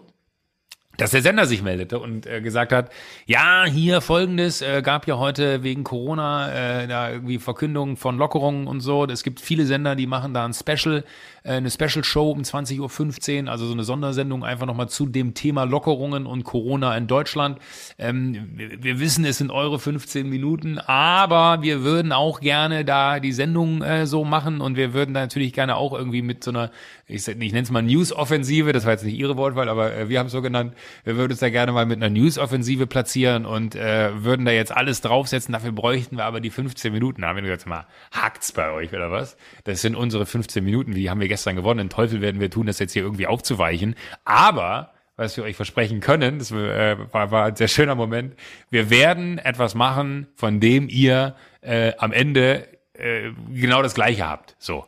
dass 0.98 1.12
der 1.12 1.22
Sender 1.22 1.46
sich 1.46 1.64
meldete 1.64 2.00
und 2.00 2.28
äh, 2.28 2.42
gesagt 2.42 2.72
hat, 2.72 2.92
ja, 3.26 3.64
hier 3.66 4.02
folgendes, 4.02 4.62
äh, 4.62 4.82
gab 4.84 5.08
ja 5.08 5.18
heute 5.18 5.64
wegen 5.64 5.84
Corona 5.84 6.52
äh, 6.84 6.88
da 6.88 7.10
irgendwie 7.10 7.40
Verkündungen 7.40 7.96
von 7.96 8.18
Lockerungen 8.18 8.68
und 8.68 8.82
so. 8.82 9.06
Es 9.06 9.24
gibt 9.24 9.40
viele 9.40 9.66
Sender, 9.66 9.96
die 9.96 10.06
machen 10.06 10.34
da 10.34 10.46
ein 10.46 10.54
Special, 10.54 11.04
äh, 11.44 11.54
eine 11.54 11.72
Special 11.72 12.04
Show 12.04 12.30
um 12.32 12.42
20.15 12.42 13.44
Uhr, 13.46 13.52
also 13.52 13.66
so 13.66 13.74
eine 13.74 13.84
Sondersendung 13.84 14.44
einfach 14.44 14.66
nochmal 14.66 14.90
zu 14.90 15.06
dem 15.06 15.34
Thema 15.34 15.64
Lockerungen 15.64 16.26
und 16.26 16.44
Corona 16.44 16.96
in 16.98 17.08
Deutschland. 17.08 17.60
Ähm, 17.98 18.50
wir, 18.54 19.00
wissen, 19.00 19.24
es 19.24 19.38
sind 19.38 19.50
eure 19.50 19.80
15 19.80 20.28
Minuten, 20.30 20.78
aber 20.78 21.62
wir 21.62 21.84
würden 21.84 22.12
auch 22.12 22.42
gerne 22.42 22.84
da 22.84 23.20
die 23.20 23.32
Sendung 23.34 23.82
äh, 23.82 24.06
so 24.06 24.26
machen 24.26 24.60
und 24.60 24.76
wir 24.76 24.94
würden 24.94 25.14
da 25.14 25.22
natürlich 25.22 25.54
gerne 25.54 25.78
auch 25.78 25.94
irgendwie 25.94 26.22
mit 26.22 26.44
so 26.44 26.52
einer, 26.52 26.70
ich, 27.08 27.28
ich 27.28 27.38
nenne 27.38 27.62
es 27.62 27.72
mal 27.72 27.82
News-Offensive, 27.82 28.74
das 28.74 28.86
war 28.86 28.92
jetzt 28.92 29.06
nicht 29.06 29.18
Ihre 29.18 29.38
Wortwahl, 29.38 29.70
aber 29.70 29.96
äh, 29.96 30.10
wir 30.10 30.20
haben 30.20 30.28
es 30.28 30.34
so 30.34 30.42
genannt, 30.42 30.74
wir 31.04 31.18
würden 31.18 31.32
uns 31.32 31.40
da 31.40 31.50
gerne 31.50 31.72
mal 31.72 31.86
mit 31.86 32.02
einer 32.02 32.10
News-Offensive 32.10 32.88
platzieren 32.88 33.46
und 33.46 33.76
äh, 33.76 34.24
würden 34.24 34.46
da 34.46 34.52
jetzt 34.52 34.72
alles 34.72 35.02
draufsetzen. 35.02 35.54
Dafür 35.54 35.72
bräuchten 35.72 36.18
wir 36.18 36.26
aber 36.26 36.40
die 36.40 36.50
15 36.50 36.92
Minuten. 36.92 37.22
Da 37.22 37.30
haben 37.30 37.38
wir 37.38 37.44
gesagt, 37.44 37.68
mal, 37.68 37.88
hakt's 38.12 38.52
bei 38.52 38.72
euch 38.72 38.92
oder 38.94 39.12
was? 39.12 39.38
Das 39.64 39.82
sind 39.82 39.96
unsere 39.96 40.26
15 40.26 40.64
Minuten, 40.64 40.94
die 40.94 41.10
haben 41.10 41.20
wir 41.20 41.28
gestern 41.28 41.56
gewonnen. 41.56 41.80
Den 41.80 41.90
Teufel 41.90 42.22
werden 42.22 42.40
wir 42.40 42.50
tun, 42.50 42.68
das 42.68 42.80
jetzt 42.80 42.94
hier 42.94 43.04
irgendwie 43.04 43.28
aufzuweichen. 43.28 43.96
Aber 44.26 44.92
was 45.16 45.38
wir 45.38 45.44
euch 45.44 45.56
versprechen 45.56 46.00
können, 46.00 46.40
das 46.40 46.52
äh, 46.52 46.98
war, 47.12 47.32
war 47.32 47.46
ein 47.46 47.56
sehr 47.56 47.68
schöner 47.68 47.96
Moment. 47.96 48.36
Wir 48.70 48.90
werden 48.90 49.38
etwas 49.38 49.76
machen, 49.76 50.28
von 50.36 50.60
dem 50.60 50.90
ihr 50.90 51.36
äh, 51.62 51.94
am 51.98 52.12
Ende 52.12 52.68
äh, 52.94 53.32
genau 53.54 53.82
das 53.82 53.94
Gleiche 53.94 54.28
habt. 54.28 54.56
So. 54.58 54.86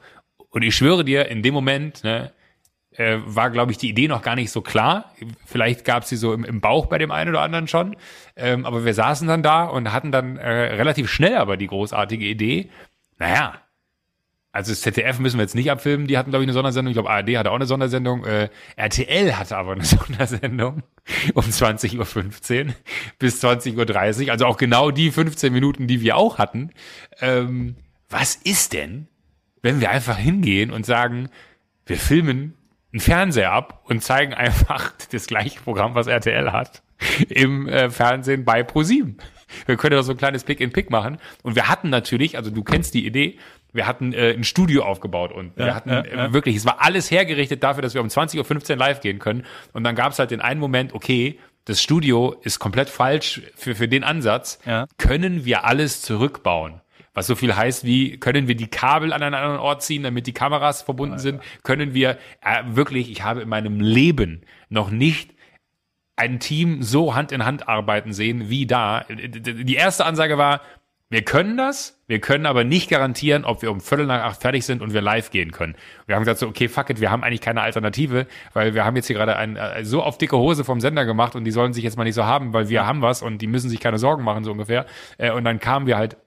Und 0.49 0.63
ich 0.63 0.75
schwöre 0.75 1.03
dir, 1.03 1.27
in 1.29 1.43
dem 1.43 1.53
Moment, 1.53 2.03
ne, 2.03 2.31
äh, 2.97 3.17
war, 3.25 3.49
glaube 3.49 3.71
ich, 3.71 3.77
die 3.77 3.89
Idee 3.89 4.07
noch 4.07 4.21
gar 4.21 4.35
nicht 4.35 4.51
so 4.51 4.61
klar. 4.61 5.13
Vielleicht 5.45 5.85
gab 5.85 6.03
es 6.03 6.09
sie 6.09 6.17
so 6.17 6.33
im, 6.33 6.43
im, 6.43 6.61
Bauch 6.61 6.87
bei 6.87 6.97
dem 6.97 7.11
einen 7.11 7.29
oder 7.29 7.41
anderen 7.41 7.67
schon. 7.67 7.95
Ähm, 8.35 8.65
aber 8.65 8.85
wir 8.85 8.93
saßen 8.93 9.27
dann 9.27 9.43
da 9.43 9.63
und 9.63 9.91
hatten 9.91 10.11
dann 10.11 10.37
äh, 10.37 10.49
relativ 10.49 11.09
schnell 11.09 11.35
aber 11.35 11.57
die 11.57 11.67
großartige 11.67 12.25
Idee, 12.25 12.69
naja, 13.17 13.63
also 14.53 14.71
das 14.71 14.81
ZDF 14.81 15.17
müssen 15.17 15.37
wir 15.39 15.43
jetzt 15.43 15.55
nicht 15.55 15.71
abfilmen, 15.71 16.05
die 16.05 16.15
hatten, 16.15 16.29
glaube 16.29 16.43
ich, 16.43 16.47
eine 16.47 16.53
Sondersendung. 16.53 16.91
Ich 16.91 16.95
glaube, 16.95 17.09
ARD 17.09 17.37
hatte 17.37 17.49
auch 17.49 17.55
eine 17.55 17.65
Sondersendung. 17.65 18.23
Äh, 18.23 18.49
RTL 18.75 19.35
hatte 19.35 19.57
aber 19.57 19.71
eine 19.71 19.83
Sondersendung 19.83 20.83
um 21.33 21.43
20.15 21.43 22.67
Uhr 22.67 22.73
bis 23.17 23.43
20.30 23.43 24.25
Uhr. 24.25 24.31
Also 24.31 24.45
auch 24.45 24.57
genau 24.57 24.91
die 24.91 25.09
15 25.09 25.51
Minuten, 25.51 25.87
die 25.87 26.01
wir 26.01 26.17
auch 26.17 26.37
hatten. 26.37 26.69
Ähm, 27.19 27.77
was 28.09 28.35
ist 28.35 28.73
denn, 28.73 29.07
wenn 29.63 29.81
wir 29.81 29.89
einfach 29.89 30.17
hingehen 30.17 30.69
und 30.69 30.85
sagen, 30.85 31.29
wir 31.87 31.97
filmen 31.97 32.53
einen 32.93 32.99
Fernseher 32.99 33.51
ab 33.51 33.81
und 33.85 34.03
zeigen 34.03 34.33
einfach 34.33 34.93
das 35.11 35.27
gleiche 35.27 35.59
Programm, 35.61 35.95
was 35.95 36.07
RTL 36.07 36.51
hat, 36.51 36.83
im 37.27 37.67
äh, 37.67 37.89
Fernsehen 37.89 38.45
bei 38.45 38.63
ProSieben. 38.63 39.17
Wir 39.65 39.77
können 39.77 39.97
doch 39.97 40.03
so 40.03 40.11
ein 40.11 40.17
kleines 40.17 40.43
Pick-in-Pick 40.43 40.89
machen. 40.89 41.17
Und 41.43 41.55
wir 41.55 41.67
hatten 41.67 41.89
natürlich, 41.89 42.37
also 42.37 42.49
du 42.49 42.63
kennst 42.63 42.93
die 42.93 43.05
Idee, 43.05 43.37
wir 43.71 43.87
hatten 43.87 44.13
äh, 44.13 44.31
ein 44.31 44.43
Studio 44.43 44.83
aufgebaut 44.83 45.31
und 45.31 45.57
ja, 45.57 45.65
wir 45.65 45.75
hatten 45.75 45.89
ja, 45.89 46.05
ja. 46.05 46.33
wirklich, 46.33 46.55
es 46.55 46.65
war 46.65 46.81
alles 46.81 47.09
hergerichtet 47.09 47.63
dafür, 47.63 47.81
dass 47.81 47.93
wir 47.93 48.01
um 48.01 48.07
20.15 48.07 48.71
Uhr 48.71 48.77
live 48.77 49.01
gehen 49.01 49.19
können. 49.19 49.45
Und 49.73 49.83
dann 49.83 49.95
gab 49.95 50.11
es 50.11 50.19
halt 50.19 50.31
den 50.31 50.41
einen 50.41 50.59
Moment, 50.59 50.93
okay, 50.93 51.39
das 51.65 51.81
Studio 51.81 52.35
ist 52.43 52.59
komplett 52.59 52.89
falsch 52.89 53.41
für, 53.55 53.73
für 53.73 53.87
den 53.87 54.03
Ansatz. 54.03 54.59
Können 54.97 55.45
wir 55.45 55.65
alles 55.65 56.01
zurückbauen? 56.01 56.82
Was 57.13 57.27
so 57.27 57.35
viel 57.35 57.55
heißt 57.55 57.85
wie, 57.85 58.17
können 58.17 58.47
wir 58.47 58.55
die 58.55 58.67
Kabel 58.67 59.13
an 59.13 59.21
einen 59.21 59.35
anderen 59.35 59.59
Ort 59.59 59.83
ziehen, 59.83 60.03
damit 60.03 60.25
die 60.27 60.33
Kameras 60.33 60.81
verbunden 60.81 61.19
sind? 61.19 61.41
Können 61.63 61.93
wir 61.93 62.17
äh, 62.41 62.63
wirklich, 62.65 63.11
ich 63.11 63.23
habe 63.23 63.41
in 63.41 63.49
meinem 63.49 63.79
Leben 63.79 64.41
noch 64.69 64.89
nicht 64.89 65.33
ein 66.15 66.39
Team 66.39 66.83
so 66.83 67.15
Hand 67.15 67.31
in 67.31 67.45
Hand 67.45 67.67
arbeiten 67.67 68.13
sehen 68.13 68.49
wie 68.49 68.65
da. 68.65 69.05
Die 69.09 69.75
erste 69.75 70.05
Ansage 70.05 70.37
war, 70.37 70.61
wir 71.09 71.23
können 71.23 71.57
das, 71.57 72.01
wir 72.07 72.19
können 72.19 72.47
aber 72.47 72.63
nicht 72.63 72.89
garantieren, 72.89 73.45
ob 73.45 73.61
wir 73.61 73.69
um 73.69 73.81
Viertel 73.81 74.07
nach 74.07 74.23
acht 74.23 74.41
fertig 74.41 74.65
sind 74.65 74.81
und 74.81 74.93
wir 74.93 75.01
live 75.01 75.29
gehen 75.29 75.51
können. 75.51 75.75
Wir 76.07 76.15
haben 76.15 76.23
gesagt 76.23 76.39
so, 76.39 76.47
okay, 76.47 76.67
fuck 76.67 76.89
it, 76.89 76.99
wir 76.99 77.11
haben 77.11 77.23
eigentlich 77.23 77.41
keine 77.41 77.61
Alternative, 77.61 78.25
weil 78.53 78.73
wir 78.73 78.83
haben 78.83 78.95
jetzt 78.95 79.05
hier 79.05 79.15
gerade 79.15 79.35
ein, 79.35 79.55
äh, 79.55 79.85
so 79.85 80.01
auf 80.01 80.17
dicke 80.17 80.37
Hose 80.37 80.63
vom 80.63 80.81
Sender 80.81 81.05
gemacht 81.05 81.35
und 81.35 81.43
die 81.43 81.51
sollen 81.51 81.71
sich 81.73 81.83
jetzt 81.83 81.97
mal 81.97 82.03
nicht 82.03 82.15
so 82.15 82.25
haben, 82.25 82.51
weil 82.53 82.69
wir 82.69 82.87
haben 82.87 83.03
was 83.03 83.21
und 83.21 83.43
die 83.43 83.47
müssen 83.47 83.69
sich 83.69 83.79
keine 83.79 83.99
Sorgen 83.99 84.23
machen, 84.23 84.43
so 84.43 84.51
ungefähr. 84.51 84.87
Äh, 85.19 85.31
und 85.31 85.43
dann 85.43 85.59
kamen 85.59 85.85
wir 85.85 85.97
halt 85.97 86.17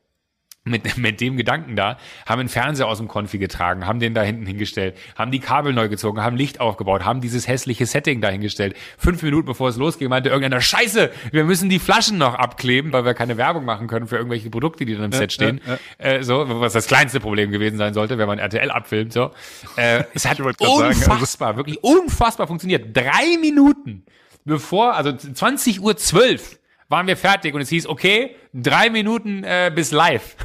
mit, 0.67 0.97
mit 0.99 1.21
dem 1.21 1.37
Gedanken 1.37 1.77
da, 1.77 1.99
haben 2.27 2.41
einen 2.41 2.49
Fernseher 2.49 2.89
aus 2.89 2.99
dem 2.99 3.09
Konfi 3.09 3.39
getragen, 3.39 3.87
haben 3.87 4.01
den 4.01 4.14
da 4.14 4.23
hinten 4.23 4.47
hingestellt, 4.47 4.97
haben 5.14 5.31
die 5.31 5.39
Kabel 5.39 5.73
neu 5.73 5.89
gezogen, 5.89 6.23
haben 6.23 6.37
Licht 6.37 6.61
aufgebaut, 6.61 7.05
haben 7.05 7.21
dieses 7.21 7.49
hässliche 7.49 7.87
Setting 7.87 8.21
dahingestellt. 8.21 8.77
Fünf 8.99 9.23
Minuten 9.23 9.47
bevor 9.47 9.69
es 9.69 9.77
losging, 9.77 10.09
meinte 10.09 10.29
irgendeiner, 10.29 10.61
Scheiße, 10.61 11.11
wir 11.31 11.45
müssen 11.45 11.71
die 11.71 11.79
Flaschen 11.79 12.19
noch 12.19 12.35
abkleben, 12.35 12.93
weil 12.93 13.05
wir 13.05 13.14
keine 13.14 13.37
Werbung 13.37 13.64
machen 13.64 13.87
können 13.87 14.07
für 14.07 14.17
irgendwelche 14.17 14.51
Produkte, 14.51 14.85
die 14.85 14.95
dann 14.95 15.05
im 15.05 15.12
ja, 15.12 15.19
Set 15.19 15.33
stehen. 15.33 15.61
Ja. 15.67 15.79
Äh, 15.99 16.23
so, 16.23 16.45
was 16.61 16.73
das 16.73 16.87
kleinste 16.87 17.21
Problem 17.21 17.51
gewesen 17.51 17.79
sein 17.79 17.95
sollte, 17.95 18.19
wenn 18.19 18.27
man 18.27 18.39
RTL 18.39 18.71
abfilmt. 18.71 19.12
So. 19.12 19.31
Äh, 19.77 20.05
es 20.14 20.27
hat 20.29 20.41
unfassbar, 20.41 21.27
sagen, 21.27 21.45
also 21.45 21.57
wirklich 21.57 21.83
unfassbar 21.83 22.47
funktioniert. 22.47 22.97
Drei 22.97 23.39
Minuten 23.41 24.05
bevor, 24.45 24.95
also 24.95 25.12
20 25.12 25.83
Uhr 25.83 25.97
zwölf 25.97 26.59
waren 26.89 27.07
wir 27.07 27.17
fertig 27.17 27.55
und 27.55 27.61
es 27.61 27.69
hieß, 27.69 27.87
okay, 27.87 28.37
drei 28.55 28.91
Minuten 28.91 29.45
äh, 29.45 29.71
bis 29.75 29.91
live. 29.91 30.37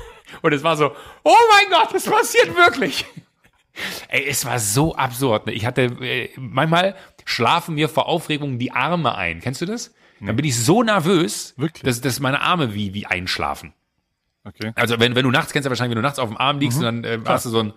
Und 0.42 0.54
es 0.54 0.64
war 0.64 0.78
so, 0.78 0.96
oh 1.24 1.36
mein 1.50 1.70
Gott, 1.70 1.94
das 1.94 2.06
passiert 2.06 2.56
wirklich. 2.56 3.06
Ey, 4.10 4.26
es 4.28 4.46
war 4.46 4.60
so 4.60 4.96
absurd. 4.96 5.48
Ne? 5.48 5.54
Ich 5.54 5.66
hatte, 5.66 5.84
äh, 6.02 6.30
manchmal 6.38 6.96
schlafen 7.26 7.76
mir 7.76 7.90
vor 7.90 8.08
Aufregung 8.08 8.60
die 8.60 8.72
Arme 8.72 9.16
ein. 9.16 9.40
Kennst 9.40 9.62
du 9.62 9.66
das? 9.66 9.94
Dann 10.24 10.36
bin 10.36 10.46
ich 10.46 10.60
so 10.60 10.84
nervös, 10.84 11.56
wirklich? 11.58 11.82
Dass, 11.82 12.00
dass 12.00 12.20
meine 12.20 12.42
Arme 12.42 12.76
wie, 12.76 12.94
wie 12.94 13.08
einschlafen. 13.08 13.74
Okay. 14.44 14.72
Also 14.76 15.00
wenn, 15.00 15.16
wenn 15.16 15.24
du 15.24 15.32
nachts, 15.32 15.52
kennst 15.52 15.66
du 15.66 15.70
ja 15.70 15.72
wahrscheinlich, 15.72 15.96
wenn 15.96 16.04
du 16.04 16.08
nachts 16.08 16.20
auf 16.20 16.30
dem 16.30 16.38
Arm 16.38 16.60
liegst 16.60 16.80
mhm. 16.80 16.88
und 16.88 17.04
dann 17.04 17.24
äh, 17.24 17.24
hast 17.26 17.46
du 17.46 17.50
so 17.50 17.60
ein 17.60 17.74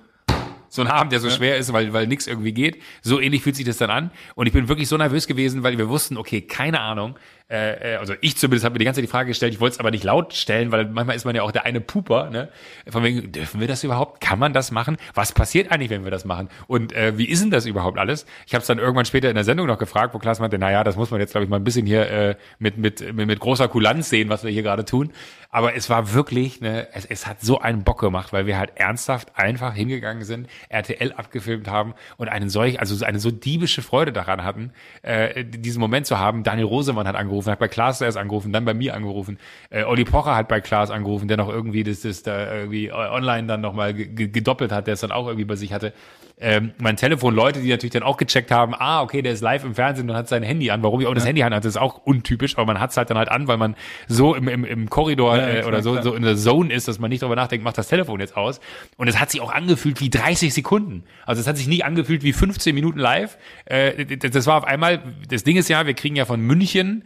so 0.74 0.82
ein 0.82 0.88
Abend, 0.88 1.12
der 1.12 1.20
so 1.20 1.28
ja. 1.28 1.34
schwer 1.34 1.56
ist, 1.56 1.72
weil, 1.72 1.92
weil 1.92 2.08
nichts 2.08 2.26
irgendwie 2.26 2.52
geht. 2.52 2.82
So 3.00 3.20
ähnlich 3.20 3.42
fühlt 3.42 3.54
sich 3.54 3.64
das 3.64 3.76
dann 3.76 3.90
an. 3.90 4.10
Und 4.34 4.48
ich 4.48 4.52
bin 4.52 4.66
wirklich 4.66 4.88
so 4.88 4.96
nervös 4.96 5.28
gewesen, 5.28 5.62
weil 5.62 5.78
wir 5.78 5.88
wussten, 5.88 6.16
okay, 6.16 6.40
keine 6.40 6.80
Ahnung, 6.80 7.16
äh, 7.50 7.94
äh, 7.94 7.96
also 7.96 8.14
ich 8.22 8.38
zumindest 8.38 8.64
habe 8.64 8.72
mir 8.72 8.78
die 8.78 8.86
ganze 8.86 8.98
Zeit 9.00 9.08
die 9.08 9.10
Frage 9.10 9.28
gestellt, 9.28 9.52
ich 9.52 9.60
wollte 9.60 9.74
es 9.74 9.80
aber 9.80 9.90
nicht 9.90 10.02
laut 10.02 10.32
stellen, 10.32 10.72
weil 10.72 10.86
manchmal 10.86 11.14
ist 11.14 11.26
man 11.26 11.36
ja 11.36 11.42
auch 11.42 11.52
der 11.52 11.66
eine 11.66 11.80
Puper, 11.80 12.30
ne? 12.30 12.48
Von 12.88 13.04
wegen, 13.04 13.32
dürfen 13.32 13.60
wir 13.60 13.68
das 13.68 13.84
überhaupt? 13.84 14.22
Kann 14.22 14.38
man 14.38 14.54
das 14.54 14.70
machen? 14.70 14.96
Was 15.12 15.32
passiert 15.32 15.70
eigentlich, 15.70 15.90
wenn 15.90 16.04
wir 16.04 16.10
das 16.10 16.24
machen? 16.24 16.48
Und 16.66 16.94
äh, 16.94 17.18
wie 17.18 17.26
ist 17.26 17.42
denn 17.42 17.50
das 17.50 17.66
überhaupt 17.66 17.98
alles? 17.98 18.24
Ich 18.46 18.54
habe 18.54 18.62
es 18.62 18.66
dann 18.66 18.78
irgendwann 18.78 19.04
später 19.04 19.28
in 19.28 19.34
der 19.34 19.44
Sendung 19.44 19.66
noch 19.66 19.78
gefragt, 19.78 20.14
wo 20.14 20.18
Klaas 20.18 20.40
meinte, 20.40 20.58
naja, 20.58 20.84
das 20.84 20.96
muss 20.96 21.10
man 21.10 21.20
jetzt, 21.20 21.32
glaube 21.32 21.44
ich, 21.44 21.50
mal 21.50 21.56
ein 21.56 21.64
bisschen 21.64 21.86
hier 21.86 22.10
äh, 22.10 22.36
mit, 22.58 22.78
mit, 22.78 23.14
mit, 23.14 23.26
mit 23.26 23.40
großer 23.40 23.68
Kulanz 23.68 24.08
sehen, 24.08 24.30
was 24.30 24.42
wir 24.42 24.50
hier 24.50 24.62
gerade 24.62 24.86
tun. 24.86 25.12
Aber 25.54 25.76
es 25.76 25.88
war 25.88 26.14
wirklich, 26.14 26.60
ne, 26.60 26.88
es, 26.94 27.04
es 27.04 27.28
hat 27.28 27.40
so 27.40 27.60
einen 27.60 27.84
Bock 27.84 28.00
gemacht, 28.00 28.32
weil 28.32 28.46
wir 28.46 28.58
halt 28.58 28.72
ernsthaft 28.74 29.38
einfach 29.38 29.72
hingegangen 29.72 30.24
sind, 30.24 30.48
RTL 30.68 31.12
abgefilmt 31.12 31.68
haben 31.68 31.94
und 32.16 32.28
einen 32.28 32.48
solch, 32.48 32.80
also 32.80 33.04
eine 33.04 33.20
so 33.20 33.30
diebische 33.30 33.80
Freude 33.80 34.12
daran 34.12 34.42
hatten, 34.42 34.72
äh, 35.02 35.44
diesen 35.44 35.78
Moment 35.78 36.06
zu 36.06 36.18
haben. 36.18 36.42
Daniel 36.42 36.66
Rosemann 36.66 37.06
hat 37.06 37.14
angerufen, 37.14 37.43
angerufen, 37.46 37.52
hat 37.52 37.58
bei 37.58 37.68
Klaas 37.68 38.00
erst 38.00 38.18
angerufen, 38.18 38.52
dann 38.52 38.64
bei 38.64 38.74
mir 38.74 38.94
angerufen. 38.94 39.38
Äh, 39.70 39.84
Olli 39.84 40.04
Pocher 40.04 40.36
hat 40.36 40.48
bei 40.48 40.60
Klaas 40.60 40.90
angerufen, 40.90 41.28
der 41.28 41.36
noch 41.36 41.48
irgendwie 41.48 41.84
das, 41.84 42.00
das 42.00 42.22
da 42.22 42.54
irgendwie 42.54 42.92
online 42.92 43.46
dann 43.46 43.60
nochmal 43.60 43.94
gedoppelt 43.94 44.72
hat, 44.72 44.86
der 44.86 44.94
es 44.94 45.00
dann 45.00 45.12
auch 45.12 45.26
irgendwie 45.26 45.44
bei 45.44 45.56
sich 45.56 45.72
hatte. 45.72 45.92
ähm, 46.40 46.72
mein 46.78 46.96
Telefon 46.96 47.32
Leute, 47.34 47.60
die 47.60 47.70
natürlich 47.70 47.92
dann 47.92 48.02
auch 48.02 48.16
gecheckt 48.16 48.50
haben, 48.50 48.74
ah, 48.74 49.02
okay, 49.02 49.22
der 49.22 49.32
ist 49.32 49.40
live 49.40 49.64
im 49.64 49.74
Fernsehen 49.74 50.10
und 50.10 50.16
hat 50.16 50.28
sein 50.28 50.42
Handy 50.42 50.70
an. 50.70 50.82
Warum 50.82 51.00
ich 51.00 51.06
auch 51.06 51.14
das 51.14 51.24
Handy 51.24 51.42
an 51.44 51.54
hatte, 51.54 51.68
ist 51.68 51.76
auch 51.76 51.98
untypisch, 52.04 52.56
aber 52.56 52.66
man 52.66 52.80
hat 52.80 52.90
es 52.90 52.96
halt 52.96 53.08
dann 53.08 53.18
halt 53.18 53.28
an, 53.28 53.46
weil 53.46 53.56
man 53.56 53.76
so 54.08 54.34
im, 54.34 54.48
im, 54.48 54.64
im 54.64 54.90
Korridor 54.90 55.36
Ja, 55.36 55.48
äh, 55.48 55.64
oder 55.64 55.80
so, 55.82 55.92
klar. 55.92 56.02
so 56.02 56.14
in 56.14 56.22
der 56.22 56.36
Zone 56.36 56.72
ist, 56.74 56.88
dass 56.88 56.98
man 56.98 57.08
nicht 57.10 57.22
darüber 57.22 57.36
nachdenkt, 57.36 57.64
macht 57.64 57.78
das 57.78 57.86
Telefon 57.88 58.18
jetzt 58.18 58.36
aus. 58.36 58.60
Und 58.96 59.06
es 59.06 59.20
hat 59.20 59.30
sich 59.30 59.40
auch 59.40 59.52
angefühlt 59.52 60.00
wie 60.00 60.10
30 60.10 60.52
Sekunden. 60.52 61.04
Also 61.24 61.40
es 61.40 61.46
hat 61.46 61.56
sich 61.56 61.68
nicht 61.68 61.84
angefühlt 61.84 62.24
wie 62.24 62.32
15 62.32 62.74
Minuten 62.74 62.98
live. 62.98 63.38
Äh, 63.66 64.04
das 64.16 64.46
war 64.46 64.56
auf 64.58 64.64
einmal, 64.64 65.02
das 65.28 65.44
Ding 65.44 65.56
ist 65.56 65.68
ja, 65.68 65.86
wir 65.86 65.94
kriegen 65.94 66.16
ja 66.16 66.24
von 66.24 66.40
München 66.40 67.04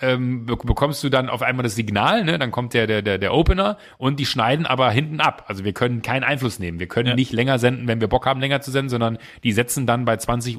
ähm, 0.00 0.46
be- 0.46 0.56
bekommst 0.56 1.02
du 1.04 1.08
dann 1.08 1.28
auf 1.28 1.42
einmal 1.42 1.62
das 1.64 1.74
Signal, 1.74 2.24
ne? 2.24 2.38
dann 2.38 2.50
kommt 2.50 2.74
der, 2.74 2.86
der, 2.86 3.02
der, 3.02 3.18
der 3.18 3.34
Opener 3.34 3.78
und 3.98 4.20
die 4.20 4.26
schneiden 4.26 4.64
aber 4.66 4.90
hinten 4.90 5.20
ab. 5.20 5.44
Also 5.48 5.64
wir 5.64 5.72
können 5.72 6.02
keinen 6.02 6.24
Einfluss 6.24 6.58
nehmen. 6.58 6.78
Wir 6.78 6.86
können 6.88 7.08
Ja. 7.08 7.14
nicht 7.14 7.32
länger 7.32 7.58
senden, 7.58 7.88
wenn 7.88 8.00
wir 8.00 8.08
Bock 8.08 8.26
haben, 8.26 8.40
länger 8.40 8.60
zu 8.60 8.70
senden, 8.70 8.88
sondern 8.90 9.18
die 9.44 9.52
setzen 9.52 9.86
dann 9.86 10.04
bei 10.04 10.14
20.30 10.14 10.56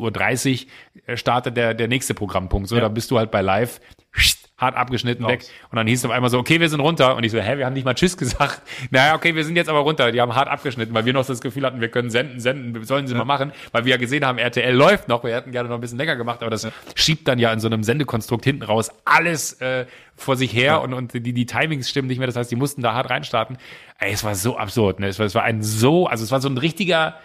Uhr 0.65 1.07
äh, 1.07 1.17
startet 1.17 1.55
der, 1.57 1.73
der 1.73 1.87
nächste 1.87 2.13
Programmpunkt. 2.13 2.67
So, 2.69 2.75
Ja. 2.75 2.81
da 2.81 2.87
bist 2.89 3.11
du 3.11 3.17
halt 3.17 3.31
bei 3.31 3.41
live 3.41 3.79
hart 4.59 4.75
abgeschnitten 4.75 5.23
Raus. 5.23 5.31
weg. 5.31 5.45
Und 5.71 5.77
dann 5.77 5.87
hieß 5.87 5.99
es 5.99 6.05
auf 6.05 6.11
einmal 6.11 6.29
so, 6.29 6.37
okay, 6.37 6.59
wir 6.59 6.69
sind 6.69 6.79
runter. 6.79 7.15
Und 7.15 7.23
ich 7.23 7.31
so, 7.31 7.39
hä, 7.39 7.57
wir 7.57 7.65
haben 7.65 7.73
nicht 7.73 7.85
mal 7.85 7.95
Tschüss 7.95 8.17
gesagt. 8.17 8.61
Naja, 8.91 9.15
okay, 9.15 9.33
wir 9.33 9.43
sind 9.43 9.55
jetzt 9.55 9.69
aber 9.69 9.79
runter. 9.79 10.11
Die 10.11 10.21
haben 10.21 10.35
hart 10.35 10.49
abgeschnitten, 10.49 10.93
weil 10.93 11.05
wir 11.05 11.13
noch 11.13 11.25
das 11.25 11.41
Gefühl 11.41 11.65
hatten, 11.65 11.81
wir 11.81 11.89
können 11.89 12.09
senden, 12.09 12.39
senden, 12.39 12.83
sollen 12.83 13.07
sie 13.07 13.15
mal 13.15 13.25
machen. 13.25 13.51
Weil 13.71 13.85
wir 13.85 13.91
ja 13.91 13.97
gesehen 13.97 14.25
haben, 14.25 14.37
RTL 14.37 14.75
läuft 14.75 15.07
noch. 15.07 15.23
Wir 15.23 15.33
hätten 15.35 15.51
gerne 15.51 15.69
noch 15.69 15.75
ein 15.75 15.81
bisschen 15.81 15.97
länger 15.97 16.15
gemacht, 16.15 16.41
aber 16.41 16.51
das 16.51 16.67
schiebt 16.95 17.27
dann 17.27 17.39
ja 17.39 17.51
in 17.53 17.59
so 17.59 17.67
einem 17.67 17.83
Sendekonstrukt 17.83 18.43
hinten 18.43 18.63
raus 18.63 18.91
alles 19.05 19.53
äh, 19.61 19.85
vor 20.15 20.35
sich 20.35 20.53
her 20.53 20.81
und, 20.81 20.93
und 20.93 21.13
die, 21.13 21.33
die 21.33 21.45
Timings 21.45 21.89
stimmen 21.89 22.07
nicht 22.07 22.17
mehr. 22.17 22.27
Das 22.27 22.35
heißt, 22.35 22.51
die 22.51 22.55
mussten 22.55 22.81
da 22.81 22.93
hart 22.93 23.09
reinstarten. 23.09 23.57
Ey, 23.99 24.11
es 24.11 24.23
war 24.23 24.35
so 24.35 24.57
absurd, 24.57 24.99
ne? 24.99 25.07
Es 25.07 25.19
war, 25.19 25.25
es 25.25 25.35
war 25.35 25.43
ein 25.43 25.63
so, 25.63 26.07
also 26.07 26.23
es 26.23 26.31
war 26.31 26.41
so 26.41 26.49
ein 26.49 26.57
richtiger, 26.57 27.15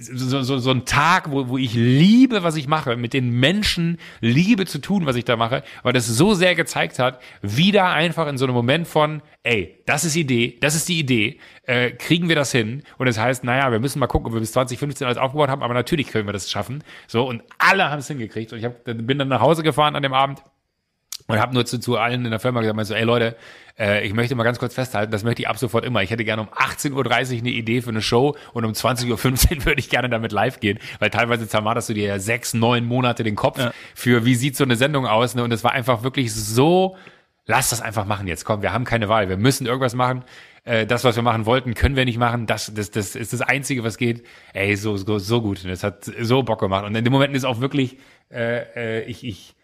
so, 0.00 0.42
so, 0.42 0.58
so 0.58 0.70
ein 0.70 0.86
Tag, 0.86 1.30
wo, 1.30 1.48
wo 1.48 1.58
ich 1.58 1.74
liebe, 1.74 2.42
was 2.42 2.56
ich 2.56 2.68
mache, 2.68 2.96
mit 2.96 3.12
den 3.12 3.30
Menschen 3.30 3.98
liebe 4.20 4.64
zu 4.64 4.78
tun, 4.78 5.04
was 5.04 5.16
ich 5.16 5.24
da 5.24 5.36
mache, 5.36 5.62
weil 5.82 5.92
das 5.92 6.06
so 6.06 6.34
sehr 6.34 6.54
gezeigt 6.54 6.98
hat, 6.98 7.20
wieder 7.42 7.86
einfach 7.88 8.26
in 8.28 8.38
so 8.38 8.46
einem 8.46 8.54
Moment 8.54 8.88
von, 8.88 9.22
ey, 9.42 9.82
das 9.84 10.04
ist 10.04 10.16
Idee, 10.16 10.56
das 10.60 10.74
ist 10.74 10.88
die 10.88 10.98
Idee, 10.98 11.38
äh, 11.64 11.90
kriegen 11.90 12.28
wir 12.28 12.36
das 12.36 12.50
hin? 12.50 12.82
Und 12.96 13.06
das 13.06 13.18
heißt, 13.18 13.44
naja, 13.44 13.70
wir 13.70 13.78
müssen 13.78 13.98
mal 13.98 14.06
gucken, 14.06 14.28
ob 14.28 14.34
wir 14.34 14.40
bis 14.40 14.52
2015 14.52 15.06
alles 15.06 15.18
aufgebaut 15.18 15.50
haben, 15.50 15.62
aber 15.62 15.74
natürlich 15.74 16.08
können 16.08 16.26
wir 16.26 16.32
das 16.32 16.50
schaffen. 16.50 16.82
So, 17.06 17.28
und 17.28 17.42
alle 17.58 17.90
haben 17.90 17.98
es 17.98 18.08
hingekriegt. 18.08 18.52
Und 18.52 18.60
ich 18.60 18.64
hab, 18.64 18.84
bin 18.84 19.18
dann 19.18 19.28
nach 19.28 19.40
Hause 19.40 19.62
gefahren 19.62 19.96
an 19.96 20.02
dem 20.02 20.14
Abend 20.14 20.42
und 21.28 21.38
habe 21.38 21.54
nur 21.54 21.64
zu, 21.66 21.78
zu 21.78 21.96
allen 21.98 22.24
in 22.24 22.30
der 22.30 22.40
Firma 22.40 22.60
gesagt, 22.60 22.74
meinst 22.76 22.88
so, 22.88 22.94
ey 22.94 23.04
Leute, 23.04 23.36
äh, 23.78 24.04
ich 24.04 24.14
möchte 24.14 24.34
mal 24.34 24.44
ganz 24.44 24.58
kurz 24.58 24.74
festhalten, 24.74 25.12
das 25.12 25.22
möchte 25.24 25.42
ich 25.42 25.48
ab 25.48 25.58
sofort 25.58 25.84
immer. 25.84 26.02
Ich 26.02 26.10
hätte 26.10 26.24
gerne 26.24 26.42
um 26.42 26.48
18.30 26.48 26.94
Uhr 26.94 27.38
eine 27.38 27.50
Idee 27.50 27.82
für 27.82 27.90
eine 27.90 28.02
Show 28.02 28.34
und 28.54 28.64
um 28.64 28.72
20.15 28.72 29.10
Uhr 29.10 29.18
würde 29.66 29.78
ich 29.78 29.90
gerne 29.90 30.08
damit 30.08 30.32
live 30.32 30.58
gehen, 30.58 30.78
weil 30.98 31.10
teilweise 31.10 31.46
zermarterst 31.46 31.90
du 31.90 31.94
dir 31.94 32.08
ja 32.08 32.18
sechs, 32.18 32.54
neun 32.54 32.84
Monate 32.86 33.22
den 33.22 33.36
Kopf 33.36 33.58
Ja. 33.58 33.72
für, 33.94 34.24
wie 34.24 34.34
sieht 34.34 34.56
so 34.56 34.64
eine 34.64 34.76
Sendung 34.76 35.06
aus. 35.06 35.34
Ne? 35.34 35.44
Und 35.44 35.52
es 35.52 35.62
war 35.62 35.72
einfach 35.72 36.02
wirklich 36.02 36.34
so, 36.34 36.96
lass 37.46 37.70
das 37.70 37.80
einfach 37.82 38.06
machen 38.06 38.26
jetzt, 38.26 38.44
komm, 38.44 38.62
wir 38.62 38.72
haben 38.72 38.84
keine 38.84 39.08
Wahl, 39.08 39.28
wir 39.28 39.36
müssen 39.36 39.66
irgendwas 39.66 39.94
machen. 39.94 40.24
Äh, 40.64 40.86
Das, 40.86 41.04
was 41.04 41.16
wir 41.16 41.22
machen 41.22 41.44
wollten, 41.46 41.74
können 41.74 41.94
wir 41.94 42.06
nicht 42.06 42.18
machen. 42.18 42.46
Das, 42.46 42.72
das, 42.74 42.90
das 42.90 43.14
ist 43.14 43.32
das 43.34 43.42
Einzige, 43.42 43.84
was 43.84 43.98
geht. 43.98 44.24
Ey, 44.54 44.76
so, 44.76 44.96
so, 44.96 45.18
so 45.18 45.42
gut. 45.42 45.62
Und 45.64 45.70
es 45.70 45.84
hat 45.84 46.04
so 46.04 46.42
Bock 46.42 46.60
gemacht. 46.60 46.84
Und 46.86 46.94
in 46.94 47.04
dem 47.04 47.12
Moment 47.12 47.36
ist 47.36 47.44
auch 47.44 47.60
wirklich, 47.60 47.98
äh, 48.30 49.00
äh, 49.00 49.04
ich, 49.04 49.24
ich, 49.24 49.54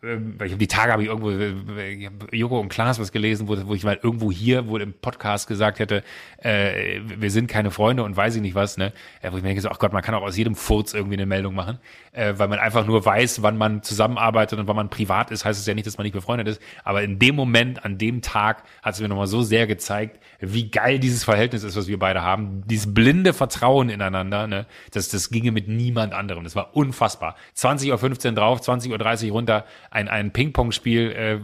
weil 0.00 0.46
ich 0.46 0.52
habe 0.52 0.58
die 0.58 0.68
Tage 0.68 0.92
habe 0.92 1.02
ich 1.02 1.08
irgendwo 1.08 1.30
äh, 1.30 1.92
ich 1.92 2.06
hab 2.06 2.32
Joko 2.32 2.60
und 2.60 2.68
Klaas 2.68 3.00
was 3.00 3.10
gelesen, 3.10 3.48
wo, 3.48 3.56
wo 3.66 3.74
ich 3.74 3.82
mal 3.82 3.98
irgendwo 4.00 4.30
hier 4.30 4.68
wohl 4.68 4.80
im 4.80 4.92
Podcast 4.92 5.48
gesagt 5.48 5.80
hätte, 5.80 6.04
äh, 6.40 7.00
wir 7.02 7.32
sind 7.32 7.48
keine 7.48 7.72
Freunde 7.72 8.04
und 8.04 8.16
weiß 8.16 8.36
ich 8.36 8.42
nicht 8.42 8.54
was, 8.54 8.76
ne? 8.76 8.92
Äh, 9.22 9.32
wo 9.32 9.36
ich 9.36 9.42
mir 9.42 9.48
denke, 9.48 9.60
so, 9.60 9.70
ach 9.70 9.80
Gott, 9.80 9.92
man 9.92 10.02
kann 10.02 10.14
auch 10.14 10.22
aus 10.22 10.36
jedem 10.36 10.54
Furz 10.54 10.94
irgendwie 10.94 11.16
eine 11.16 11.26
Meldung 11.26 11.56
machen, 11.56 11.80
äh, 12.12 12.34
weil 12.36 12.46
man 12.46 12.60
einfach 12.60 12.86
nur 12.86 13.04
weiß, 13.04 13.42
wann 13.42 13.58
man 13.58 13.82
zusammenarbeitet 13.82 14.60
und 14.60 14.68
wann 14.68 14.76
man 14.76 14.88
privat 14.88 15.32
ist, 15.32 15.44
heißt 15.44 15.58
es 15.58 15.66
ja 15.66 15.74
nicht, 15.74 15.86
dass 15.88 15.98
man 15.98 16.04
nicht 16.04 16.12
befreundet 16.12 16.46
ist. 16.46 16.62
Aber 16.84 17.02
in 17.02 17.18
dem 17.18 17.34
Moment, 17.34 17.84
an 17.84 17.98
dem 17.98 18.22
Tag, 18.22 18.62
hat 18.82 18.94
es 18.94 19.00
mir 19.00 19.08
nochmal 19.08 19.26
so 19.26 19.42
sehr 19.42 19.66
gezeigt, 19.66 20.20
wie 20.38 20.70
geil 20.70 21.00
dieses 21.00 21.24
Verhältnis 21.24 21.64
ist, 21.64 21.74
was 21.76 21.88
wir 21.88 21.98
beide 21.98 22.22
haben. 22.22 22.62
Dieses 22.66 22.94
blinde 22.94 23.32
Vertrauen 23.32 23.88
ineinander, 23.88 24.46
ne? 24.46 24.66
Das, 24.92 25.08
das 25.08 25.30
ginge 25.30 25.50
mit 25.50 25.66
niemand 25.66 26.14
anderem. 26.14 26.44
Das 26.44 26.54
war 26.54 26.76
unfassbar. 26.76 27.34
20.15 27.56 28.26
Uhr 28.28 28.32
drauf, 28.34 28.60
20.30 28.60 29.26
Uhr 29.26 29.32
runter, 29.32 29.64
ein, 29.90 30.08
ein 30.08 30.32
Ping-Pong-Spiel, 30.32 31.12
äh, 31.12 31.38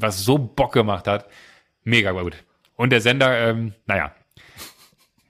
was 0.00 0.24
so 0.24 0.38
Bock 0.38 0.72
gemacht 0.72 1.06
hat. 1.06 1.28
Mega 1.84 2.12
gut. 2.12 2.44
Und 2.74 2.90
der 2.90 3.00
Sender, 3.00 3.50
ähm, 3.50 3.72
naja, 3.86 4.14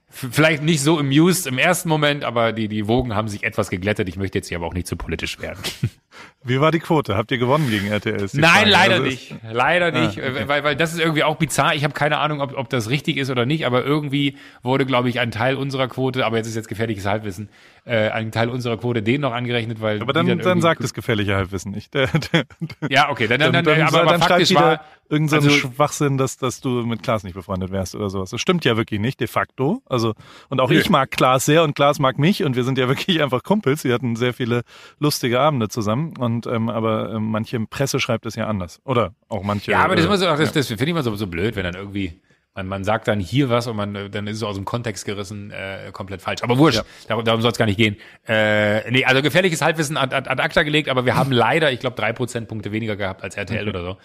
vielleicht 0.09 0.63
nicht 0.63 0.81
so 0.81 0.97
amused 0.97 1.47
im 1.47 1.57
ersten 1.57 1.89
Moment, 1.89 2.23
aber 2.23 2.51
die, 2.51 2.67
die 2.67 2.87
Wogen 2.87 3.15
haben 3.15 3.27
sich 3.27 3.43
etwas 3.43 3.69
geglättet. 3.69 4.09
Ich 4.09 4.17
möchte 4.17 4.37
jetzt 4.37 4.47
hier 4.47 4.57
aber 4.57 4.67
auch 4.67 4.73
nicht 4.73 4.87
zu 4.87 4.95
politisch 4.95 5.39
werden. 5.39 5.61
Wie 6.47 6.61
war 6.61 6.71
die 6.71 6.79
Quote? 6.79 7.15
Habt 7.17 7.31
ihr 7.31 7.37
gewonnen 7.37 7.69
gegen 7.69 7.87
RTL? 7.87 8.27
Nein, 8.33 8.49
Frage. 8.51 8.69
leider 8.69 8.93
Also, 8.95 9.05
nicht. 9.05 9.35
Leider 9.51 9.91
nicht, 9.91 10.17
äh, 10.17 10.47
weil, 10.47 10.63
weil 10.63 10.75
das 10.75 10.93
ist 10.93 10.99
irgendwie 10.99 11.23
auch 11.23 11.35
bizarr. 11.37 11.75
Ich 11.75 11.83
habe 11.83 11.93
keine 11.93 12.17
Ahnung, 12.19 12.41
ob, 12.41 12.57
ob 12.57 12.69
das 12.69 12.89
richtig 12.89 13.17
ist 13.17 13.29
oder 13.29 13.45
nicht, 13.45 13.65
aber 13.65 13.83
irgendwie 13.83 14.37
wurde, 14.63 14.85
glaube 14.85 15.09
ich, 15.09 15.19
ein 15.19 15.31
Teil 15.31 15.55
unserer 15.55 15.87
Quote, 15.87 16.25
aber 16.25 16.37
jetzt 16.37 16.47
ist 16.47 16.55
jetzt 16.55 16.67
gefährliches 16.67 17.05
Halbwissen, 17.05 17.49
äh, 17.85 18.09
ein 18.09 18.31
Teil 18.31 18.49
unserer 18.49 18.77
Quote 18.77 19.01
denen 19.03 19.21
noch 19.21 19.33
angerechnet, 19.33 19.81
weil 19.81 20.01
Aber 20.01 20.13
dann, 20.13 20.27
dann, 20.27 20.39
irgendwie- 20.39 20.61
sagt 20.61 20.83
das 20.83 20.93
gefährliche 20.93 21.35
Halbwissen 21.35 21.71
nicht. 21.71 21.93
Ja, 22.89 23.09
okay, 23.09 23.27
dann, 23.27 23.39
dann, 23.39 23.53
dann, 23.53 23.65
dann, 23.65 23.77
dann, 23.79 23.87
aber, 23.87 24.01
aber 24.01 24.11
dann 24.11 24.19
schreibt 24.21 24.31
faktisch 24.31 24.55
war, 24.55 24.81
irgendein 25.09 25.41
so 25.41 25.47
also- 25.49 25.59
Schwachsinn, 25.59 26.17
dass, 26.17 26.37
dass 26.37 26.61
du 26.61 26.69
mit 26.85 27.03
Klaas 27.03 27.23
nicht 27.23 27.33
befreundet 27.33 27.71
wärst 27.71 27.95
oder 27.95 28.09
sowas. 28.09 28.29
Das 28.29 28.41
stimmt 28.41 28.65
ja 28.65 28.77
wirklich 28.77 28.99
nicht, 28.99 29.19
de 29.19 29.27
facto. 29.27 29.81
Also, 29.85 30.13
und 30.49 30.59
auch 30.61 30.69
Nö. 30.69 30.77
ich 30.79 30.89
mag 30.89 31.11
Klaas 31.11 31.45
sehr 31.45 31.63
und 31.63 31.75
Klaas 31.75 31.99
mag 31.99 32.17
mich 32.19 32.43
und 32.43 32.55
wir 32.55 32.63
sind 32.63 32.77
ja 32.77 32.87
wirklich 32.89 33.21
einfach 33.21 33.43
Kumpels. 33.43 33.83
Wir 33.83 33.93
hatten 33.93 34.15
sehr 34.15 34.33
viele 34.33 34.61
lustige 34.99 35.39
Abende 35.39 35.69
zusammen 35.69 36.15
und 36.17 36.36
ähm, 36.45 36.69
aber 36.69 37.13
ähm, 37.13 37.31
manche 37.31 37.59
Presse 37.61 37.99
schreibt 37.99 38.25
es 38.27 38.35
ja 38.35 38.45
anders. 38.47 38.79
Oder 38.83 39.13
auch 39.29 39.41
manche. 39.43 39.71
ja, 39.71 39.83
aber 39.83 39.95
das 39.95 40.05
äh, 40.05 40.17
so, 40.17 40.25
das, 40.25 40.51
das 40.51 40.67
finde 40.67 40.83
ich 40.83 40.89
immer 40.89 41.03
so, 41.03 41.15
so 41.15 41.25
blöd, 41.27 41.55
wenn 41.55 41.63
dann 41.63 41.75
irgendwie 41.75 42.19
man, 42.53 42.67
man 42.67 42.83
sagt 42.83 43.07
dann 43.07 43.19
hier 43.19 43.49
was 43.49 43.67
und 43.67 43.75
man 43.75 43.95
äh, 43.95 44.09
dann 44.09 44.27
ist 44.27 44.37
es 44.37 44.43
aus 44.43 44.55
dem 44.55 44.65
Kontext 44.65 45.05
gerissen 45.05 45.51
äh, 45.51 45.91
komplett 45.93 46.21
falsch. 46.21 46.43
Aber 46.43 46.57
wurscht, 46.57 46.79
Ja. 46.79 46.83
darum, 47.07 47.23
darum 47.23 47.41
soll 47.41 47.51
es 47.51 47.57
gar 47.57 47.65
nicht 47.65 47.77
gehen. 47.77 47.95
Äh, 48.27 48.89
nee, 48.91 49.05
also 49.05 49.21
gefährliches 49.21 49.61
Halbwissen 49.61 49.95
ad, 49.95 50.13
ad, 50.13 50.29
ad 50.29 50.41
acta 50.41 50.63
gelegt, 50.63 50.89
aber 50.89 51.05
wir 51.05 51.15
haben 51.15 51.31
leider, 51.45 51.71
ich 51.71 51.79
glaube, 51.79 51.95
drei 51.95 52.13
Prozentpunkte 52.13 52.71
weniger 52.71 52.95
gehabt 52.95 53.23
als 53.23 53.35
RTL 53.37 53.69
oder 53.69 53.83
so. 53.83 53.97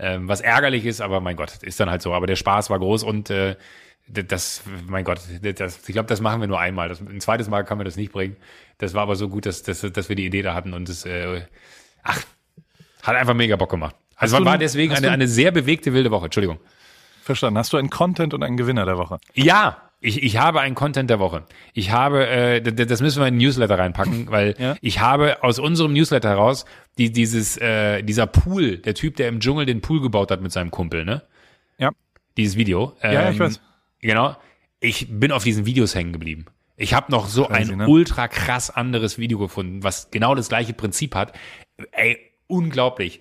Ähm, 0.00 0.28
was 0.28 0.40
ärgerlich 0.40 0.86
ist, 0.86 1.00
aber 1.00 1.20
mein 1.20 1.36
Gott, 1.36 1.56
ist 1.62 1.80
dann 1.80 1.90
halt 1.90 2.02
so. 2.02 2.14
Aber 2.14 2.26
der 2.26 2.36
Spaß 2.36 2.70
war 2.70 2.78
groß 2.78 3.02
und 3.02 3.30
äh, 3.30 3.56
das, 4.08 4.62
mein 4.86 5.04
Gott, 5.04 5.20
das, 5.42 5.88
ich 5.88 5.92
glaube, 5.92 6.08
das 6.08 6.20
machen 6.20 6.40
wir 6.40 6.48
nur 6.48 6.58
einmal. 6.60 6.88
Das, 6.88 7.00
ein 7.00 7.20
zweites 7.20 7.48
Mal 7.48 7.64
kann 7.64 7.78
man 7.78 7.84
das 7.84 7.96
nicht 7.96 8.12
bringen. 8.12 8.36
Das 8.78 8.94
war 8.94 9.02
aber 9.02 9.16
so 9.16 9.28
gut, 9.28 9.46
dass, 9.46 9.62
dass, 9.62 9.80
dass 9.80 10.08
wir 10.08 10.16
die 10.16 10.26
Idee 10.26 10.42
da 10.42 10.54
hatten 10.54 10.72
und 10.72 10.88
es, 10.88 11.04
äh, 11.04 11.42
ach, 12.02 12.22
hat 13.02 13.16
einfach 13.16 13.34
mega 13.34 13.56
Bock 13.56 13.70
gemacht. 13.70 13.94
Also 14.16 14.38
du 14.38 14.44
war 14.44 14.58
deswegen 14.58 14.94
eine, 14.94 15.10
eine 15.10 15.28
sehr 15.28 15.50
bewegte 15.52 15.92
wilde 15.92 16.10
Woche. 16.10 16.26
Entschuldigung. 16.26 16.58
Verstanden. 17.22 17.58
Hast 17.58 17.72
du 17.72 17.76
einen 17.76 17.90
Content 17.90 18.34
und 18.34 18.42
einen 18.42 18.56
Gewinner 18.56 18.84
der 18.84 18.96
Woche? 18.98 19.18
Ja, 19.34 19.82
ich, 20.00 20.22
ich 20.22 20.38
habe 20.38 20.60
einen 20.60 20.74
Content 20.74 21.10
der 21.10 21.18
Woche. 21.18 21.44
Ich 21.74 21.90
habe, 21.90 22.26
äh, 22.26 22.60
das 22.62 23.00
müssen 23.00 23.20
wir 23.20 23.26
in 23.28 23.34
den 23.38 23.46
Newsletter 23.46 23.78
reinpacken, 23.78 24.26
weil 24.30 24.54
Ja. 24.58 24.76
ich 24.80 25.00
habe 25.00 25.42
aus 25.42 25.58
unserem 25.58 25.92
Newsletter 25.92 26.28
heraus 26.30 26.64
die, 26.96 27.12
dieses, 27.12 27.56
äh, 27.58 28.02
dieser 28.02 28.26
Pool, 28.26 28.78
der 28.78 28.94
Typ, 28.94 29.16
der 29.16 29.28
im 29.28 29.40
Dschungel 29.40 29.66
den 29.66 29.80
Pool 29.80 30.00
gebaut 30.00 30.30
hat 30.30 30.40
mit 30.40 30.52
seinem 30.52 30.70
Kumpel, 30.70 31.04
ne? 31.04 31.22
Ja. 31.78 31.90
Dieses 32.36 32.56
Video. 32.56 32.96
Ähm, 33.02 33.12
Ja, 33.12 33.22
ja, 33.24 33.30
ich 33.30 33.38
weiß. 33.38 33.60
Genau. 34.00 34.36
Ich 34.80 35.06
bin 35.10 35.32
auf 35.32 35.44
diesen 35.44 35.66
Videos 35.66 35.94
hängen 35.94 36.12
geblieben. 36.12 36.46
Ich 36.76 36.94
habe 36.94 37.10
noch 37.10 37.26
so 37.26 37.46
Crazy, 37.46 37.72
ein 37.72 37.78
ne? 37.78 37.88
ultra 37.88 38.28
krass 38.28 38.70
anderes 38.70 39.18
Video 39.18 39.38
gefunden, 39.38 39.82
was 39.82 40.10
genau 40.10 40.34
das 40.36 40.48
gleiche 40.48 40.72
Prinzip 40.72 41.16
hat. 41.16 41.36
Ey, 41.90 42.18
unglaublich. 42.46 43.20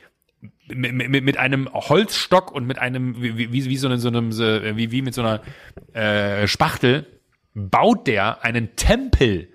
Mit, 0.67 0.93
mit, 0.93 1.23
mit 1.23 1.38
einem 1.38 1.67
Holzstock 1.73 2.51
und 2.51 2.67
mit 2.67 2.78
einem, 2.78 3.19
wie, 3.21 3.51
wie, 3.51 3.65
wie 3.65 3.78
so 3.78 3.88
einem, 3.88 3.97
so 3.97 4.09
einem, 4.09 4.32
so, 4.32 4.43
wie, 4.43 4.91
wie 4.91 5.01
mit 5.01 5.15
so 5.15 5.21
einer 5.21 5.41
äh, 5.93 6.47
Spachtel, 6.47 7.07
baut 7.55 8.05
der 8.05 8.43
einen 8.43 8.75
Tempel, 8.75 9.49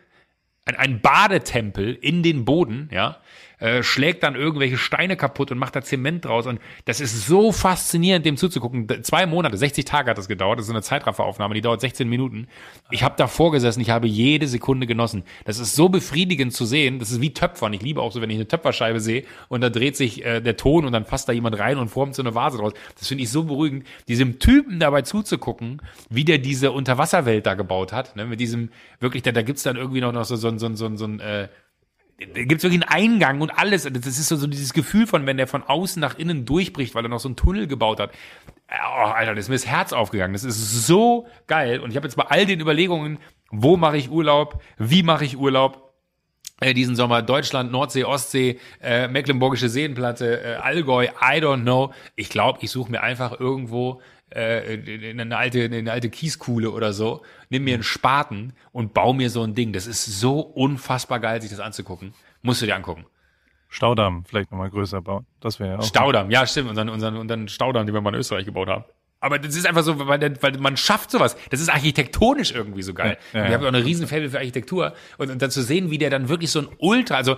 ein, 0.64 0.74
ein 0.74 1.00
Badetempel 1.00 1.94
in 1.94 2.24
den 2.24 2.44
Boden, 2.44 2.88
ja, 2.90 3.18
äh, 3.62 3.82
schlägt 3.84 4.24
dann 4.24 4.34
irgendwelche 4.34 4.76
Steine 4.76 5.16
kaputt 5.16 5.52
und 5.52 5.58
macht 5.58 5.76
da 5.76 5.82
Zement 5.82 6.24
draus. 6.24 6.46
Und 6.46 6.60
das 6.84 7.00
ist 7.00 7.26
so 7.26 7.52
faszinierend, 7.52 8.26
dem 8.26 8.36
zuzugucken. 8.36 8.88
Zwei 9.04 9.24
Monate, 9.26 9.56
60 9.56 9.84
Tage 9.84 10.10
hat 10.10 10.18
das 10.18 10.26
gedauert. 10.26 10.58
Das 10.58 10.66
ist 10.66 10.70
eine 10.72 10.82
Zeitrafferaufnahme, 10.82 11.54
die 11.54 11.60
dauert 11.60 11.80
16 11.80 12.08
Minuten. 12.08 12.48
Ich 12.90 13.02
habe 13.04 13.14
davor 13.16 13.52
gesessen, 13.52 13.80
ich 13.80 13.90
habe 13.90 14.08
jede 14.08 14.48
Sekunde 14.48 14.86
genossen. 14.88 15.22
Das 15.44 15.58
ist 15.60 15.76
so 15.76 15.88
befriedigend 15.88 16.52
zu 16.52 16.64
sehen. 16.64 16.98
Das 16.98 17.10
ist 17.12 17.20
wie 17.20 17.32
Töpfern. 17.32 17.72
Ich 17.72 17.82
liebe 17.82 18.02
auch 18.02 18.10
so, 18.10 18.20
wenn 18.20 18.30
ich 18.30 18.36
eine 18.36 18.48
Töpferscheibe 18.48 18.98
sehe 19.00 19.24
und 19.48 19.60
da 19.60 19.70
dreht 19.70 19.96
sich 19.96 20.24
äh, 20.24 20.40
der 20.40 20.56
Ton 20.56 20.84
und 20.84 20.92
dann 20.92 21.04
fasst 21.04 21.28
da 21.28 21.32
jemand 21.32 21.58
rein 21.58 21.78
und 21.78 21.88
formt 21.88 22.14
so 22.16 22.22
eine 22.22 22.34
Vase 22.34 22.58
draus. 22.58 22.72
Das 22.98 23.06
finde 23.08 23.22
ich 23.22 23.30
so 23.30 23.44
beruhigend, 23.44 23.86
diesem 24.08 24.40
Typen 24.40 24.80
dabei 24.80 25.02
zuzugucken, 25.02 25.80
wie 26.10 26.24
der 26.24 26.38
diese 26.38 26.72
Unterwasserwelt 26.72 27.46
da 27.46 27.54
gebaut 27.54 27.92
hat. 27.92 28.16
Ne? 28.16 28.26
Mit 28.26 28.40
diesem, 28.40 28.70
wirklich, 28.98 29.22
da, 29.22 29.30
da 29.30 29.42
gibt's 29.42 29.62
dann 29.62 29.76
irgendwie 29.76 30.00
noch, 30.00 30.12
noch 30.12 30.24
so, 30.24 30.36
so, 30.36 30.50
so, 30.58 30.74
so, 30.74 30.86
ein- 30.86 30.96
so 30.96 31.04
ein, 31.06 31.20
äh, 31.20 31.48
da 32.18 32.44
gibt's 32.44 32.62
wirklich 32.64 32.82
einen 32.82 33.12
Eingang 33.14 33.40
und 33.40 33.50
alles. 33.50 33.84
Das 33.84 34.06
ist 34.06 34.28
so, 34.28 34.36
so 34.36 34.46
dieses 34.46 34.72
Gefühl 34.72 35.06
von, 35.06 35.26
wenn 35.26 35.36
der 35.36 35.46
von 35.46 35.62
außen 35.62 36.00
nach 36.00 36.18
innen 36.18 36.44
durchbricht, 36.44 36.94
weil 36.94 37.04
er 37.04 37.08
noch 37.08 37.20
so 37.20 37.28
einen 37.28 37.36
Tunnel 37.36 37.66
gebaut 37.66 38.00
hat. 38.00 38.12
Oh, 38.70 39.06
Alter, 39.06 39.34
das 39.34 39.46
ist 39.46 39.48
mir 39.48 39.56
das 39.56 39.66
Herz 39.66 39.92
aufgegangen. 39.92 40.32
Das 40.32 40.44
ist 40.44 40.86
so 40.86 41.26
geil. 41.46 41.80
Und 41.80 41.90
ich 41.90 41.96
habe 41.96 42.06
jetzt 42.06 42.16
bei 42.16 42.24
all 42.24 42.46
den 42.46 42.60
Überlegungen, 42.60 43.18
wo 43.50 43.76
mache 43.76 43.96
ich 43.96 44.10
Urlaub, 44.10 44.62
wie 44.78 45.02
mache 45.02 45.24
ich 45.24 45.36
Urlaub, 45.36 45.92
äh, 46.60 46.74
diesen 46.74 46.96
Sommer 46.96 47.22
Deutschland, 47.22 47.72
Nordsee, 47.72 48.04
Ostsee, 48.04 48.60
äh, 48.80 49.08
Mecklenburgische 49.08 49.68
Seenplatte, 49.68 50.42
äh, 50.42 50.54
Allgäu, 50.54 51.04
I 51.04 51.40
don't 51.40 51.62
know. 51.62 51.92
Ich 52.14 52.28
glaube, 52.28 52.60
ich 52.62 52.70
suche 52.70 52.90
mir 52.90 53.02
einfach 53.02 53.38
irgendwo 53.38 54.00
äh, 54.34 54.74
in 54.74 55.20
eine 55.20 55.36
alte, 55.36 55.60
in 55.60 55.74
eine 55.74 55.92
alte 55.92 56.10
Kieskuhle 56.10 56.70
oder 56.70 56.92
so, 56.92 57.22
nimm 57.50 57.64
mir 57.64 57.74
einen 57.74 57.82
Spaten 57.82 58.52
und 58.72 58.94
bau 58.94 59.12
mir 59.12 59.30
so 59.30 59.42
ein 59.42 59.54
Ding. 59.54 59.72
Das 59.72 59.86
ist 59.86 60.04
so 60.04 60.40
unfassbar 60.40 61.20
geil, 61.20 61.40
sich 61.40 61.50
das 61.50 61.60
anzugucken. 61.60 62.14
Musst 62.42 62.62
du 62.62 62.66
dir 62.66 62.76
angucken. 62.76 63.06
Staudamm 63.68 64.24
vielleicht 64.26 64.50
nochmal 64.50 64.70
größer 64.70 65.00
bauen. 65.00 65.26
Das 65.40 65.58
wäre 65.58 65.70
ja 65.70 65.78
auch. 65.78 65.84
Staudamm, 65.84 66.30
ja, 66.30 66.46
stimmt. 66.46 66.68
Unseren, 66.68 66.90
unseren, 66.90 67.16
unseren 67.16 67.48
Staudamm, 67.48 67.86
den 67.86 67.94
wir 67.94 68.00
mal 68.00 68.12
in 68.12 68.20
Österreich 68.20 68.44
gebaut 68.44 68.68
haben. 68.68 68.84
Aber 69.22 69.38
das 69.38 69.54
ist 69.54 69.66
einfach 69.66 69.84
so, 69.84 70.06
weil, 70.08 70.42
weil 70.42 70.58
man 70.58 70.76
schafft 70.76 71.12
sowas. 71.12 71.36
Das 71.50 71.60
ist 71.60 71.68
architektonisch 71.68 72.50
irgendwie 72.50 72.82
so 72.82 72.92
geil. 72.92 73.16
Ja, 73.32 73.38
ja, 73.38 73.46
wir 73.46 73.54
haben 73.54 73.62
ja 73.62 73.68
auch 73.68 73.72
eine 73.72 73.84
riesen 73.84 74.08
Fabel 74.08 74.28
für 74.28 74.38
Architektur. 74.38 74.94
Und, 75.16 75.30
und 75.30 75.40
dann 75.40 75.50
zu 75.50 75.62
sehen, 75.62 75.92
wie 75.92 75.98
der 75.98 76.10
dann 76.10 76.28
wirklich 76.28 76.50
so 76.50 76.58
ein 76.58 76.68
Ultra, 76.78 77.14
also 77.14 77.36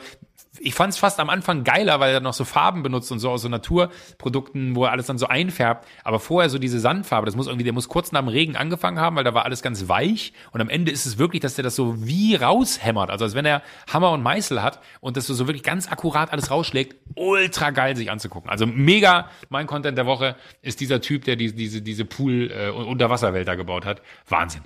ich 0.65 0.75
fand 0.75 0.93
es 0.93 0.99
fast 0.99 1.21
am 1.21 1.31
Anfang 1.31 1.62
geiler, 1.62 2.01
weil 2.01 2.12
er 2.15 2.21
noch 2.21 2.33
so 2.35 2.45
Farben 2.45 2.83
benutzt 2.83 3.12
und 3.12 3.19
so 3.19 3.31
aus 3.31 3.43
so 3.43 3.49
Naturprodukten, 3.49 4.75
wo 4.75 4.85
er 4.85 4.93
alles 4.93 5.07
dann 5.07 5.19
so 5.19 5.27
einfärbt. 5.27 5.87
Aber 6.03 6.19
vorher 6.19 6.49
so 6.51 6.59
diese 6.59 6.81
Sandfarbe, 6.81 7.27
das 7.27 7.37
muss 7.37 7.47
irgendwie, 7.47 7.65
der 7.65 7.73
muss 7.73 7.89
kurz 7.89 8.12
nach 8.12 8.21
dem 8.21 8.29
Regen 8.29 8.57
angefangen 8.57 8.99
haben, 8.99 9.17
weil 9.17 9.25
da 9.25 9.35
war 9.35 9.45
alles 9.45 9.62
ganz 9.62 9.89
weich. 9.89 10.33
Und 10.53 10.61
am 10.61 10.69
Ende 10.69 10.91
ist 10.91 11.07
es 11.07 11.19
wirklich, 11.19 11.41
dass 11.41 11.55
der 11.55 11.65
das 11.65 11.77
so 11.77 12.07
wie 12.07 12.35
raushämmert. 12.35 13.11
Also 13.11 13.25
als 13.25 13.35
wenn 13.35 13.45
er 13.45 13.62
Hammer 13.93 14.11
und 14.12 14.23
Meißel 14.23 14.62
hat 14.62 14.81
und 15.01 15.17
das 15.17 15.27
so, 15.27 15.35
so 15.35 15.47
wirklich 15.47 15.62
ganz 15.62 15.91
akkurat 15.91 16.33
alles 16.33 16.51
rausschlägt. 16.51 16.97
Ultra 17.15 17.71
geil 17.71 17.97
sich 17.97 18.11
anzugucken. 18.11 18.51
Also 18.51 18.67
mega, 18.67 19.29
mein 19.51 19.67
Content 19.67 19.99
der 19.99 20.07
Woche 20.07 20.37
ist 20.62 20.81
dieser 20.81 21.01
Typ, 21.01 21.25
der 21.25 21.37
die, 21.37 21.55
diese, 21.55 21.83
diese 21.83 22.05
Pool- 22.05 22.51
äh, 22.51 22.71
Unterwasserwelt 22.71 23.47
da 23.47 23.55
gebaut 23.55 23.85
hat. 23.85 24.03
Wahnsinn. 24.29 24.62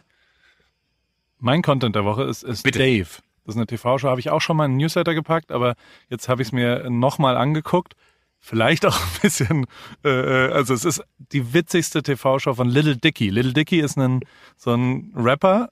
Mein 1.40 1.62
Content 1.62 1.94
der 1.94 2.04
Woche 2.04 2.24
ist, 2.24 2.42
ist 2.42 2.62
Bitte. 2.62 2.78
Dave. 2.78 3.08
Das 3.48 3.54
ist 3.54 3.60
eine 3.60 3.66
TV-Show, 3.66 4.10
habe 4.10 4.20
ich 4.20 4.28
auch 4.28 4.42
schon 4.42 4.58
mal 4.58 4.66
in 4.66 4.72
einen 4.72 4.80
Newsletter 4.80 5.14
gepackt, 5.14 5.52
aber 5.52 5.74
jetzt 6.10 6.28
habe 6.28 6.42
ich 6.42 6.48
es 6.48 6.52
mir 6.52 6.90
nochmal 6.90 7.38
angeguckt. 7.38 7.94
Vielleicht 8.40 8.84
auch 8.84 8.94
ein 9.00 9.20
bisschen, 9.22 9.66
äh, 10.04 10.10
also 10.10 10.74
es 10.74 10.84
ist 10.84 11.02
die 11.32 11.54
witzigste 11.54 12.02
TV-Show 12.02 12.52
von 12.52 12.68
Little 12.68 12.98
Dicky. 12.98 13.30
Little 13.30 13.54
Dicky 13.54 13.80
ist 13.80 13.96
ein, 13.96 14.20
so 14.58 14.74
ein 14.74 15.14
Rapper, 15.16 15.70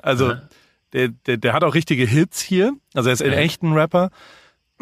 also 0.00 0.32
der, 0.94 1.08
der, 1.08 1.36
der 1.36 1.52
hat 1.52 1.64
auch 1.64 1.74
richtige 1.74 2.06
Hits 2.06 2.40
hier. 2.40 2.72
Also 2.94 3.10
er 3.10 3.12
ist 3.12 3.22
ein 3.22 3.34
echter 3.34 3.74
Rapper, 3.74 4.08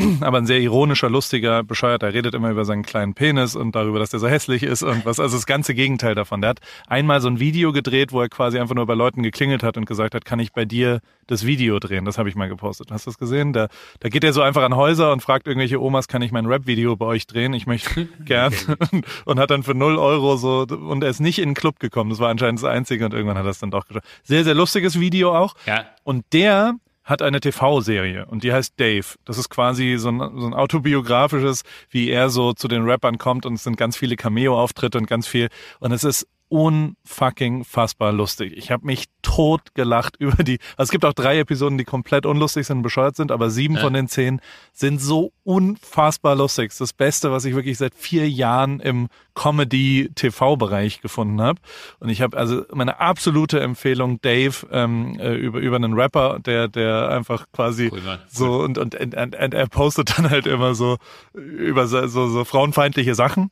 aber 0.20 0.38
ein 0.38 0.46
sehr 0.46 0.60
ironischer, 0.60 1.10
lustiger, 1.10 1.62
bescheuerter. 1.62 2.08
Er 2.08 2.14
redet 2.14 2.34
immer 2.34 2.50
über 2.50 2.64
seinen 2.64 2.82
kleinen 2.82 3.14
Penis 3.14 3.56
und 3.56 3.74
darüber, 3.74 3.98
dass 3.98 4.10
der 4.10 4.20
so 4.20 4.28
hässlich 4.28 4.62
ist 4.62 4.82
und 4.82 5.04
was, 5.04 5.20
also 5.20 5.36
das 5.36 5.46
ganze 5.46 5.74
Gegenteil 5.74 6.14
davon. 6.14 6.40
Der 6.40 6.50
hat 6.50 6.60
einmal 6.86 7.20
so 7.20 7.28
ein 7.28 7.40
Video 7.40 7.72
gedreht, 7.72 8.12
wo 8.12 8.20
er 8.20 8.28
quasi 8.28 8.58
einfach 8.58 8.74
nur 8.74 8.86
bei 8.86 8.94
Leuten 8.94 9.22
geklingelt 9.22 9.62
hat 9.62 9.76
und 9.76 9.86
gesagt 9.86 10.14
hat, 10.14 10.24
kann 10.24 10.38
ich 10.38 10.52
bei 10.52 10.64
dir 10.64 11.00
das 11.26 11.46
Video 11.46 11.78
drehen? 11.78 12.04
Das 12.04 12.18
habe 12.18 12.28
ich 12.28 12.34
mal 12.34 12.48
gepostet. 12.48 12.90
Hast 12.90 13.06
du 13.06 13.10
das 13.10 13.18
gesehen? 13.18 13.52
Da, 13.52 13.68
da 14.00 14.08
geht 14.08 14.24
er 14.24 14.32
so 14.32 14.42
einfach 14.42 14.62
an 14.62 14.76
Häuser 14.76 15.12
und 15.12 15.22
fragt 15.22 15.46
irgendwelche 15.46 15.80
Omas, 15.80 16.08
kann 16.08 16.22
ich 16.22 16.32
mein 16.32 16.46
Rap-Video 16.46 16.96
bei 16.96 17.06
euch 17.06 17.26
drehen? 17.26 17.52
Ich 17.52 17.66
möchte 17.66 18.06
gern. 18.24 18.52
und 19.24 19.38
hat 19.38 19.50
dann 19.50 19.62
für 19.62 19.74
0 19.74 19.96
Euro 19.96 20.36
so, 20.36 20.66
und 20.68 21.02
er 21.02 21.10
ist 21.10 21.20
nicht 21.20 21.38
in 21.38 21.50
den 21.50 21.54
Club 21.54 21.78
gekommen. 21.80 22.10
Das 22.10 22.18
war 22.18 22.28
anscheinend 22.28 22.60
das 22.60 22.68
Einzige 22.68 23.04
und 23.04 23.14
irgendwann 23.14 23.38
hat 23.38 23.44
er 23.44 23.50
es 23.50 23.58
dann 23.58 23.70
doch 23.70 23.86
geschafft. 23.86 24.06
Sehr, 24.22 24.44
sehr 24.44 24.54
lustiges 24.54 24.98
Video 24.98 25.36
auch. 25.36 25.54
Ja. 25.66 25.86
Und 26.04 26.24
der 26.32 26.74
hat 27.10 27.22
eine 27.22 27.40
TV-Serie 27.40 28.26
und 28.26 28.44
die 28.44 28.52
heißt 28.52 28.78
Dave. 28.78 29.06
Das 29.24 29.36
ist 29.36 29.50
quasi 29.50 29.96
so 29.98 30.08
ein, 30.08 30.18
so 30.18 30.46
ein 30.46 30.54
autobiografisches, 30.54 31.64
wie 31.90 32.08
er 32.08 32.30
so 32.30 32.52
zu 32.52 32.68
den 32.68 32.84
Rappern 32.84 33.18
kommt 33.18 33.44
und 33.44 33.54
es 33.54 33.64
sind 33.64 33.76
ganz 33.76 33.96
viele 33.96 34.16
Cameo-Auftritte 34.16 34.96
und 34.96 35.06
ganz 35.06 35.26
viel. 35.26 35.48
Und 35.80 35.92
es 35.92 36.04
ist 36.04 36.26
unfucking 36.50 37.64
fassbar 37.64 38.12
lustig. 38.12 38.52
Ich 38.56 38.70
habe 38.70 38.84
mich 38.84 39.06
tot 39.22 39.74
gelacht 39.74 40.16
über 40.18 40.42
die. 40.42 40.58
Also 40.76 40.88
es 40.88 40.90
gibt 40.90 41.06
auch 41.06 41.14
drei 41.14 41.38
Episoden, 41.38 41.78
die 41.78 41.84
komplett 41.84 42.26
unlustig 42.26 42.66
sind, 42.66 42.78
und 42.78 42.82
bescheuert 42.82 43.16
sind, 43.16 43.32
aber 43.32 43.48
sieben 43.48 43.76
Ja. 43.76 43.80
von 43.80 43.94
den 43.94 44.08
zehn 44.08 44.40
sind 44.74 45.00
so 45.00 45.32
unfassbar 45.44 46.36
lustig. 46.36 46.70
Das 46.70 46.90
das 46.90 46.92
Beste, 46.92 47.30
was 47.30 47.44
ich 47.44 47.54
wirklich 47.54 47.78
seit 47.78 47.94
vier 47.94 48.28
Jahren 48.28 48.80
im 48.80 49.08
Comedy-TV-Bereich 49.34 51.00
gefunden 51.00 51.40
habe. 51.40 51.60
Und 52.00 52.08
ich 52.08 52.20
habe 52.20 52.36
also 52.36 52.64
meine 52.72 53.00
absolute 53.00 53.60
Empfehlung, 53.60 54.20
Dave 54.20 54.66
ähm, 54.72 55.18
äh, 55.20 55.34
über 55.34 55.60
über 55.60 55.76
einen 55.76 55.94
Rapper, 55.94 56.38
der 56.40 56.68
der 56.68 57.10
einfach 57.10 57.46
quasi 57.52 57.90
Cool, 57.92 58.02
so 58.28 58.60
und 58.60 58.76
und, 58.78 58.94
und, 58.94 59.14
und, 59.14 59.36
und 59.36 59.54
er 59.54 59.66
postet 59.68 60.18
dann 60.18 60.30
halt 60.30 60.46
immer 60.46 60.74
so 60.74 60.96
über 61.32 61.86
so, 61.86 62.06
so, 62.06 62.28
so 62.28 62.44
frauenfeindliche 62.44 63.14
Sachen 63.14 63.50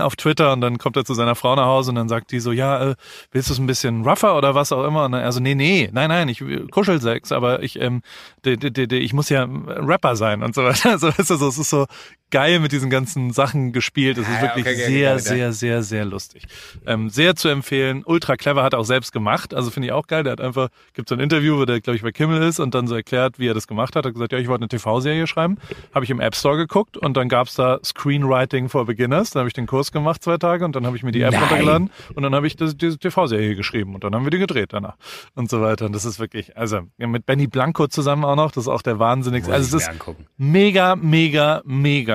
auf 0.00 0.16
Twitter 0.16 0.52
und 0.52 0.60
dann 0.60 0.78
kommt 0.78 0.96
er 0.96 1.04
zu 1.04 1.14
seiner 1.14 1.34
Frau 1.34 1.54
nach 1.56 1.66
Hause 1.66 1.90
und 1.90 1.96
dann 1.96 2.08
sagt 2.08 2.30
die 2.32 2.40
so, 2.40 2.52
ja, 2.52 2.90
äh, 2.90 2.94
willst 3.32 3.48
du 3.48 3.54
es 3.54 3.58
ein 3.58 3.66
bisschen 3.66 4.04
rougher 4.04 4.36
oder 4.36 4.54
was 4.54 4.72
auch 4.72 4.84
immer? 4.84 5.04
Und 5.04 5.12
dann, 5.12 5.22
also 5.22 5.40
nee, 5.40 5.54
nee, 5.54 5.88
nein, 5.92 6.08
nein, 6.08 6.28
ich 6.28 6.40
will 6.40 6.68
Kuschelsex, 6.68 7.32
aber 7.32 7.62
ich, 7.62 7.80
ähm, 7.80 8.02
de, 8.44 8.56
de, 8.56 8.70
de, 8.86 8.98
ich 8.98 9.12
muss 9.12 9.28
ja 9.28 9.46
Rapper 9.66 10.16
sein 10.16 10.42
und 10.42 10.54
so 10.54 10.64
weiter. 10.64 10.90
Also 11.00 11.08
weißt 11.08 11.30
du, 11.30 11.36
so, 11.36 11.48
es 11.48 11.58
ist 11.58 11.70
so 11.70 11.86
geil 12.30 12.60
mit 12.60 12.72
diesen 12.72 12.90
ganzen 12.90 13.32
Sachen 13.32 13.72
gespielt. 13.72 14.18
Es 14.18 14.28
ist 14.28 14.34
Ja, 14.34 14.42
wirklich 14.42 14.66
okay, 14.66 14.86
sehr, 14.86 15.12
okay, 15.12 15.20
sehr, 15.22 15.52
sehr, 15.52 15.82
sehr 15.82 16.04
lustig. 16.04 16.44
Ähm, 16.86 17.10
sehr 17.10 17.36
zu 17.36 17.48
empfehlen. 17.48 18.02
Ultra 18.04 18.36
clever 18.36 18.62
hat 18.62 18.72
er 18.72 18.78
auch 18.78 18.84
selbst 18.84 19.12
gemacht. 19.12 19.54
Also 19.54 19.70
finde 19.70 19.88
ich 19.88 19.92
auch 19.92 20.06
geil. 20.06 20.22
Der 20.22 20.32
hat 20.32 20.40
einfach, 20.40 20.68
gibt 20.94 21.08
so 21.08 21.14
ein 21.14 21.20
Interview, 21.20 21.58
wo 21.58 21.64
der, 21.64 21.80
glaube 21.80 21.96
ich, 21.96 22.02
bei 22.02 22.12
Kimmel 22.12 22.42
ist 22.42 22.60
und 22.60 22.74
dann 22.74 22.86
so 22.86 22.94
erklärt, 22.94 23.38
wie 23.38 23.48
er 23.48 23.54
das 23.54 23.66
gemacht 23.66 23.96
hat. 23.96 24.04
Er 24.04 24.08
hat 24.08 24.14
gesagt, 24.14 24.32
ja, 24.32 24.38
ich 24.38 24.48
wollte 24.48 24.62
eine 24.62 24.68
TV-Serie 24.68 25.26
schreiben. 25.26 25.58
Habe 25.94 26.04
ich 26.04 26.10
im 26.10 26.20
App 26.20 26.34
Store 26.36 26.56
geguckt 26.56 26.96
und 26.96 27.16
dann 27.16 27.28
gab's 27.28 27.54
da 27.54 27.78
Screenwriting 27.84 28.68
for 28.68 28.86
Beginners. 28.86 29.30
Dann 29.30 29.40
habe 29.40 29.48
ich 29.48 29.54
den 29.54 29.66
Kurs 29.66 29.92
gemacht 29.92 30.22
zwei 30.22 30.36
Tage 30.36 30.64
und 30.64 30.76
dann 30.76 30.86
habe 30.86 30.96
ich 30.96 31.02
mir 31.02 31.12
die 31.12 31.22
App 31.22 31.32
Nein. 31.32 31.40
runtergeladen 31.42 31.90
und 32.14 32.22
dann 32.22 32.34
habe 32.34 32.46
ich 32.46 32.56
das, 32.56 32.76
diese 32.76 32.98
TV-Serie 32.98 33.54
geschrieben 33.56 33.94
und 33.94 34.04
dann 34.04 34.14
haben 34.14 34.24
wir 34.24 34.30
die 34.30 34.38
gedreht 34.38 34.72
danach 34.72 34.96
und 35.34 35.50
so 35.50 35.60
weiter. 35.60 35.86
Und 35.86 35.92
das 35.94 36.04
ist 36.04 36.18
wirklich, 36.18 36.56
also 36.56 36.80
ja, 36.98 37.06
mit 37.06 37.26
Benny 37.26 37.46
Blanco 37.46 37.86
zusammen 37.88 38.24
auch 38.24 38.36
noch, 38.36 38.52
das 38.52 38.64
ist 38.64 38.68
auch 38.68 38.82
der 38.82 38.98
wahnsinnigste. 38.98 39.52
Also 39.52 39.76
es 39.76 39.82
ist 39.82 39.88
angucken. 39.90 40.26
mega, 40.36 40.96
mega, 40.96 41.62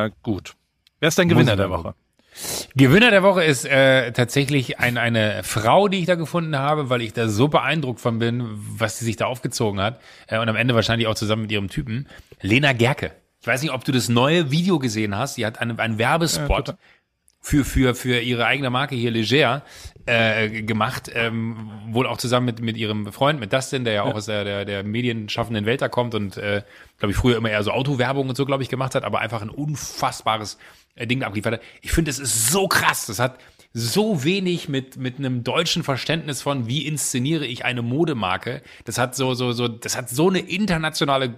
mega 0.05 0.15
gut. 0.23 0.55
Wer 0.99 1.09
ist 1.09 1.19
dein 1.19 1.29
Gewinner 1.29 1.55
der 1.55 1.69
Woche? 1.69 1.95
Gewinner 2.75 3.11
der 3.11 3.23
Woche 3.23 3.43
ist 3.43 3.65
äh, 3.65 4.11
tatsächlich 4.11 4.79
ein, 4.79 4.97
eine 4.97 5.43
Frau, 5.43 5.87
die 5.87 5.99
ich 5.99 6.05
da 6.05 6.15
gefunden 6.15 6.57
habe, 6.57 6.89
weil 6.89 7.01
ich 7.01 7.13
da 7.13 7.29
so 7.29 7.47
beeindruckt 7.47 8.01
von 8.01 8.19
bin, 8.19 8.43
was 8.53 8.99
sie 8.99 9.05
sich 9.05 9.15
da 9.15 9.25
aufgezogen 9.25 9.79
hat. 9.79 10.01
Äh, 10.27 10.39
und 10.39 10.49
am 10.49 10.57
Ende 10.57 10.75
wahrscheinlich 10.75 11.07
auch 11.07 11.15
zusammen 11.15 11.43
mit 11.43 11.51
ihrem 11.51 11.69
Typen. 11.69 12.07
Lena 12.41 12.73
Gerke. 12.73 13.11
Ich 13.39 13.47
weiß 13.47 13.61
nicht, 13.61 13.71
ob 13.71 13.85
du 13.85 13.91
das 13.91 14.09
neue 14.09 14.51
Video 14.51 14.79
gesehen 14.79 15.15
hast. 15.15 15.35
Sie 15.35 15.45
hat 15.45 15.59
einen, 15.61 15.79
einen 15.79 15.97
Werbespot 15.97 16.65
total. 16.65 16.77
für, 17.39 17.63
für, 17.63 17.95
für 17.95 18.19
ihre 18.19 18.45
eigene 18.45 18.69
Marke 18.69 18.95
hier 18.95 19.11
Leger 19.11 19.63
äh, 20.05 20.61
gemacht, 20.61 21.11
ähm, 21.13 21.69
wohl 21.89 22.05
auch 22.07 22.17
zusammen 22.17 22.45
mit, 22.45 22.61
mit 22.61 22.77
ihrem 22.77 23.11
Freund, 23.11 23.39
mit 23.39 23.51
Dustin, 23.51 23.85
der 23.85 23.93
ja 23.93 24.03
auch 24.03 24.13
aus 24.13 24.27
der, 24.27 24.43
der, 24.43 24.65
der 24.65 24.83
medienschaffenden 24.83 25.65
Welt 25.65 25.81
da 25.81 25.89
kommt 25.89 26.13
und, 26.13 26.37
äh, 26.37 26.61
glaube 26.99 27.11
ich, 27.11 27.17
früher 27.17 27.37
immer 27.37 27.49
eher 27.49 27.63
so 27.63 27.71
Autowerbung 27.71 28.29
und 28.29 28.35
so, 28.35 28.45
glaube 28.45 28.63
ich, 28.63 28.69
gemacht 28.69 28.95
hat, 28.95 29.03
aber 29.03 29.19
einfach 29.19 29.41
ein 29.41 29.49
unfassbares 29.49 30.57
äh, 30.95 31.07
Ding 31.07 31.23
abgeliefert 31.23 31.55
hat. 31.55 31.61
Ich 31.81 31.91
finde, 31.91 32.11
es 32.11 32.19
ist 32.19 32.51
so 32.51 32.67
krass. 32.67 33.07
Das 33.07 33.19
hat 33.19 33.39
so 33.73 34.23
wenig 34.23 34.69
mit, 34.69 34.95
mit 34.95 35.17
einem 35.17 35.43
deutschen 35.43 35.83
Verständnis 35.83 36.41
von, 36.41 36.67
wie 36.67 36.85
inszeniere 36.85 37.45
ich 37.45 37.65
eine 37.65 37.81
Modemarke. 37.81 38.61
Das 38.85 38.97
hat 38.97 39.15
so, 39.15 39.33
so, 39.33 39.51
so, 39.51 39.67
das 39.67 39.97
hat 39.97 40.09
so 40.09 40.29
eine 40.29 40.39
internationale 40.39 41.35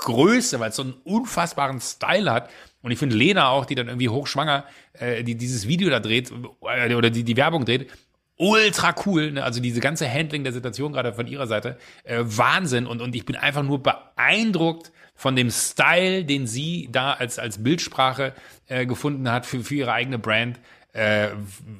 Größe, 0.00 0.60
weil 0.60 0.70
es 0.70 0.76
so 0.76 0.82
einen 0.82 0.94
unfassbaren 1.04 1.80
Style 1.80 2.30
hat. 2.30 2.50
Und 2.82 2.90
ich 2.90 2.98
finde 2.98 3.16
Lena 3.16 3.48
auch, 3.48 3.66
die 3.66 3.74
dann 3.74 3.88
irgendwie 3.88 4.08
hochschwanger 4.08 4.64
äh, 4.94 5.24
die 5.24 5.36
dieses 5.36 5.66
Video 5.66 5.90
da 5.90 6.00
dreht 6.00 6.30
äh, 6.62 6.94
oder 6.94 7.10
die 7.10 7.24
die 7.24 7.36
Werbung 7.36 7.64
dreht, 7.64 7.90
ultra 8.36 8.94
cool. 9.06 9.32
Ne? 9.32 9.44
Also 9.44 9.60
diese 9.60 9.80
ganze 9.80 10.10
Handling 10.10 10.44
der 10.44 10.52
Situation 10.52 10.92
gerade 10.92 11.12
von 11.12 11.26
ihrer 11.26 11.46
Seite, 11.46 11.78
äh, 12.04 12.20
Wahnsinn. 12.22 12.86
Und, 12.86 13.00
und 13.00 13.14
ich 13.14 13.24
bin 13.24 13.36
einfach 13.36 13.62
nur 13.62 13.82
beeindruckt 13.82 14.92
von 15.14 15.34
dem 15.34 15.50
Style, 15.50 16.24
den 16.24 16.46
sie 16.46 16.88
da 16.92 17.12
als, 17.12 17.38
als 17.38 17.62
Bildsprache 17.62 18.34
äh, 18.68 18.86
gefunden 18.86 19.30
hat 19.30 19.46
für, 19.46 19.64
für 19.64 19.74
ihre 19.74 19.92
eigene 19.92 20.18
Brand. 20.18 20.60
Äh, 20.92 21.28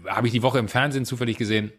Habe 0.06 0.26
ich 0.26 0.32
die 0.32 0.42
Woche 0.42 0.58
im 0.58 0.68
Fernsehen 0.68 1.04
zufällig 1.04 1.36
gesehen. 1.36 1.72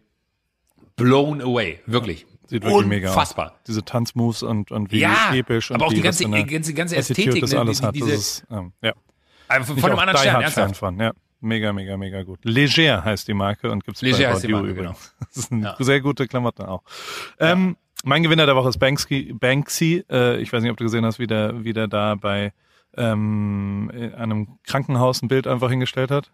Blown 0.96 1.40
away, 1.40 1.80
wirklich. 1.86 2.26
Sieht 2.48 2.64
wirklich 2.64 2.86
mega 2.86 3.08
aus. 3.08 3.14
Unfassbar. 3.14 3.54
Diese 3.66 3.84
Tanzmoves 3.84 4.42
und, 4.42 4.70
und 4.72 4.90
wie 4.90 5.00
Ja, 5.00 5.32
episch 5.34 5.70
und 5.70 5.76
aber 5.76 5.86
auch 5.86 5.92
die 5.92 6.00
ganze, 6.00 6.24
für 6.26 6.34
eine 6.34 6.44
ganze, 6.46 6.74
ganze 6.74 6.96
Attitude 6.96 7.20
Ästhetik, 7.28 7.40
das 7.42 7.52
ne? 7.52 7.58
alles 7.60 7.80
die, 7.80 7.86
hat. 7.86 7.94
diese, 7.94 8.10
das 8.10 8.18
ist, 8.18 8.46
ähm, 8.50 8.72
ja. 8.82 8.92
also 9.48 9.74
von 9.76 9.90
einem 9.90 9.98
anderen 9.98 10.18
Stern, 10.20 10.38
Die 10.38 10.44
ernsthaft. 10.44 10.76
von, 10.76 10.98
ja. 10.98 11.12
Mega, 11.40 11.72
mega, 11.72 11.96
mega 11.96 12.22
gut. 12.24 12.40
Leger 12.42 13.04
heißt 13.04 13.28
die 13.28 13.34
Marke 13.34 13.70
und 13.70 13.84
gibt's 13.84 14.02
Leger 14.02 14.18
bei 14.18 14.32
heißt 14.32 14.42
die 14.44 14.48
Marke, 14.48 14.68
übrigens. 14.68 15.14
Das 15.34 15.44
sind 15.44 15.62
Ja. 15.62 15.76
sehr 15.78 16.00
gute 16.00 16.26
Klamotten 16.26 16.62
auch. 16.64 16.82
Ähm, 17.38 17.76
mein 18.02 18.22
Gewinner 18.24 18.46
der 18.46 18.56
Woche 18.56 18.70
ist 18.70 18.78
Banksy. 18.78 19.34
Banksy. 19.38 20.04
Äh, 20.10 20.40
ich 20.40 20.52
weiß 20.52 20.62
nicht, 20.62 20.70
ob 20.72 20.76
du 20.78 20.84
gesehen 20.84 21.04
hast, 21.04 21.18
wie 21.20 21.26
der, 21.28 21.64
wie 21.64 21.72
der 21.72 21.86
da 21.86 22.16
bei 22.16 22.52
ähm, 22.96 23.90
in 23.94 24.14
einem 24.14 24.58
Krankenhaus 24.64 25.22
ein 25.22 25.28
Bild 25.28 25.46
einfach 25.46 25.70
hingestellt 25.70 26.10
hat. 26.10 26.32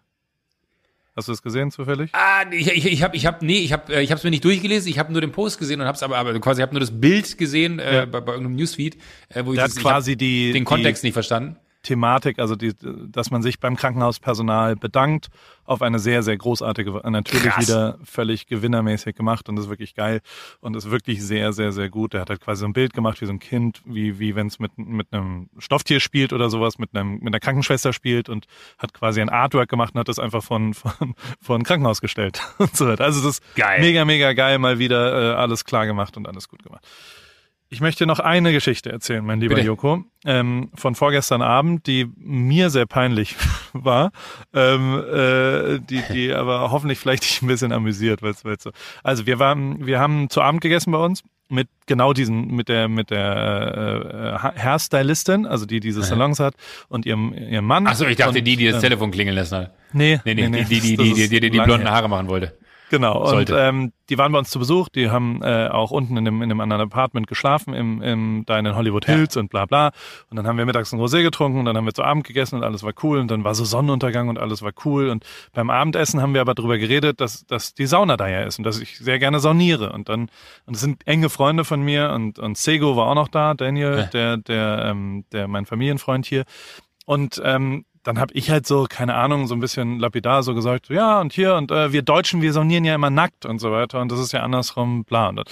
Hast 1.16 1.28
du 1.28 1.32
das 1.32 1.42
gesehen 1.42 1.70
zufällig? 1.70 2.10
Ah, 2.12 2.44
ich, 2.50 2.66
ich, 2.66 2.86
ich 2.86 3.02
habe, 3.04 3.16
ich 3.16 3.24
hab, 3.24 3.40
nee, 3.40 3.58
ich 3.58 3.72
habe, 3.72 4.00
ich 4.02 4.10
habe 4.10 4.18
es 4.18 4.24
mir 4.24 4.30
nicht 4.30 4.44
durchgelesen. 4.44 4.90
Ich 4.90 4.98
habe 4.98 5.12
nur 5.12 5.20
den 5.20 5.30
Post 5.30 5.58
gesehen 5.60 5.80
und 5.80 5.86
habe 5.86 5.94
es 5.94 6.02
aber, 6.02 6.16
aber 6.18 6.38
quasi, 6.40 6.60
habe 6.60 6.72
nur 6.72 6.80
das 6.80 6.90
Bild 7.00 7.38
gesehen 7.38 7.78
äh, 7.78 7.94
Ja. 7.98 8.04
bei, 8.06 8.20
bei 8.20 8.32
irgendeinem 8.32 8.56
Newsfeed, 8.56 8.96
äh, 9.28 9.44
wo 9.44 9.52
ich, 9.52 9.56
Der 9.58 9.66
das, 9.66 9.76
ich 9.76 9.84
hab 9.84 9.92
quasi 9.92 10.16
die 10.16 10.52
den 10.52 10.64
Kontext 10.64 11.04
nicht 11.04 11.12
verstanden. 11.12 11.56
Thematik, 11.84 12.38
also 12.38 12.56
die, 12.56 12.72
dass 13.08 13.30
man 13.30 13.42
sich 13.42 13.60
beim 13.60 13.76
Krankenhauspersonal 13.76 14.74
bedankt 14.74 15.28
auf 15.66 15.82
eine 15.82 15.98
sehr, 15.98 16.22
sehr 16.22 16.36
großartige, 16.36 17.00
natürlich 17.04 17.44
Krass. 17.44 17.66
wieder 17.66 17.98
völlig 18.04 18.46
gewinnermäßig 18.46 19.14
gemacht 19.14 19.48
und 19.48 19.56
das 19.56 19.66
ist 19.66 19.70
wirklich 19.70 19.94
geil 19.94 20.20
und 20.60 20.76
ist 20.76 20.90
wirklich 20.90 21.22
sehr, 21.22 21.52
sehr, 21.52 21.72
sehr 21.72 21.88
gut. 21.88 22.14
Er 22.14 22.22
hat 22.22 22.30
halt 22.30 22.40
quasi 22.40 22.60
so 22.60 22.66
ein 22.66 22.72
Bild 22.72 22.92
gemacht 22.92 23.20
wie 23.20 23.26
so 23.26 23.32
ein 23.32 23.38
Kind, 23.38 23.80
wie, 23.84 24.18
wie 24.18 24.34
wenn 24.34 24.48
es 24.48 24.58
mit, 24.58 24.76
mit 24.76 25.12
einem 25.12 25.48
Stofftier 25.58 26.00
spielt 26.00 26.32
oder 26.32 26.50
sowas, 26.50 26.78
mit 26.78 26.94
einem, 26.94 27.18
mit 27.20 27.28
einer 27.28 27.40
Krankenschwester 27.40 27.92
spielt 27.92 28.28
und 28.28 28.46
hat 28.78 28.92
quasi 28.92 29.20
ein 29.20 29.28
Artwork 29.28 29.68
gemacht 29.68 29.94
und 29.94 30.00
hat 30.00 30.08
das 30.08 30.18
einfach 30.18 30.42
von, 30.42 30.74
von, 30.74 31.14
von 31.40 31.62
Krankenhaus 31.62 32.00
gestellt 32.00 32.42
und 32.58 32.76
so 32.76 32.86
weiter. 32.88 33.04
Also 33.04 33.22
das 33.22 33.38
ist 33.38 33.54
Geil. 33.54 33.80
mega, 33.80 34.04
mega 34.04 34.32
geil, 34.32 34.58
mal 34.58 34.78
wieder 34.78 35.32
äh, 35.32 35.34
alles 35.36 35.64
klar 35.64 35.86
gemacht 35.86 36.16
und 36.16 36.26
alles 36.26 36.48
gut 36.48 36.62
gemacht. 36.62 36.84
Ich 37.70 37.80
möchte 37.80 38.06
noch 38.06 38.20
eine 38.20 38.52
Geschichte 38.52 38.92
erzählen, 38.92 39.24
mein 39.24 39.40
lieber 39.40 39.56
Bitte. 39.56 39.66
Joko, 39.66 40.04
ähm, 40.24 40.70
von 40.74 40.94
vorgestern 40.94 41.42
Abend, 41.42 41.86
die 41.86 42.06
mir 42.16 42.70
sehr 42.70 42.86
peinlich 42.86 43.34
war, 43.72 44.12
ähm, 44.52 45.02
äh, 45.12 45.78
die, 45.80 46.02
die 46.12 46.32
aber 46.34 46.70
hoffentlich 46.70 46.98
vielleicht 46.98 47.24
dich 47.24 47.42
ein 47.42 47.48
bisschen 47.48 47.72
amüsiert, 47.72 48.22
weil 48.22 48.32
es 48.32 48.62
so. 48.62 48.70
Also 49.02 49.26
wir 49.26 49.38
waren, 49.38 49.86
wir 49.86 49.98
haben 49.98 50.30
zu 50.30 50.40
Abend 50.40 50.60
gegessen 50.60 50.92
bei 50.92 50.98
uns 50.98 51.22
mit 51.48 51.68
genau 51.86 52.12
diesen, 52.12 52.48
mit 52.48 52.68
der, 52.68 52.88
mit 52.88 53.10
der 53.10 54.40
äh, 54.56 54.60
Hairstylistin, 54.60 55.46
also 55.46 55.66
die 55.66 55.80
diese 55.80 56.02
Salons 56.02 56.40
hat 56.40 56.54
und 56.88 57.06
ihrem, 57.06 57.34
ihrem 57.34 57.66
Mann. 57.66 57.86
Achso, 57.86 58.06
ich 58.06 58.16
dachte 58.16 58.38
und, 58.38 58.44
die, 58.44 58.56
die 58.56 58.66
das 58.66 58.76
ähm, 58.76 58.80
Telefon 58.82 59.10
klingeln 59.10 59.36
lassen 59.36 59.58
hat. 59.58 59.74
Nee, 59.92 60.20
Nee, 60.24 60.34
nee, 60.34 60.48
die, 60.48 60.64
die, 60.64 60.80
die, 60.80 60.96
die, 60.96 61.14
die, 61.14 61.28
die, 61.28 61.40
die, 61.40 61.50
die 61.50 61.56
lang 61.56 61.66
blonden 61.66 61.86
her. 61.86 61.96
Haare 61.96 62.08
machen 62.08 62.28
wollte. 62.28 62.56
Genau, 62.96 63.20
und 63.22 63.28
Sollte. 63.28 63.56
ähm, 63.58 63.92
die 64.08 64.18
waren 64.18 64.30
bei 64.32 64.38
uns 64.38 64.50
zu 64.50 64.58
Besuch, 64.58 64.88
die 64.88 65.10
haben 65.10 65.42
äh, 65.42 65.68
auch 65.68 65.90
unten 65.90 66.16
in 66.16 66.24
dem, 66.24 66.42
in 66.42 66.48
dem 66.48 66.60
anderen 66.60 66.82
Apartment 66.82 67.26
geschlafen, 67.26 67.74
im, 67.74 68.02
im, 68.02 68.44
da 68.46 68.58
in 68.58 68.64
den 68.64 68.76
Hollywood 68.76 69.08
Ja. 69.08 69.14
Hills 69.14 69.36
und 69.36 69.48
bla 69.50 69.66
bla. 69.66 69.90
Und 70.30 70.36
dann 70.36 70.46
haben 70.46 70.58
wir 70.58 70.66
mittags 70.66 70.92
ein 70.92 71.00
Rosé 71.00 71.22
getrunken 71.22 71.58
und 71.58 71.64
dann 71.64 71.76
haben 71.76 71.86
wir 71.86 71.94
zu 71.94 72.04
Abend 72.04 72.24
gegessen 72.24 72.56
und 72.56 72.64
alles 72.64 72.82
war 72.82 72.92
cool 73.02 73.18
und 73.18 73.30
dann 73.30 73.42
war 73.44 73.54
so 73.54 73.64
Sonnenuntergang 73.64 74.28
und 74.28 74.38
alles 74.38 74.62
war 74.62 74.72
cool. 74.84 75.08
Und 75.08 75.24
beim 75.52 75.70
Abendessen 75.70 76.22
haben 76.22 76.34
wir 76.34 76.40
aber 76.40 76.54
darüber 76.54 76.78
geredet, 76.78 77.20
dass, 77.20 77.44
dass 77.46 77.74
die 77.74 77.86
Sauna 77.86 78.16
da 78.16 78.28
ja 78.28 78.42
ist 78.42 78.58
und 78.58 78.64
dass 78.64 78.78
ich 78.78 78.98
sehr 78.98 79.18
gerne 79.18 79.40
sauniere. 79.40 79.92
Und 79.92 80.08
dann, 80.08 80.28
und 80.66 80.74
es 80.74 80.80
sind 80.80 81.06
enge 81.06 81.30
Freunde 81.30 81.64
von 81.64 81.82
mir 81.82 82.12
und, 82.14 82.38
und 82.38 82.56
Sego 82.58 82.96
war 82.96 83.06
auch 83.08 83.14
noch 83.14 83.28
da, 83.28 83.54
Daniel, 83.54 83.96
Ja. 83.98 84.02
der, 84.04 84.36
der, 84.36 84.84
ähm, 84.90 85.24
der 85.32 85.48
mein 85.48 85.66
Familienfreund 85.66 86.26
hier. 86.26 86.44
Und 87.06 87.40
ähm, 87.44 87.84
dann 88.04 88.20
habe 88.20 88.32
ich 88.34 88.50
halt 88.50 88.66
so, 88.66 88.86
keine 88.88 89.14
Ahnung, 89.14 89.46
so 89.46 89.54
ein 89.54 89.60
bisschen 89.60 89.98
lapidar 89.98 90.42
so 90.42 90.54
gesagt, 90.54 90.90
ja, 90.90 91.20
und 91.20 91.32
hier, 91.32 91.54
und 91.56 91.70
äh, 91.70 91.90
wir 91.92 92.02
Deutschen, 92.02 92.42
wir 92.42 92.52
saunieren 92.52 92.84
ja 92.84 92.94
immer 92.94 93.10
nackt 93.10 93.46
und 93.46 93.58
so 93.58 93.72
weiter. 93.72 94.00
Und 94.00 94.12
das 94.12 94.20
ist 94.20 94.32
ja 94.32 94.42
andersrum, 94.42 95.04
bla. 95.04 95.28
Und 95.28 95.42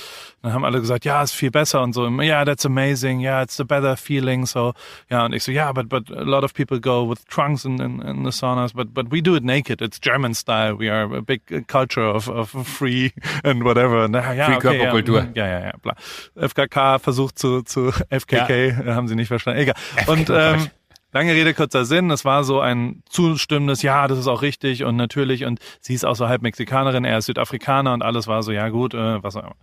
dann 0.42 0.52
haben 0.52 0.64
alle 0.64 0.80
gesagt, 0.80 1.04
ja, 1.04 1.22
ist 1.22 1.32
viel 1.32 1.50
besser 1.50 1.82
und 1.82 1.94
so, 1.94 2.06
ja, 2.06 2.22
yeah, 2.22 2.44
that's 2.44 2.66
amazing, 2.66 3.20
yeah, 3.20 3.42
it's 3.42 3.58
a 3.58 3.64
better 3.64 3.96
feeling. 3.96 4.46
So, 4.46 4.74
ja, 5.10 5.24
und 5.24 5.32
ich 5.32 5.42
so, 5.42 5.50
ja, 5.50 5.72
but 5.72 5.88
but 5.88 6.10
a 6.10 6.22
lot 6.22 6.44
of 6.44 6.52
people 6.52 6.78
go 6.78 7.08
with 7.08 7.24
trunks 7.28 7.64
in, 7.64 7.80
in, 7.80 8.00
in 8.02 8.24
the 8.24 8.30
saunas, 8.30 8.74
but 8.74 8.92
but 8.92 9.10
we 9.10 9.22
do 9.22 9.34
it 9.34 9.44
naked. 9.44 9.80
It's 9.80 9.98
German 9.98 10.34
style. 10.34 10.78
We 10.78 10.90
are 10.90 11.04
a 11.16 11.22
big 11.22 11.66
culture 11.68 12.04
of, 12.04 12.28
of 12.28 12.50
free 12.68 13.12
and 13.44 13.64
whatever. 13.64 14.04
Und, 14.04 14.14
ja, 14.14 14.22
Free 14.22 14.56
okay, 14.56 14.60
Körperkultur. 14.60 15.28
Ja, 15.34 15.46
ja, 15.46 15.60
ja, 15.60 15.72
bla. 15.80 15.94
FKK 16.36 16.98
versucht 16.98 17.38
zu, 17.38 17.62
zu 17.62 17.92
FKK, 18.10 18.50
äh, 18.50 18.94
haben 18.94 19.08
sie 19.08 19.14
nicht 19.14 19.28
verstanden. 19.28 19.60
Egal. 19.60 19.74
Und 20.06 20.30
ähm, 20.30 20.68
Lange 21.12 21.34
Rede, 21.34 21.52
kurzer 21.52 21.84
Sinn. 21.84 22.10
Es 22.10 22.24
war 22.24 22.42
so 22.42 22.60
ein 22.60 23.02
zustimmendes, 23.08 23.82
ja, 23.82 24.08
das 24.08 24.18
ist 24.18 24.26
auch 24.26 24.42
richtig 24.42 24.84
und 24.84 24.96
natürlich. 24.96 25.44
Und 25.44 25.60
sie 25.80 25.94
ist 25.94 26.04
auch 26.04 26.16
so 26.16 26.28
halb 26.28 26.42
Mexikanerin, 26.42 27.04
er 27.04 27.18
ist 27.18 27.26
Südafrikaner 27.26 27.92
und 27.92 28.02
alles 28.02 28.26
war 28.26 28.42
so, 28.42 28.50
ja 28.50 28.68
gut, 28.70 28.94
äh, 28.94 29.22
was 29.22 29.36
auch 29.36 29.44
immer. 29.44 29.56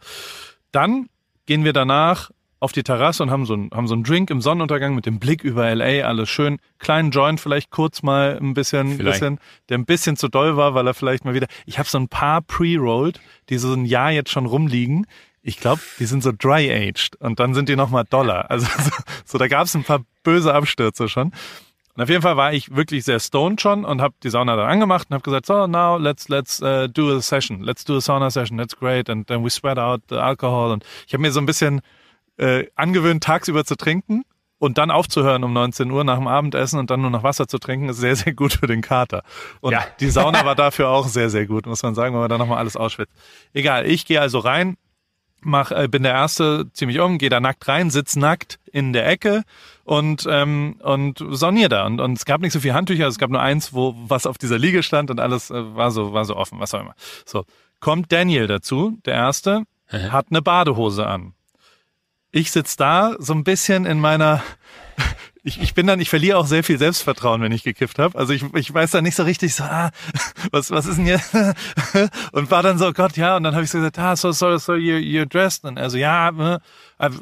Dann 0.71 1.09
gehen 1.47 1.63
wir 1.63 1.73
danach 1.73 2.29
auf 2.59 2.71
die 2.73 2.83
Terrasse 2.83 3.23
und 3.23 3.31
haben 3.31 3.45
so, 3.45 3.55
ein, 3.55 3.69
haben 3.73 3.87
so 3.87 3.93
einen 3.93 4.03
Drink 4.03 4.29
im 4.29 4.41
Sonnenuntergang 4.41 4.93
mit 4.93 5.05
dem 5.05 5.19
Blick 5.19 5.43
über 5.43 5.73
LA, 5.73 6.05
alles 6.05 6.29
schön. 6.29 6.59
Kleinen 6.77 7.11
Joint 7.11 7.39
vielleicht 7.39 7.71
kurz 7.71 8.03
mal 8.03 8.37
ein 8.39 8.53
bisschen, 8.53 8.97
Vielleicht. 8.97 9.21
bisschen, 9.21 9.39
der 9.69 9.77
ein 9.77 9.85
bisschen 9.85 10.17
zu 10.17 10.27
doll 10.27 10.57
war, 10.57 10.73
weil 10.73 10.85
er 10.85 10.93
vielleicht 10.93 11.25
mal 11.25 11.33
wieder. 11.33 11.47
Ich 11.65 11.79
habe 11.79 11.87
so 11.87 11.97
ein 11.97 12.09
paar 12.09 12.41
pre-rolled, 12.41 13.19
die 13.49 13.57
so 13.57 13.73
ein 13.73 13.85
Jahr 13.85 14.11
jetzt 14.11 14.31
schon 14.31 14.45
rumliegen. 14.45 15.07
Ich 15.41 15.59
glaube, 15.59 15.81
die 15.99 16.05
sind 16.05 16.21
so 16.23 16.31
dry-aged 16.37 17.15
und 17.19 17.39
dann 17.39 17.53
sind 17.53 17.69
die 17.69 17.75
nochmal 17.75 18.03
doller. 18.09 18.49
Also 18.51 18.65
so, 18.83 18.91
so 19.25 19.37
da 19.37 19.47
gab 19.47 19.65
es 19.65 19.75
ein 19.75 19.83
paar 19.83 20.01
böse 20.23 20.53
Abstürze 20.53 21.07
schon. 21.07 21.31
Und 21.95 22.03
auf 22.03 22.09
jeden 22.09 22.21
Fall 22.21 22.37
war 22.37 22.53
ich 22.53 22.75
wirklich 22.75 23.03
sehr 23.03 23.19
stoned 23.19 23.59
schon 23.59 23.83
und 23.83 24.01
habe 24.01 24.13
die 24.23 24.29
Sauna 24.29 24.55
dann 24.55 24.69
angemacht 24.69 25.07
und 25.09 25.15
habe 25.15 25.23
gesagt, 25.23 25.45
so 25.45 25.67
now 25.67 25.97
let's 25.97 26.29
let's 26.29 26.61
uh, 26.61 26.87
do 26.87 27.15
a 27.17 27.21
session, 27.21 27.61
let's 27.61 27.83
do 27.83 27.97
a 27.97 28.01
sauna 28.01 28.29
session, 28.31 28.57
that's 28.57 28.75
great 28.75 29.09
and 29.09 29.27
then 29.27 29.43
we 29.43 29.49
sweat 29.49 29.77
out 29.77 30.01
the 30.09 30.15
alcohol 30.15 30.71
und 30.71 30.85
ich 31.07 31.13
habe 31.13 31.21
mir 31.21 31.31
so 31.31 31.41
ein 31.41 31.45
bisschen 31.45 31.81
äh, 32.37 32.65
angewöhnt 32.75 33.23
tagsüber 33.23 33.65
zu 33.65 33.75
trinken 33.75 34.23
und 34.59 34.77
dann 34.77 34.91
aufzuhören 34.91 35.43
um 35.43 35.51
19 35.51 35.91
Uhr 35.91 36.05
nach 36.05 36.17
dem 36.17 36.27
Abendessen 36.27 36.79
und 36.79 36.89
dann 36.89 37.01
nur 37.01 37.09
noch 37.09 37.23
Wasser 37.23 37.47
zu 37.49 37.57
trinken 37.59 37.89
ist 37.89 37.97
sehr 37.97 38.15
sehr 38.15 38.33
gut 38.33 38.53
für 38.53 38.67
den 38.67 38.81
Kater. 38.81 39.23
Und 39.59 39.73
Ja. 39.73 39.83
die 39.99 40.09
Sauna 40.09 40.45
war 40.45 40.55
dafür 40.55 40.89
auch 40.89 41.07
sehr 41.07 41.29
sehr 41.29 41.47
gut, 41.47 41.65
muss 41.65 41.83
man 41.83 41.95
sagen, 41.95 42.13
weil 42.13 42.21
man 42.21 42.29
da 42.29 42.37
nochmal 42.37 42.59
alles 42.59 42.77
ausschwitzt. 42.77 43.11
Egal, 43.53 43.85
ich 43.85 44.05
gehe 44.05 44.21
also 44.21 44.39
rein, 44.39 44.77
mach, 45.41 45.71
äh, 45.71 45.87
bin 45.87 46.03
der 46.03 46.13
Erste, 46.13 46.65
zieh 46.73 46.85
mich 46.85 46.99
um, 46.99 47.17
gehe 47.17 47.29
da 47.29 47.39
nackt 47.39 47.67
rein, 47.67 47.89
sitz 47.89 48.15
nackt 48.15 48.59
in 48.71 48.93
der 48.93 49.07
Ecke 49.07 49.43
und 49.83 50.25
ähm, 50.29 50.75
und 50.81 51.23
saunier 51.31 51.69
da. 51.69 51.85
Und, 51.85 51.99
und 51.99 52.17
es 52.17 52.25
gab 52.25 52.41
nicht 52.41 52.53
so 52.53 52.59
viel 52.59 52.73
Handtücher, 52.73 53.07
es 53.07 53.17
gab 53.17 53.29
nur 53.29 53.41
eins, 53.41 53.73
wo 53.73 53.95
was 53.97 54.25
auf 54.25 54.37
dieser 54.37 54.57
Liege 54.57 54.83
stand 54.83 55.09
und 55.11 55.19
alles 55.19 55.49
äh, 55.49 55.75
war 55.75 55.91
so 55.91 56.13
war 56.13 56.25
so 56.25 56.35
offen, 56.35 56.59
was 56.59 56.73
auch 56.73 56.81
immer. 56.81 56.95
So 57.25 57.45
kommt 57.79 58.11
Daniel 58.11 58.47
dazu, 58.47 58.99
der 59.05 59.15
Erste, 59.15 59.63
Mhm. 59.91 60.11
hat 60.11 60.27
eine 60.29 60.41
Badehose 60.41 61.07
an. 61.07 61.33
Ich 62.31 62.51
sitz 62.51 62.75
da 62.75 63.15
so 63.17 63.33
ein 63.33 63.43
bisschen 63.43 63.85
in 63.85 63.99
meiner 63.99 64.43
ich, 65.43 65.61
ich 65.61 65.73
bin 65.73 65.87
dann, 65.87 65.99
ich 65.99 66.09
verliere 66.09 66.37
auch 66.37 66.45
sehr 66.45 66.63
viel 66.63 66.77
Selbstvertrauen, 66.77 67.41
wenn 67.41 67.51
ich 67.51 67.63
gekifft 67.63 67.99
habe. 67.99 68.17
Also 68.17 68.33
ich, 68.33 68.43
ich 68.55 68.73
weiß 68.73 68.91
dann 68.91 69.03
nicht 69.03 69.15
so 69.15 69.23
richtig 69.23 69.55
so, 69.55 69.63
ah, 69.63 69.91
was, 70.51 70.69
was 70.71 70.85
ist 70.85 70.97
denn 70.97 71.05
hier? 71.05 71.21
Und 72.31 72.51
war 72.51 72.61
dann 72.61 72.77
so, 72.77 72.91
Gott, 72.91 73.15
ja. 73.15 73.37
Und 73.37 73.43
dann 73.43 73.53
habe 73.53 73.63
ich 73.63 73.71
so 73.71 73.77
gesagt, 73.77 73.99
ah, 73.99 74.15
so, 74.15 74.31
so, 74.31 74.57
so, 74.57 74.73
you're, 74.73 74.99
you're 74.99 75.25
dressed. 75.25 75.63
Und 75.63 75.77
also, 75.77 75.97
ja, 75.97 76.29
I've, 76.29 76.59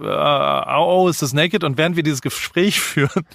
uh, 0.01 0.79
oh, 0.79 1.07
ist 1.09 1.21
das 1.21 1.33
naked? 1.33 1.63
Und 1.63 1.77
während 1.77 1.95
wir 1.95 2.03
dieses 2.03 2.21
Gespräch 2.21 2.79
führen, 2.81 3.25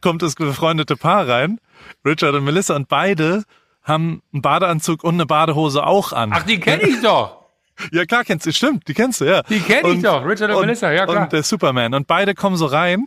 kommt 0.00 0.22
das 0.22 0.34
befreundete 0.34 0.96
Paar 0.96 1.28
rein, 1.28 1.60
Richard 2.04 2.34
und 2.34 2.44
Melissa, 2.44 2.74
und 2.74 2.88
beide 2.88 3.44
haben 3.84 4.22
einen 4.32 4.42
Badeanzug 4.42 5.04
und 5.04 5.14
eine 5.14 5.26
Badehose 5.26 5.84
auch 5.84 6.12
an. 6.12 6.30
Ach, 6.32 6.42
die 6.42 6.58
kenne 6.58 6.82
ich 6.82 7.00
doch. 7.02 7.40
Ja, 7.90 8.04
klar, 8.04 8.22
kennst 8.22 8.46
du, 8.46 8.52
stimmt, 8.52 8.86
die 8.86 8.94
kennst 8.94 9.22
du, 9.22 9.24
ja. 9.24 9.42
Die 9.44 9.58
kenn 9.58 9.84
ich 9.86 10.02
doch, 10.02 10.24
Richard 10.24 10.52
und 10.52 10.60
Melissa, 10.60 10.92
ja, 10.92 11.06
klar. 11.06 11.22
Und 11.22 11.32
der 11.32 11.42
Superman. 11.42 11.94
Und 11.94 12.06
beide 12.06 12.34
kommen 12.34 12.56
so 12.56 12.66
rein 12.66 13.06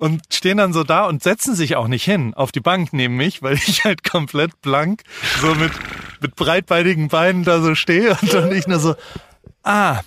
und 0.00 0.22
stehen 0.32 0.56
dann 0.56 0.72
so 0.72 0.82
da 0.82 1.04
und 1.04 1.22
setzen 1.22 1.54
sich 1.54 1.76
auch 1.76 1.86
nicht 1.86 2.04
hin 2.04 2.32
auf 2.34 2.52
die 2.52 2.60
Bank 2.60 2.92
neben 2.92 3.16
mich, 3.16 3.42
weil 3.42 3.54
ich 3.54 3.84
halt 3.84 4.02
komplett 4.02 4.60
blank 4.62 5.02
so 5.40 5.54
mit, 5.54 5.72
mit 6.20 6.34
breitbeinigen 6.34 7.08
Beinen 7.08 7.44
da 7.44 7.60
so 7.60 7.74
stehe 7.74 8.16
und 8.20 8.32
dann 8.32 8.50
ich 8.50 8.66
nur 8.66 8.80
so, 8.80 8.94
ah, 9.62 10.00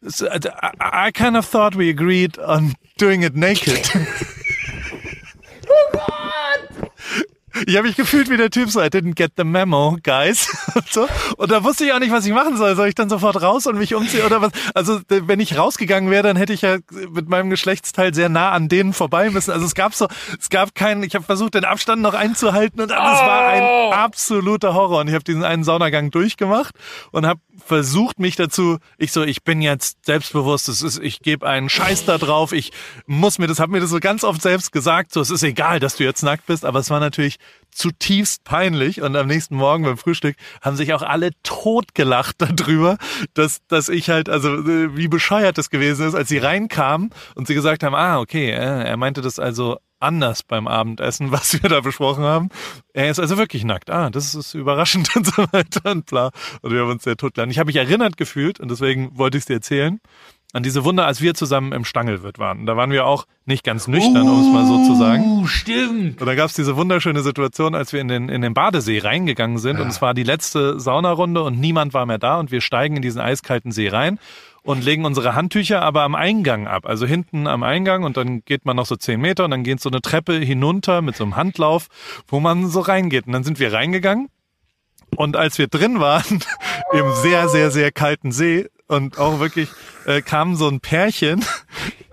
so, 0.00 0.26
I, 0.26 1.08
I 1.08 1.12
kind 1.12 1.36
of 1.36 1.48
thought 1.48 1.76
we 1.76 1.90
agreed 1.90 2.38
on 2.38 2.74
doing 2.98 3.22
it 3.22 3.36
naked. 3.36 3.88
Ich 7.66 7.76
habe 7.76 7.86
mich 7.86 7.96
gefühlt 7.96 8.30
wie 8.30 8.36
der 8.36 8.50
Typ 8.50 8.70
so, 8.70 8.80
I 8.80 8.86
didn't 8.86 9.14
get 9.14 9.32
the 9.36 9.44
memo, 9.44 9.96
guys. 10.02 10.48
Und, 10.74 10.88
so. 10.88 11.08
und 11.36 11.50
da 11.50 11.64
wusste 11.64 11.84
ich 11.84 11.92
auch 11.92 11.98
nicht, 11.98 12.12
was 12.12 12.24
ich 12.24 12.32
machen 12.32 12.56
soll. 12.56 12.74
Soll 12.76 12.88
ich 12.88 12.94
dann 12.94 13.08
sofort 13.08 13.42
raus 13.42 13.66
und 13.66 13.76
mich 13.76 13.94
umziehen 13.94 14.24
oder 14.24 14.40
was? 14.40 14.52
Also 14.74 15.00
wenn 15.08 15.38
ich 15.38 15.58
rausgegangen 15.58 16.10
wäre, 16.10 16.22
dann 16.22 16.36
hätte 16.36 16.52
ich 16.52 16.62
ja 16.62 16.78
mit 17.10 17.28
meinem 17.28 17.50
Geschlechtsteil 17.50 18.14
sehr 18.14 18.28
nah 18.28 18.52
an 18.52 18.68
denen 18.68 18.92
vorbei 18.92 19.28
müssen. 19.30 19.50
Also 19.50 19.66
es 19.66 19.74
gab 19.74 19.94
so, 19.94 20.08
es 20.38 20.48
gab 20.48 20.74
keinen, 20.74 21.02
ich 21.02 21.14
habe 21.14 21.24
versucht, 21.24 21.54
den 21.54 21.64
Abstand 21.64 22.00
noch 22.00 22.14
einzuhalten 22.14 22.80
und 22.80 22.92
alles 22.92 23.20
war 23.20 23.48
ein 23.48 23.92
absoluter 23.92 24.74
Horror. 24.74 25.00
Und 25.00 25.08
ich 25.08 25.14
habe 25.14 25.24
diesen 25.24 25.44
einen 25.44 25.64
Saunagang 25.64 26.10
durchgemacht 26.10 26.74
und 27.10 27.26
habe 27.26 27.40
versucht, 27.64 28.18
mich 28.18 28.36
dazu, 28.36 28.78
ich 28.98 29.12
so, 29.12 29.22
ich 29.22 29.42
bin 29.42 29.60
jetzt 29.60 30.04
selbstbewusst, 30.04 30.68
es 30.68 30.82
ist, 30.82 30.98
ich 30.98 31.20
gebe 31.20 31.46
einen 31.46 31.68
Scheiß 31.68 32.04
da 32.04 32.18
drauf, 32.18 32.52
ich 32.52 32.72
muss 33.06 33.38
mir 33.38 33.46
das, 33.46 33.60
habe 33.60 33.72
mir 33.72 33.80
das 33.80 33.90
so 33.90 34.00
ganz 34.00 34.24
oft 34.24 34.42
selbst 34.42 34.72
gesagt, 34.72 35.12
so, 35.12 35.20
es 35.20 35.30
ist 35.30 35.42
egal, 35.42 35.80
dass 35.80 35.96
du 35.96 36.04
jetzt 36.04 36.22
nackt 36.22 36.46
bist, 36.46 36.64
aber 36.64 36.78
es 36.78 36.90
war 36.90 37.00
natürlich 37.00 37.38
zutiefst 37.72 38.44
peinlich 38.44 39.00
und 39.00 39.16
am 39.16 39.26
nächsten 39.26 39.56
Morgen 39.56 39.84
beim 39.84 39.96
Frühstück 39.96 40.36
haben 40.60 40.76
sich 40.76 40.92
auch 40.92 41.02
alle 41.02 41.30
totgelacht 41.42 42.36
darüber, 42.38 42.98
dass, 43.34 43.66
dass 43.66 43.88
ich 43.88 44.10
halt, 44.10 44.28
also 44.28 44.54
äh, 44.54 44.96
wie 44.96 45.08
bescheuert 45.08 45.58
das 45.58 45.70
gewesen 45.70 46.06
ist, 46.06 46.14
als 46.14 46.28
sie 46.28 46.38
reinkamen 46.38 47.10
und 47.34 47.46
sie 47.46 47.54
gesagt 47.54 47.82
haben, 47.82 47.94
ah, 47.94 48.20
okay, 48.20 48.50
äh, 48.50 48.84
er 48.84 48.96
meinte 48.96 49.22
das 49.22 49.38
also 49.38 49.78
anders 50.00 50.42
beim 50.42 50.68
Abendessen, 50.68 51.30
was 51.32 51.62
wir 51.62 51.68
da 51.68 51.80
besprochen 51.80 52.24
haben. 52.24 52.48
Er 52.92 53.10
ist 53.10 53.20
also 53.20 53.38
wirklich 53.38 53.64
nackt. 53.64 53.90
Ah, 53.90 54.10
das 54.10 54.34
ist 54.34 54.54
überraschend 54.54 55.08
und 55.16 55.26
so 55.26 55.46
weiter 55.52 55.90
und 55.90 56.06
bla. 56.06 56.30
Und 56.60 56.72
wir 56.72 56.80
haben 56.80 56.90
uns 56.90 57.04
sehr 57.04 57.16
totgelacht. 57.16 57.50
Ich 57.50 57.58
habe 57.58 57.68
mich 57.68 57.76
erinnert 57.76 58.16
gefühlt 58.16 58.60
und 58.60 58.70
deswegen 58.70 59.16
wollte 59.16 59.38
ich 59.38 59.42
es 59.42 59.46
dir 59.46 59.54
erzählen 59.54 60.00
an 60.52 60.62
diese 60.62 60.84
Wunder, 60.84 61.06
als 61.06 61.22
wir 61.22 61.34
zusammen 61.34 61.72
im 61.72 61.84
Stangelwirt 61.84 62.38
waren. 62.38 62.66
Da 62.66 62.76
waren 62.76 62.90
wir 62.90 63.06
auch 63.06 63.26
nicht 63.46 63.64
ganz 63.64 63.88
nüchtern, 63.88 64.28
um 64.28 64.40
es 64.40 64.52
mal 64.52 64.66
so 64.66 64.84
zu 64.84 64.94
sagen. 64.94 65.22
Uh, 65.24 65.46
stimmt. 65.46 66.20
Und 66.20 66.26
da 66.26 66.34
gab 66.34 66.46
es 66.46 66.54
diese 66.54 66.76
wunderschöne 66.76 67.22
Situation, 67.22 67.74
als 67.74 67.92
wir 67.92 68.00
in 68.00 68.08
den, 68.08 68.28
in 68.28 68.42
den 68.42 68.52
Badesee 68.52 68.98
reingegangen 68.98 69.58
sind 69.58 69.80
und 69.80 69.88
es 69.88 70.02
war 70.02 70.12
die 70.12 70.22
letzte 70.22 70.78
Saunarunde 70.78 71.42
und 71.42 71.58
niemand 71.58 71.94
war 71.94 72.04
mehr 72.04 72.18
da 72.18 72.38
und 72.38 72.50
wir 72.50 72.60
steigen 72.60 72.96
in 72.96 73.02
diesen 73.02 73.20
eiskalten 73.20 73.72
See 73.72 73.88
rein 73.88 74.18
und 74.62 74.84
legen 74.84 75.06
unsere 75.06 75.34
Handtücher 75.34 75.82
aber 75.82 76.02
am 76.02 76.14
Eingang 76.14 76.68
ab. 76.68 76.86
Also 76.86 77.06
hinten 77.06 77.46
am 77.46 77.62
Eingang 77.62 78.04
und 78.04 78.16
dann 78.18 78.44
geht 78.44 78.66
man 78.66 78.76
noch 78.76 78.86
so 78.86 78.96
zehn 78.96 79.20
Meter 79.20 79.46
und 79.46 79.50
dann 79.50 79.64
geht 79.64 79.80
so 79.80 79.88
eine 79.88 80.02
Treppe 80.02 80.34
hinunter 80.34 81.00
mit 81.00 81.16
so 81.16 81.24
einem 81.24 81.36
Handlauf, 81.36 81.88
wo 82.28 82.40
man 82.40 82.68
so 82.68 82.80
reingeht. 82.80 83.26
Und 83.26 83.32
dann 83.32 83.42
sind 83.42 83.58
wir 83.58 83.72
reingegangen 83.72 84.28
und 85.16 85.36
als 85.36 85.58
wir 85.58 85.68
drin 85.68 86.00
waren, 86.00 86.40
im 86.92 87.12
sehr, 87.22 87.48
sehr, 87.48 87.70
sehr 87.70 87.90
kalten 87.90 88.32
See 88.32 88.68
und 88.92 89.18
auch 89.18 89.40
wirklich 89.40 89.70
äh, 90.04 90.20
kam 90.20 90.54
so 90.54 90.68
ein 90.68 90.80
Pärchen 90.80 91.44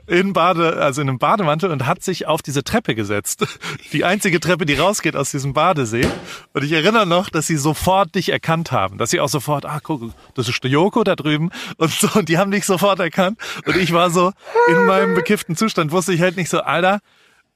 in 0.08 0.34
Bade, 0.34 0.82
also 0.82 1.02
in 1.02 1.10
einem 1.10 1.20
Bademantel 1.20 1.70
und 1.70 1.86
hat 1.86 2.04
sich 2.04 2.26
auf 2.26 2.42
diese 2.42 2.64
Treppe 2.64 2.96
gesetzt. 2.96 3.46
Die 3.92 4.06
einzige 4.06 4.40
Treppe, 4.40 4.66
die 4.66 4.74
rausgeht 4.74 5.16
aus 5.16 5.30
diesem 5.32 5.54
Badesee. 5.54 6.08
Und 6.54 6.64
ich 6.64 6.72
erinnere 6.72 7.06
noch, 7.06 7.30
dass 7.30 7.48
sie 7.48 7.58
sofort 7.58 8.16
dich 8.16 8.30
erkannt 8.30 8.72
haben. 8.72 8.98
Dass 8.98 9.12
sie 9.12 9.20
auch 9.20 9.30
sofort, 9.30 9.66
ah, 9.66 9.80
guck, 9.84 10.12
das 10.36 10.48
ist 10.48 10.64
der 10.64 10.72
Joko 10.72 11.04
da 11.04 11.16
drüben. 11.16 11.52
Und 11.78 11.92
so, 11.92 12.08
und 12.18 12.30
die 12.30 12.38
haben 12.38 12.52
dich 12.52 12.66
sofort 12.66 13.00
erkannt. 13.00 13.40
Und 13.66 13.76
ich 13.76 13.94
war 13.94 14.10
so, 14.10 14.32
in 14.68 14.86
meinem 14.86 15.16
bekifften 15.16 15.56
Zustand 15.56 15.92
wusste 15.92 16.14
ich 16.14 16.22
halt 16.22 16.38
nicht 16.38 16.50
so, 16.50 16.62
Alter, 16.62 17.00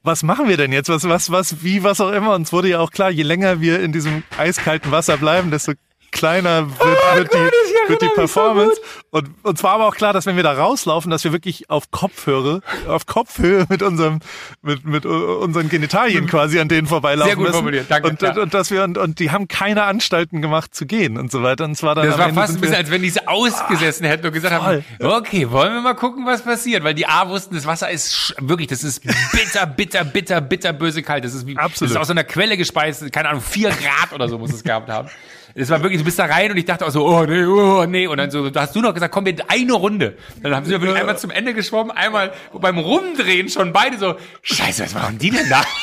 was 0.02 0.22
machen 0.22 0.48
wir 0.48 0.56
denn 0.56 0.72
jetzt? 0.72 0.90
Was, 0.90 1.08
was, 1.08 1.32
was, 1.32 1.64
wie, 1.64 1.82
was 1.82 2.00
auch 2.00 2.12
immer. 2.12 2.34
Und 2.34 2.42
es 2.42 2.52
wurde 2.52 2.68
ja 2.68 2.80
auch 2.80 2.90
klar, 2.90 3.10
je 3.10 3.22
länger 3.22 3.60
wir 3.60 3.80
in 3.80 3.92
diesem 3.92 4.22
eiskalten 4.36 4.92
Wasser 4.92 5.16
bleiben, 5.16 5.50
desto 5.50 5.72
kleiner 6.12 6.68
wird, 6.68 6.78
oh 6.80 7.16
wird, 7.16 7.34
die, 7.34 7.73
wird 7.88 8.02
die 8.02 8.08
Performance. 8.08 8.80
Und 9.10 9.28
uns 9.42 9.62
war 9.62 9.72
aber 9.72 9.86
auch 9.86 9.94
klar, 9.94 10.12
dass 10.12 10.26
wenn 10.26 10.36
wir 10.36 10.42
da 10.42 10.52
rauslaufen, 10.52 11.10
dass 11.10 11.24
wir 11.24 11.32
wirklich 11.32 11.70
auf 11.70 11.90
Kopfhöhe, 11.90 12.62
auf 12.88 13.06
Kopfhöhe 13.06 13.66
mit 13.68 13.82
unserem, 13.82 14.20
mit, 14.62 14.84
mit 14.84 15.06
unseren 15.06 15.68
Genitalien 15.68 16.26
quasi 16.26 16.58
an 16.60 16.68
denen 16.68 16.86
vorbeilaufen 16.86 17.28
Sehr 17.28 17.36
gut 17.36 17.44
müssen. 17.46 17.54
formuliert, 17.54 17.86
danke. 17.88 18.08
Und, 18.08 18.22
und, 18.22 18.38
und, 18.38 18.54
dass 18.54 18.70
wir, 18.70 18.82
und, 18.84 18.98
und 18.98 19.18
die 19.18 19.30
haben 19.30 19.48
keine 19.48 19.84
Anstalten 19.84 20.42
gemacht 20.42 20.74
zu 20.74 20.86
gehen 20.86 21.16
und 21.16 21.30
so 21.30 21.42
weiter. 21.42 21.64
Und 21.64 21.72
es 21.72 21.82
war 21.82 21.94
dann 21.94 22.06
Das 22.06 22.18
war 22.18 22.28
Ende 22.28 22.40
fast 22.40 22.54
ein 22.54 22.60
bisschen, 22.60 22.76
als 22.76 22.90
wenn 22.90 23.02
die 23.02 23.08
es 23.08 23.26
ausgesessen 23.26 24.06
hätten 24.06 24.26
und 24.26 24.32
gesagt 24.32 24.54
voll. 24.62 24.84
haben, 25.00 25.12
okay, 25.12 25.50
wollen 25.50 25.72
wir 25.72 25.80
mal 25.80 25.94
gucken, 25.94 26.26
was 26.26 26.42
passiert? 26.42 26.84
Weil 26.84 26.94
die 26.94 27.06
A 27.06 27.28
wussten, 27.28 27.54
das 27.54 27.66
Wasser 27.66 27.90
ist 27.90 28.34
wirklich, 28.40 28.68
das 28.68 28.84
ist 28.84 29.02
bitter, 29.32 29.66
bitter, 29.66 30.04
bitter, 30.04 30.40
bitter, 30.40 30.72
böse 30.72 31.02
kalt. 31.02 31.24
Das 31.24 31.34
ist 31.34 31.46
wie, 31.46 31.56
Absolut. 31.56 31.90
das 31.90 31.96
ist 31.96 32.00
aus 32.00 32.06
so 32.08 32.12
einer 32.12 32.24
Quelle 32.24 32.56
gespeist, 32.56 33.10
keine 33.12 33.28
Ahnung, 33.28 33.42
vier 33.42 33.70
Grad 33.70 34.12
oder 34.12 34.28
so 34.28 34.38
muss 34.38 34.52
es 34.52 34.62
gehabt 34.62 34.88
haben. 34.88 35.08
Es 35.56 35.70
war 35.70 35.82
wirklich, 35.82 36.00
du 36.00 36.04
bist 36.04 36.18
da 36.18 36.24
rein 36.24 36.50
und 36.50 36.56
ich 36.56 36.64
dachte 36.64 36.84
auch 36.84 36.90
so, 36.90 37.06
oh 37.06 37.24
nee, 37.24 37.44
oh 37.44 37.84
nee. 37.86 38.06
Und 38.08 38.18
dann 38.18 38.30
so, 38.30 38.50
da 38.50 38.62
hast 38.62 38.74
du 38.74 38.80
noch 38.80 38.92
gesagt, 38.92 39.14
komm, 39.14 39.24
wir 39.24 39.34
eine 39.48 39.72
Runde. 39.72 40.16
Dann 40.42 40.54
haben 40.54 40.64
sie 40.64 40.72
wirklich 40.72 40.94
einmal 40.94 41.16
zum 41.16 41.30
Ende 41.30 41.54
geschwommen, 41.54 41.92
einmal 41.92 42.32
beim 42.52 42.78
Rumdrehen 42.78 43.48
schon 43.48 43.72
beide 43.72 43.98
so, 43.98 44.16
scheiße, 44.42 44.84
was 44.84 44.94
machen 44.94 45.18
die 45.18 45.30
denn 45.30 45.48
da? 45.48 45.62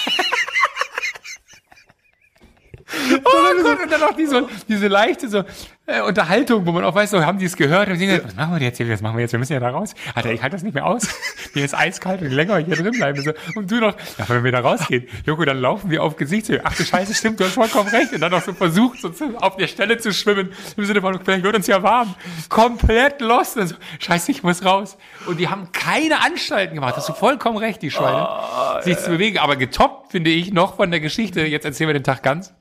oh 3.24 3.64
Gott, 3.64 3.84
und 3.84 3.92
dann 3.92 4.04
auch 4.04 4.16
diese, 4.16 4.48
diese 4.68 4.88
leichte 4.88 5.30
so, 5.30 5.44
äh, 5.92 6.02
Unterhaltung, 6.02 6.66
wo 6.66 6.72
man 6.72 6.84
auch 6.84 6.96
weiß, 6.96 7.12
so 7.12 7.26
haben 7.26 7.40
die 7.40 7.46
es 7.46 7.56
gehört 7.56 7.90
und 7.90 7.98
die 7.98 8.06
gesagt, 8.06 8.28
was 8.28 8.36
machen 8.36 8.60
wir 8.60 8.62
jetzt 8.62 8.78
hier, 8.78 8.90
was 8.90 9.02
machen 9.02 9.18
wir 9.18 9.22
jetzt, 9.22 9.32
wir 9.32 9.40
müssen 9.40 9.54
ja 9.54 9.60
da 9.60 9.70
raus. 9.70 9.94
Alter, 10.16 10.32
ich 10.32 10.42
halte 10.42 10.56
das 10.56 10.64
nicht 10.64 10.74
mehr 10.74 10.86
aus. 10.86 11.08
Mir 11.54 11.66
ist 11.66 11.76
eiskalt 11.76 12.22
und 12.22 12.30
länger 12.30 12.58
hier 12.58 12.76
drin 12.76 12.92
bleibe. 12.92 13.22
So. 13.22 13.32
Und 13.56 13.70
du 13.70 13.80
noch, 13.80 13.96
ja, 14.18 14.30
wenn 14.30 14.44
wir 14.44 14.52
da 14.52 14.62
rausgehen, 14.62 15.08
Joko, 15.26 15.44
dann 15.44 15.60
laufen 15.60 15.90
wir 15.90 16.04
auf 16.04 16.16
Gesichtshöhe. 16.16 16.62
Ach 16.64 16.76
du 16.76 16.84
Scheiße, 16.84 17.14
stimmt, 17.14 17.40
du 17.40 17.46
hast 17.46 17.56
vollkommen 17.56 17.90
recht. 17.90 18.14
Und 18.14 18.22
dann 18.22 18.32
noch 18.32 18.42
so 18.42 18.54
versucht, 18.54 19.00
so 19.02 19.12
auf 19.38 19.58
der 19.58 19.68
Stelle 19.68 19.98
zu 19.98 20.14
schwimmen, 20.14 20.52
im 20.78 20.86
Sinne 20.86 21.02
von, 21.02 21.20
vielleicht 21.22 21.44
wird 21.44 21.56
uns 21.56 21.68
ja 21.68 21.84
warm. 21.84 22.16
Komplett 22.48 23.20
lost. 23.20 23.58
Und 23.58 23.68
so, 23.68 23.76
Scheiße, 24.00 24.32
ich 24.32 24.44
muss 24.44 24.64
raus. 24.64 24.98
Und 25.26 25.40
die 25.40 25.50
haben 25.50 25.72
keine 25.74 26.24
Anstalten 26.24 26.76
gemacht. 26.76 26.96
Hast 26.96 27.10
du 27.10 27.14
vollkommen 27.14 27.58
recht, 27.58 27.82
die 27.82 27.92
Schweine, 27.92 28.30
oh, 28.30 28.82
sich 28.82 28.98
zu 28.98 29.10
bewegen. 29.10 29.40
Aber 29.40 29.58
getoppt, 29.58 30.12
finde 30.12 30.30
ich, 30.30 30.54
noch 30.54 30.78
von 30.78 30.92
der 30.92 31.00
Geschichte, 31.00 31.42
jetzt 31.42 31.66
erzählen 31.66 31.90
wir 31.90 31.94
den 31.96 32.04
Tag 32.04 32.24
ganz 32.24 32.54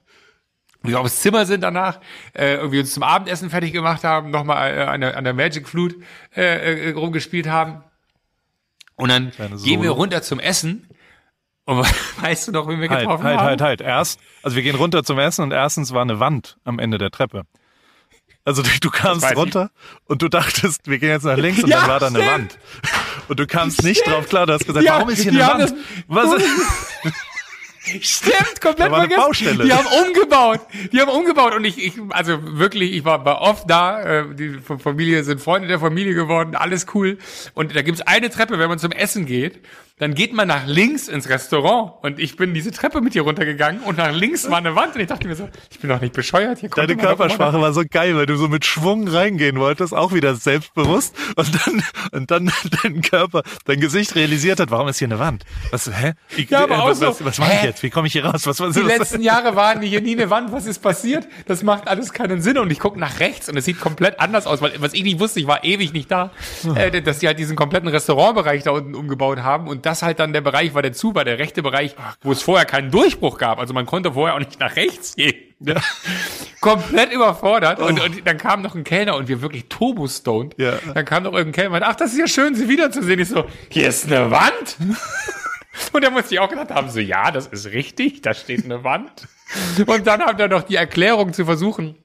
wir 0.83 1.01
aufs 1.01 1.21
Zimmer 1.21 1.47
sind 1.47 1.63
danach, 1.63 2.01
äh, 2.33 2.55
irgendwie 2.55 2.81
uns 2.81 2.95
zum 2.95 3.03
Abendessen 3.03 3.51
fertig 3.51 3.73
gemacht 3.73 4.05
haben, 4.05 4.31
nochmal 4.31 4.77
äh, 4.77 4.83
an, 4.83 5.01
der, 5.01 5.17
an 5.17 5.25
der 5.25 5.35
Magic 5.35 5.69
Flute 5.69 5.97
äh, 6.35 6.91
äh, 6.91 6.93
rumgespielt 6.93 7.49
haben. 7.49 7.85
Und 8.97 9.11
dann 9.11 9.33
gehen 9.63 9.83
wir 9.83 9.91
runter 9.91 10.23
zum 10.23 10.41
Essen. 10.41 10.87
Und 11.65 11.79
weißt 12.23 12.49
du 12.49 12.53
noch, 12.53 12.69
wie 12.69 12.81
wir 12.81 12.89
halt, 12.89 13.01
getroffen 13.01 13.25
halt, 13.25 13.39
haben? 13.39 13.47
Halt, 13.47 13.61
halt, 13.61 13.81
halt. 13.81 13.81
Erst, 13.81 14.21
also 14.43 14.57
wir 14.57 14.63
gehen 14.63 14.77
runter 14.77 15.05
zum 15.05 15.19
Essen 15.19 15.43
und 15.43 15.53
erstens 15.53 15.93
war 15.93 16.03
eine 16.03 16.21
Wand 16.21 16.57
am 16.65 16.79
Ende 16.79 16.99
der 16.99 17.11
Treppe. 17.11 17.45
Also 18.45 18.63
du, 18.63 18.71
du 18.81 18.91
kamst 18.91 19.37
runter 19.37 19.71
ich. 19.73 20.11
und 20.11 20.23
du 20.23 20.29
dachtest, 20.29 20.89
wir 20.89 20.99
gehen 20.99 21.11
jetzt 21.11 21.25
nach 21.25 21.37
links 21.37 21.63
und 21.63 21.69
ja, 21.69 21.81
dann 21.81 21.89
war 21.89 22.01
da 22.01 22.07
eine 22.07 22.27
Wand. 22.27 22.59
Und 23.29 23.39
du 23.39 23.47
kamst 23.47 23.83
nicht 23.83 24.07
drauf 24.07 24.29
klar, 24.29 24.47
du 24.47 24.55
hast 24.55 24.67
gesagt, 24.67 24.85
ja, 24.85 24.95
warum 24.95 25.11
ist 25.11 25.23
hier 25.23 25.33
eine 25.33 25.47
Wand? 25.47 25.61
Das, 25.61 25.75
Was? 26.09 26.43
Stimmt, 27.83 28.61
komplett 28.61 28.91
vergessen. 28.93 29.21
Baustelle. 29.21 29.65
Die 29.65 29.73
haben 29.73 29.87
umgebaut. 29.87 30.61
Die 30.93 31.01
haben 31.01 31.11
umgebaut 31.11 31.55
und 31.55 31.65
ich, 31.65 31.83
ich 31.83 31.95
also 32.11 32.59
wirklich, 32.59 32.93
ich 32.93 33.05
war, 33.05 33.25
war 33.25 33.41
oft 33.41 33.69
da. 33.71 34.03
Äh, 34.03 34.35
die 34.35 34.59
Familie 34.59 35.25
sind 35.25 35.41
Freunde 35.41 35.67
der 35.67 35.81
Familie 35.81 36.15
geworden, 36.15 36.55
alles 36.55 36.87
cool. 36.95 37.19
Und 37.55 37.75
da 37.75 37.83
gibt's 37.83 38.03
eine 38.03 38.29
Treppe, 38.29 38.59
wenn 38.59 38.69
man 38.69 38.79
zum 38.79 38.93
Essen 38.93 39.25
geht 39.25 39.61
dann 40.01 40.15
geht 40.15 40.33
man 40.33 40.49
nach 40.49 40.67
links 40.67 41.09
ins 41.09 41.29
Restaurant 41.29 41.93
und 42.01 42.19
ich 42.19 42.37
bin 42.37 42.55
diese 42.55 42.71
Treppe 42.71 43.03
mit 43.03 43.15
dir 43.15 43.21
runtergegangen 43.21 43.83
und 43.83 43.99
nach 43.99 44.11
links 44.11 44.49
war 44.49 44.57
eine 44.57 44.75
Wand 44.75 44.95
und 44.95 45.03
ich 45.03 45.09
dachte 45.09 45.29
mir 45.29 45.37
so, 45.37 45.47
ich 45.71 45.79
bin 45.79 45.91
doch 45.91 46.01
nicht 46.01 46.15
bescheuert. 46.15 46.59
Hier 46.59 46.71
Deine 46.71 46.97
Körpersprache 46.97 47.61
war 47.61 47.75
so 47.75 47.83
geil, 47.89 48.17
weil 48.17 48.25
du 48.25 48.37
so 48.37 48.49
mit 48.49 48.65
Schwung 48.65 49.07
reingehen 49.09 49.59
wolltest, 49.59 49.93
auch 49.93 50.15
wieder 50.15 50.35
selbstbewusst 50.35 51.15
und 51.37 51.67
dann, 51.67 51.83
und 52.13 52.31
dann 52.31 52.51
dein 52.83 53.03
Körper, 53.03 53.43
dein 53.67 53.79
Gesicht 53.79 54.15
realisiert 54.15 54.59
hat, 54.59 54.71
warum 54.71 54.89
ist 54.89 54.99
hier 54.99 55.09
eine 55.09 55.19
Wand? 55.19 55.45
Was, 55.71 55.87
hä? 55.87 56.15
Ich, 56.35 56.49
ja, 56.49 56.63
aber 56.63 56.77
äh, 56.77 56.85
was, 56.85 57.01
was, 57.03 57.23
was 57.23 57.39
mache 57.39 57.53
ich 57.57 57.63
jetzt? 57.65 57.70
Wie 57.81 57.91
komme 57.91 58.07
ich 58.07 58.13
hier 58.13 58.25
raus? 58.25 58.47
Was, 58.47 58.61
was 58.61 58.75
Die 58.75 58.81
letzten 58.81 59.23
Jahre 59.23 59.57
waren 59.57 59.81
hier 59.81 60.01
nie 60.01 60.13
eine 60.13 60.31
Wand. 60.31 60.53
Was 60.53 60.67
ist 60.67 60.81
passiert? 60.81 61.27
Das 61.47 61.63
macht 61.63 61.89
alles 61.89 62.13
keinen 62.13 62.41
Sinn 62.43 62.59
und 62.59 62.71
ich 62.71 62.79
gucke 62.79 62.99
nach 62.99 63.21
rechts 63.21 63.49
und 63.49 63.57
es 63.57 63.65
sieht 63.65 63.81
komplett 63.81 64.21
anders 64.21 64.47
aus, 64.47 64.61
weil 64.63 64.73
was 64.79 64.95
ich 64.95 65.03
nicht 65.03 65.21
wusste, 65.21 65.41
ich 65.41 65.47
war 65.47 65.65
ewig 65.65 65.93
nicht 65.93 66.11
da, 66.11 66.31
äh, 66.75 67.03
dass 67.03 67.21
die 67.21 67.27
halt 67.27 67.39
diesen 67.39 67.57
kompletten 67.57 67.89
Restaurantbereich 67.89 68.63
da 68.63 68.73
unten 68.73 68.95
umgebaut 68.95 69.39
haben 69.39 69.69
und 69.69 69.87
das 69.87 70.03
halt 70.03 70.19
dann 70.19 70.33
der 70.33 70.41
Bereich 70.41 70.75
war, 70.75 70.83
der 70.83 70.93
zu 70.93 71.15
war, 71.15 71.25
der 71.25 71.39
rechte 71.39 71.63
Bereich, 71.63 71.95
wo 72.23 72.33
es 72.33 72.43
vorher 72.43 72.67
keinen 72.67 72.91
Durchbruch 72.91 73.39
gab. 73.39 73.59
Also 73.59 73.75
man 73.75 73.87
konnte 73.87 74.13
vorher 74.13 74.35
auch 74.35 74.41
nicht 74.41 74.61
nach 74.61 74.77
rechts 74.77 75.17
gehen. 75.17 75.51
Ja. 75.61 75.77
Komplett 76.61 77.13
überfordert. 77.13 77.79
Oh. 77.81 77.87
Und, 77.87 78.01
und, 78.01 78.27
dann 78.27 78.39
kam 78.39 78.63
noch 78.63 78.75
ein 78.75 78.85
Kellner 78.85 79.17
und 79.17 79.29
wir 79.29 79.43
wirklich 79.43 79.67
turbo-stoned. 79.69 80.55
Ja. 80.59 80.75
Dann 80.95 81.05
kam 81.05 81.23
noch 81.23 81.33
irgendein 81.33 81.53
Kellner 81.53 81.69
und 81.69 81.73
meinte, 81.73 81.89
ach, 81.89 81.97
das 81.97 82.13
ist 82.13 82.19
ja 82.19 82.27
schön, 82.27 82.55
Sie 82.55 82.69
wiederzusehen. 82.69 83.21
Ich 83.21 83.29
so, 83.29 83.45
hier 83.69 83.89
ist 83.89 84.07
eine 84.07 84.31
Wand. 84.31 84.77
und 85.93 86.05
da 86.05 86.11
musste 86.11 86.35
ich 86.35 86.41
auch 86.41 86.49
gedacht 86.49 86.71
haben, 86.71 86.91
so, 86.91 87.01
ja, 87.01 87.31
das 87.31 87.47
ist 87.47 87.67
richtig, 87.67 88.23
da 88.23 88.35
steht 88.35 88.65
eine 88.65 88.85
Wand. 88.85 89.29
Und 89.87 90.07
dann 90.07 90.23
haben 90.23 90.39
wir 90.39 90.49
noch 90.49 90.63
die 90.63 90.77
Erklärung 90.77 91.33
zu 91.33 91.45
versuchen, 91.45 92.00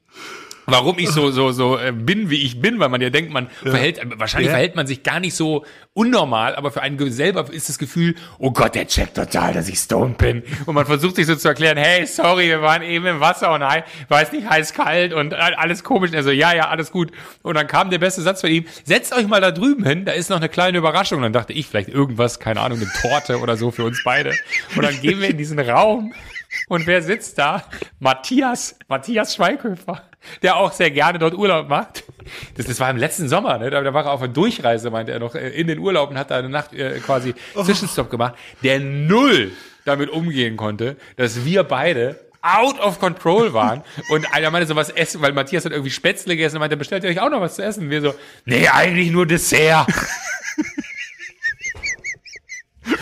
warum 0.65 0.99
ich 0.99 1.09
so 1.09 1.31
so 1.31 1.51
so 1.51 1.77
äh, 1.77 1.91
bin, 1.91 2.29
wie 2.29 2.43
ich 2.43 2.61
bin, 2.61 2.79
weil 2.79 2.89
man 2.89 3.01
ja 3.01 3.09
denkt, 3.09 3.31
man 3.31 3.49
ja. 3.63 3.71
verhält 3.71 4.01
wahrscheinlich 4.17 4.47
ja. 4.47 4.53
verhält 4.53 4.75
man 4.75 4.87
sich 4.87 5.03
gar 5.03 5.19
nicht 5.19 5.35
so 5.35 5.65
unnormal, 5.93 6.55
aber 6.55 6.71
für 6.71 6.81
einen 6.81 7.11
selber 7.11 7.51
ist 7.51 7.69
das 7.69 7.77
Gefühl, 7.77 8.15
oh 8.37 8.51
Gott, 8.51 8.75
der 8.75 8.87
checkt 8.87 9.15
total, 9.15 9.53
dass 9.53 9.69
ich 9.69 9.79
stoned 9.79 10.17
bin. 10.17 10.43
Und 10.65 10.75
man 10.75 10.85
versucht 10.85 11.15
sich 11.15 11.25
so 11.25 11.35
zu 11.35 11.47
erklären, 11.47 11.77
hey, 11.77 12.05
sorry, 12.05 12.47
wir 12.47 12.61
waren 12.61 12.81
eben 12.81 13.05
im 13.05 13.19
Wasser 13.21 13.53
und 13.53 13.61
war 13.61 14.21
es 14.21 14.31
nicht 14.31 14.49
heiß 14.49 14.73
kalt 14.73 15.13
und 15.13 15.33
alles 15.33 15.83
komisch, 15.83 16.11
also 16.13 16.31
ja, 16.31 16.53
ja, 16.53 16.67
alles 16.69 16.91
gut. 16.91 17.11
Und 17.43 17.55
dann 17.55 17.67
kam 17.67 17.89
der 17.89 17.99
beste 17.99 18.21
Satz 18.21 18.41
von 18.41 18.49
ihm, 18.49 18.65
setzt 18.83 19.13
euch 19.13 19.27
mal 19.27 19.39
da 19.39 19.51
drüben 19.51 19.85
hin, 19.85 20.03
da 20.05 20.11
ist 20.11 20.29
noch 20.29 20.37
eine 20.37 20.49
kleine 20.49 20.77
Überraschung. 20.77 21.19
Und 21.19 21.23
dann 21.23 21.33
dachte 21.33 21.53
ich, 21.53 21.67
vielleicht 21.67 21.89
irgendwas, 21.89 22.39
keine 22.39 22.59
Ahnung, 22.59 22.79
eine 22.79 22.91
Torte 23.01 23.39
oder 23.39 23.55
so 23.55 23.71
für 23.71 23.85
uns 23.85 24.03
beide. 24.03 24.33
Und 24.75 24.83
dann 24.83 24.99
gehen 24.99 25.21
wir 25.21 25.29
in 25.29 25.37
diesen 25.37 25.59
Raum 25.59 26.13
und 26.68 26.88
wer 26.88 27.02
sitzt 27.02 27.38
da? 27.38 27.64
Matthias, 27.99 28.77
Matthias 28.88 29.36
Schweighöfer 29.36 30.03
der 30.41 30.57
auch 30.57 30.72
sehr 30.72 30.91
gerne 30.91 31.19
dort 31.19 31.34
Urlaub 31.34 31.69
macht. 31.69 32.03
Das, 32.56 32.65
das 32.65 32.80
war 32.80 32.90
im 32.90 32.98
letzten 32.98 33.30
Sommer, 33.30 33.57
ne? 33.57 33.69
da, 33.69 33.82
da 33.82 33.94
war 33.94 34.06
er 34.06 34.11
auf 34.11 34.22
einer 34.22 34.34
Durchreise, 34.34 34.90
meinte 34.90 35.11
er 35.11 35.19
noch, 35.19 35.36
äh, 35.36 35.49
in 35.49 35.68
den 35.68 35.80
Urlaub 35.80 36.10
und 36.10 36.18
hat 36.18 36.32
da 36.32 36.38
eine 36.38 36.49
Nacht 36.49 36.73
äh, 36.73 36.99
quasi 36.99 37.34
oh. 37.56 37.64
Zwischenstopp 37.64 38.10
gemacht, 38.10 38.36
der 38.64 38.80
null 38.80 39.52
damit 39.86 40.10
umgehen 40.10 40.57
konnte, 40.57 40.98
dass 41.18 41.45
wir 41.45 41.64
beide 41.64 42.19
out 42.41 42.80
of 42.80 42.99
control 42.99 43.53
waren 43.53 43.84
und 44.10 44.32
einer 44.34 44.52
meinte 44.52 44.68
so 44.68 44.76
was 44.76 44.90
essen, 44.90 45.22
weil 45.22 45.34
Matthias 45.34 45.65
hat 45.65 45.72
irgendwie 45.72 45.91
Spätzle 45.91 46.36
gegessen 46.36 46.57
und 46.57 46.61
meinte, 46.61 46.77
bestellt 46.77 47.03
ihr 47.03 47.10
euch 47.10 47.19
auch 47.19 47.30
noch 47.30 47.41
was 47.41 47.56
zu 47.56 47.64
essen? 47.64 47.86
Und 47.86 47.90
wir 47.91 48.02
so, 48.02 48.14
nee, 48.45 48.68
eigentlich 48.68 49.11
nur 49.11 49.26
Dessert. 49.26 49.88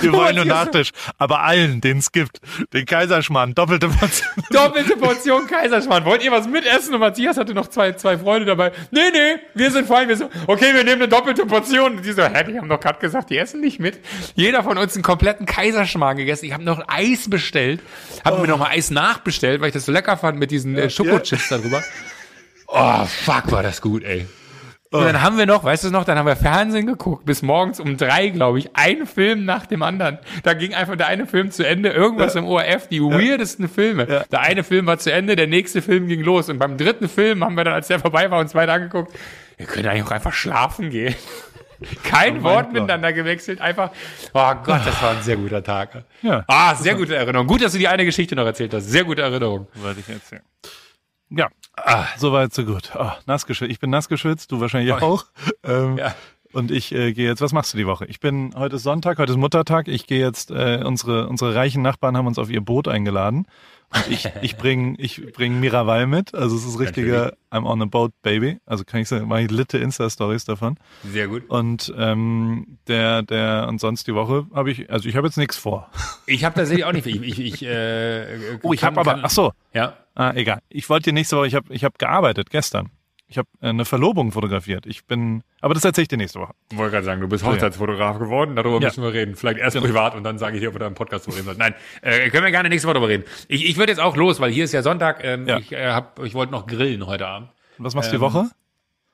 Wir 0.04 0.14
wollen 0.20 0.36
nur 0.36 0.46
Nachtisch. 0.46 0.92
Aber 1.18 1.42
allen, 1.42 1.82
den 1.82 1.98
es 1.98 2.12
gibt. 2.12 2.40
Den 2.74 2.86
Kaiserschmarrn. 2.86 3.56
Doppelte 3.56 3.90
Portion. 3.90 4.30
Doppelte 4.52 4.98
Portion 4.98 5.48
Kaiserschmarrn. 5.48 6.06
Wollt 6.06 6.24
ihr 6.24 6.32
was 6.32 6.48
mitessen? 6.48 6.94
Und 6.94 7.00
Matthias 7.00 7.38
hatte 7.38 7.54
noch 7.54 7.68
zwei, 7.68 7.94
zwei 7.94 8.18
Freunde 8.18 8.46
dabei. 8.46 8.72
Nee, 8.92 9.12
nee, 9.12 9.40
wir 9.54 9.72
sind 9.72 9.88
fein. 9.88 10.08
Wir 10.08 10.18
so, 10.18 10.30
okay, 10.48 10.74
wir 10.74 10.84
nehmen 10.84 11.04
eine 11.04 11.08
doppelte 11.08 11.46
Portion. 11.46 11.98
Und 11.98 12.06
die 12.06 12.12
so, 12.12 12.24
hä, 12.24 12.44
die 12.48 12.58
haben 12.58 12.70
doch 12.70 12.80
gerade 12.80 13.00
gesagt, 13.00 13.30
die 13.30 13.38
essen 13.38 13.62
nicht 13.62 13.80
mit. 13.80 14.00
Jeder 14.36 14.64
von 14.64 14.78
uns 14.78 14.96
einen 14.96 15.04
kompletten 15.04 15.46
Kaiserschmarrn 15.46 16.18
gegessen. 16.18 16.46
Ich 16.46 16.54
habe 16.54 16.64
noch 16.64 16.84
Eis 16.88 17.30
bestellt. 17.30 17.82
Hab 18.24 18.38
oh. 18.38 18.42
mir 18.42 18.48
noch 18.48 18.60
mal 18.60 18.70
Eis 18.70 18.92
nachbestellt, 18.92 19.62
weil 19.62 19.68
ich 19.70 19.74
das 19.74 19.86
so 19.86 19.92
lecker 19.92 20.18
fand 20.18 20.40
mit 20.40 20.52
diesen 20.52 20.78
äh, 20.78 20.90
Schokochips 20.90 21.50
ja. 21.50 21.58
darüber. 21.58 21.84
Oh, 22.76 23.06
fuck, 23.06 23.52
war 23.52 23.62
das 23.62 23.82
gut, 23.82 24.04
ey. 24.04 24.26
Und 24.94 25.06
dann 25.06 25.22
haben 25.22 25.38
wir 25.38 25.46
noch, 25.46 25.64
weißt 25.64 25.86
du 25.86 25.90
noch, 25.90 26.06
dann 26.06 26.18
haben 26.20 26.28
wir 26.28 26.36
Fernsehen 26.36 26.86
geguckt, 26.86 27.26
bis 27.26 27.42
morgens 27.42 27.80
um 27.80 27.98
drei, 27.98 28.30
glaube 28.30 28.60
ich, 28.60 28.70
ein 28.76 29.06
Film 29.08 29.44
nach 29.44 29.66
dem 29.66 29.82
anderen. 29.82 30.20
Da 30.44 30.54
ging 30.54 30.74
einfach 30.76 30.96
der 30.96 31.08
eine 31.08 31.26
Film 31.26 31.50
zu 31.52 31.66
Ende, 31.66 31.90
irgendwas 31.90 32.36
ja. 32.36 32.42
im 32.42 32.48
ORF, 32.48 32.88
die 32.90 33.02
weirdesten 33.02 33.68
Filme. 33.68 34.08
Ja. 34.08 34.24
Der 34.32 34.42
eine 34.42 34.64
Film 34.64 34.86
war 34.86 35.00
zu 35.00 35.12
Ende, 35.12 35.36
der 35.36 35.48
nächste 35.48 35.82
Film 35.82 36.08
ging 36.08 36.22
los. 36.22 36.50
Und 36.50 36.60
beim 36.60 36.78
dritten 36.78 37.10
Film 37.10 37.44
haben 37.44 37.56
wir 37.56 37.64
dann, 37.64 37.74
als 37.74 37.88
der 37.88 38.00
vorbei 38.00 38.30
war, 38.30 38.40
uns 38.40 38.54
weiter 38.54 38.74
angeguckt. 38.74 39.12
wir 39.58 39.66
können 39.66 39.88
eigentlich 39.88 40.04
auch 40.06 40.12
einfach 40.12 40.34
schlafen 40.34 40.90
gehen. 40.92 41.16
Kein 42.04 42.40
Oh 42.40 42.44
Wort 42.44 42.66
Gott. 42.66 42.74
miteinander 42.74 43.12
gewechselt, 43.14 43.60
einfach. 43.60 43.90
Oh 44.34 44.54
Gott, 44.64 44.82
das 44.86 45.02
war 45.02 45.12
ein 45.12 45.22
sehr 45.22 45.36
guter 45.38 45.64
Tag. 45.64 46.06
Ja. 46.22 46.44
Ah, 46.48 46.76
sehr 46.76 46.96
gute 46.96 47.16
Erinnerung. 47.16 47.48
Gut, 47.48 47.62
dass 47.62 47.74
du 47.74 47.78
die 47.78 47.88
eine 47.88 48.06
Geschichte 48.06 48.36
noch 48.36 48.46
erzählt 48.46 48.74
hast. 48.74 48.86
Sehr 48.86 49.04
gute 49.04 49.22
Erinnerung. 49.24 49.68
Wollte 49.76 50.00
ich 50.00 50.08
erzählen. 50.08 50.44
Ja, 51.30 51.50
ah, 51.78 52.06
soweit, 52.18 52.54
so 52.54 52.66
gut. 52.66 52.92
Oh, 52.98 53.12
nass 53.26 53.46
geschwitzt. 53.46 53.72
Ich 53.72 53.80
bin 53.80 53.90
nass 53.90 54.08
geschwitzt, 54.10 54.52
du 54.52 54.60
wahrscheinlich 54.60 54.94
auch. 54.94 55.26
Ähm, 55.64 55.98
Ja. 55.98 56.16
Und 56.54 56.70
ich 56.70 56.94
äh, 56.94 57.14
gehe 57.14 57.28
jetzt, 57.28 57.42
was 57.42 57.52
machst 57.52 57.74
du 57.74 57.78
die 57.80 57.88
Woche? 57.88 58.06
Ich 58.06 58.20
bin, 58.20 58.54
heute 58.56 58.76
ist 58.76 58.84
Sonntag, 58.84 59.18
heute 59.18 59.32
ist 59.32 59.40
Muttertag. 59.40 59.88
Ich 59.88 60.06
gehe 60.06 60.20
jetzt, 60.20 60.52
äh, 60.52 60.84
unsere, 60.86 61.28
unsere 61.28 61.56
reichen 61.56 61.82
Nachbarn 61.82 62.16
haben 62.16 62.28
uns 62.28 62.38
auf 62.38 62.52
ihr 62.52 62.62
Boot 62.62 62.88
eingeladen. 62.88 63.48
Ich, 64.10 64.30
ich 64.42 64.58
bring, 64.58 64.96
ich 64.98 65.22
bring 65.34 65.60
Miraval 65.60 66.08
mit. 66.08 66.34
Also 66.34 66.56
es 66.56 66.66
ist 66.66 66.80
richtiger 66.80 67.34
I'm 67.52 67.66
on 67.66 67.82
a 67.82 67.86
boat, 67.86 68.12
baby. 68.22 68.60
Also 68.66 68.84
kann 68.84 69.02
ich 69.02 69.08
sagen, 69.08 69.28
mache 69.28 69.42
ich 69.44 69.52
litte 69.52 69.78
Insta-Stories 69.78 70.46
davon. 70.46 70.78
Sehr 71.04 71.28
gut. 71.28 71.50
Und 71.50 71.94
ähm, 71.98 72.80
der, 72.88 73.24
der, 73.24 73.68
und 73.70 73.80
sonst 73.80 74.08
die 74.08 74.16
Woche 74.16 74.48
habe 74.54 74.72
ich, 74.72 74.90
also 74.92 75.08
ich 75.08 75.16
habe 75.16 75.28
jetzt 75.28 75.38
nichts 75.38 75.58
vor. 75.58 75.90
Ich 76.26 76.44
habe 76.44 76.56
tatsächlich 76.56 76.86
auch 76.86 76.94
nicht. 76.94 77.06
Ich, 77.06 77.22
ich, 77.22 77.40
ich, 77.40 77.64
äh, 77.66 78.58
Oh, 78.64 78.74
ich 78.74 78.84
habe 78.84 79.00
aber, 79.00 79.20
ach 79.24 79.30
so, 79.30 79.52
Ja. 79.74 79.98
Ah, 80.16 80.32
egal. 80.36 80.62
Ich 80.70 80.90
wollte 80.90 81.10
dir 81.10 81.14
nächste 81.14 81.38
Woche, 81.38 81.48
ich 81.48 81.56
habe 81.56 81.74
ich 81.74 81.84
hab 81.84 81.98
gearbeitet 81.98 82.50
gestern. 82.52 82.92
Ich 83.34 83.38
habe 83.40 83.48
äh, 83.62 83.70
eine 83.70 83.84
Verlobung 83.84 84.32
fotografiert. 84.32 84.86
Ich 84.86 85.06
bin, 85.06 85.42
aber 85.60 85.74
das 85.74 85.84
erzähle 85.84 86.04
ich 86.04 86.08
dir 86.08 86.18
nächste 86.18 86.40
Woche. 86.40 86.54
Ich 86.72 86.78
wollte 86.78 86.92
gerade 86.92 87.06
sagen, 87.06 87.20
du 87.20 87.28
bist 87.28 87.44
ja. 87.44 87.52
Hochzeitsfotograf 87.52 88.20
geworden, 88.20 88.56
darüber 88.56 88.80
Ja. 88.80 88.90
müssen 88.90 89.04
wir 89.04 89.12
reden. 89.12 89.36
Vielleicht 89.36 89.58
erst 89.58 89.76
privat 89.76 90.14
und 90.14 90.24
dann 90.24 90.38
sage 90.38 90.56
ich 90.58 90.62
dir, 90.62 90.68
ob 90.70 90.76
wir 90.76 90.80
da 90.80 90.86
im 90.88 90.94
Podcast 90.94 91.26
drüber 91.26 91.38
reden 91.38 91.46
sollen. 91.46 91.58
Nein, 91.58 91.74
äh, 92.04 92.30
können 92.30 92.44
wir 92.44 92.52
gerne 92.52 92.70
nächste 92.70 92.88
Woche 92.88 92.94
drüber 92.94 93.08
reden. 93.10 93.24
Ich, 93.48 93.66
ich 93.66 93.78
würde 93.78 93.92
jetzt 93.92 94.00
auch 94.00 94.16
los, 94.16 94.40
weil 94.40 94.52
hier 94.52 94.66
ist 94.66 94.72
ja 94.72 94.84
Sonntag. 94.84 95.24
Ähm, 95.24 95.48
Ja. 95.48 95.58
Ich, 95.58 95.72
äh, 95.72 95.88
hab, 95.92 96.24
ich 96.24 96.36
wollte 96.36 96.52
noch 96.52 96.68
grillen 96.68 97.08
heute 97.08 97.26
Abend. 97.26 97.50
Und 97.80 97.86
was 97.86 97.96
machst 97.96 98.12
du 98.12 98.16
Ähm, 98.18 98.22
die 98.22 98.22
Woche? 98.22 98.50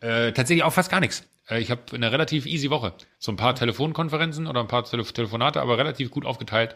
Äh, 0.02 0.34
tatsächlich 0.34 0.64
auch 0.66 0.74
fast 0.74 0.92
gar 0.92 1.00
nichts. 1.00 1.24
Äh, 1.50 1.60
ich 1.62 1.72
habe 1.72 1.82
eine 1.94 2.12
relativ 2.12 2.46
easy 2.46 2.70
Woche. 2.70 2.92
So 3.20 3.32
ein 3.32 3.38
paar 3.38 3.56
Telefonkonferenzen 3.56 4.48
oder 4.48 4.60
ein 4.60 4.68
paar 4.68 4.84
Tele 4.84 5.06
Telefonate, 5.06 5.62
aber 5.62 5.78
relativ 5.78 6.12
gut 6.12 6.26
aufgeteilt, 6.26 6.76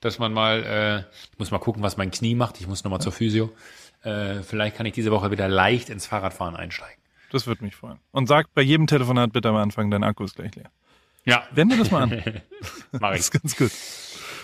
dass 0.00 0.18
man 0.18 0.34
mal, 0.34 0.62
äh, 0.64 0.98
ich 1.32 1.38
muss 1.38 1.50
mal 1.50 1.58
gucken, 1.58 1.82
was 1.82 1.96
mein 1.96 2.10
Knie 2.10 2.34
macht. 2.34 2.60
Ich 2.60 2.66
muss 2.66 2.84
nochmal 2.84 3.00
zur 3.00 3.12
Physio. 3.12 3.50
Äh, 4.02 4.42
vielleicht 4.42 4.76
kann 4.76 4.86
ich 4.86 4.92
diese 4.92 5.10
Woche 5.10 5.30
wieder 5.30 5.48
leicht 5.48 5.90
ins 5.90 6.06
Fahrradfahren 6.06 6.56
einsteigen. 6.56 7.02
Das 7.30 7.46
würde 7.46 7.64
mich 7.64 7.74
freuen. 7.76 7.98
Und 8.10 8.26
sag 8.26 8.52
bei 8.54 8.62
jedem 8.62 8.86
Telefonat 8.86 9.32
bitte 9.32 9.48
am 9.48 9.56
Anfang, 9.56 9.90
dein 9.90 10.04
Akku 10.04 10.24
ist 10.24 10.36
gleich 10.36 10.54
leer. 10.54 10.70
Ja, 11.24 11.44
Wende 11.52 11.76
das 11.76 11.90
mal 11.90 12.02
an. 12.02 12.10
mache 12.92 13.12
Das 13.12 13.14
ich. 13.14 13.20
ist 13.20 13.30
ganz 13.30 13.56
gut. 13.56 13.70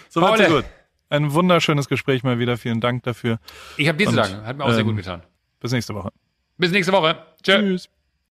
So 0.08 0.22
weit, 0.22 0.48
so 0.48 0.56
gut. 0.56 0.64
Ein 1.10 1.32
wunderschönes 1.32 1.88
Gespräch 1.88 2.22
mal 2.22 2.38
wieder. 2.38 2.56
Vielen 2.56 2.80
Dank 2.80 3.02
dafür. 3.02 3.40
Ich 3.76 3.88
habe 3.88 3.98
dir 3.98 4.06
zu 4.08 4.14
sagen, 4.14 4.46
hat 4.46 4.56
mir 4.56 4.64
auch 4.64 4.70
sehr 4.70 4.80
ähm, 4.80 4.86
gut 4.86 4.96
getan. 4.96 5.22
Bis 5.60 5.72
nächste 5.72 5.94
Woche. 5.94 6.10
Bis 6.56 6.70
nächste 6.70 6.92
Woche. 6.92 7.18
Tschö. 7.42 7.58
Tschüss. 7.58 7.88